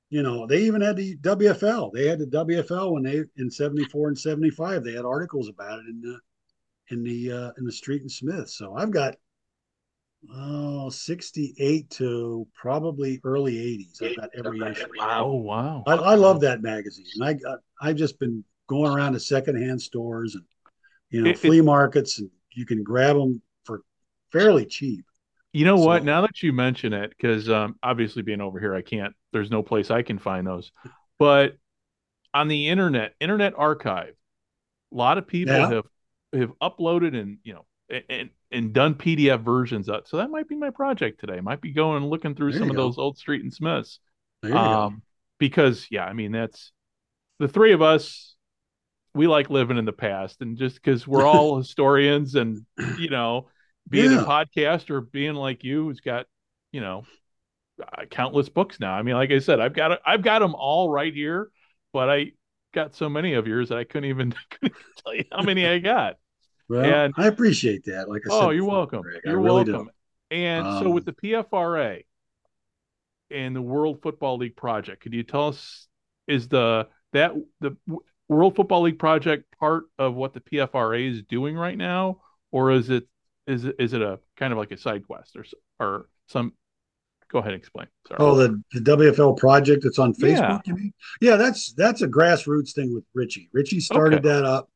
you 0.09 0.21
know 0.23 0.45
they 0.47 0.63
even 0.63 0.81
had 0.81 0.95
the 0.97 1.17
WFL. 1.17 1.91
They 1.93 2.07
had 2.07 2.19
the 2.19 2.27
WFL 2.27 2.91
when 2.93 3.03
they 3.03 3.23
in 3.37 3.49
'74 3.49 4.09
and 4.09 4.17
'75. 4.17 4.83
They 4.83 4.93
had 4.93 5.05
articles 5.05 5.49
about 5.49 5.79
it 5.79 5.85
in 5.87 6.01
the 6.01 6.19
in 6.89 7.03
the 7.03 7.31
uh, 7.31 7.51
in 7.57 7.65
the 7.65 7.71
Street 7.71 8.01
and 8.01 8.11
Smith. 8.11 8.49
So 8.49 8.75
I've 8.75 8.91
got 8.91 9.15
oh 10.33 10.89
68 10.89 11.89
to 11.91 12.47
probably 12.53 13.19
early 13.23 13.55
80s. 13.55 14.03
I've 14.03 14.15
got 14.17 14.29
every 14.37 14.59
issue. 14.71 14.85
oh 14.99 15.33
wow 15.35 15.83
I, 15.87 15.93
I 15.93 16.15
love 16.15 16.41
that 16.41 16.61
magazine. 16.61 17.05
And 17.15 17.23
I 17.25 17.33
got, 17.33 17.59
I've 17.81 17.95
just 17.95 18.19
been 18.19 18.43
going 18.67 18.91
around 18.91 19.13
to 19.13 19.19
secondhand 19.19 19.81
stores 19.81 20.35
and 20.35 20.43
you 21.09 21.21
know 21.21 21.29
It- 21.29 21.35
it- 21.35 21.39
flea 21.39 21.61
markets, 21.61 22.19
and 22.19 22.29
you 22.53 22.65
can 22.65 22.83
grab 22.83 23.15
them 23.15 23.41
for 23.63 23.81
fairly 24.31 24.65
cheap. 24.65 25.05
You 25.53 25.65
know 25.65 25.77
what? 25.77 26.03
Now 26.03 26.21
that 26.21 26.43
you 26.43 26.53
mention 26.53 26.93
it, 26.93 27.09
because 27.09 27.49
um, 27.49 27.75
obviously 27.81 28.21
being 28.21 28.41
over 28.41 28.59
here, 28.59 28.75
I 28.75 28.83
can't. 28.83 29.15
There's 29.33 29.49
no 29.49 29.63
place 29.63 29.89
I 29.89 30.03
can 30.03 30.19
find 30.19 30.45
those. 30.45 30.71
But 31.17 31.57
on 32.35 32.47
the 32.47 32.67
internet, 32.69 33.15
Internet 33.19 33.53
Archive, 33.57 34.13
a 34.93 34.95
lot 34.95 35.17
of 35.17 35.25
people 35.25 35.55
Yeah. 35.55 35.69
have 35.71 35.85
have 36.33 36.51
uploaded 36.61 37.19
and 37.19 37.39
you 37.43 37.53
know 37.53 37.65
and 38.09 38.29
and 38.51 38.73
done 38.73 38.95
PDF 38.95 39.41
versions 39.43 39.89
of. 39.89 40.07
So 40.07 40.17
that 40.17 40.29
might 40.29 40.47
be 40.47 40.55
my 40.55 40.69
project 40.71 41.19
today. 41.19 41.39
Might 41.41 41.61
be 41.61 41.71
going 41.71 41.97
and 42.03 42.09
looking 42.09 42.35
through 42.35 42.51
There 42.51 42.53
some 42.53 42.69
of 42.69 42.75
go. 42.75 42.77
those 42.77 42.97
old 42.97 43.17
Street 43.17 43.43
and 43.43 43.53
Smiths. 43.53 43.99
There 44.41 44.57
you 44.57 44.69
go. 44.69 44.85
Um, 44.85 45.01
because 45.39 45.87
yeah, 45.91 46.05
I 46.05 46.13
mean 46.13 46.31
that's 46.31 46.71
the 47.39 47.47
three 47.47 47.73
of 47.73 47.81
us. 47.81 48.35
We 49.15 49.27
like 49.27 49.49
living 49.49 49.77
in 49.77 49.85
the 49.85 49.93
past, 49.93 50.41
and 50.41 50.57
just 50.57 50.75
because 50.75 51.07
we're 51.07 51.27
all 51.27 51.57
historians, 51.59 52.35
and 52.35 52.65
you 52.95 53.09
know, 53.09 53.49
being 53.89 54.11
Yeah. 54.11 54.19
a 54.19 54.19
podcast 54.19 54.89
or 54.89 55.01
being 55.01 55.35
like 55.35 55.63
you, 55.63 55.85
who's 55.85 56.01
got 56.01 56.27
you 56.71 56.81
know 56.81 57.07
uh, 57.81 58.05
countless 58.05 58.49
books 58.49 58.79
now. 58.79 58.93
I 58.93 59.01
mean, 59.03 59.15
like 59.15 59.31
I 59.31 59.39
said, 59.39 59.59
I've 59.59 59.73
got 59.73 59.99
I've 60.05 60.21
got 60.23 60.39
them 60.39 60.55
all 60.55 60.89
right 60.89 61.13
here, 61.13 61.49
but 61.93 62.09
I 62.09 62.31
got 62.73 62.95
so 62.95 63.09
many 63.09 63.33
of 63.33 63.47
yours 63.47 63.69
that 63.69 63.77
I 63.77 63.83
couldn't 63.83 64.09
even, 64.09 64.31
couldn't 64.49 64.77
even 64.77 64.93
tell 65.03 65.15
you 65.15 65.25
how 65.31 65.43
many 65.43 65.65
I 65.67 65.79
got. 65.79 66.17
Well, 66.69 66.85
And- 66.85 67.13
I 67.17 67.27
appreciate 67.27 67.83
that. 67.85 68.07
Like 68.09 68.21
I 68.27 68.29
said, 68.29 68.43
Oh, 68.45 68.49
you're 68.51 68.63
before, 68.63 68.77
welcome. 68.77 69.01
Greg, 69.01 69.21
You're 69.25 69.39
really 69.39 69.63
do. 69.65 69.71
welcome. 69.73 69.91
And 70.31 70.65
so 70.79 70.85
Um, 70.87 70.93
with 70.93 71.05
the 71.05 71.13
PFRA 71.13 72.03
and 73.31 73.55
the 73.55 73.61
World 73.61 74.01
Football 74.01 74.37
League 74.37 74.55
project, 74.55 75.01
could 75.01 75.13
you 75.13 75.23
tell 75.23 75.47
us 75.49 75.87
is 76.27 76.47
the 76.47 76.87
that 77.13 77.33
the 77.59 77.75
World 78.27 78.55
Football 78.55 78.83
League 78.83 78.99
project 78.99 79.45
part 79.59 79.85
of 79.97 80.13
what 80.13 80.33
the 80.33 80.39
PFRA 80.41 81.09
is 81.09 81.23
doing 81.23 81.55
right 81.55 81.77
now, 81.77 82.21
or 82.51 82.71
is 82.71 82.89
it 82.91 83.07
is 83.47 83.65
it 83.65 83.75
is 83.79 83.93
it 83.93 84.01
a 84.03 84.19
kind 84.37 84.53
of 84.53 84.59
like 84.59 84.71
a 84.71 84.77
side 84.77 85.05
quest 85.07 85.35
or 85.35 85.45
or 85.79 86.09
some? 86.27 86.53
Go 87.31 87.39
ahead 87.39 87.53
and 87.53 87.59
explain. 87.59 87.87
Sorry. 88.07 88.17
Oh, 88.19 88.35
the, 88.35 88.59
the 88.73 88.79
WFL 88.79 89.37
project 89.37 89.83
that's 89.83 89.99
on 89.99 90.13
Facebook, 90.15 90.37
Yeah. 90.39 90.59
you 90.65 90.75
mean? 90.75 90.93
Yeah, 91.21 91.35
that's 91.35 91.73
that's 91.73 92.01
a 92.01 92.07
grassroots 92.07 92.73
thing 92.73 92.93
with 92.93 93.03
Richie. 93.13 93.49
Richie 93.53 93.79
started 93.79 94.23
that 94.23 94.45
up, 94.45 94.67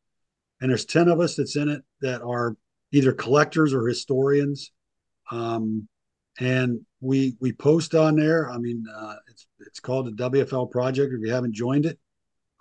and 0.63 0.71
there's 0.71 0.85
ten 0.85 1.09
of 1.09 1.19
us 1.19 1.35
that's 1.35 1.57
in 1.57 1.67
it 1.67 1.83
that 2.01 2.21
are 2.21 2.55
either 2.93 3.11
collectors 3.11 3.73
or 3.73 3.85
historians. 3.85 4.71
Um, 5.29 5.89
and 6.39 6.79
we 7.01 7.35
we 7.41 7.51
post 7.51 7.93
on 7.93 8.15
there. 8.15 8.49
I 8.49 8.57
mean, 8.57 8.85
uh, 8.95 9.15
it's 9.29 9.45
it's 9.59 9.81
called 9.81 10.07
the 10.07 10.29
WFL 10.29 10.71
project. 10.71 11.13
If 11.13 11.19
you 11.21 11.33
haven't 11.33 11.53
joined 11.53 11.85
it, 11.85 11.99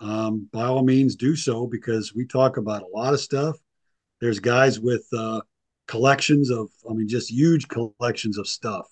um, 0.01 0.49
by 0.53 0.65
all 0.65 0.83
means 0.83 1.15
do 1.15 1.37
so 1.37 1.67
because 1.67 2.13
we 2.13 2.27
talk 2.27 2.57
about 2.57 2.83
a 2.83 2.89
lot 2.89 3.15
of 3.15 3.21
stuff. 3.21 3.57
There's 4.21 4.41
guys 4.41 4.81
with 4.81 5.07
uh, 5.17 5.43
collections 5.87 6.51
of, 6.51 6.71
I 6.89 6.93
mean, 6.93 7.09
just 7.09 7.31
huge 7.31 7.69
collections 7.69 8.37
of 8.37 8.49
stuff. 8.49 8.87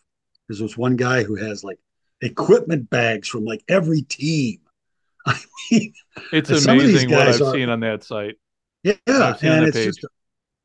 There's 0.48 0.60
this 0.60 0.76
one 0.76 0.94
guy 0.96 1.24
who 1.24 1.34
has 1.34 1.64
like 1.64 1.78
equipment 2.20 2.90
bags 2.90 3.28
from 3.28 3.44
like 3.44 3.64
every 3.68 4.02
team. 4.02 4.60
I 5.26 5.38
mean, 5.70 5.92
it's 6.32 6.48
some 6.62 6.78
of 6.78 6.84
these 6.84 7.04
amazing 7.04 7.10
what 7.10 7.28
I've 7.28 7.42
are- 7.42 7.52
seen 7.52 7.68
on 7.68 7.80
that 7.80 8.04
site. 8.04 8.36
Yeah, 8.82 8.94
and 9.06 9.66
it's 9.66 9.76
page. 9.76 9.86
just 9.86 10.06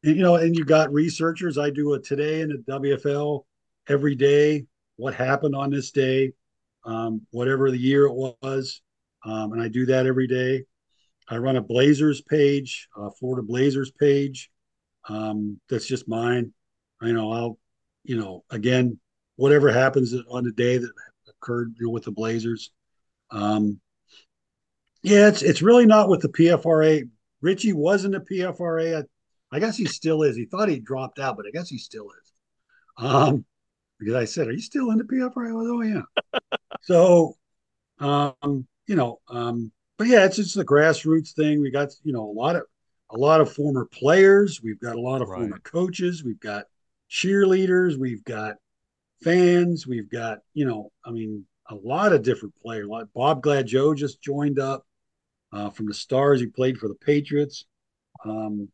you 0.02 0.16
know, 0.16 0.36
and 0.36 0.56
you 0.56 0.64
got 0.64 0.94
researchers. 0.94 1.58
I 1.58 1.72
do 1.72 1.94
a 1.94 2.00
today 2.00 2.42
in 2.42 2.50
the 2.50 2.72
WFL 2.72 3.44
every 3.90 4.16
day. 4.16 4.66
What 4.98 5.16
happened 5.16 5.56
on 5.56 5.72
this 5.72 5.92
day, 5.92 6.34
um, 6.86 7.26
whatever 7.32 7.72
the 7.72 7.78
year 7.78 8.06
it 8.06 8.14
was, 8.14 8.82
um, 9.26 9.54
and 9.54 9.62
I 9.62 9.68
do 9.68 9.88
that 9.88 10.06
every 10.06 10.28
day. 10.28 10.64
I 11.28 11.38
run 11.38 11.56
a 11.56 11.62
Blazers 11.62 12.22
page, 12.22 12.88
a 12.96 13.10
Florida 13.12 13.42
Blazers 13.42 13.92
page. 13.92 14.52
Um, 15.10 15.60
that's 15.70 15.88
just 15.88 16.08
mine. 16.08 16.54
You 17.02 17.14
know, 17.14 17.32
I'll, 17.32 17.58
you 18.04 18.18
know, 18.18 18.44
again, 18.52 19.00
whatever 19.36 19.72
happens 19.72 20.14
on 20.30 20.44
the 20.44 20.52
day 20.52 20.78
that 20.78 20.92
occurred 21.28 21.74
you 21.80 21.88
know, 21.88 21.92
with 21.92 22.04
the 22.04 22.12
Blazers. 22.12 22.72
Um, 23.32 23.80
yeah, 25.02 25.28
it's 25.28 25.42
it's 25.42 25.62
really 25.62 25.86
not 25.86 26.10
with 26.10 26.22
the 26.22 26.30
PFRA. 26.30 27.10
Richie 27.42 27.74
was 27.74 28.06
in 28.06 28.12
the 28.12 28.20
PFRA. 28.20 29.04
I, 29.04 29.56
I 29.56 29.60
guess 29.60 29.78
he 29.78 29.86
still 29.86 30.24
is. 30.24 30.36
He 30.36 30.46
thought 30.46 30.70
he 30.70 30.80
dropped 30.80 31.20
out, 31.20 31.38
but 31.38 31.46
I 31.48 31.52
guess 31.52 31.70
he 31.70 31.78
still 31.78 32.08
is. 32.22 32.34
Um, 32.98 33.46
because 34.00 34.16
I 34.16 34.26
said, 34.26 34.48
"Are 34.48 34.54
you 34.54 34.62
still 34.62 34.92
in 34.92 34.98
the 34.98 35.04
PFRA?" 35.04 35.52
"Oh 35.54 35.82
yeah." 35.82 36.02
so, 36.82 37.38
um, 38.00 38.68
you 38.88 38.96
know, 38.96 39.20
um, 39.30 39.72
but 39.98 40.08
yeah, 40.08 40.26
it's 40.26 40.38
just 40.38 40.58
a 40.58 40.64
grassroots 40.64 41.34
thing. 41.34 41.62
We 41.62 41.72
got 41.72 41.94
you 42.04 42.14
know 42.14 42.30
a 42.30 42.32
lot 42.32 42.56
of 42.56 42.64
a 43.12 43.18
lot 43.18 43.42
of 43.42 43.52
former 43.52 43.86
players. 43.86 44.62
We've 44.64 44.80
got 44.80 44.96
a 44.96 45.02
lot 45.02 45.22
of 45.22 45.28
former 45.28 45.60
coaches. 45.60 46.24
We've 46.24 46.40
got 46.40 46.66
cheerleaders. 47.10 47.98
We've 47.98 48.24
got 48.24 48.56
fans. 49.24 49.88
We've 49.88 50.10
got 50.10 50.40
you 50.54 50.66
know, 50.66 50.92
I 51.06 51.12
mean, 51.12 51.46
a 51.70 51.76
lot 51.76 52.14
of 52.14 52.24
different 52.24 52.56
players. 52.62 52.88
Like 52.88 53.08
Bob 53.14 53.44
Gladieux 53.44 53.96
just 53.96 54.22
joined 54.22 54.60
up 54.60 54.86
uh, 55.56 55.70
from 55.70 55.88
the 55.88 55.94
Stars. 55.94 56.40
He 56.40 56.48
played 56.48 56.78
for 56.78 56.88
the 56.88 56.96
Patriots. 56.96 57.66
Um, 58.24 58.70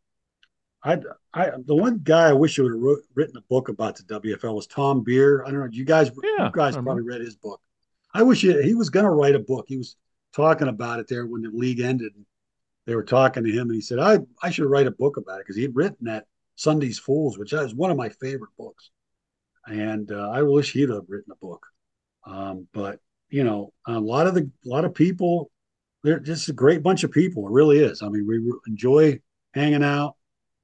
I, 0.83 0.97
I, 1.33 1.51
the 1.65 1.75
one 1.75 1.99
guy 2.03 2.29
I 2.29 2.33
wish 2.33 2.57
I 2.57 2.63
would 2.63 2.73
have 2.73 2.81
wrote, 2.81 3.03
written 3.13 3.37
a 3.37 3.41
book 3.41 3.69
about 3.69 3.95
the 3.95 4.03
WFL 4.19 4.55
was 4.55 4.67
Tom 4.67 5.03
Beer. 5.03 5.43
I 5.45 5.51
don't 5.51 5.59
know. 5.59 5.67
You 5.71 5.85
guys, 5.85 6.09
Yeah, 6.23 6.45
you 6.45 6.51
guys 6.51 6.75
probably 6.75 7.03
read 7.03 7.21
his 7.21 7.35
book. 7.35 7.61
I 8.13 8.23
wish 8.23 8.41
he, 8.41 8.61
he 8.63 8.73
was 8.73 8.89
going 8.89 9.05
to 9.05 9.11
write 9.11 9.35
a 9.35 9.39
book. 9.39 9.65
He 9.67 9.77
was 9.77 9.95
talking 10.33 10.67
about 10.67 10.99
it 10.99 11.07
there 11.07 11.27
when 11.27 11.43
the 11.43 11.49
league 11.49 11.79
ended. 11.79 12.13
They 12.87 12.95
were 12.95 13.03
talking 13.03 13.43
to 13.43 13.51
him, 13.51 13.67
and 13.67 13.75
he 13.75 13.81
said, 13.81 13.99
"I, 13.99 14.19
I 14.41 14.49
should 14.49 14.65
write 14.65 14.87
a 14.87 14.91
book 14.91 15.17
about 15.17 15.39
it 15.39 15.43
because 15.43 15.55
he 15.55 15.61
had 15.61 15.75
written 15.75 15.97
that 16.01 16.25
Sunday's 16.55 16.97
Fools, 16.97 17.37
which 17.37 17.53
is 17.53 17.75
one 17.75 17.91
of 17.91 17.97
my 17.97 18.09
favorite 18.09 18.49
books." 18.57 18.89
And 19.67 20.11
uh, 20.11 20.31
I 20.31 20.41
wish 20.41 20.73
he'd 20.73 20.89
have 20.89 21.05
written 21.07 21.31
a 21.31 21.45
book. 21.45 21.63
Um, 22.25 22.67
but 22.73 22.99
you 23.29 23.43
know, 23.43 23.71
a 23.85 23.99
lot 23.99 24.25
of 24.25 24.33
the, 24.33 24.49
a 24.65 24.67
lot 24.67 24.83
of 24.83 24.95
people, 24.95 25.51
they're 26.03 26.19
just 26.19 26.49
a 26.49 26.53
great 26.53 26.81
bunch 26.83 27.03
of 27.03 27.11
people. 27.11 27.47
It 27.47 27.51
really 27.51 27.79
is. 27.79 28.01
I 28.01 28.09
mean, 28.09 28.25
we 28.27 28.39
enjoy 28.67 29.19
hanging 29.53 29.83
out. 29.83 30.15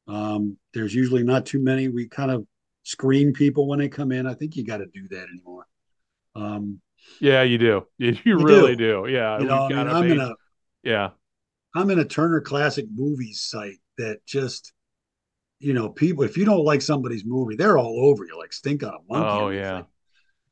Um, 0.07 0.57
there's 0.73 0.95
usually 0.95 1.23
not 1.23 1.45
too 1.45 1.59
many. 1.63 1.89
We 1.89 2.07
kind 2.07 2.31
of 2.31 2.45
screen 2.83 3.33
people 3.33 3.67
when 3.67 3.79
they 3.79 3.89
come 3.89 4.11
in. 4.11 4.25
I 4.25 4.33
think 4.33 4.55
you 4.55 4.65
got 4.65 4.77
to 4.77 4.85
do 4.87 5.07
that 5.09 5.27
anymore. 5.31 5.65
Um, 6.35 6.79
Yeah, 7.19 7.43
you 7.43 7.57
do. 7.57 7.85
You, 7.97 8.15
you 8.23 8.37
really 8.39 8.75
do. 8.75 9.05
do. 9.05 9.11
Yeah, 9.11 9.39
you 9.39 9.45
know, 9.45 9.65
I 9.65 9.69
mean, 9.69 9.77
I'm 9.87 10.11
in 10.11 10.19
a 10.19 10.33
yeah. 10.83 11.09
I'm 11.75 11.89
in 11.89 11.99
a 11.99 12.05
Turner 12.05 12.41
Classic 12.41 12.85
Movies 12.91 13.41
site 13.41 13.77
that 13.97 14.25
just, 14.25 14.71
you 15.59 15.73
know, 15.73 15.89
people. 15.89 16.23
If 16.23 16.37
you 16.37 16.45
don't 16.45 16.63
like 16.63 16.81
somebody's 16.81 17.23
movie, 17.25 17.55
they're 17.55 17.77
all 17.77 18.05
over 18.05 18.25
you, 18.25 18.37
like 18.37 18.53
stink 18.53 18.83
on 18.83 18.89
a 18.93 19.13
monkey. 19.13 19.29
Oh 19.29 19.47
It's 19.49 19.57
yeah. 19.59 19.73
like- 19.75 19.85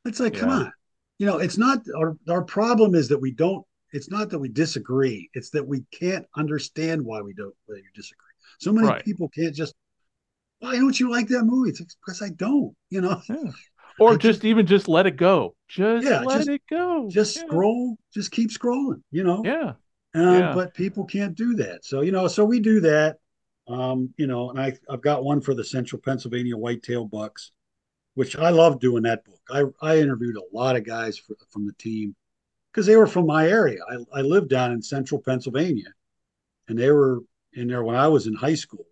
It's 0.06 0.20
like, 0.20 0.34
come 0.36 0.50
on. 0.50 0.72
You 1.18 1.26
know, 1.28 1.38
it's 1.38 1.58
not 1.58 1.80
our 1.98 2.18
our 2.30 2.44
problem 2.44 2.94
is 2.94 3.08
that 3.08 3.20
we 3.20 3.32
don't. 3.32 3.66
It's 3.96 4.10
not 4.10 4.30
that 4.30 4.40
we 4.40 4.50
disagree. 4.50 5.30
It's 5.34 5.50
that 5.52 5.66
we 5.66 5.84
can't 5.92 6.26
understand 6.36 7.02
why 7.04 7.22
we 7.22 7.34
don't 7.34 7.56
why 7.66 7.78
you 7.78 7.84
disagree. 7.96 8.26
So 8.60 8.74
many 8.74 8.88
Right. 8.88 9.04
people 9.06 9.30
can't 9.30 9.56
just. 9.56 9.74
Why 10.60 10.76
don't 10.76 11.00
you 11.00 11.10
like 11.10 11.28
that 11.30 11.44
movie? 11.44 11.70
It's 11.70 11.82
because 11.96 12.22
I 12.22 12.30
don't. 12.30 12.76
You 12.90 13.02
know, 13.02 13.22
Yeah. 13.30 13.52
Or 13.98 14.14
I 14.14 14.16
just 14.18 14.44
even 14.44 14.66
just 14.68 14.90
let 14.90 15.06
it 15.08 15.16
go. 15.16 15.56
Just 15.70 16.06
Yeah, 16.06 16.22
let 16.22 16.40
just- 16.40 16.50
it 16.50 16.62
go. 16.70 17.08
just 17.10 17.38
Yeah. 17.38 17.44
scroll, 17.46 17.98
just 18.14 18.32
keep 18.32 18.50
scrolling. 18.50 19.02
You 19.12 19.24
know. 19.24 19.42
Yeah. 19.46 19.74
Uh, 20.14 20.40
Yeah. 20.40 20.54
But 20.54 20.74
people 20.74 21.06
can't 21.06 21.36
do 21.36 21.56
that. 21.56 21.86
So, 21.86 22.02
you 22.02 22.12
know, 22.12 22.28
so 22.28 22.44
we 22.44 22.60
do 22.60 22.82
that. 22.82 23.18
Um, 23.68 24.14
you 24.18 24.28
know, 24.28 24.50
and 24.50 24.60
I, 24.60 24.78
I've 24.90 25.02
got 25.02 25.24
one 25.24 25.40
for 25.42 25.54
the 25.54 25.64
Central 25.64 26.02
Pennsylvania 26.02 26.56
Whitetail 26.58 27.06
Bucks, 27.06 27.52
which 28.14 28.36
I 28.36 28.50
love 28.50 28.80
doing 28.80 29.04
that 29.04 29.24
book. 29.26 29.40
I, 29.50 29.64
I 29.82 29.98
interviewed 30.00 30.36
a 30.38 30.56
lot 30.56 30.76
of 30.76 30.84
guys 30.84 31.18
for, 31.18 31.36
from 31.50 31.66
the 31.66 31.74
team 31.74 32.16
because 32.76 32.88
they 32.88 32.98
were 32.98 33.08
from 33.08 33.26
my 33.26 33.48
area. 33.48 33.80
I, 33.90 34.20
I 34.20 34.22
lived 34.22 34.50
down 34.50 34.74
in 34.74 34.82
Central 34.82 35.22
Pennsylvania 35.22 35.94
and 36.68 36.78
they 36.78 36.92
were 36.92 37.22
in 37.54 37.70
there 37.70 37.86
when 37.86 37.96
I 37.96 38.10
was 38.10 38.28
in 38.28 38.34
high 38.34 38.56
school 38.56 38.86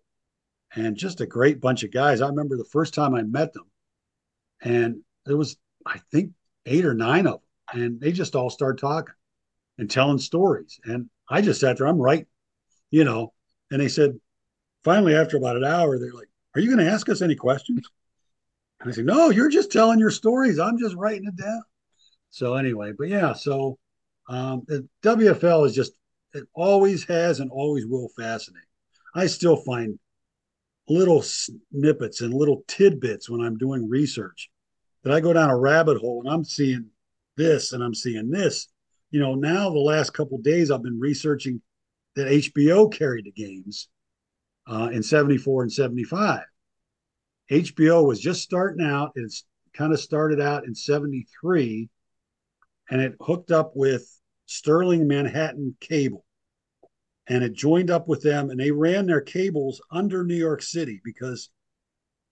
and 0.74 0.96
just 0.96 1.20
a 1.20 1.26
great 1.26 1.60
bunch 1.60 1.84
of 1.84 1.92
guys. 1.92 2.22
I 2.22 2.28
remember 2.28 2.56
the 2.56 2.64
first 2.64 2.94
time 2.94 3.14
I 3.14 3.20
met 3.20 3.52
them 3.52 3.70
and 4.62 5.02
there 5.26 5.36
was, 5.36 5.58
I 5.84 5.98
think, 6.10 6.30
eight 6.64 6.86
or 6.86 6.94
nine 6.94 7.26
of 7.26 7.42
them 7.74 7.82
and 7.82 8.00
they 8.00 8.10
just 8.10 8.34
all 8.34 8.48
started 8.48 8.80
talking 8.80 9.14
and 9.76 9.90
telling 9.90 10.16
stories. 10.16 10.80
And 10.86 11.10
I 11.28 11.42
just 11.42 11.60
sat 11.60 11.76
there, 11.76 11.86
I'm 11.86 11.98
right, 11.98 12.26
you 12.90 13.04
know. 13.04 13.34
And 13.70 13.82
they 13.82 13.88
said, 13.88 14.18
finally, 14.82 15.14
after 15.14 15.36
about 15.36 15.58
an 15.58 15.64
hour, 15.64 15.98
they're 15.98 16.12
like, 16.12 16.30
Are 16.54 16.60
you 16.62 16.74
going 16.74 16.84
to 16.86 16.90
ask 16.90 17.10
us 17.10 17.20
any 17.20 17.34
questions? 17.34 17.86
And 18.80 18.88
I 18.88 18.94
said, 18.94 19.04
No, 19.04 19.28
you're 19.28 19.50
just 19.50 19.70
telling 19.70 19.98
your 19.98 20.10
stories. 20.10 20.58
I'm 20.58 20.78
just 20.78 20.94
writing 20.94 21.26
it 21.26 21.36
down. 21.36 21.62
So, 22.34 22.54
anyway, 22.54 22.92
but 22.96 23.08
yeah, 23.08 23.32
so 23.32 23.78
um, 24.28 24.66
WFL 25.02 25.66
is 25.66 25.74
just, 25.74 25.92
it 26.32 26.44
always 26.54 27.04
has 27.04 27.40
and 27.40 27.50
always 27.50 27.86
will 27.86 28.08
fascinate. 28.16 28.64
I 29.14 29.26
still 29.26 29.56
find 29.56 29.98
little 30.88 31.22
snippets 31.22 32.20
and 32.20 32.34
little 32.34 32.64
tidbits 32.66 33.30
when 33.30 33.40
I'm 33.40 33.56
doing 33.56 33.88
research 33.88 34.50
that 35.02 35.12
I 35.12 35.20
go 35.20 35.32
down 35.32 35.50
a 35.50 35.56
rabbit 35.56 35.98
hole 35.98 36.22
and 36.24 36.32
I'm 36.32 36.44
seeing 36.44 36.86
this 37.36 37.72
and 37.72 37.82
I'm 37.82 37.94
seeing 37.94 38.30
this 38.30 38.68
you 39.14 39.20
know, 39.20 39.36
now 39.36 39.70
the 39.70 39.78
last 39.78 40.10
couple 40.10 40.38
days 40.38 40.72
I've 40.72 40.82
been 40.82 40.98
researching 40.98 41.62
that 42.16 42.26
HBO 42.26 42.92
carried 42.92 43.26
the 43.26 43.30
games 43.30 43.88
uh, 44.66 44.90
in 44.92 45.04
74 45.04 45.62
and 45.62 45.72
75. 45.72 46.40
HBO 47.48 48.04
was 48.04 48.18
just 48.18 48.42
starting 48.42 48.84
out. 48.84 49.12
It's 49.14 49.44
kind 49.72 49.92
of 49.92 50.00
started 50.00 50.40
out 50.40 50.66
in 50.66 50.74
73 50.74 51.88
and 52.90 53.00
it 53.00 53.14
hooked 53.20 53.50
up 53.50 53.72
with 53.74 54.20
Sterling 54.46 55.06
Manhattan 55.06 55.76
Cable. 55.80 56.24
And 57.26 57.42
it 57.42 57.54
joined 57.54 57.90
up 57.90 58.06
with 58.06 58.22
them 58.22 58.50
and 58.50 58.60
they 58.60 58.70
ran 58.70 59.06
their 59.06 59.22
cables 59.22 59.80
under 59.90 60.24
New 60.24 60.34
York 60.34 60.60
City 60.60 61.00
because 61.02 61.50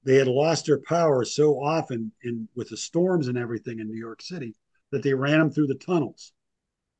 they 0.04 0.16
had 0.16 0.28
lost 0.28 0.66
their 0.66 0.80
power 0.80 1.24
so 1.24 1.54
often 1.54 2.12
in 2.22 2.48
with 2.54 2.68
the 2.68 2.76
storms 2.76 3.28
and 3.28 3.38
everything 3.38 3.78
in 3.78 3.88
New 3.88 3.98
York 3.98 4.20
City 4.20 4.54
that 4.90 5.02
they 5.02 5.14
ran 5.14 5.38
them 5.38 5.50
through 5.50 5.68
the 5.68 5.76
tunnels. 5.76 6.32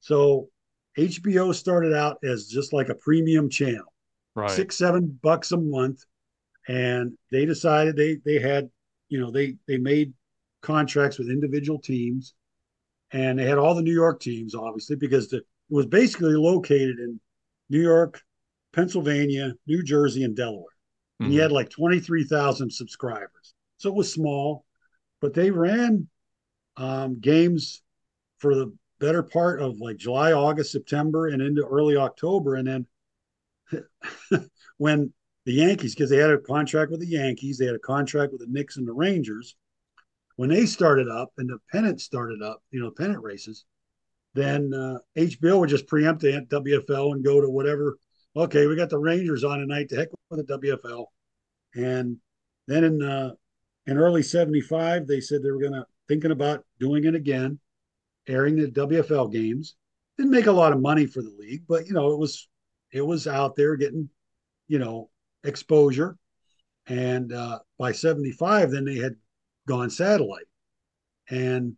So 0.01 0.49
HBO 0.97 1.55
started 1.55 1.93
out 1.93 2.19
as 2.25 2.47
just 2.47 2.73
like 2.73 2.89
a 2.89 2.95
premium 2.95 3.51
channel, 3.51 3.93
Right. 4.35 4.51
six, 4.51 4.79
seven 4.79 5.19
bucks 5.23 5.53
a 5.53 5.59
month. 5.59 6.05
And 6.69 7.19
they 7.31 7.45
decided 7.45 7.97
they 7.97 8.17
they 8.25 8.39
had, 8.39 8.71
you 9.09 9.21
know, 9.21 9.31
they 9.31 9.57
they 9.67 9.79
made 9.79 10.15
contracts 10.63 11.19
with 11.19 11.29
individual 11.29 11.79
teams 11.79 12.35
and 13.13 13.39
they 13.39 13.45
had 13.45 13.59
all 13.59 13.75
the 13.75 13.83
New 13.83 13.93
York 13.93 14.21
teams, 14.21 14.55
obviously, 14.55 14.97
because 14.97 15.29
the, 15.29 15.39
it 15.39 15.45
was 15.71 15.87
basically 15.87 16.35
located 16.35 16.99
in 16.99 17.21
New 17.69 17.81
York, 17.81 18.21
Pennsylvania, 18.73 19.55
New 19.67 19.83
Jersey, 19.83 20.25
and 20.25 20.37
Delaware. 20.37 20.65
Mm-hmm. 20.65 21.25
And 21.25 21.35
you 21.35 21.41
had 21.41 21.53
like 21.53 21.71
23,000 21.71 22.73
subscribers. 22.73 23.55
So 23.77 23.91
it 23.91 23.97
was 23.97 24.13
small, 24.13 24.65
but 25.21 25.35
they 25.35 25.51
ran 25.51 26.09
um, 26.77 27.21
games 27.21 27.83
for 28.39 28.55
the 28.55 28.75
better 28.99 29.23
part 29.23 29.61
of 29.61 29.79
like 29.81 29.97
July, 29.97 30.33
August, 30.33 30.73
September, 30.73 31.29
and 31.29 31.43
into 31.43 31.65
early 31.65 31.97
October. 31.97 32.55
And 32.55 32.87
then 33.71 33.81
when 34.79 35.13
the 35.45 35.53
Yankees, 35.53 35.95
because 35.95 36.11
they 36.11 36.19
had 36.19 36.31
a 36.31 36.39
contract 36.39 36.91
with 36.91 37.01
the 37.01 37.07
Yankees, 37.07 37.59
they 37.59 37.67
had 37.67 37.75
a 37.75 37.81
contract 37.81 38.33
with 38.33 38.41
the 38.41 38.47
Knicks 38.49 38.77
and 38.77 38.87
the 38.87 38.93
Rangers. 38.93 39.57
When 40.37 40.51
they 40.51 40.67
started 40.67 41.09
up 41.09 41.31
and 41.39 41.49
the 41.49 41.59
pennant 41.71 42.01
started 42.01 42.43
up, 42.43 42.63
you 42.71 42.81
know, 42.81 42.91
pennant 42.91 43.23
races, 43.23 43.65
then 44.35 44.73
uh, 44.73 44.99
HBO 45.17 45.61
would 45.61 45.69
just 45.69 45.87
preempt 45.87 46.23
the 46.23 46.47
WFL 46.51 47.13
and 47.13 47.25
go 47.25 47.41
to 47.41 47.51
whatever. 47.51 47.99
Okay, 48.35 48.67
we 48.67 48.77
got 48.77 48.91
the 48.91 48.99
Rangers 48.99 49.45
on 49.45 49.59
tonight. 49.59 49.91
To 49.91 49.97
heck 49.97 50.09
with 50.31 50.47
the 50.47 50.59
WFL. 50.59 51.07
And 51.75 52.17
then 52.67 52.85
in 52.85 53.03
uh, 53.03 53.33
in 53.87 53.99
early 53.99 54.23
'75, 54.23 55.07
they 55.07 55.21
said 55.21 55.43
they 55.43 55.51
were 55.51 55.61
to 55.61 55.87
thinking 56.09 56.31
about 56.31 56.65
doing 56.81 57.05
it 57.05 57.15
again, 57.15 57.59
airing 58.27 58.57
the 58.57 58.69
WFL 58.69 59.31
games. 59.33 59.77
Didn't 60.17 60.33
make 60.33 60.47
a 60.47 60.53
lot 60.53 60.73
of 60.73 60.81
money 60.81 61.07
for 61.07 61.23
the 61.23 61.35
league, 61.39 61.65
but 61.69 61.87
you 61.87 61.93
know 61.93 62.13
it 62.13 62.19
was 62.19 62.49
it 62.91 63.03
was 63.03 63.27
out 63.27 63.57
there 63.57 63.77
getting 63.77 64.09
you 64.69 64.79
know 64.79 65.11
exposure. 65.45 66.17
And 66.89 67.33
uh, 67.33 67.61
by 67.79 67.93
75, 67.93 68.73
then 68.73 68.85
they 68.85 68.97
had 68.97 69.15
gone 69.67 69.91
satellite. 69.91 70.47
And 71.31 71.77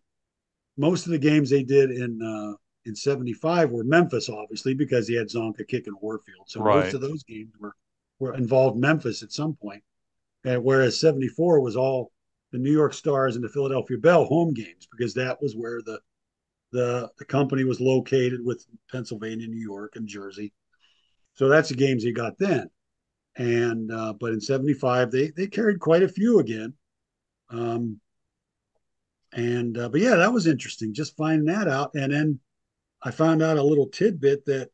most 0.76 1.06
of 1.06 1.12
the 1.12 1.18
games 1.18 1.50
they 1.50 1.62
did 1.62 1.90
in 1.90 2.20
uh, 2.22 2.56
in 2.86 2.94
75 2.94 3.70
were 3.70 3.84
Memphis, 3.84 4.28
obviously, 4.28 4.74
because 4.74 5.08
he 5.08 5.14
had 5.14 5.28
Csonka 5.28 5.66
kicking 5.66 5.94
Warfield. 6.00 6.44
So 6.46 6.60
right. 6.60 6.84
most 6.84 6.94
of 6.94 7.00
those 7.00 7.22
games 7.22 7.52
were, 7.58 7.74
were 8.18 8.34
involved 8.34 8.76
Memphis 8.78 9.22
at 9.22 9.32
some 9.32 9.54
point. 9.54 9.82
And 10.44 10.62
whereas 10.62 11.00
74 11.00 11.60
was 11.60 11.76
all 11.76 12.12
the 12.52 12.58
New 12.58 12.72
York 12.72 12.92
Stars 12.92 13.36
and 13.36 13.44
the 13.44 13.48
Philadelphia 13.48 13.96
Bell 13.96 14.24
home 14.24 14.52
games, 14.52 14.86
because 14.90 15.14
that 15.14 15.40
was 15.40 15.54
where 15.54 15.80
the 15.82 16.00
the 16.72 17.10
the 17.18 17.24
company 17.24 17.64
was 17.64 17.80
located 17.80 18.44
with 18.44 18.66
Pennsylvania, 18.90 19.46
New 19.46 19.62
York, 19.62 19.96
and 19.96 20.08
Jersey. 20.08 20.52
So 21.34 21.48
that's 21.48 21.68
the 21.68 21.76
games 21.76 22.02
he 22.02 22.12
got 22.12 22.38
then 22.38 22.70
and 23.36 23.90
uh, 23.90 24.12
but 24.12 24.32
in 24.32 24.40
75 24.40 25.10
they 25.10 25.30
they 25.30 25.46
carried 25.46 25.80
quite 25.80 26.02
a 26.02 26.08
few 26.08 26.38
again 26.38 26.72
um 27.54 28.00
and 29.32 29.78
uh, 29.78 29.88
but 29.88 30.00
yeah 30.00 30.16
that 30.16 30.32
was 30.32 30.46
interesting 30.46 30.92
just 30.94 31.16
finding 31.16 31.46
that 31.46 31.68
out 31.68 31.90
and 31.94 32.12
then 32.12 32.38
i 33.02 33.10
found 33.10 33.42
out 33.42 33.58
a 33.58 33.62
little 33.62 33.88
tidbit 33.88 34.44
that 34.44 34.70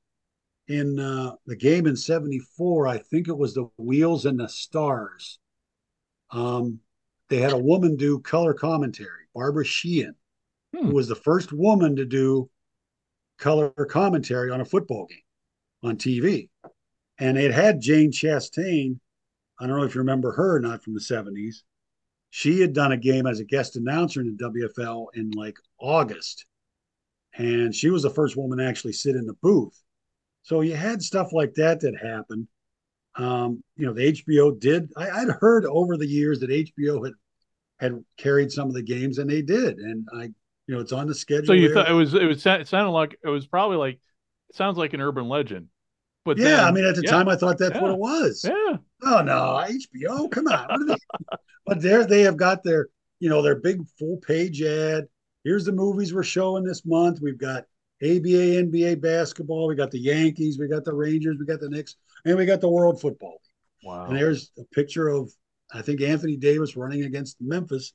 in 0.69 1.01
uh, 1.01 1.32
the 1.47 1.57
game 1.57 1.86
in 1.86 1.97
74 1.97 2.86
i 2.86 2.98
think 2.98 3.28
it 3.28 3.36
was 3.36 3.55
the 3.55 3.69
wheels 3.77 4.27
and 4.27 4.39
the 4.39 4.48
stars 4.48 5.39
um 6.31 6.78
they 7.28 7.39
had 7.39 7.52
a 7.52 7.59
woman 7.59 7.97
do 7.97 8.19
color 8.20 8.55
commentary 8.55 9.24
barbara 9.35 9.65
sheehan 9.65 10.15
hmm. 10.74 10.86
who 10.86 10.94
was 10.94 11.09
the 11.09 11.15
first 11.15 11.52
woman 11.52 11.97
to 11.97 12.05
do 12.05 12.48
color 13.39 13.70
commentary 13.89 14.51
on 14.51 14.61
a 14.61 14.65
football 14.65 15.07
game 15.07 15.19
on 15.82 15.97
tv 15.97 16.48
and 17.20 17.36
it 17.36 17.52
had 17.52 17.81
Jane 17.81 18.11
Chastain. 18.11 18.98
I 19.61 19.66
don't 19.66 19.77
know 19.77 19.85
if 19.85 19.94
you 19.94 20.01
remember 20.01 20.32
her 20.32 20.57
or 20.57 20.61
not 20.61 20.82
from 20.82 20.94
the 20.94 21.01
70s. 21.01 21.57
She 22.31 22.61
had 22.61 22.73
done 22.73 22.93
a 22.93 22.97
game 22.97 23.27
as 23.27 23.40
a 23.40 23.44
guest 23.44 23.77
announcer 23.77 24.20
in 24.20 24.36
the 24.36 24.44
WFL 24.44 25.07
in 25.15 25.32
like 25.32 25.59
August. 25.78 26.47
And 27.36 27.74
she 27.74 27.90
was 27.90 28.02
the 28.02 28.11
first 28.11 28.36
woman 28.36 28.59
to 28.59 28.66
actually 28.66 28.93
sit 28.93 29.16
in 29.16 29.27
the 29.27 29.36
booth. 29.43 29.81
So 30.43 30.62
you 30.62 30.74
had 30.74 31.02
stuff 31.02 31.32
like 31.32 31.55
that 31.55 31.81
that 31.81 31.97
happened. 32.01 32.48
Um, 33.16 33.62
you 33.77 33.86
know, 33.86 33.93
the 33.93 34.12
HBO 34.12 34.59
did. 34.59 34.90
I, 34.97 35.24
would 35.24 35.35
heard 35.35 35.66
over 35.66 35.97
the 35.97 36.07
years 36.07 36.40
that 36.40 36.51
HBO 36.51 37.05
had 37.05 37.15
had 37.78 38.05
carried 38.16 38.52
some 38.52 38.69
of 38.69 38.74
the 38.74 38.82
games, 38.82 39.19
and 39.19 39.28
they 39.28 39.43
did. 39.43 39.78
And 39.78 40.07
I, 40.15 40.24
you 40.24 40.74
know, 40.74 40.81
it's 40.81 40.93
on 40.93 41.07
the 41.07 41.15
schedule. 41.15 41.47
So 41.47 41.52
you 41.52 41.69
there. 41.69 41.74
thought 41.74 41.90
it 41.90 41.94
was 41.94 42.15
it 42.15 42.24
was 42.24 42.44
it 42.47 42.69
sounded 42.69 42.90
like 42.90 43.19
it 43.24 43.28
was 43.28 43.47
probably 43.47 43.77
like 43.77 44.01
it 44.48 44.57
sounds 44.57 44.78
like 44.78 44.93
an 44.93 45.01
urban 45.01 45.28
legend 45.28 45.69
but 46.24 46.38
yeah, 46.38 46.44
then, 46.44 46.64
I 46.64 46.72
mean, 46.72 46.84
at 46.84 46.97
the 46.97 47.02
yeah, 47.02 47.10
time, 47.10 47.28
I 47.28 47.36
thought 47.36 47.59
that's 47.59 47.74
yeah, 47.74 47.82
what 47.82 47.92
it 47.92 47.98
was. 47.98 48.44
Yeah. 48.44 48.76
Oh 49.02 49.22
no, 49.22 49.64
HBO, 49.66 50.30
come 50.30 50.48
on. 50.48 50.86
They, 50.86 50.97
but 51.66 51.80
there, 51.80 52.05
they 52.05 52.22
have 52.22 52.36
got 52.36 52.62
their, 52.62 52.88
you 53.20 53.28
know, 53.28 53.42
their 53.42 53.56
big 53.56 53.82
full 53.98 54.18
page 54.18 54.62
ad. 54.62 55.06
Here's 55.44 55.64
the 55.64 55.72
movies 55.72 56.12
we're 56.12 56.22
showing 56.22 56.64
this 56.64 56.84
month. 56.84 57.20
We've 57.22 57.38
got 57.38 57.64
ABA, 58.02 58.62
NBA 58.64 59.01
basketball. 59.01 59.66
We 59.66 59.74
got 59.74 59.90
the 59.90 59.98
Yankees. 59.98 60.59
We 60.59 60.68
got 60.68 60.84
the 60.84 60.94
Rangers. 60.94 61.36
We 61.38 61.47
got 61.47 61.60
the 61.60 61.70
Knicks, 61.70 61.97
and 62.26 62.36
we 62.36 62.44
got 62.44 62.60
the 62.60 62.68
World 62.68 63.01
Football. 63.01 63.40
Wow. 63.82 64.06
And 64.06 64.16
there's 64.16 64.52
a 64.59 64.64
picture 64.74 65.09
of, 65.09 65.32
I 65.72 65.80
think 65.80 66.02
Anthony 66.02 66.36
Davis 66.36 66.76
running 66.76 67.05
against 67.05 67.36
Memphis 67.40 67.94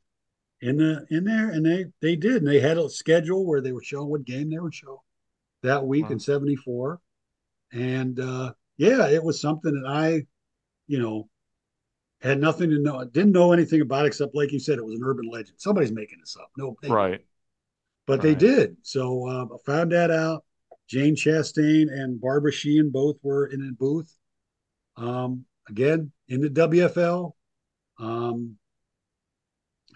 in 0.61 0.77
the 0.77 1.05
in 1.11 1.25
there, 1.25 1.49
and 1.49 1.63
they 1.63 1.85
they 2.01 2.15
did, 2.15 2.37
and 2.37 2.47
they 2.47 2.59
had 2.59 2.77
a 2.77 2.89
schedule 2.89 3.45
where 3.45 3.61
they 3.61 3.71
were 3.71 3.83
showing 3.83 4.09
what 4.09 4.25
game 4.25 4.49
they 4.49 4.57
were 4.57 4.71
showing 4.71 4.97
that 5.61 5.85
week 5.85 6.05
wow. 6.05 6.11
in 6.11 6.19
'74 6.19 6.99
and 7.71 8.19
uh, 8.19 8.53
yeah, 8.77 9.07
it 9.07 9.23
was 9.23 9.41
something 9.41 9.73
that 9.73 9.89
I, 9.89 10.25
you 10.87 10.99
know, 10.99 11.29
had 12.21 12.39
nothing 12.39 12.69
to 12.69 12.79
know, 12.79 13.03
didn't 13.05 13.31
know 13.31 13.53
anything 13.53 13.81
about 13.81 14.05
except, 14.05 14.35
like 14.35 14.51
you 14.51 14.59
said, 14.59 14.77
it 14.77 14.85
was 14.85 14.95
an 14.95 15.03
urban 15.03 15.29
legend. 15.29 15.55
Somebody's 15.57 15.91
making 15.91 16.19
this 16.19 16.35
up. 16.39 16.49
No, 16.57 16.75
right. 16.87 17.21
But 18.07 18.13
right. 18.13 18.21
they 18.21 18.35
did. 18.35 18.77
So 18.81 19.27
uh, 19.27 19.45
I 19.45 19.57
found 19.65 19.91
that 19.91 20.11
out. 20.11 20.43
Jane 20.87 21.15
Chastain 21.15 21.91
and 21.91 22.21
Barbara 22.21 22.51
Sheehan 22.51 22.91
both 22.91 23.17
were 23.23 23.47
in 23.47 23.67
a 23.67 23.73
booth. 23.73 24.13
Um, 24.97 25.45
again, 25.67 26.11
in 26.27 26.41
the 26.41 26.49
WFL. 26.49 27.31
Um, 27.99 28.57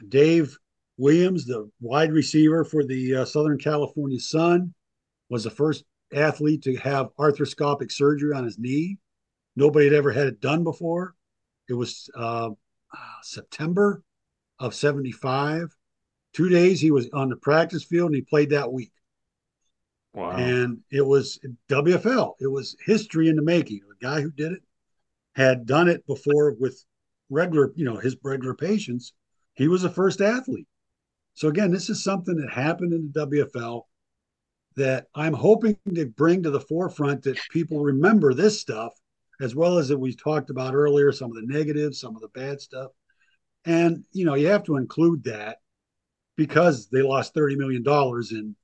Dave 0.07 0.57
Williams, 0.97 1.45
the 1.45 1.69
wide 1.81 2.11
receiver 2.11 2.63
for 2.63 2.85
the 2.85 3.17
uh, 3.17 3.25
Southern 3.25 3.57
California 3.57 4.19
Sun, 4.19 4.73
was 5.29 5.43
the 5.43 5.49
first 5.49 5.83
athlete 6.14 6.64
to 6.64 6.76
have 6.77 7.15
arthroscopic 7.18 7.91
surgery 7.91 8.34
on 8.34 8.44
his 8.44 8.57
knee. 8.57 8.98
Nobody 9.56 9.86
had 9.86 9.94
ever 9.94 10.11
had 10.11 10.27
it 10.27 10.41
done 10.41 10.64
before. 10.64 11.15
It 11.68 11.73
was 11.73 12.10
uh, 12.15 12.49
September 13.22 14.03
of 14.60 14.73
75. 14.73 15.76
Two 16.34 16.49
days 16.49 16.80
he 16.80 16.91
was 16.91 17.10
on 17.14 17.30
the 17.30 17.36
practice 17.36 17.84
field 17.84 18.07
and 18.07 18.15
he 18.15 18.22
played 18.22 18.52
that 18.52 18.72
week. 18.72 18.91
Wow. 20.14 20.31
And 20.31 20.80
it 20.91 21.06
was 21.06 21.40
WFL. 21.69 22.34
It 22.40 22.48
was 22.48 22.76
history 22.86 23.30
in 23.30 23.36
the 23.36 23.41
making. 23.41 23.81
The 23.88 24.06
guy 24.06 24.22
who 24.22 24.31
did 24.31 24.53
it 24.53 24.64
had 25.36 25.65
done 25.65 25.88
it 25.88 26.06
before 26.07 26.53
with 26.60 26.84
regular, 27.30 27.72
you 27.76 27.86
know, 27.86 27.98
his 27.98 28.18
regular 28.23 28.56
patients. 28.56 29.14
He 29.53 29.68
was 29.68 29.81
the 29.81 29.90
first 29.90 30.22
athlete. 30.22 30.68
So 31.36 31.48
again, 31.48 31.72
this 31.72 31.90
is 31.90 32.03
something 32.03 32.36
that 32.38 32.52
happened 32.52 32.94
in 32.94 33.11
the 33.14 33.27
WFL 33.27 33.84
that 34.80 35.07
I'm 35.14 35.34
hoping 35.34 35.77
to 35.93 36.06
bring 36.06 36.41
to 36.43 36.49
the 36.49 36.61
forefront 36.61 37.23
that 37.23 37.38
people 37.51 37.84
remember 37.84 38.34
this 38.34 38.61
stuff, 38.61 38.93
as 39.41 39.53
well 39.53 39.77
as 39.77 39.89
that 39.89 39.97
we 39.97 40.15
talked 40.15 40.49
about 40.49 40.73
earlier, 40.73 41.11
some 41.11 41.30
of 41.30 41.35
the 41.35 41.53
negatives, 41.53 41.99
some 41.99 42.15
of 42.15 42.22
the 42.22 42.30
bad 42.30 42.61
stuff. 42.61 42.91
And, 43.65 44.06
you 44.14 44.23
know, 44.23 44.35
you 44.35 44.47
have 44.47 44.64
to 44.64 44.77
include 44.77 45.26
that 45.26 45.57
because 46.38 46.88
they 46.88 47.01
lost 47.01 47.35
$30 47.35 47.57
million 47.57 47.84
in 48.31 48.56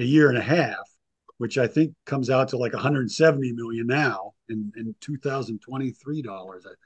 a 0.00 0.04
year 0.04 0.28
and 0.28 0.38
a 0.38 0.42
half, 0.42 0.88
which 1.38 1.58
I 1.58 1.66
think 1.66 1.94
comes 2.06 2.30
out 2.30 2.48
to 2.50 2.56
like 2.56 2.72
170 2.72 3.52
million 3.54 3.88
now 3.88 4.34
in, 4.48 4.72
in 4.76 4.94
2023 5.00 6.22
dollars, 6.22 6.64
I 6.64 6.68
think. 6.68 6.78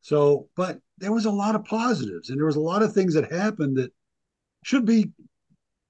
So, 0.00 0.48
but 0.56 0.78
there 0.98 1.12
was 1.12 1.24
a 1.24 1.30
lot 1.32 1.56
of 1.56 1.64
positives 1.64 2.30
and 2.30 2.38
there 2.38 2.46
was 2.46 2.54
a 2.54 2.60
lot 2.60 2.84
of 2.84 2.92
things 2.92 3.14
that 3.14 3.32
happened 3.32 3.78
that 3.78 3.90
should 4.62 4.84
be 4.84 5.10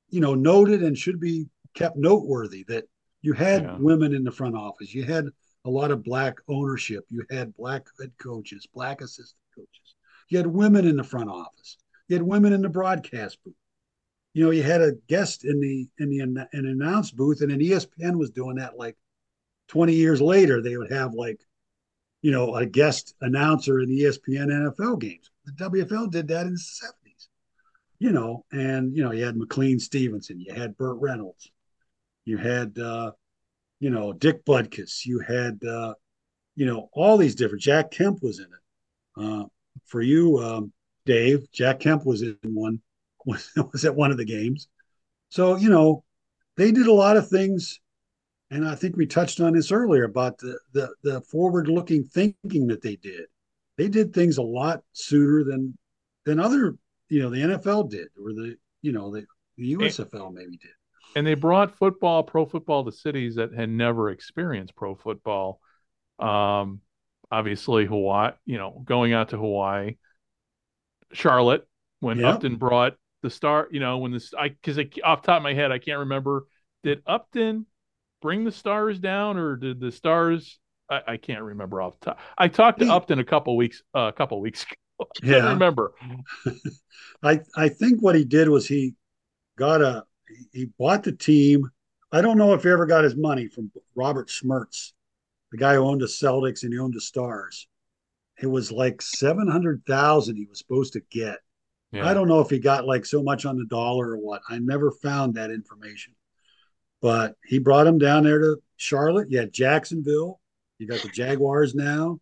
you 0.08 0.20
know, 0.20 0.34
noted 0.34 0.82
and 0.82 0.96
should 0.96 1.20
be 1.20 1.46
kept 1.74 1.96
noteworthy 1.96 2.64
that 2.68 2.84
you 3.22 3.32
had 3.32 3.62
yeah. 3.62 3.76
women 3.78 4.14
in 4.14 4.24
the 4.24 4.30
front 4.30 4.56
office. 4.56 4.94
You 4.94 5.04
had 5.04 5.26
a 5.64 5.70
lot 5.70 5.90
of 5.90 6.04
black 6.04 6.36
ownership. 6.48 7.04
You 7.10 7.24
had 7.30 7.56
black 7.56 7.86
head 7.98 8.12
coaches, 8.18 8.66
black 8.72 9.00
assistant 9.00 9.42
coaches. 9.54 9.94
You 10.28 10.38
had 10.38 10.46
women 10.46 10.86
in 10.86 10.96
the 10.96 11.04
front 11.04 11.28
office. 11.28 11.78
You 12.08 12.16
had 12.16 12.22
women 12.22 12.52
in 12.52 12.62
the 12.62 12.68
broadcast 12.68 13.38
booth. 13.44 13.54
You 14.32 14.44
know, 14.44 14.50
you 14.50 14.62
had 14.62 14.82
a 14.82 14.92
guest 15.08 15.44
in 15.44 15.60
the 15.60 15.88
in 15.98 16.10
the 16.10 16.20
an 16.20 16.46
announce 16.52 17.10
booth, 17.10 17.40
and 17.40 17.50
an 17.50 17.60
ESPN 17.60 18.18
was 18.18 18.30
doing 18.30 18.56
that 18.56 18.76
like 18.76 18.96
20 19.68 19.94
years 19.94 20.20
later. 20.20 20.62
They 20.62 20.76
would 20.76 20.92
have 20.92 21.14
like, 21.14 21.40
you 22.22 22.30
know, 22.30 22.54
a 22.54 22.66
guest 22.66 23.14
announcer 23.20 23.80
in 23.80 23.88
ESPN 23.88 24.48
NFL 24.48 25.00
games. 25.00 25.30
The 25.46 25.52
WFL 25.52 26.10
did 26.10 26.28
that 26.28 26.46
in 26.46 26.52
the 26.52 26.58
70s 26.58 27.05
you 27.98 28.12
know, 28.12 28.44
and 28.52 28.94
you 28.96 29.02
know, 29.02 29.12
you 29.12 29.24
had 29.24 29.36
McLean 29.36 29.78
Stevenson, 29.78 30.40
you 30.40 30.52
had 30.52 30.76
Burt 30.76 30.98
Reynolds, 31.00 31.50
you 32.24 32.36
had 32.38 32.78
uh, 32.78 33.12
you 33.80 33.90
know, 33.90 34.12
Dick 34.12 34.44
Butkus, 34.44 35.04
you 35.04 35.20
had 35.20 35.62
uh, 35.64 35.94
you 36.54 36.66
know, 36.66 36.88
all 36.92 37.16
these 37.16 37.34
different 37.34 37.62
Jack 37.62 37.90
Kemp 37.90 38.22
was 38.22 38.38
in 38.38 38.46
it. 38.46 39.22
Uh, 39.22 39.44
for 39.86 40.02
you, 40.02 40.38
um, 40.38 40.72
Dave, 41.04 41.50
Jack 41.52 41.80
Kemp 41.80 42.04
was 42.04 42.22
in 42.22 42.36
one 42.42 42.80
was, 43.26 43.50
was 43.72 43.84
at 43.84 43.94
one 43.94 44.10
of 44.10 44.16
the 44.16 44.24
games. 44.24 44.68
So, 45.28 45.56
you 45.56 45.68
know, 45.68 46.04
they 46.56 46.72
did 46.72 46.86
a 46.86 46.92
lot 46.92 47.16
of 47.16 47.28
things. 47.28 47.80
And 48.50 48.66
I 48.66 48.76
think 48.76 48.96
we 48.96 49.06
touched 49.06 49.40
on 49.40 49.54
this 49.54 49.72
earlier 49.72 50.04
about 50.04 50.38
the, 50.38 50.58
the, 50.72 50.94
the 51.02 51.20
forward 51.22 51.68
looking 51.68 52.04
thinking 52.04 52.68
that 52.68 52.80
they 52.80 52.96
did. 52.96 53.24
They 53.76 53.88
did 53.88 54.14
things 54.14 54.38
a 54.38 54.42
lot 54.42 54.82
sooner 54.92 55.44
than 55.44 55.76
than 56.24 56.40
other, 56.40 56.76
you 57.08 57.22
know, 57.22 57.30
the 57.30 57.38
NFL 57.38 57.90
did 57.90 58.08
or 58.22 58.32
the, 58.32 58.56
you 58.82 58.92
know, 58.92 59.10
the, 59.10 59.24
the 59.56 59.74
USFL 59.74 60.32
maybe 60.32 60.56
did. 60.56 60.70
And 61.14 61.26
they 61.26 61.34
brought 61.34 61.76
football, 61.78 62.22
pro 62.22 62.44
football 62.44 62.84
to 62.84 62.92
cities 62.92 63.36
that 63.36 63.54
had 63.54 63.70
never 63.70 64.10
experienced 64.10 64.76
pro 64.76 64.94
football. 64.94 65.60
Um, 66.18 66.80
obviously 67.30 67.86
Hawaii, 67.86 68.32
you 68.44 68.58
know, 68.58 68.82
going 68.84 69.12
out 69.12 69.30
to 69.30 69.38
Hawaii, 69.38 69.96
Charlotte, 71.12 71.66
when 72.00 72.18
yep. 72.18 72.34
Upton 72.34 72.56
brought 72.56 72.96
the 73.22 73.30
star, 73.30 73.68
you 73.70 73.80
know, 73.80 73.98
when 73.98 74.12
this, 74.12 74.34
I, 74.34 74.54
cause 74.62 74.78
off 75.02 75.22
top 75.22 75.38
of 75.38 75.42
my 75.42 75.54
head, 75.54 75.72
I 75.72 75.78
can't 75.78 76.00
remember, 76.00 76.46
did 76.82 77.02
Upton 77.06 77.66
bring 78.22 78.44
the 78.44 78.52
stars 78.52 78.98
down 78.98 79.36
or 79.36 79.56
did 79.56 79.80
the 79.80 79.92
stars, 79.92 80.58
I, 80.90 81.00
I 81.06 81.16
can't 81.16 81.42
remember 81.42 81.80
off 81.80 81.98
the 82.00 82.06
top. 82.06 82.20
I 82.36 82.48
talked 82.48 82.80
to 82.80 82.92
Upton 82.92 83.18
a 83.18 83.24
couple 83.24 83.56
weeks, 83.56 83.82
uh, 83.94 84.00
a 84.00 84.12
couple 84.12 84.40
weeks 84.40 84.66
yeah. 85.22 85.48
remember. 85.50 85.92
I, 87.22 87.40
I 87.56 87.68
think 87.68 88.00
what 88.00 88.14
he 88.14 88.24
did 88.24 88.48
was 88.48 88.66
he 88.66 88.94
got 89.58 89.82
a, 89.82 90.04
he 90.52 90.66
bought 90.78 91.02
the 91.02 91.12
team. 91.12 91.70
I 92.12 92.20
don't 92.20 92.38
know 92.38 92.54
if 92.54 92.62
he 92.62 92.70
ever 92.70 92.86
got 92.86 93.04
his 93.04 93.16
money 93.16 93.48
from 93.48 93.70
Robert 93.94 94.28
Schmertz, 94.28 94.92
the 95.50 95.58
guy 95.58 95.74
who 95.74 95.84
owned 95.84 96.00
the 96.00 96.06
Celtics 96.06 96.62
and 96.62 96.72
he 96.72 96.78
owned 96.78 96.94
the 96.94 97.00
Stars. 97.00 97.68
It 98.40 98.46
was 98.46 98.70
like 98.70 99.00
seven 99.00 99.48
hundred 99.48 99.82
thousand 99.86 100.36
he 100.36 100.46
was 100.46 100.58
supposed 100.58 100.92
to 100.92 101.00
get. 101.10 101.38
Yeah. 101.92 102.06
I 102.06 102.14
don't 102.14 102.28
know 102.28 102.40
if 102.40 102.50
he 102.50 102.58
got 102.58 102.86
like 102.86 103.06
so 103.06 103.22
much 103.22 103.46
on 103.46 103.56
the 103.56 103.64
dollar 103.64 104.10
or 104.10 104.18
what. 104.18 104.42
I 104.48 104.58
never 104.58 104.90
found 104.90 105.34
that 105.34 105.50
information. 105.50 106.14
But 107.00 107.34
he 107.44 107.58
brought 107.58 107.86
him 107.86 107.98
down 107.98 108.24
there 108.24 108.38
to 108.38 108.56
Charlotte. 108.76 109.30
You 109.30 109.38
had 109.38 109.52
Jacksonville. 109.52 110.40
You 110.78 110.86
got 110.86 111.00
the 111.00 111.08
Jaguars 111.08 111.74
now. 111.74 112.20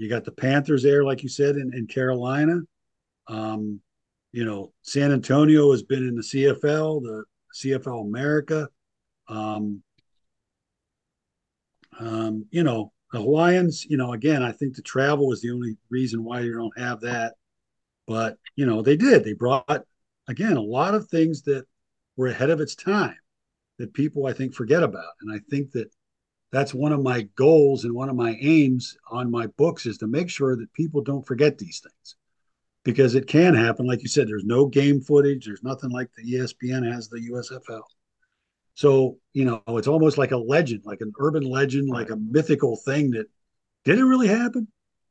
You 0.00 0.08
got 0.08 0.24
the 0.24 0.32
Panthers 0.32 0.82
there, 0.82 1.04
like 1.04 1.22
you 1.22 1.28
said, 1.28 1.56
in, 1.56 1.74
in 1.74 1.86
Carolina. 1.86 2.60
Um, 3.28 3.80
you 4.32 4.46
know, 4.46 4.72
San 4.80 5.12
Antonio 5.12 5.70
has 5.72 5.82
been 5.82 6.08
in 6.08 6.14
the 6.14 6.22
CFL, 6.22 7.02
the 7.02 7.24
CFL 7.54 8.06
America. 8.06 8.66
Um, 9.28 9.82
um, 11.98 12.46
you 12.50 12.62
know, 12.62 12.92
the 13.12 13.18
Hawaiians, 13.20 13.84
you 13.84 13.98
know, 13.98 14.14
again, 14.14 14.42
I 14.42 14.52
think 14.52 14.74
the 14.74 14.80
travel 14.80 15.28
was 15.28 15.42
the 15.42 15.50
only 15.50 15.76
reason 15.90 16.24
why 16.24 16.40
you 16.40 16.54
don't 16.54 16.78
have 16.78 17.02
that. 17.02 17.34
But, 18.06 18.38
you 18.56 18.64
know, 18.64 18.80
they 18.80 18.96
did. 18.96 19.22
They 19.22 19.34
brought, 19.34 19.84
again, 20.28 20.56
a 20.56 20.62
lot 20.62 20.94
of 20.94 21.08
things 21.08 21.42
that 21.42 21.66
were 22.16 22.28
ahead 22.28 22.48
of 22.48 22.62
its 22.62 22.74
time 22.74 23.18
that 23.78 23.92
people, 23.92 24.24
I 24.24 24.32
think, 24.32 24.54
forget 24.54 24.82
about. 24.82 25.12
And 25.20 25.30
I 25.30 25.40
think 25.50 25.72
that 25.72 25.90
that's 26.52 26.74
one 26.74 26.92
of 26.92 27.02
my 27.02 27.22
goals 27.36 27.84
and 27.84 27.94
one 27.94 28.08
of 28.08 28.16
my 28.16 28.36
aims 28.40 28.96
on 29.10 29.30
my 29.30 29.46
books 29.46 29.86
is 29.86 29.98
to 29.98 30.06
make 30.06 30.28
sure 30.28 30.56
that 30.56 30.72
people 30.72 31.00
don't 31.00 31.26
forget 31.26 31.58
these 31.58 31.80
things 31.80 32.16
because 32.84 33.14
it 33.14 33.26
can 33.26 33.54
happen. 33.54 33.86
Like 33.86 34.02
you 34.02 34.08
said, 34.08 34.26
there's 34.26 34.44
no 34.44 34.66
game 34.66 35.00
footage, 35.00 35.46
there's 35.46 35.62
nothing 35.62 35.90
like 35.90 36.08
the 36.16 36.34
ESPN 36.34 36.90
has 36.90 37.08
the 37.08 37.28
USFL. 37.32 37.82
So, 38.74 39.18
you 39.32 39.44
know, 39.44 39.62
it's 39.68 39.88
almost 39.88 40.18
like 40.18 40.32
a 40.32 40.38
legend, 40.38 40.82
like 40.84 41.00
an 41.00 41.12
urban 41.20 41.44
legend, 41.44 41.88
like 41.88 42.10
a 42.10 42.16
mythical 42.16 42.76
thing 42.76 43.10
that 43.12 43.26
did 43.84 43.98
it 43.98 44.04
really 44.04 44.28
happen? 44.28 44.68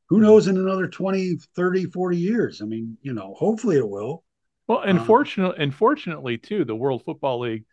Who 0.08 0.16
mm-hmm. 0.16 0.24
knows 0.24 0.48
in 0.48 0.58
another 0.58 0.88
20, 0.88 1.36
30, 1.54 1.86
40 1.86 2.16
years? 2.16 2.60
I 2.60 2.64
mean, 2.64 2.98
you 3.02 3.12
know, 3.12 3.34
hopefully 3.38 3.76
it 3.76 3.88
will. 3.88 4.24
Well, 4.66 4.82
unfortunately, 4.82 5.56
um, 5.56 5.62
unfortunately 5.62 6.38
too, 6.38 6.64
the 6.64 6.76
World 6.76 7.04
Football 7.04 7.40
League 7.40 7.64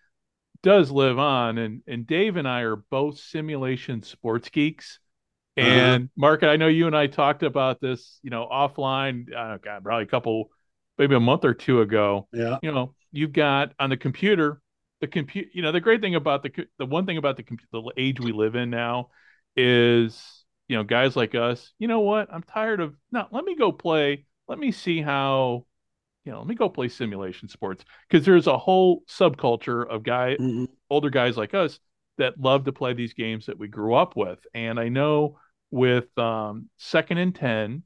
does 0.61 0.91
live 0.91 1.19
on 1.19 1.57
and 1.57 1.81
and 1.87 2.05
Dave 2.07 2.35
and 2.37 2.47
I 2.47 2.61
are 2.61 2.75
both 2.75 3.19
simulation 3.19 4.03
sports 4.03 4.49
geeks. 4.49 4.99
Uh-huh. 5.57 5.67
And 5.67 6.03
uh-huh. 6.03 6.09
Mark, 6.15 6.43
I 6.43 6.55
know 6.55 6.67
you 6.67 6.87
and 6.87 6.95
I 6.95 7.07
talked 7.07 7.43
about 7.43 7.81
this, 7.81 8.19
you 8.21 8.29
know, 8.29 8.47
offline, 8.51 9.33
uh, 9.35 9.57
God, 9.57 9.83
probably 9.83 10.03
a 10.03 10.07
couple, 10.07 10.51
maybe 10.97 11.15
a 11.15 11.19
month 11.19 11.45
or 11.45 11.53
two 11.53 11.81
ago. 11.81 12.27
Yeah. 12.31 12.59
You 12.61 12.71
know, 12.71 12.93
you've 13.11 13.33
got 13.33 13.73
on 13.79 13.89
the 13.89 13.97
computer, 13.97 14.61
the 15.01 15.07
compute, 15.07 15.47
you 15.53 15.61
know, 15.61 15.71
the 15.71 15.81
great 15.81 16.01
thing 16.01 16.15
about 16.15 16.43
the, 16.43 16.67
the 16.77 16.85
one 16.85 17.05
thing 17.05 17.17
about 17.17 17.37
the, 17.37 17.45
the 17.71 17.91
age 17.97 18.19
we 18.19 18.31
live 18.31 18.55
in 18.55 18.69
now 18.69 19.09
is, 19.55 20.43
you 20.67 20.77
know, 20.77 20.83
guys 20.83 21.15
like 21.15 21.33
us, 21.33 21.73
you 21.79 21.87
know 21.87 22.01
what? 22.01 22.31
I'm 22.31 22.43
tired 22.43 22.79
of, 22.79 22.95
not, 23.11 23.33
let 23.33 23.43
me 23.43 23.55
go 23.55 23.71
play. 23.71 24.25
Let 24.47 24.59
me 24.59 24.71
see 24.71 25.01
how 25.01 25.65
you 26.27 26.33
know, 26.33 26.39
let 26.39 26.47
me 26.47 26.55
go 26.55 26.67
play 26.67 26.89
simulation 26.89 27.47
sports 27.47 27.85
because 28.09 28.25
there's 28.25 28.47
a 28.47 28.57
whole 28.57 29.01
subculture 29.07 29.87
of 29.87 30.03
guy, 30.03 30.35
mm-hmm. 30.37 30.65
older 30.89 31.09
guys 31.09 31.37
like 31.37 31.53
us 31.53 31.79
that 32.17 32.37
love 32.37 32.65
to 32.65 32.73
play 32.73 32.91
these 32.91 33.13
games 33.13 33.45
that 33.45 33.57
we 33.57 33.69
grew 33.69 33.93
up 33.93 34.17
with. 34.17 34.37
And 34.53 34.77
I 34.77 34.89
know 34.89 35.39
with 35.71 36.05
um, 36.17 36.69
Second 36.75 37.19
and 37.19 37.33
Ten, 37.33 37.83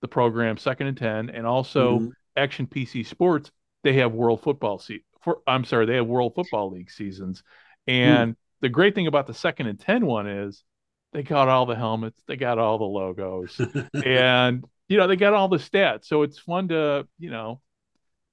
the 0.00 0.08
program 0.08 0.56
Second 0.56 0.88
and 0.88 0.96
Ten, 0.96 1.30
and 1.30 1.46
also 1.46 2.00
mm-hmm. 2.00 2.08
Action 2.36 2.66
PC 2.66 3.06
Sports, 3.06 3.52
they 3.84 3.92
have 3.92 4.10
World 4.10 4.42
Football 4.42 4.80
se- 4.80 5.04
for 5.20 5.38
I'm 5.46 5.64
sorry, 5.64 5.86
they 5.86 5.94
have 5.94 6.06
World 6.08 6.34
Football 6.34 6.72
League 6.72 6.90
seasons. 6.90 7.44
And 7.86 8.34
mm. 8.34 8.36
the 8.60 8.70
great 8.70 8.96
thing 8.96 9.06
about 9.06 9.28
the 9.28 9.34
Second 9.34 9.68
and 9.68 9.78
Ten 9.78 10.04
one 10.04 10.26
is 10.26 10.64
they 11.12 11.22
got 11.22 11.48
all 11.48 11.64
the 11.64 11.76
helmets, 11.76 12.20
they 12.26 12.34
got 12.34 12.58
all 12.58 12.78
the 12.78 12.84
logos, 12.84 13.60
and 14.04 14.64
you 14.88 14.96
know 14.96 15.06
they 15.06 15.14
got 15.14 15.32
all 15.32 15.46
the 15.46 15.58
stats. 15.58 16.06
So 16.06 16.22
it's 16.22 16.40
fun 16.40 16.66
to 16.68 17.06
you 17.20 17.30
know 17.30 17.60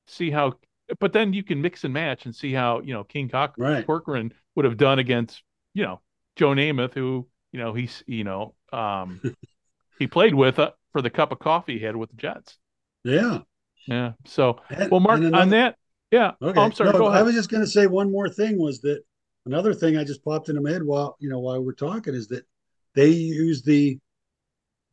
see 0.07 0.31
how 0.31 0.53
but 0.99 1.13
then 1.13 1.33
you 1.33 1.43
can 1.43 1.61
mix 1.61 1.83
and 1.83 1.93
match 1.93 2.25
and 2.25 2.35
see 2.35 2.53
how 2.53 2.81
you 2.81 2.93
know 2.93 3.03
King 3.03 3.29
Cock- 3.29 3.55
right. 3.57 3.85
Corcoran 3.85 4.33
would 4.55 4.65
have 4.65 4.77
done 4.77 4.99
against 4.99 5.43
you 5.73 5.83
know 5.83 6.01
Joe 6.35 6.49
Namath, 6.49 6.93
who 6.93 7.27
you 7.51 7.59
know 7.59 7.73
he's 7.73 8.03
you 8.07 8.23
know 8.23 8.53
um, 8.71 9.21
he 9.99 10.07
played 10.07 10.33
with 10.33 10.59
uh, 10.59 10.71
for 10.91 11.01
the 11.01 11.09
cup 11.09 11.31
of 11.31 11.39
coffee 11.39 11.79
he 11.79 11.85
had 11.85 11.95
with 11.95 12.09
the 12.09 12.17
Jets. 12.17 12.57
Yeah, 13.03 13.39
yeah. 13.87 14.13
So 14.25 14.59
and, 14.69 14.91
well, 14.91 14.99
Mark, 14.99 15.19
another... 15.19 15.37
on 15.37 15.49
that, 15.49 15.75
yeah. 16.11 16.31
Okay. 16.41 16.59
Oh, 16.59 16.63
I'm 16.63 16.71
sorry. 16.71 16.91
No. 16.91 17.07
I 17.07 17.23
was 17.23 17.35
just 17.35 17.49
going 17.49 17.63
to 17.63 17.69
say 17.69 17.87
one 17.87 18.11
more 18.11 18.29
thing 18.29 18.59
was 18.59 18.81
that 18.81 19.01
another 19.45 19.73
thing 19.73 19.97
I 19.97 20.03
just 20.03 20.23
popped 20.23 20.49
into 20.49 20.61
my 20.61 20.71
head 20.71 20.83
while 20.83 21.15
you 21.19 21.29
know 21.29 21.39
while 21.39 21.63
we're 21.63 21.73
talking 21.73 22.13
is 22.13 22.27
that 22.27 22.45
they 22.93 23.09
use 23.09 23.63
the 23.63 23.99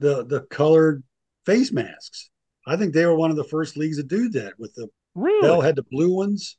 the 0.01 0.25
the 0.25 0.43
colored 0.51 1.03
face 1.45 1.73
masks. 1.73 2.31
I 2.67 2.77
think 2.77 2.95
they 2.95 3.05
were 3.07 3.17
one 3.17 3.31
of 3.31 3.37
the 3.37 3.45
first 3.45 3.77
leagues 3.77 3.97
to 3.97 4.05
do 4.05 4.29
that 4.31 4.53
with 4.57 4.73
the 4.75 4.89
Really? 5.15 5.43
Bell 5.43 5.61
had 5.61 5.77
the 5.77 5.85
blue 5.91 6.15
ones. 6.15 6.57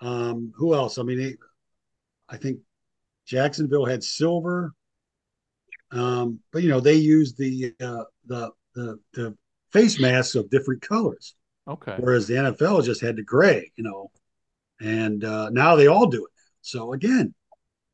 Um, 0.00 0.52
who 0.56 0.74
else? 0.74 0.98
I 0.98 1.02
mean, 1.02 1.18
they, 1.18 1.36
I 2.28 2.36
think 2.36 2.60
Jacksonville 3.26 3.84
had 3.84 4.02
silver. 4.02 4.72
Um, 5.92 6.40
but 6.52 6.62
you 6.62 6.68
know, 6.68 6.80
they 6.80 6.94
used 6.94 7.36
the 7.36 7.74
uh, 7.80 8.04
the 8.26 8.50
the 8.74 8.98
the 9.12 9.36
face 9.72 10.00
masks 10.00 10.34
of 10.34 10.50
different 10.50 10.82
colors. 10.82 11.34
Okay. 11.68 11.96
Whereas 11.98 12.26
the 12.26 12.34
NFL 12.34 12.84
just 12.84 13.00
had 13.00 13.16
the 13.16 13.22
gray, 13.22 13.70
you 13.76 13.84
know, 13.84 14.10
and 14.80 15.24
uh, 15.24 15.50
now 15.50 15.76
they 15.76 15.86
all 15.86 16.06
do 16.06 16.24
it. 16.24 16.32
So 16.62 16.92
again, 16.92 17.34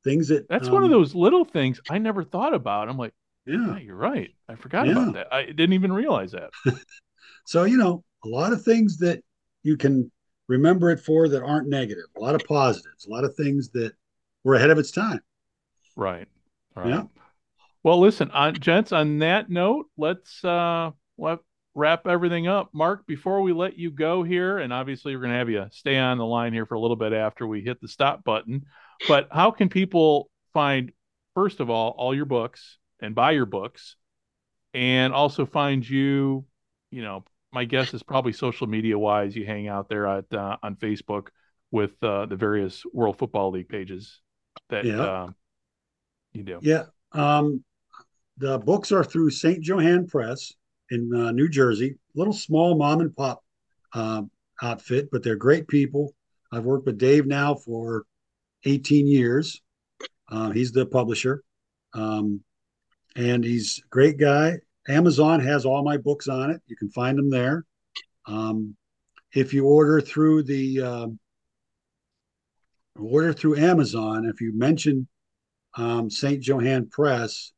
things 0.05 0.29
that 0.29 0.49
that's 0.49 0.69
um, 0.69 0.75
one 0.75 0.83
of 0.83 0.87
um, 0.87 0.93
those 0.93 1.15
little 1.15 1.45
things 1.45 1.81
I 1.91 1.99
never 1.99 2.25
thought 2.25 2.55
about. 2.55 2.89
I'm 2.89 2.97
like, 2.97 3.15
yeah, 3.45 3.67
yeah 3.67 3.79
you're 3.79 3.97
right. 3.97 4.31
I 4.49 4.55
forgot 4.55 4.87
yeah. 4.87 4.93
about 4.93 5.15
that. 5.15 5.33
I 5.33 5.47
didn't 5.47 5.75
even 5.75 5.93
realize 5.93 6.33
that. 6.33 6.51
so 7.47 7.65
you 7.65 7.77
know, 7.77 8.05
a 8.25 8.29
lot 8.29 8.53
of 8.53 8.63
things 8.63 8.99
that 8.99 9.23
you 9.67 9.77
can 9.77 10.11
remember 10.47 10.91
it 10.91 11.01
for 11.01 11.29
that 11.29 11.43
aren't 11.43 11.69
negative. 11.69 12.05
A 12.17 12.21
lot 12.21 12.37
of 12.37 12.45
positives, 12.47 13.05
a 13.05 13.11
lot 13.11 13.25
of 13.25 13.35
things 13.35 13.71
that 13.71 13.93
were 14.45 14.55
ahead 14.55 14.71
of 14.71 14.79
its 14.79 14.93
time. 14.93 15.21
Right. 15.97 16.29
Right. 16.77 16.89
Yeah. 16.89 17.03
Well, 17.83 17.99
listen, 17.99 18.31
on 18.31 18.55
gents, 18.55 18.93
on 18.93 19.19
that 19.19 19.51
note, 19.51 19.87
let's 19.97 20.45
uh 20.45 20.93
let 21.19 21.41
wrap 21.75 22.07
everything 22.07 22.47
up. 22.47 22.71
Mark, 22.73 23.07
before 23.07 23.43
we 23.43 23.53
let 23.53 23.77
you 23.77 23.91
go 23.91 24.23
here, 24.23 24.59
and 24.59 24.73
obviously 24.73 25.17
we're 25.17 25.23
gonna 25.23 25.39
have 25.39 25.51
you 25.51 25.67
stay 25.73 25.99
on 25.99 26.19
the 26.19 26.25
line 26.25 26.53
here 26.53 26.67
for 26.67 26.75
a 26.75 26.81
little 26.81 26.97
bit 26.97 27.13
after 27.13 27.45
we 27.47 27.63
hit 27.63 27.81
the 27.81 27.89
stop 27.89 28.23
button. 28.23 28.67
But 29.09 29.29
how 29.33 29.51
can 29.51 29.69
people 29.69 30.31
find 30.55 30.93
first 31.35 31.59
of 31.59 31.71
all 31.71 31.91
all 31.99 32.15
your 32.15 32.25
books 32.25 32.79
and 33.01 33.17
buy 33.17 33.33
your 33.33 33.47
books 33.47 33.97
and 34.73 35.13
also 35.13 35.45
find 35.45 35.89
you, 35.89 36.45
you 36.91 37.03
know, 37.03 37.25
my 37.53 37.65
guess 37.65 37.95
is 37.95 38.03
probably 38.03 38.33
social 38.33 38.67
media 38.67 38.99
wise, 38.99 39.35
you 39.35 39.47
hang 39.47 39.69
out 39.69 39.89
there 39.89 40.07
at 40.07 40.33
uh, 40.33 40.57
on 40.63 40.77
Facebook 40.77 41.29
with 41.71 41.93
uh, 42.03 42.27
the 42.27 42.37
various 42.37 42.83
World 42.93 43.19
Football 43.19 43.53
League 43.53 43.69
pages 43.69 44.21
that 44.71 44.85
yeah. 44.85 45.01
uh, 45.01 45.29
you 46.33 46.43
do. 46.43 46.59
Yeah. 46.63 46.85
Um, 47.13 47.65
the 48.39 48.59
books 48.59 48.93
are 48.93 49.05
through 49.05 49.31
St. 49.31 49.63
Johann 49.63 50.07
Press 50.07 50.53
in 50.91 51.11
uh, 51.15 51.33
New 51.33 51.49
Jersey, 51.49 51.97
little 52.15 52.33
small 52.33 52.77
mom 52.77 53.01
and 53.01 53.15
pop 53.15 53.43
um, 53.95 54.31
outfit, 54.63 55.09
but 55.11 55.23
they're 55.23 55.37
great 55.37 55.67
people. 55.69 56.15
I've 56.53 56.65
worked 56.65 56.87
with 56.87 56.99
Dave 56.99 57.27
now 57.27 57.55
for 57.55 58.05
18 58.65 59.07
years. 59.07 59.61
Uh, 60.31 60.51
he's 60.51 60.73
the 60.73 60.87
publisher. 60.87 61.43
Um, 61.95 62.41
and 63.17 63.43
he's 63.43 63.81
a 63.85 63.89
great 63.89 64.19
guy. 64.19 64.59
Amazon 64.89 65.41
has 65.41 65.65
all 65.65 65.83
my 65.83 65.97
books 65.97 66.29
on 66.29 66.51
it. 66.51 66.63
You 66.67 66.77
can 66.77 66.91
find 66.91 67.19
them 67.19 67.31
there. 67.31 67.65
Um, 68.27 68.77
if 69.33 69.53
you 69.53 69.67
order 69.67 70.01
through 70.01 70.45
the 70.45 70.81
um, 70.81 71.19
order 72.99 73.33
through 73.33 73.57
Amazon. 73.57 74.27
If 74.27 74.41
you 74.41 74.53
mention 74.57 75.07
um, 75.77 76.11
St. 76.11 76.47
Johann 76.47 76.89
Press 76.89 77.53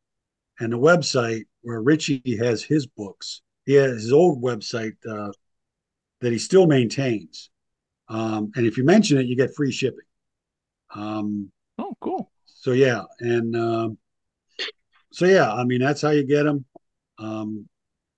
and 0.60 0.72
the 0.72 0.78
website 0.78 1.44
where 1.62 1.80
Richie 1.80 2.22
has 2.38 2.62
his 2.62 2.86
books, 2.86 3.42
he 3.64 3.74
has 3.74 4.02
his 4.02 4.12
old 4.12 4.42
website 4.42 4.96
uh, 5.08 5.32
that 6.20 6.32
he 6.32 6.38
still 6.38 6.66
maintains. 6.66 7.50
Um, 8.08 8.52
and 8.56 8.66
if 8.66 8.76
you 8.76 8.84
mention 8.84 9.18
it, 9.18 9.26
you 9.26 9.36
get 9.36 9.54
free 9.54 9.72
shipping. 9.72 9.98
Um, 10.94 11.50
oh, 11.78 11.94
cool. 12.00 12.30
So 12.46 12.72
yeah, 12.72 13.02
and 13.20 13.54
um, 13.54 13.98
so 15.12 15.26
yeah, 15.26 15.52
I 15.52 15.64
mean 15.64 15.80
that's 15.80 16.00
how 16.00 16.10
you 16.10 16.24
get 16.24 16.44
them. 16.44 16.64
Um, 17.18 17.68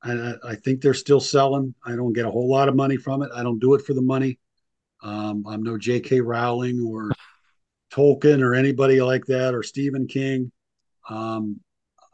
I, 0.02 0.34
I 0.44 0.54
think 0.54 0.80
they're 0.80 0.94
still 0.94 1.20
selling. 1.20 1.74
I 1.84 1.94
don't 1.94 2.12
get 2.12 2.24
a 2.24 2.30
whole 2.30 2.48
lot 2.48 2.68
of 2.68 2.76
money 2.76 2.96
from 2.96 3.22
it. 3.22 3.30
I 3.34 3.42
don't 3.42 3.58
do 3.58 3.74
it 3.74 3.82
for 3.82 3.92
the 3.92 4.02
money. 4.02 4.38
Um, 5.02 5.44
I'm 5.46 5.62
no 5.62 5.78
J.K. 5.78 6.20
Rowling 6.20 6.86
or 6.86 7.10
Tolkien 7.92 8.42
or 8.42 8.54
anybody 8.54 9.00
like 9.00 9.26
that 9.26 9.54
or 9.54 9.62
Stephen 9.62 10.06
King. 10.06 10.52
Um, 11.08 11.60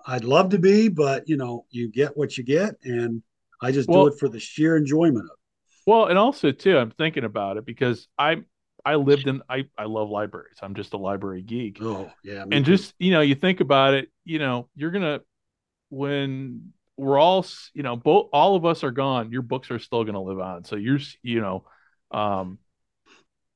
I'd 0.07 0.25
love 0.25 0.51
to 0.51 0.59
be, 0.59 0.89
but 0.89 1.29
you 1.29 1.37
know, 1.37 1.67
you 1.71 1.89
get 1.89 2.17
what 2.17 2.39
you 2.39 2.45
get, 2.45 2.75
and 2.85 3.23
I 3.61 3.73
just 3.73 3.89
well, 3.89 4.05
do 4.05 4.13
it 4.13 4.19
for 4.19 4.29
the 4.29 4.39
sheer 4.39 4.77
enjoyment 4.77 5.25
of 5.25 5.31
it. 5.33 5.91
Well, 5.91 6.07
and 6.07 6.19
also 6.19 6.53
too, 6.53 6.79
I'm 6.79 6.91
thinking 6.93 7.25
about 7.25 7.57
it 7.57 7.67
because 7.67 8.09
I 8.19 8.43
I 8.85 8.97
lived 8.97 9.27
in 9.27 9.43
I 9.49 9.65
I 9.77 9.85
love 9.85 10.11
libraries. 10.11 10.59
I'm 10.63 10.75
just 10.75 10.95
a 10.95 10.97
library 10.97 11.43
geek. 11.43 11.79
Oh 11.83 12.11
yeah, 12.23 12.43
and 12.43 12.65
too. 12.65 12.77
just 12.77 12.95
you 12.99 13.11
know, 13.11 13.21
you 13.21 13.35
think 13.35 13.61
about 13.61 13.95
it, 13.95 14.09
you 14.25 14.39
know, 14.39 14.69
you're 14.77 14.93
gonna 14.93 15.21
when 15.89 16.73
we're 16.97 17.19
all 17.19 17.45
you 17.75 17.83
know 17.83 17.97
both 17.97 18.29
all 18.33 18.57
of 18.57 18.65
us 18.65 18.85
are 18.85 18.91
gone, 18.91 19.31
your 19.31 19.43
books 19.43 19.71
are 19.71 19.79
still 19.79 20.05
gonna 20.05 20.23
live 20.23 20.41
on. 20.41 20.65
So 20.65 20.77
you're 20.77 20.99
you 21.23 21.41
know, 21.41 21.65
um, 22.11 22.59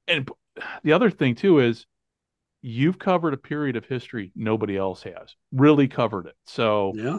and 0.07 0.29
the 0.83 0.93
other 0.93 1.11
thing 1.11 1.35
too 1.35 1.61
is 1.61 1.87
you've 2.63 2.99
covered 2.99 3.33
a 3.33 3.39
period 3.39 3.77
of 3.77 3.87
history 3.87 4.33
nobody 4.35 4.77
else 4.77 5.03
has 5.03 5.35
really 5.53 5.89
covered 5.89 6.27
it. 6.27 6.35
So 6.47 6.93
yeah, 6.95 7.19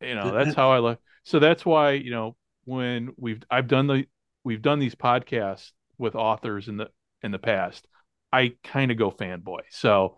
you 0.00 0.14
know 0.14 0.32
that's 0.32 0.54
how 0.54 0.70
I 0.70 0.78
look. 0.78 1.00
So 1.24 1.38
that's 1.38 1.64
why 1.64 1.92
you 1.92 2.10
know 2.10 2.36
when 2.64 3.10
we've 3.16 3.42
I've 3.50 3.68
done 3.68 3.86
the 3.86 4.06
we've 4.44 4.62
done 4.62 4.78
these 4.78 4.94
podcasts 4.94 5.72
with 5.98 6.14
authors 6.14 6.68
in 6.68 6.76
the 6.76 6.90
in 7.22 7.30
the 7.30 7.38
past, 7.38 7.86
I 8.32 8.54
kind 8.64 8.90
of 8.90 8.96
go 8.96 9.10
fanboy. 9.10 9.60
So, 9.70 10.16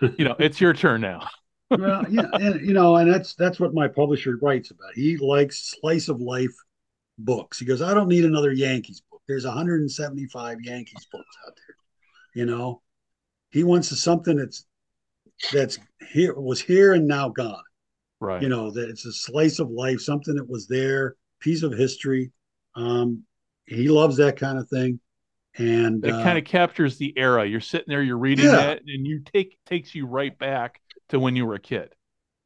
you 0.00 0.24
know, 0.24 0.36
it's 0.38 0.60
your 0.60 0.72
turn 0.72 1.00
now. 1.00 1.28
Well, 1.70 2.04
yeah, 2.10 2.28
and 2.34 2.66
you 2.66 2.72
know, 2.72 2.96
and 2.96 3.12
that's 3.12 3.34
that's 3.34 3.58
what 3.58 3.74
my 3.74 3.88
publisher 3.88 4.36
writes 4.40 4.70
about. 4.70 4.94
He 4.94 5.16
likes 5.16 5.74
slice 5.80 6.08
of 6.08 6.20
life 6.20 6.54
books. 7.18 7.58
He 7.58 7.64
goes, 7.64 7.82
I 7.82 7.94
don't 7.94 8.08
need 8.08 8.24
another 8.24 8.52
Yankees 8.52 9.02
book. 9.10 9.22
There's 9.26 9.44
175 9.44 10.58
Yankees 10.62 11.06
books 11.10 11.36
out 11.46 11.56
there. 11.56 11.76
You 12.34 12.46
know, 12.46 12.82
he 13.50 13.64
wants 13.64 13.96
something 14.00 14.36
that's 14.36 14.66
that's 15.52 15.78
here 16.10 16.34
was 16.34 16.60
here 16.60 16.92
and 16.92 17.06
now 17.06 17.28
gone. 17.28 17.62
Right. 18.20 18.42
You 18.42 18.48
know, 18.48 18.70
that 18.70 18.88
it's 18.88 19.06
a 19.06 19.12
slice 19.12 19.58
of 19.58 19.70
life, 19.70 20.00
something 20.00 20.34
that 20.36 20.48
was 20.48 20.66
there, 20.66 21.16
piece 21.40 21.62
of 21.62 21.72
history. 21.72 22.32
Um, 22.74 23.24
he 23.66 23.88
loves 23.88 24.16
that 24.16 24.36
kind 24.36 24.58
of 24.58 24.68
thing 24.68 25.00
and 25.56 26.04
it 26.04 26.10
uh, 26.10 26.22
kind 26.22 26.38
of 26.38 26.44
captures 26.44 26.96
the 26.96 27.12
era. 27.16 27.46
You're 27.46 27.60
sitting 27.60 27.86
there, 27.88 28.02
you're 28.02 28.18
reading 28.18 28.46
yeah. 28.46 28.70
it, 28.70 28.82
and 28.86 29.06
you 29.06 29.20
take 29.20 29.56
takes 29.66 29.94
you 29.94 30.06
right 30.06 30.36
back 30.36 30.80
to 31.08 31.18
when 31.18 31.36
you 31.36 31.46
were 31.46 31.54
a 31.54 31.60
kid. 31.60 31.94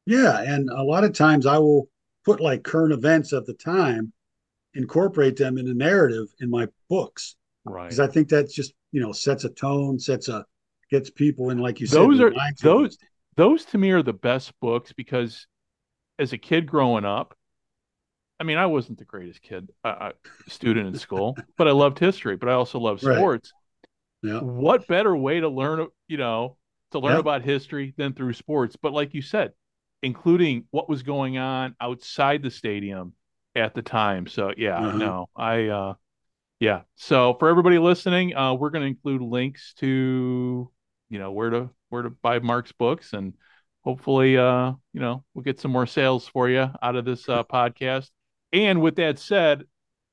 Yeah, 0.05 0.41
and 0.41 0.69
a 0.69 0.83
lot 0.83 1.03
of 1.03 1.13
times 1.13 1.45
I 1.45 1.57
will 1.59 1.89
put 2.25 2.39
like 2.39 2.63
current 2.63 2.93
events 2.93 3.33
at 3.33 3.45
the 3.45 3.53
time, 3.53 4.11
incorporate 4.73 5.37
them 5.37 5.57
in 5.57 5.67
a 5.67 5.73
narrative 5.73 6.27
in 6.39 6.49
my 6.49 6.67
books. 6.89 7.35
Right. 7.65 7.83
Because 7.83 7.99
I 7.99 8.07
think 8.07 8.29
that 8.29 8.49
just 8.49 8.73
you 8.91 9.01
know 9.01 9.11
sets 9.11 9.43
a 9.43 9.49
tone, 9.49 9.99
sets 9.99 10.27
a 10.27 10.45
gets 10.89 11.09
people 11.09 11.49
in 11.51 11.59
like 11.59 11.79
you 11.79 11.87
those 11.87 12.17
said. 12.17 12.33
Those 12.33 12.33
are 12.33 12.33
those 12.61 12.97
those 13.35 13.65
to 13.65 13.77
me 13.77 13.91
are 13.91 14.03
the 14.03 14.13
best 14.13 14.51
books 14.59 14.91
because 14.93 15.47
as 16.17 16.33
a 16.33 16.37
kid 16.37 16.65
growing 16.65 17.05
up, 17.05 17.35
I 18.39 18.43
mean, 18.43 18.57
I 18.57 18.67
wasn't 18.67 18.99
the 18.99 19.05
greatest 19.05 19.41
kid, 19.41 19.69
uh, 19.83 20.11
student 20.47 20.87
in 20.87 20.97
school, 20.97 21.37
but 21.57 21.67
I 21.67 21.71
loved 21.71 21.99
history, 21.99 22.35
but 22.35 22.49
I 22.49 22.53
also 22.53 22.79
loved 22.79 23.01
sports. 23.01 23.53
Right. 24.23 24.33
Yeah. 24.33 24.39
What 24.39 24.87
better 24.87 25.15
way 25.15 25.39
to 25.39 25.49
learn, 25.49 25.87
you 26.07 26.17
know, 26.17 26.57
to 26.91 26.99
learn 26.99 27.17
about 27.17 27.43
history 27.43 27.93
than 27.97 28.13
through 28.13 28.33
sports? 28.33 28.75
But 28.81 28.93
like 28.93 29.13
you 29.13 29.21
said, 29.21 29.51
including 30.01 30.65
what 30.71 30.89
was 30.89 31.03
going 31.03 31.37
on 31.37 31.75
outside 31.81 32.41
the 32.41 32.51
stadium 32.51 33.13
at 33.55 33.73
the 33.73 33.81
time. 33.81 34.27
So 34.27 34.53
yeah, 34.57 34.77
uh-huh. 34.77 34.97
no, 34.97 35.29
I, 35.35 35.67
uh, 35.67 35.93
yeah. 36.59 36.81
So 36.95 37.35
for 37.39 37.49
everybody 37.49 37.79
listening, 37.79 38.35
uh, 38.35 38.53
we're 38.53 38.69
going 38.69 38.83
to 38.83 38.87
include 38.87 39.21
links 39.21 39.73
to, 39.77 40.69
you 41.09 41.19
know, 41.19 41.31
where 41.31 41.49
to 41.49 41.69
where 41.89 42.03
to 42.03 42.09
buy 42.09 42.39
Mark's 42.39 42.71
books, 42.71 43.13
and 43.13 43.33
hopefully, 43.83 44.37
uh, 44.37 44.73
you 44.93 44.99
know, 44.99 45.23
we'll 45.33 45.43
get 45.43 45.59
some 45.59 45.71
more 45.71 45.87
sales 45.87 46.27
for 46.27 46.49
you 46.49 46.69
out 46.81 46.95
of 46.95 47.05
this 47.05 47.27
uh, 47.27 47.43
podcast. 47.51 48.09
And 48.51 48.81
with 48.81 48.95
that 48.97 49.19
said, 49.19 49.63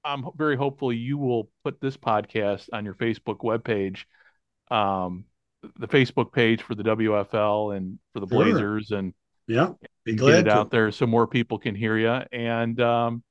I'm 0.05 0.25
very 0.37 0.57
hopeful 0.57 0.93
you 0.93 1.19
will 1.19 1.51
put 1.65 1.81
this 1.81 1.97
podcast 1.97 2.69
on 2.73 2.85
your 2.85 2.95
Facebook 2.95 3.39
webpage, 3.39 4.05
um, 4.71 5.25
the 5.79 5.89
Facebook 5.89 6.33
page 6.33 6.63
for 6.63 6.75
the 6.75 6.83
WFL 6.83 7.77
and 7.77 7.99
for 8.13 8.21
the 8.21 8.27
Blazers, 8.27 8.89
sure. 8.89 8.99
and 8.99 9.15
yeah, 9.47 9.71
be 10.05 10.15
glad 10.15 10.31
get 10.31 10.41
it 10.41 10.45
to. 10.45 10.53
out 10.53 10.71
there 10.71 10.91
so 10.91 11.07
more 11.07 11.27
people 11.27 11.59
can 11.59 11.75
hear 11.75 11.97
you. 11.97 12.23
And 12.33 12.81
um, 12.81 13.23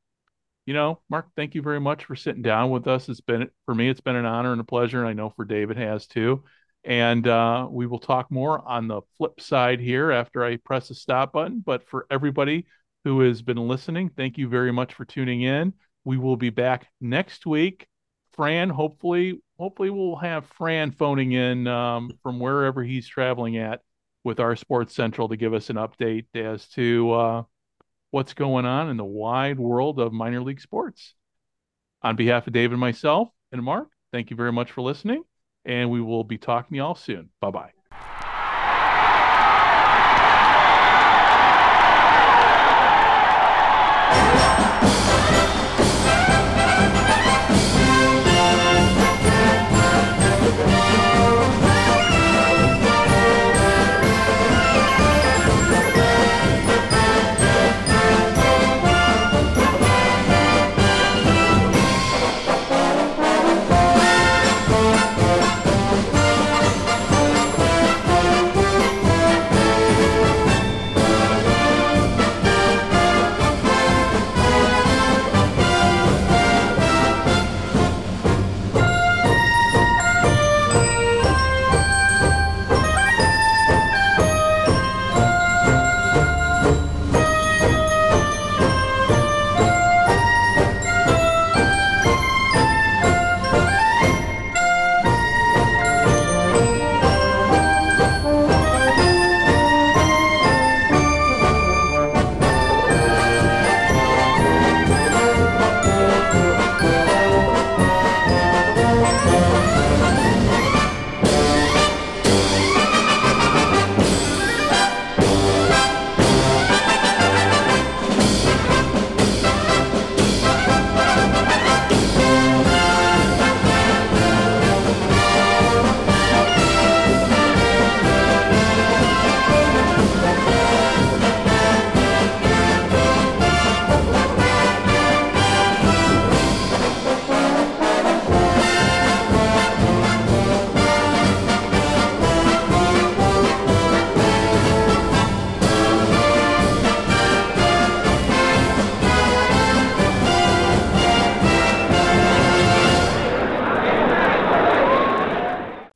you 0.65 0.73
know, 0.73 1.01
Mark, 1.09 1.27
thank 1.35 1.55
you 1.55 1.61
very 1.61 1.79
much 1.79 2.05
for 2.05 2.15
sitting 2.15 2.41
down 2.41 2.69
with 2.71 2.87
us. 2.87 3.09
It's 3.09 3.21
been 3.21 3.49
for 3.65 3.75
me, 3.75 3.89
it's 3.89 4.01
been 4.01 4.15
an 4.15 4.25
honor 4.25 4.51
and 4.51 4.61
a 4.61 4.65
pleasure, 4.65 4.99
and 4.99 5.07
I 5.07 5.13
know 5.13 5.31
for 5.35 5.45
David 5.45 5.77
has 5.77 6.07
too. 6.07 6.43
And 6.83 7.27
uh, 7.27 7.67
we 7.69 7.87
will 7.87 7.99
talk 7.99 8.29
more 8.29 8.61
on 8.67 8.87
the 8.87 9.01
flip 9.17 9.41
side 9.41 9.79
here 9.79 10.11
after 10.11 10.43
I 10.43 10.57
press 10.57 10.89
the 10.89 10.95
stop 10.95 11.33
button. 11.33 11.63
But 11.65 11.87
for 11.87 12.05
everybody 12.11 12.67
who 13.05 13.21
has 13.21 13.41
been 13.41 13.67
listening. 13.67 14.09
Thank 14.09 14.37
you 14.37 14.49
very 14.49 14.73
much 14.73 14.93
for 14.95 15.05
tuning 15.05 15.43
in. 15.43 15.73
We 16.03 16.17
will 16.17 16.35
be 16.35 16.49
back 16.49 16.87
next 16.99 17.45
week. 17.45 17.87
Fran, 18.35 18.69
hopefully, 18.69 19.41
hopefully 19.57 19.89
we'll 19.89 20.17
have 20.17 20.45
Fran 20.45 20.91
phoning 20.91 21.31
in 21.31 21.67
um, 21.67 22.11
from 22.21 22.39
wherever 22.39 22.83
he's 22.83 23.07
traveling 23.07 23.57
at 23.57 23.81
with 24.23 24.39
our 24.39 24.55
Sports 24.55 24.93
Central 24.93 25.29
to 25.29 25.37
give 25.37 25.53
us 25.53 25.69
an 25.69 25.77
update 25.77 26.25
as 26.35 26.67
to 26.69 27.11
uh, 27.13 27.43
what's 28.11 28.33
going 28.33 28.65
on 28.65 28.89
in 28.89 28.97
the 28.97 29.05
wide 29.05 29.59
world 29.59 29.99
of 29.99 30.11
minor 30.11 30.41
league 30.41 30.61
sports. 30.61 31.15
On 32.01 32.15
behalf 32.15 32.45
of 32.47 32.53
David, 32.53 32.73
and 32.73 32.79
myself, 32.79 33.29
and 33.51 33.63
Mark, 33.63 33.87
thank 34.11 34.29
you 34.29 34.35
very 34.35 34.51
much 34.51 34.71
for 34.71 34.81
listening, 34.81 35.23
and 35.63 35.89
we 35.89 36.01
will 36.01 36.23
be 36.23 36.37
talking 36.37 36.71
to 36.71 36.75
you 36.75 36.83
all 36.83 36.95
soon. 36.95 37.29
Bye 37.39 37.51
bye. 37.51 37.74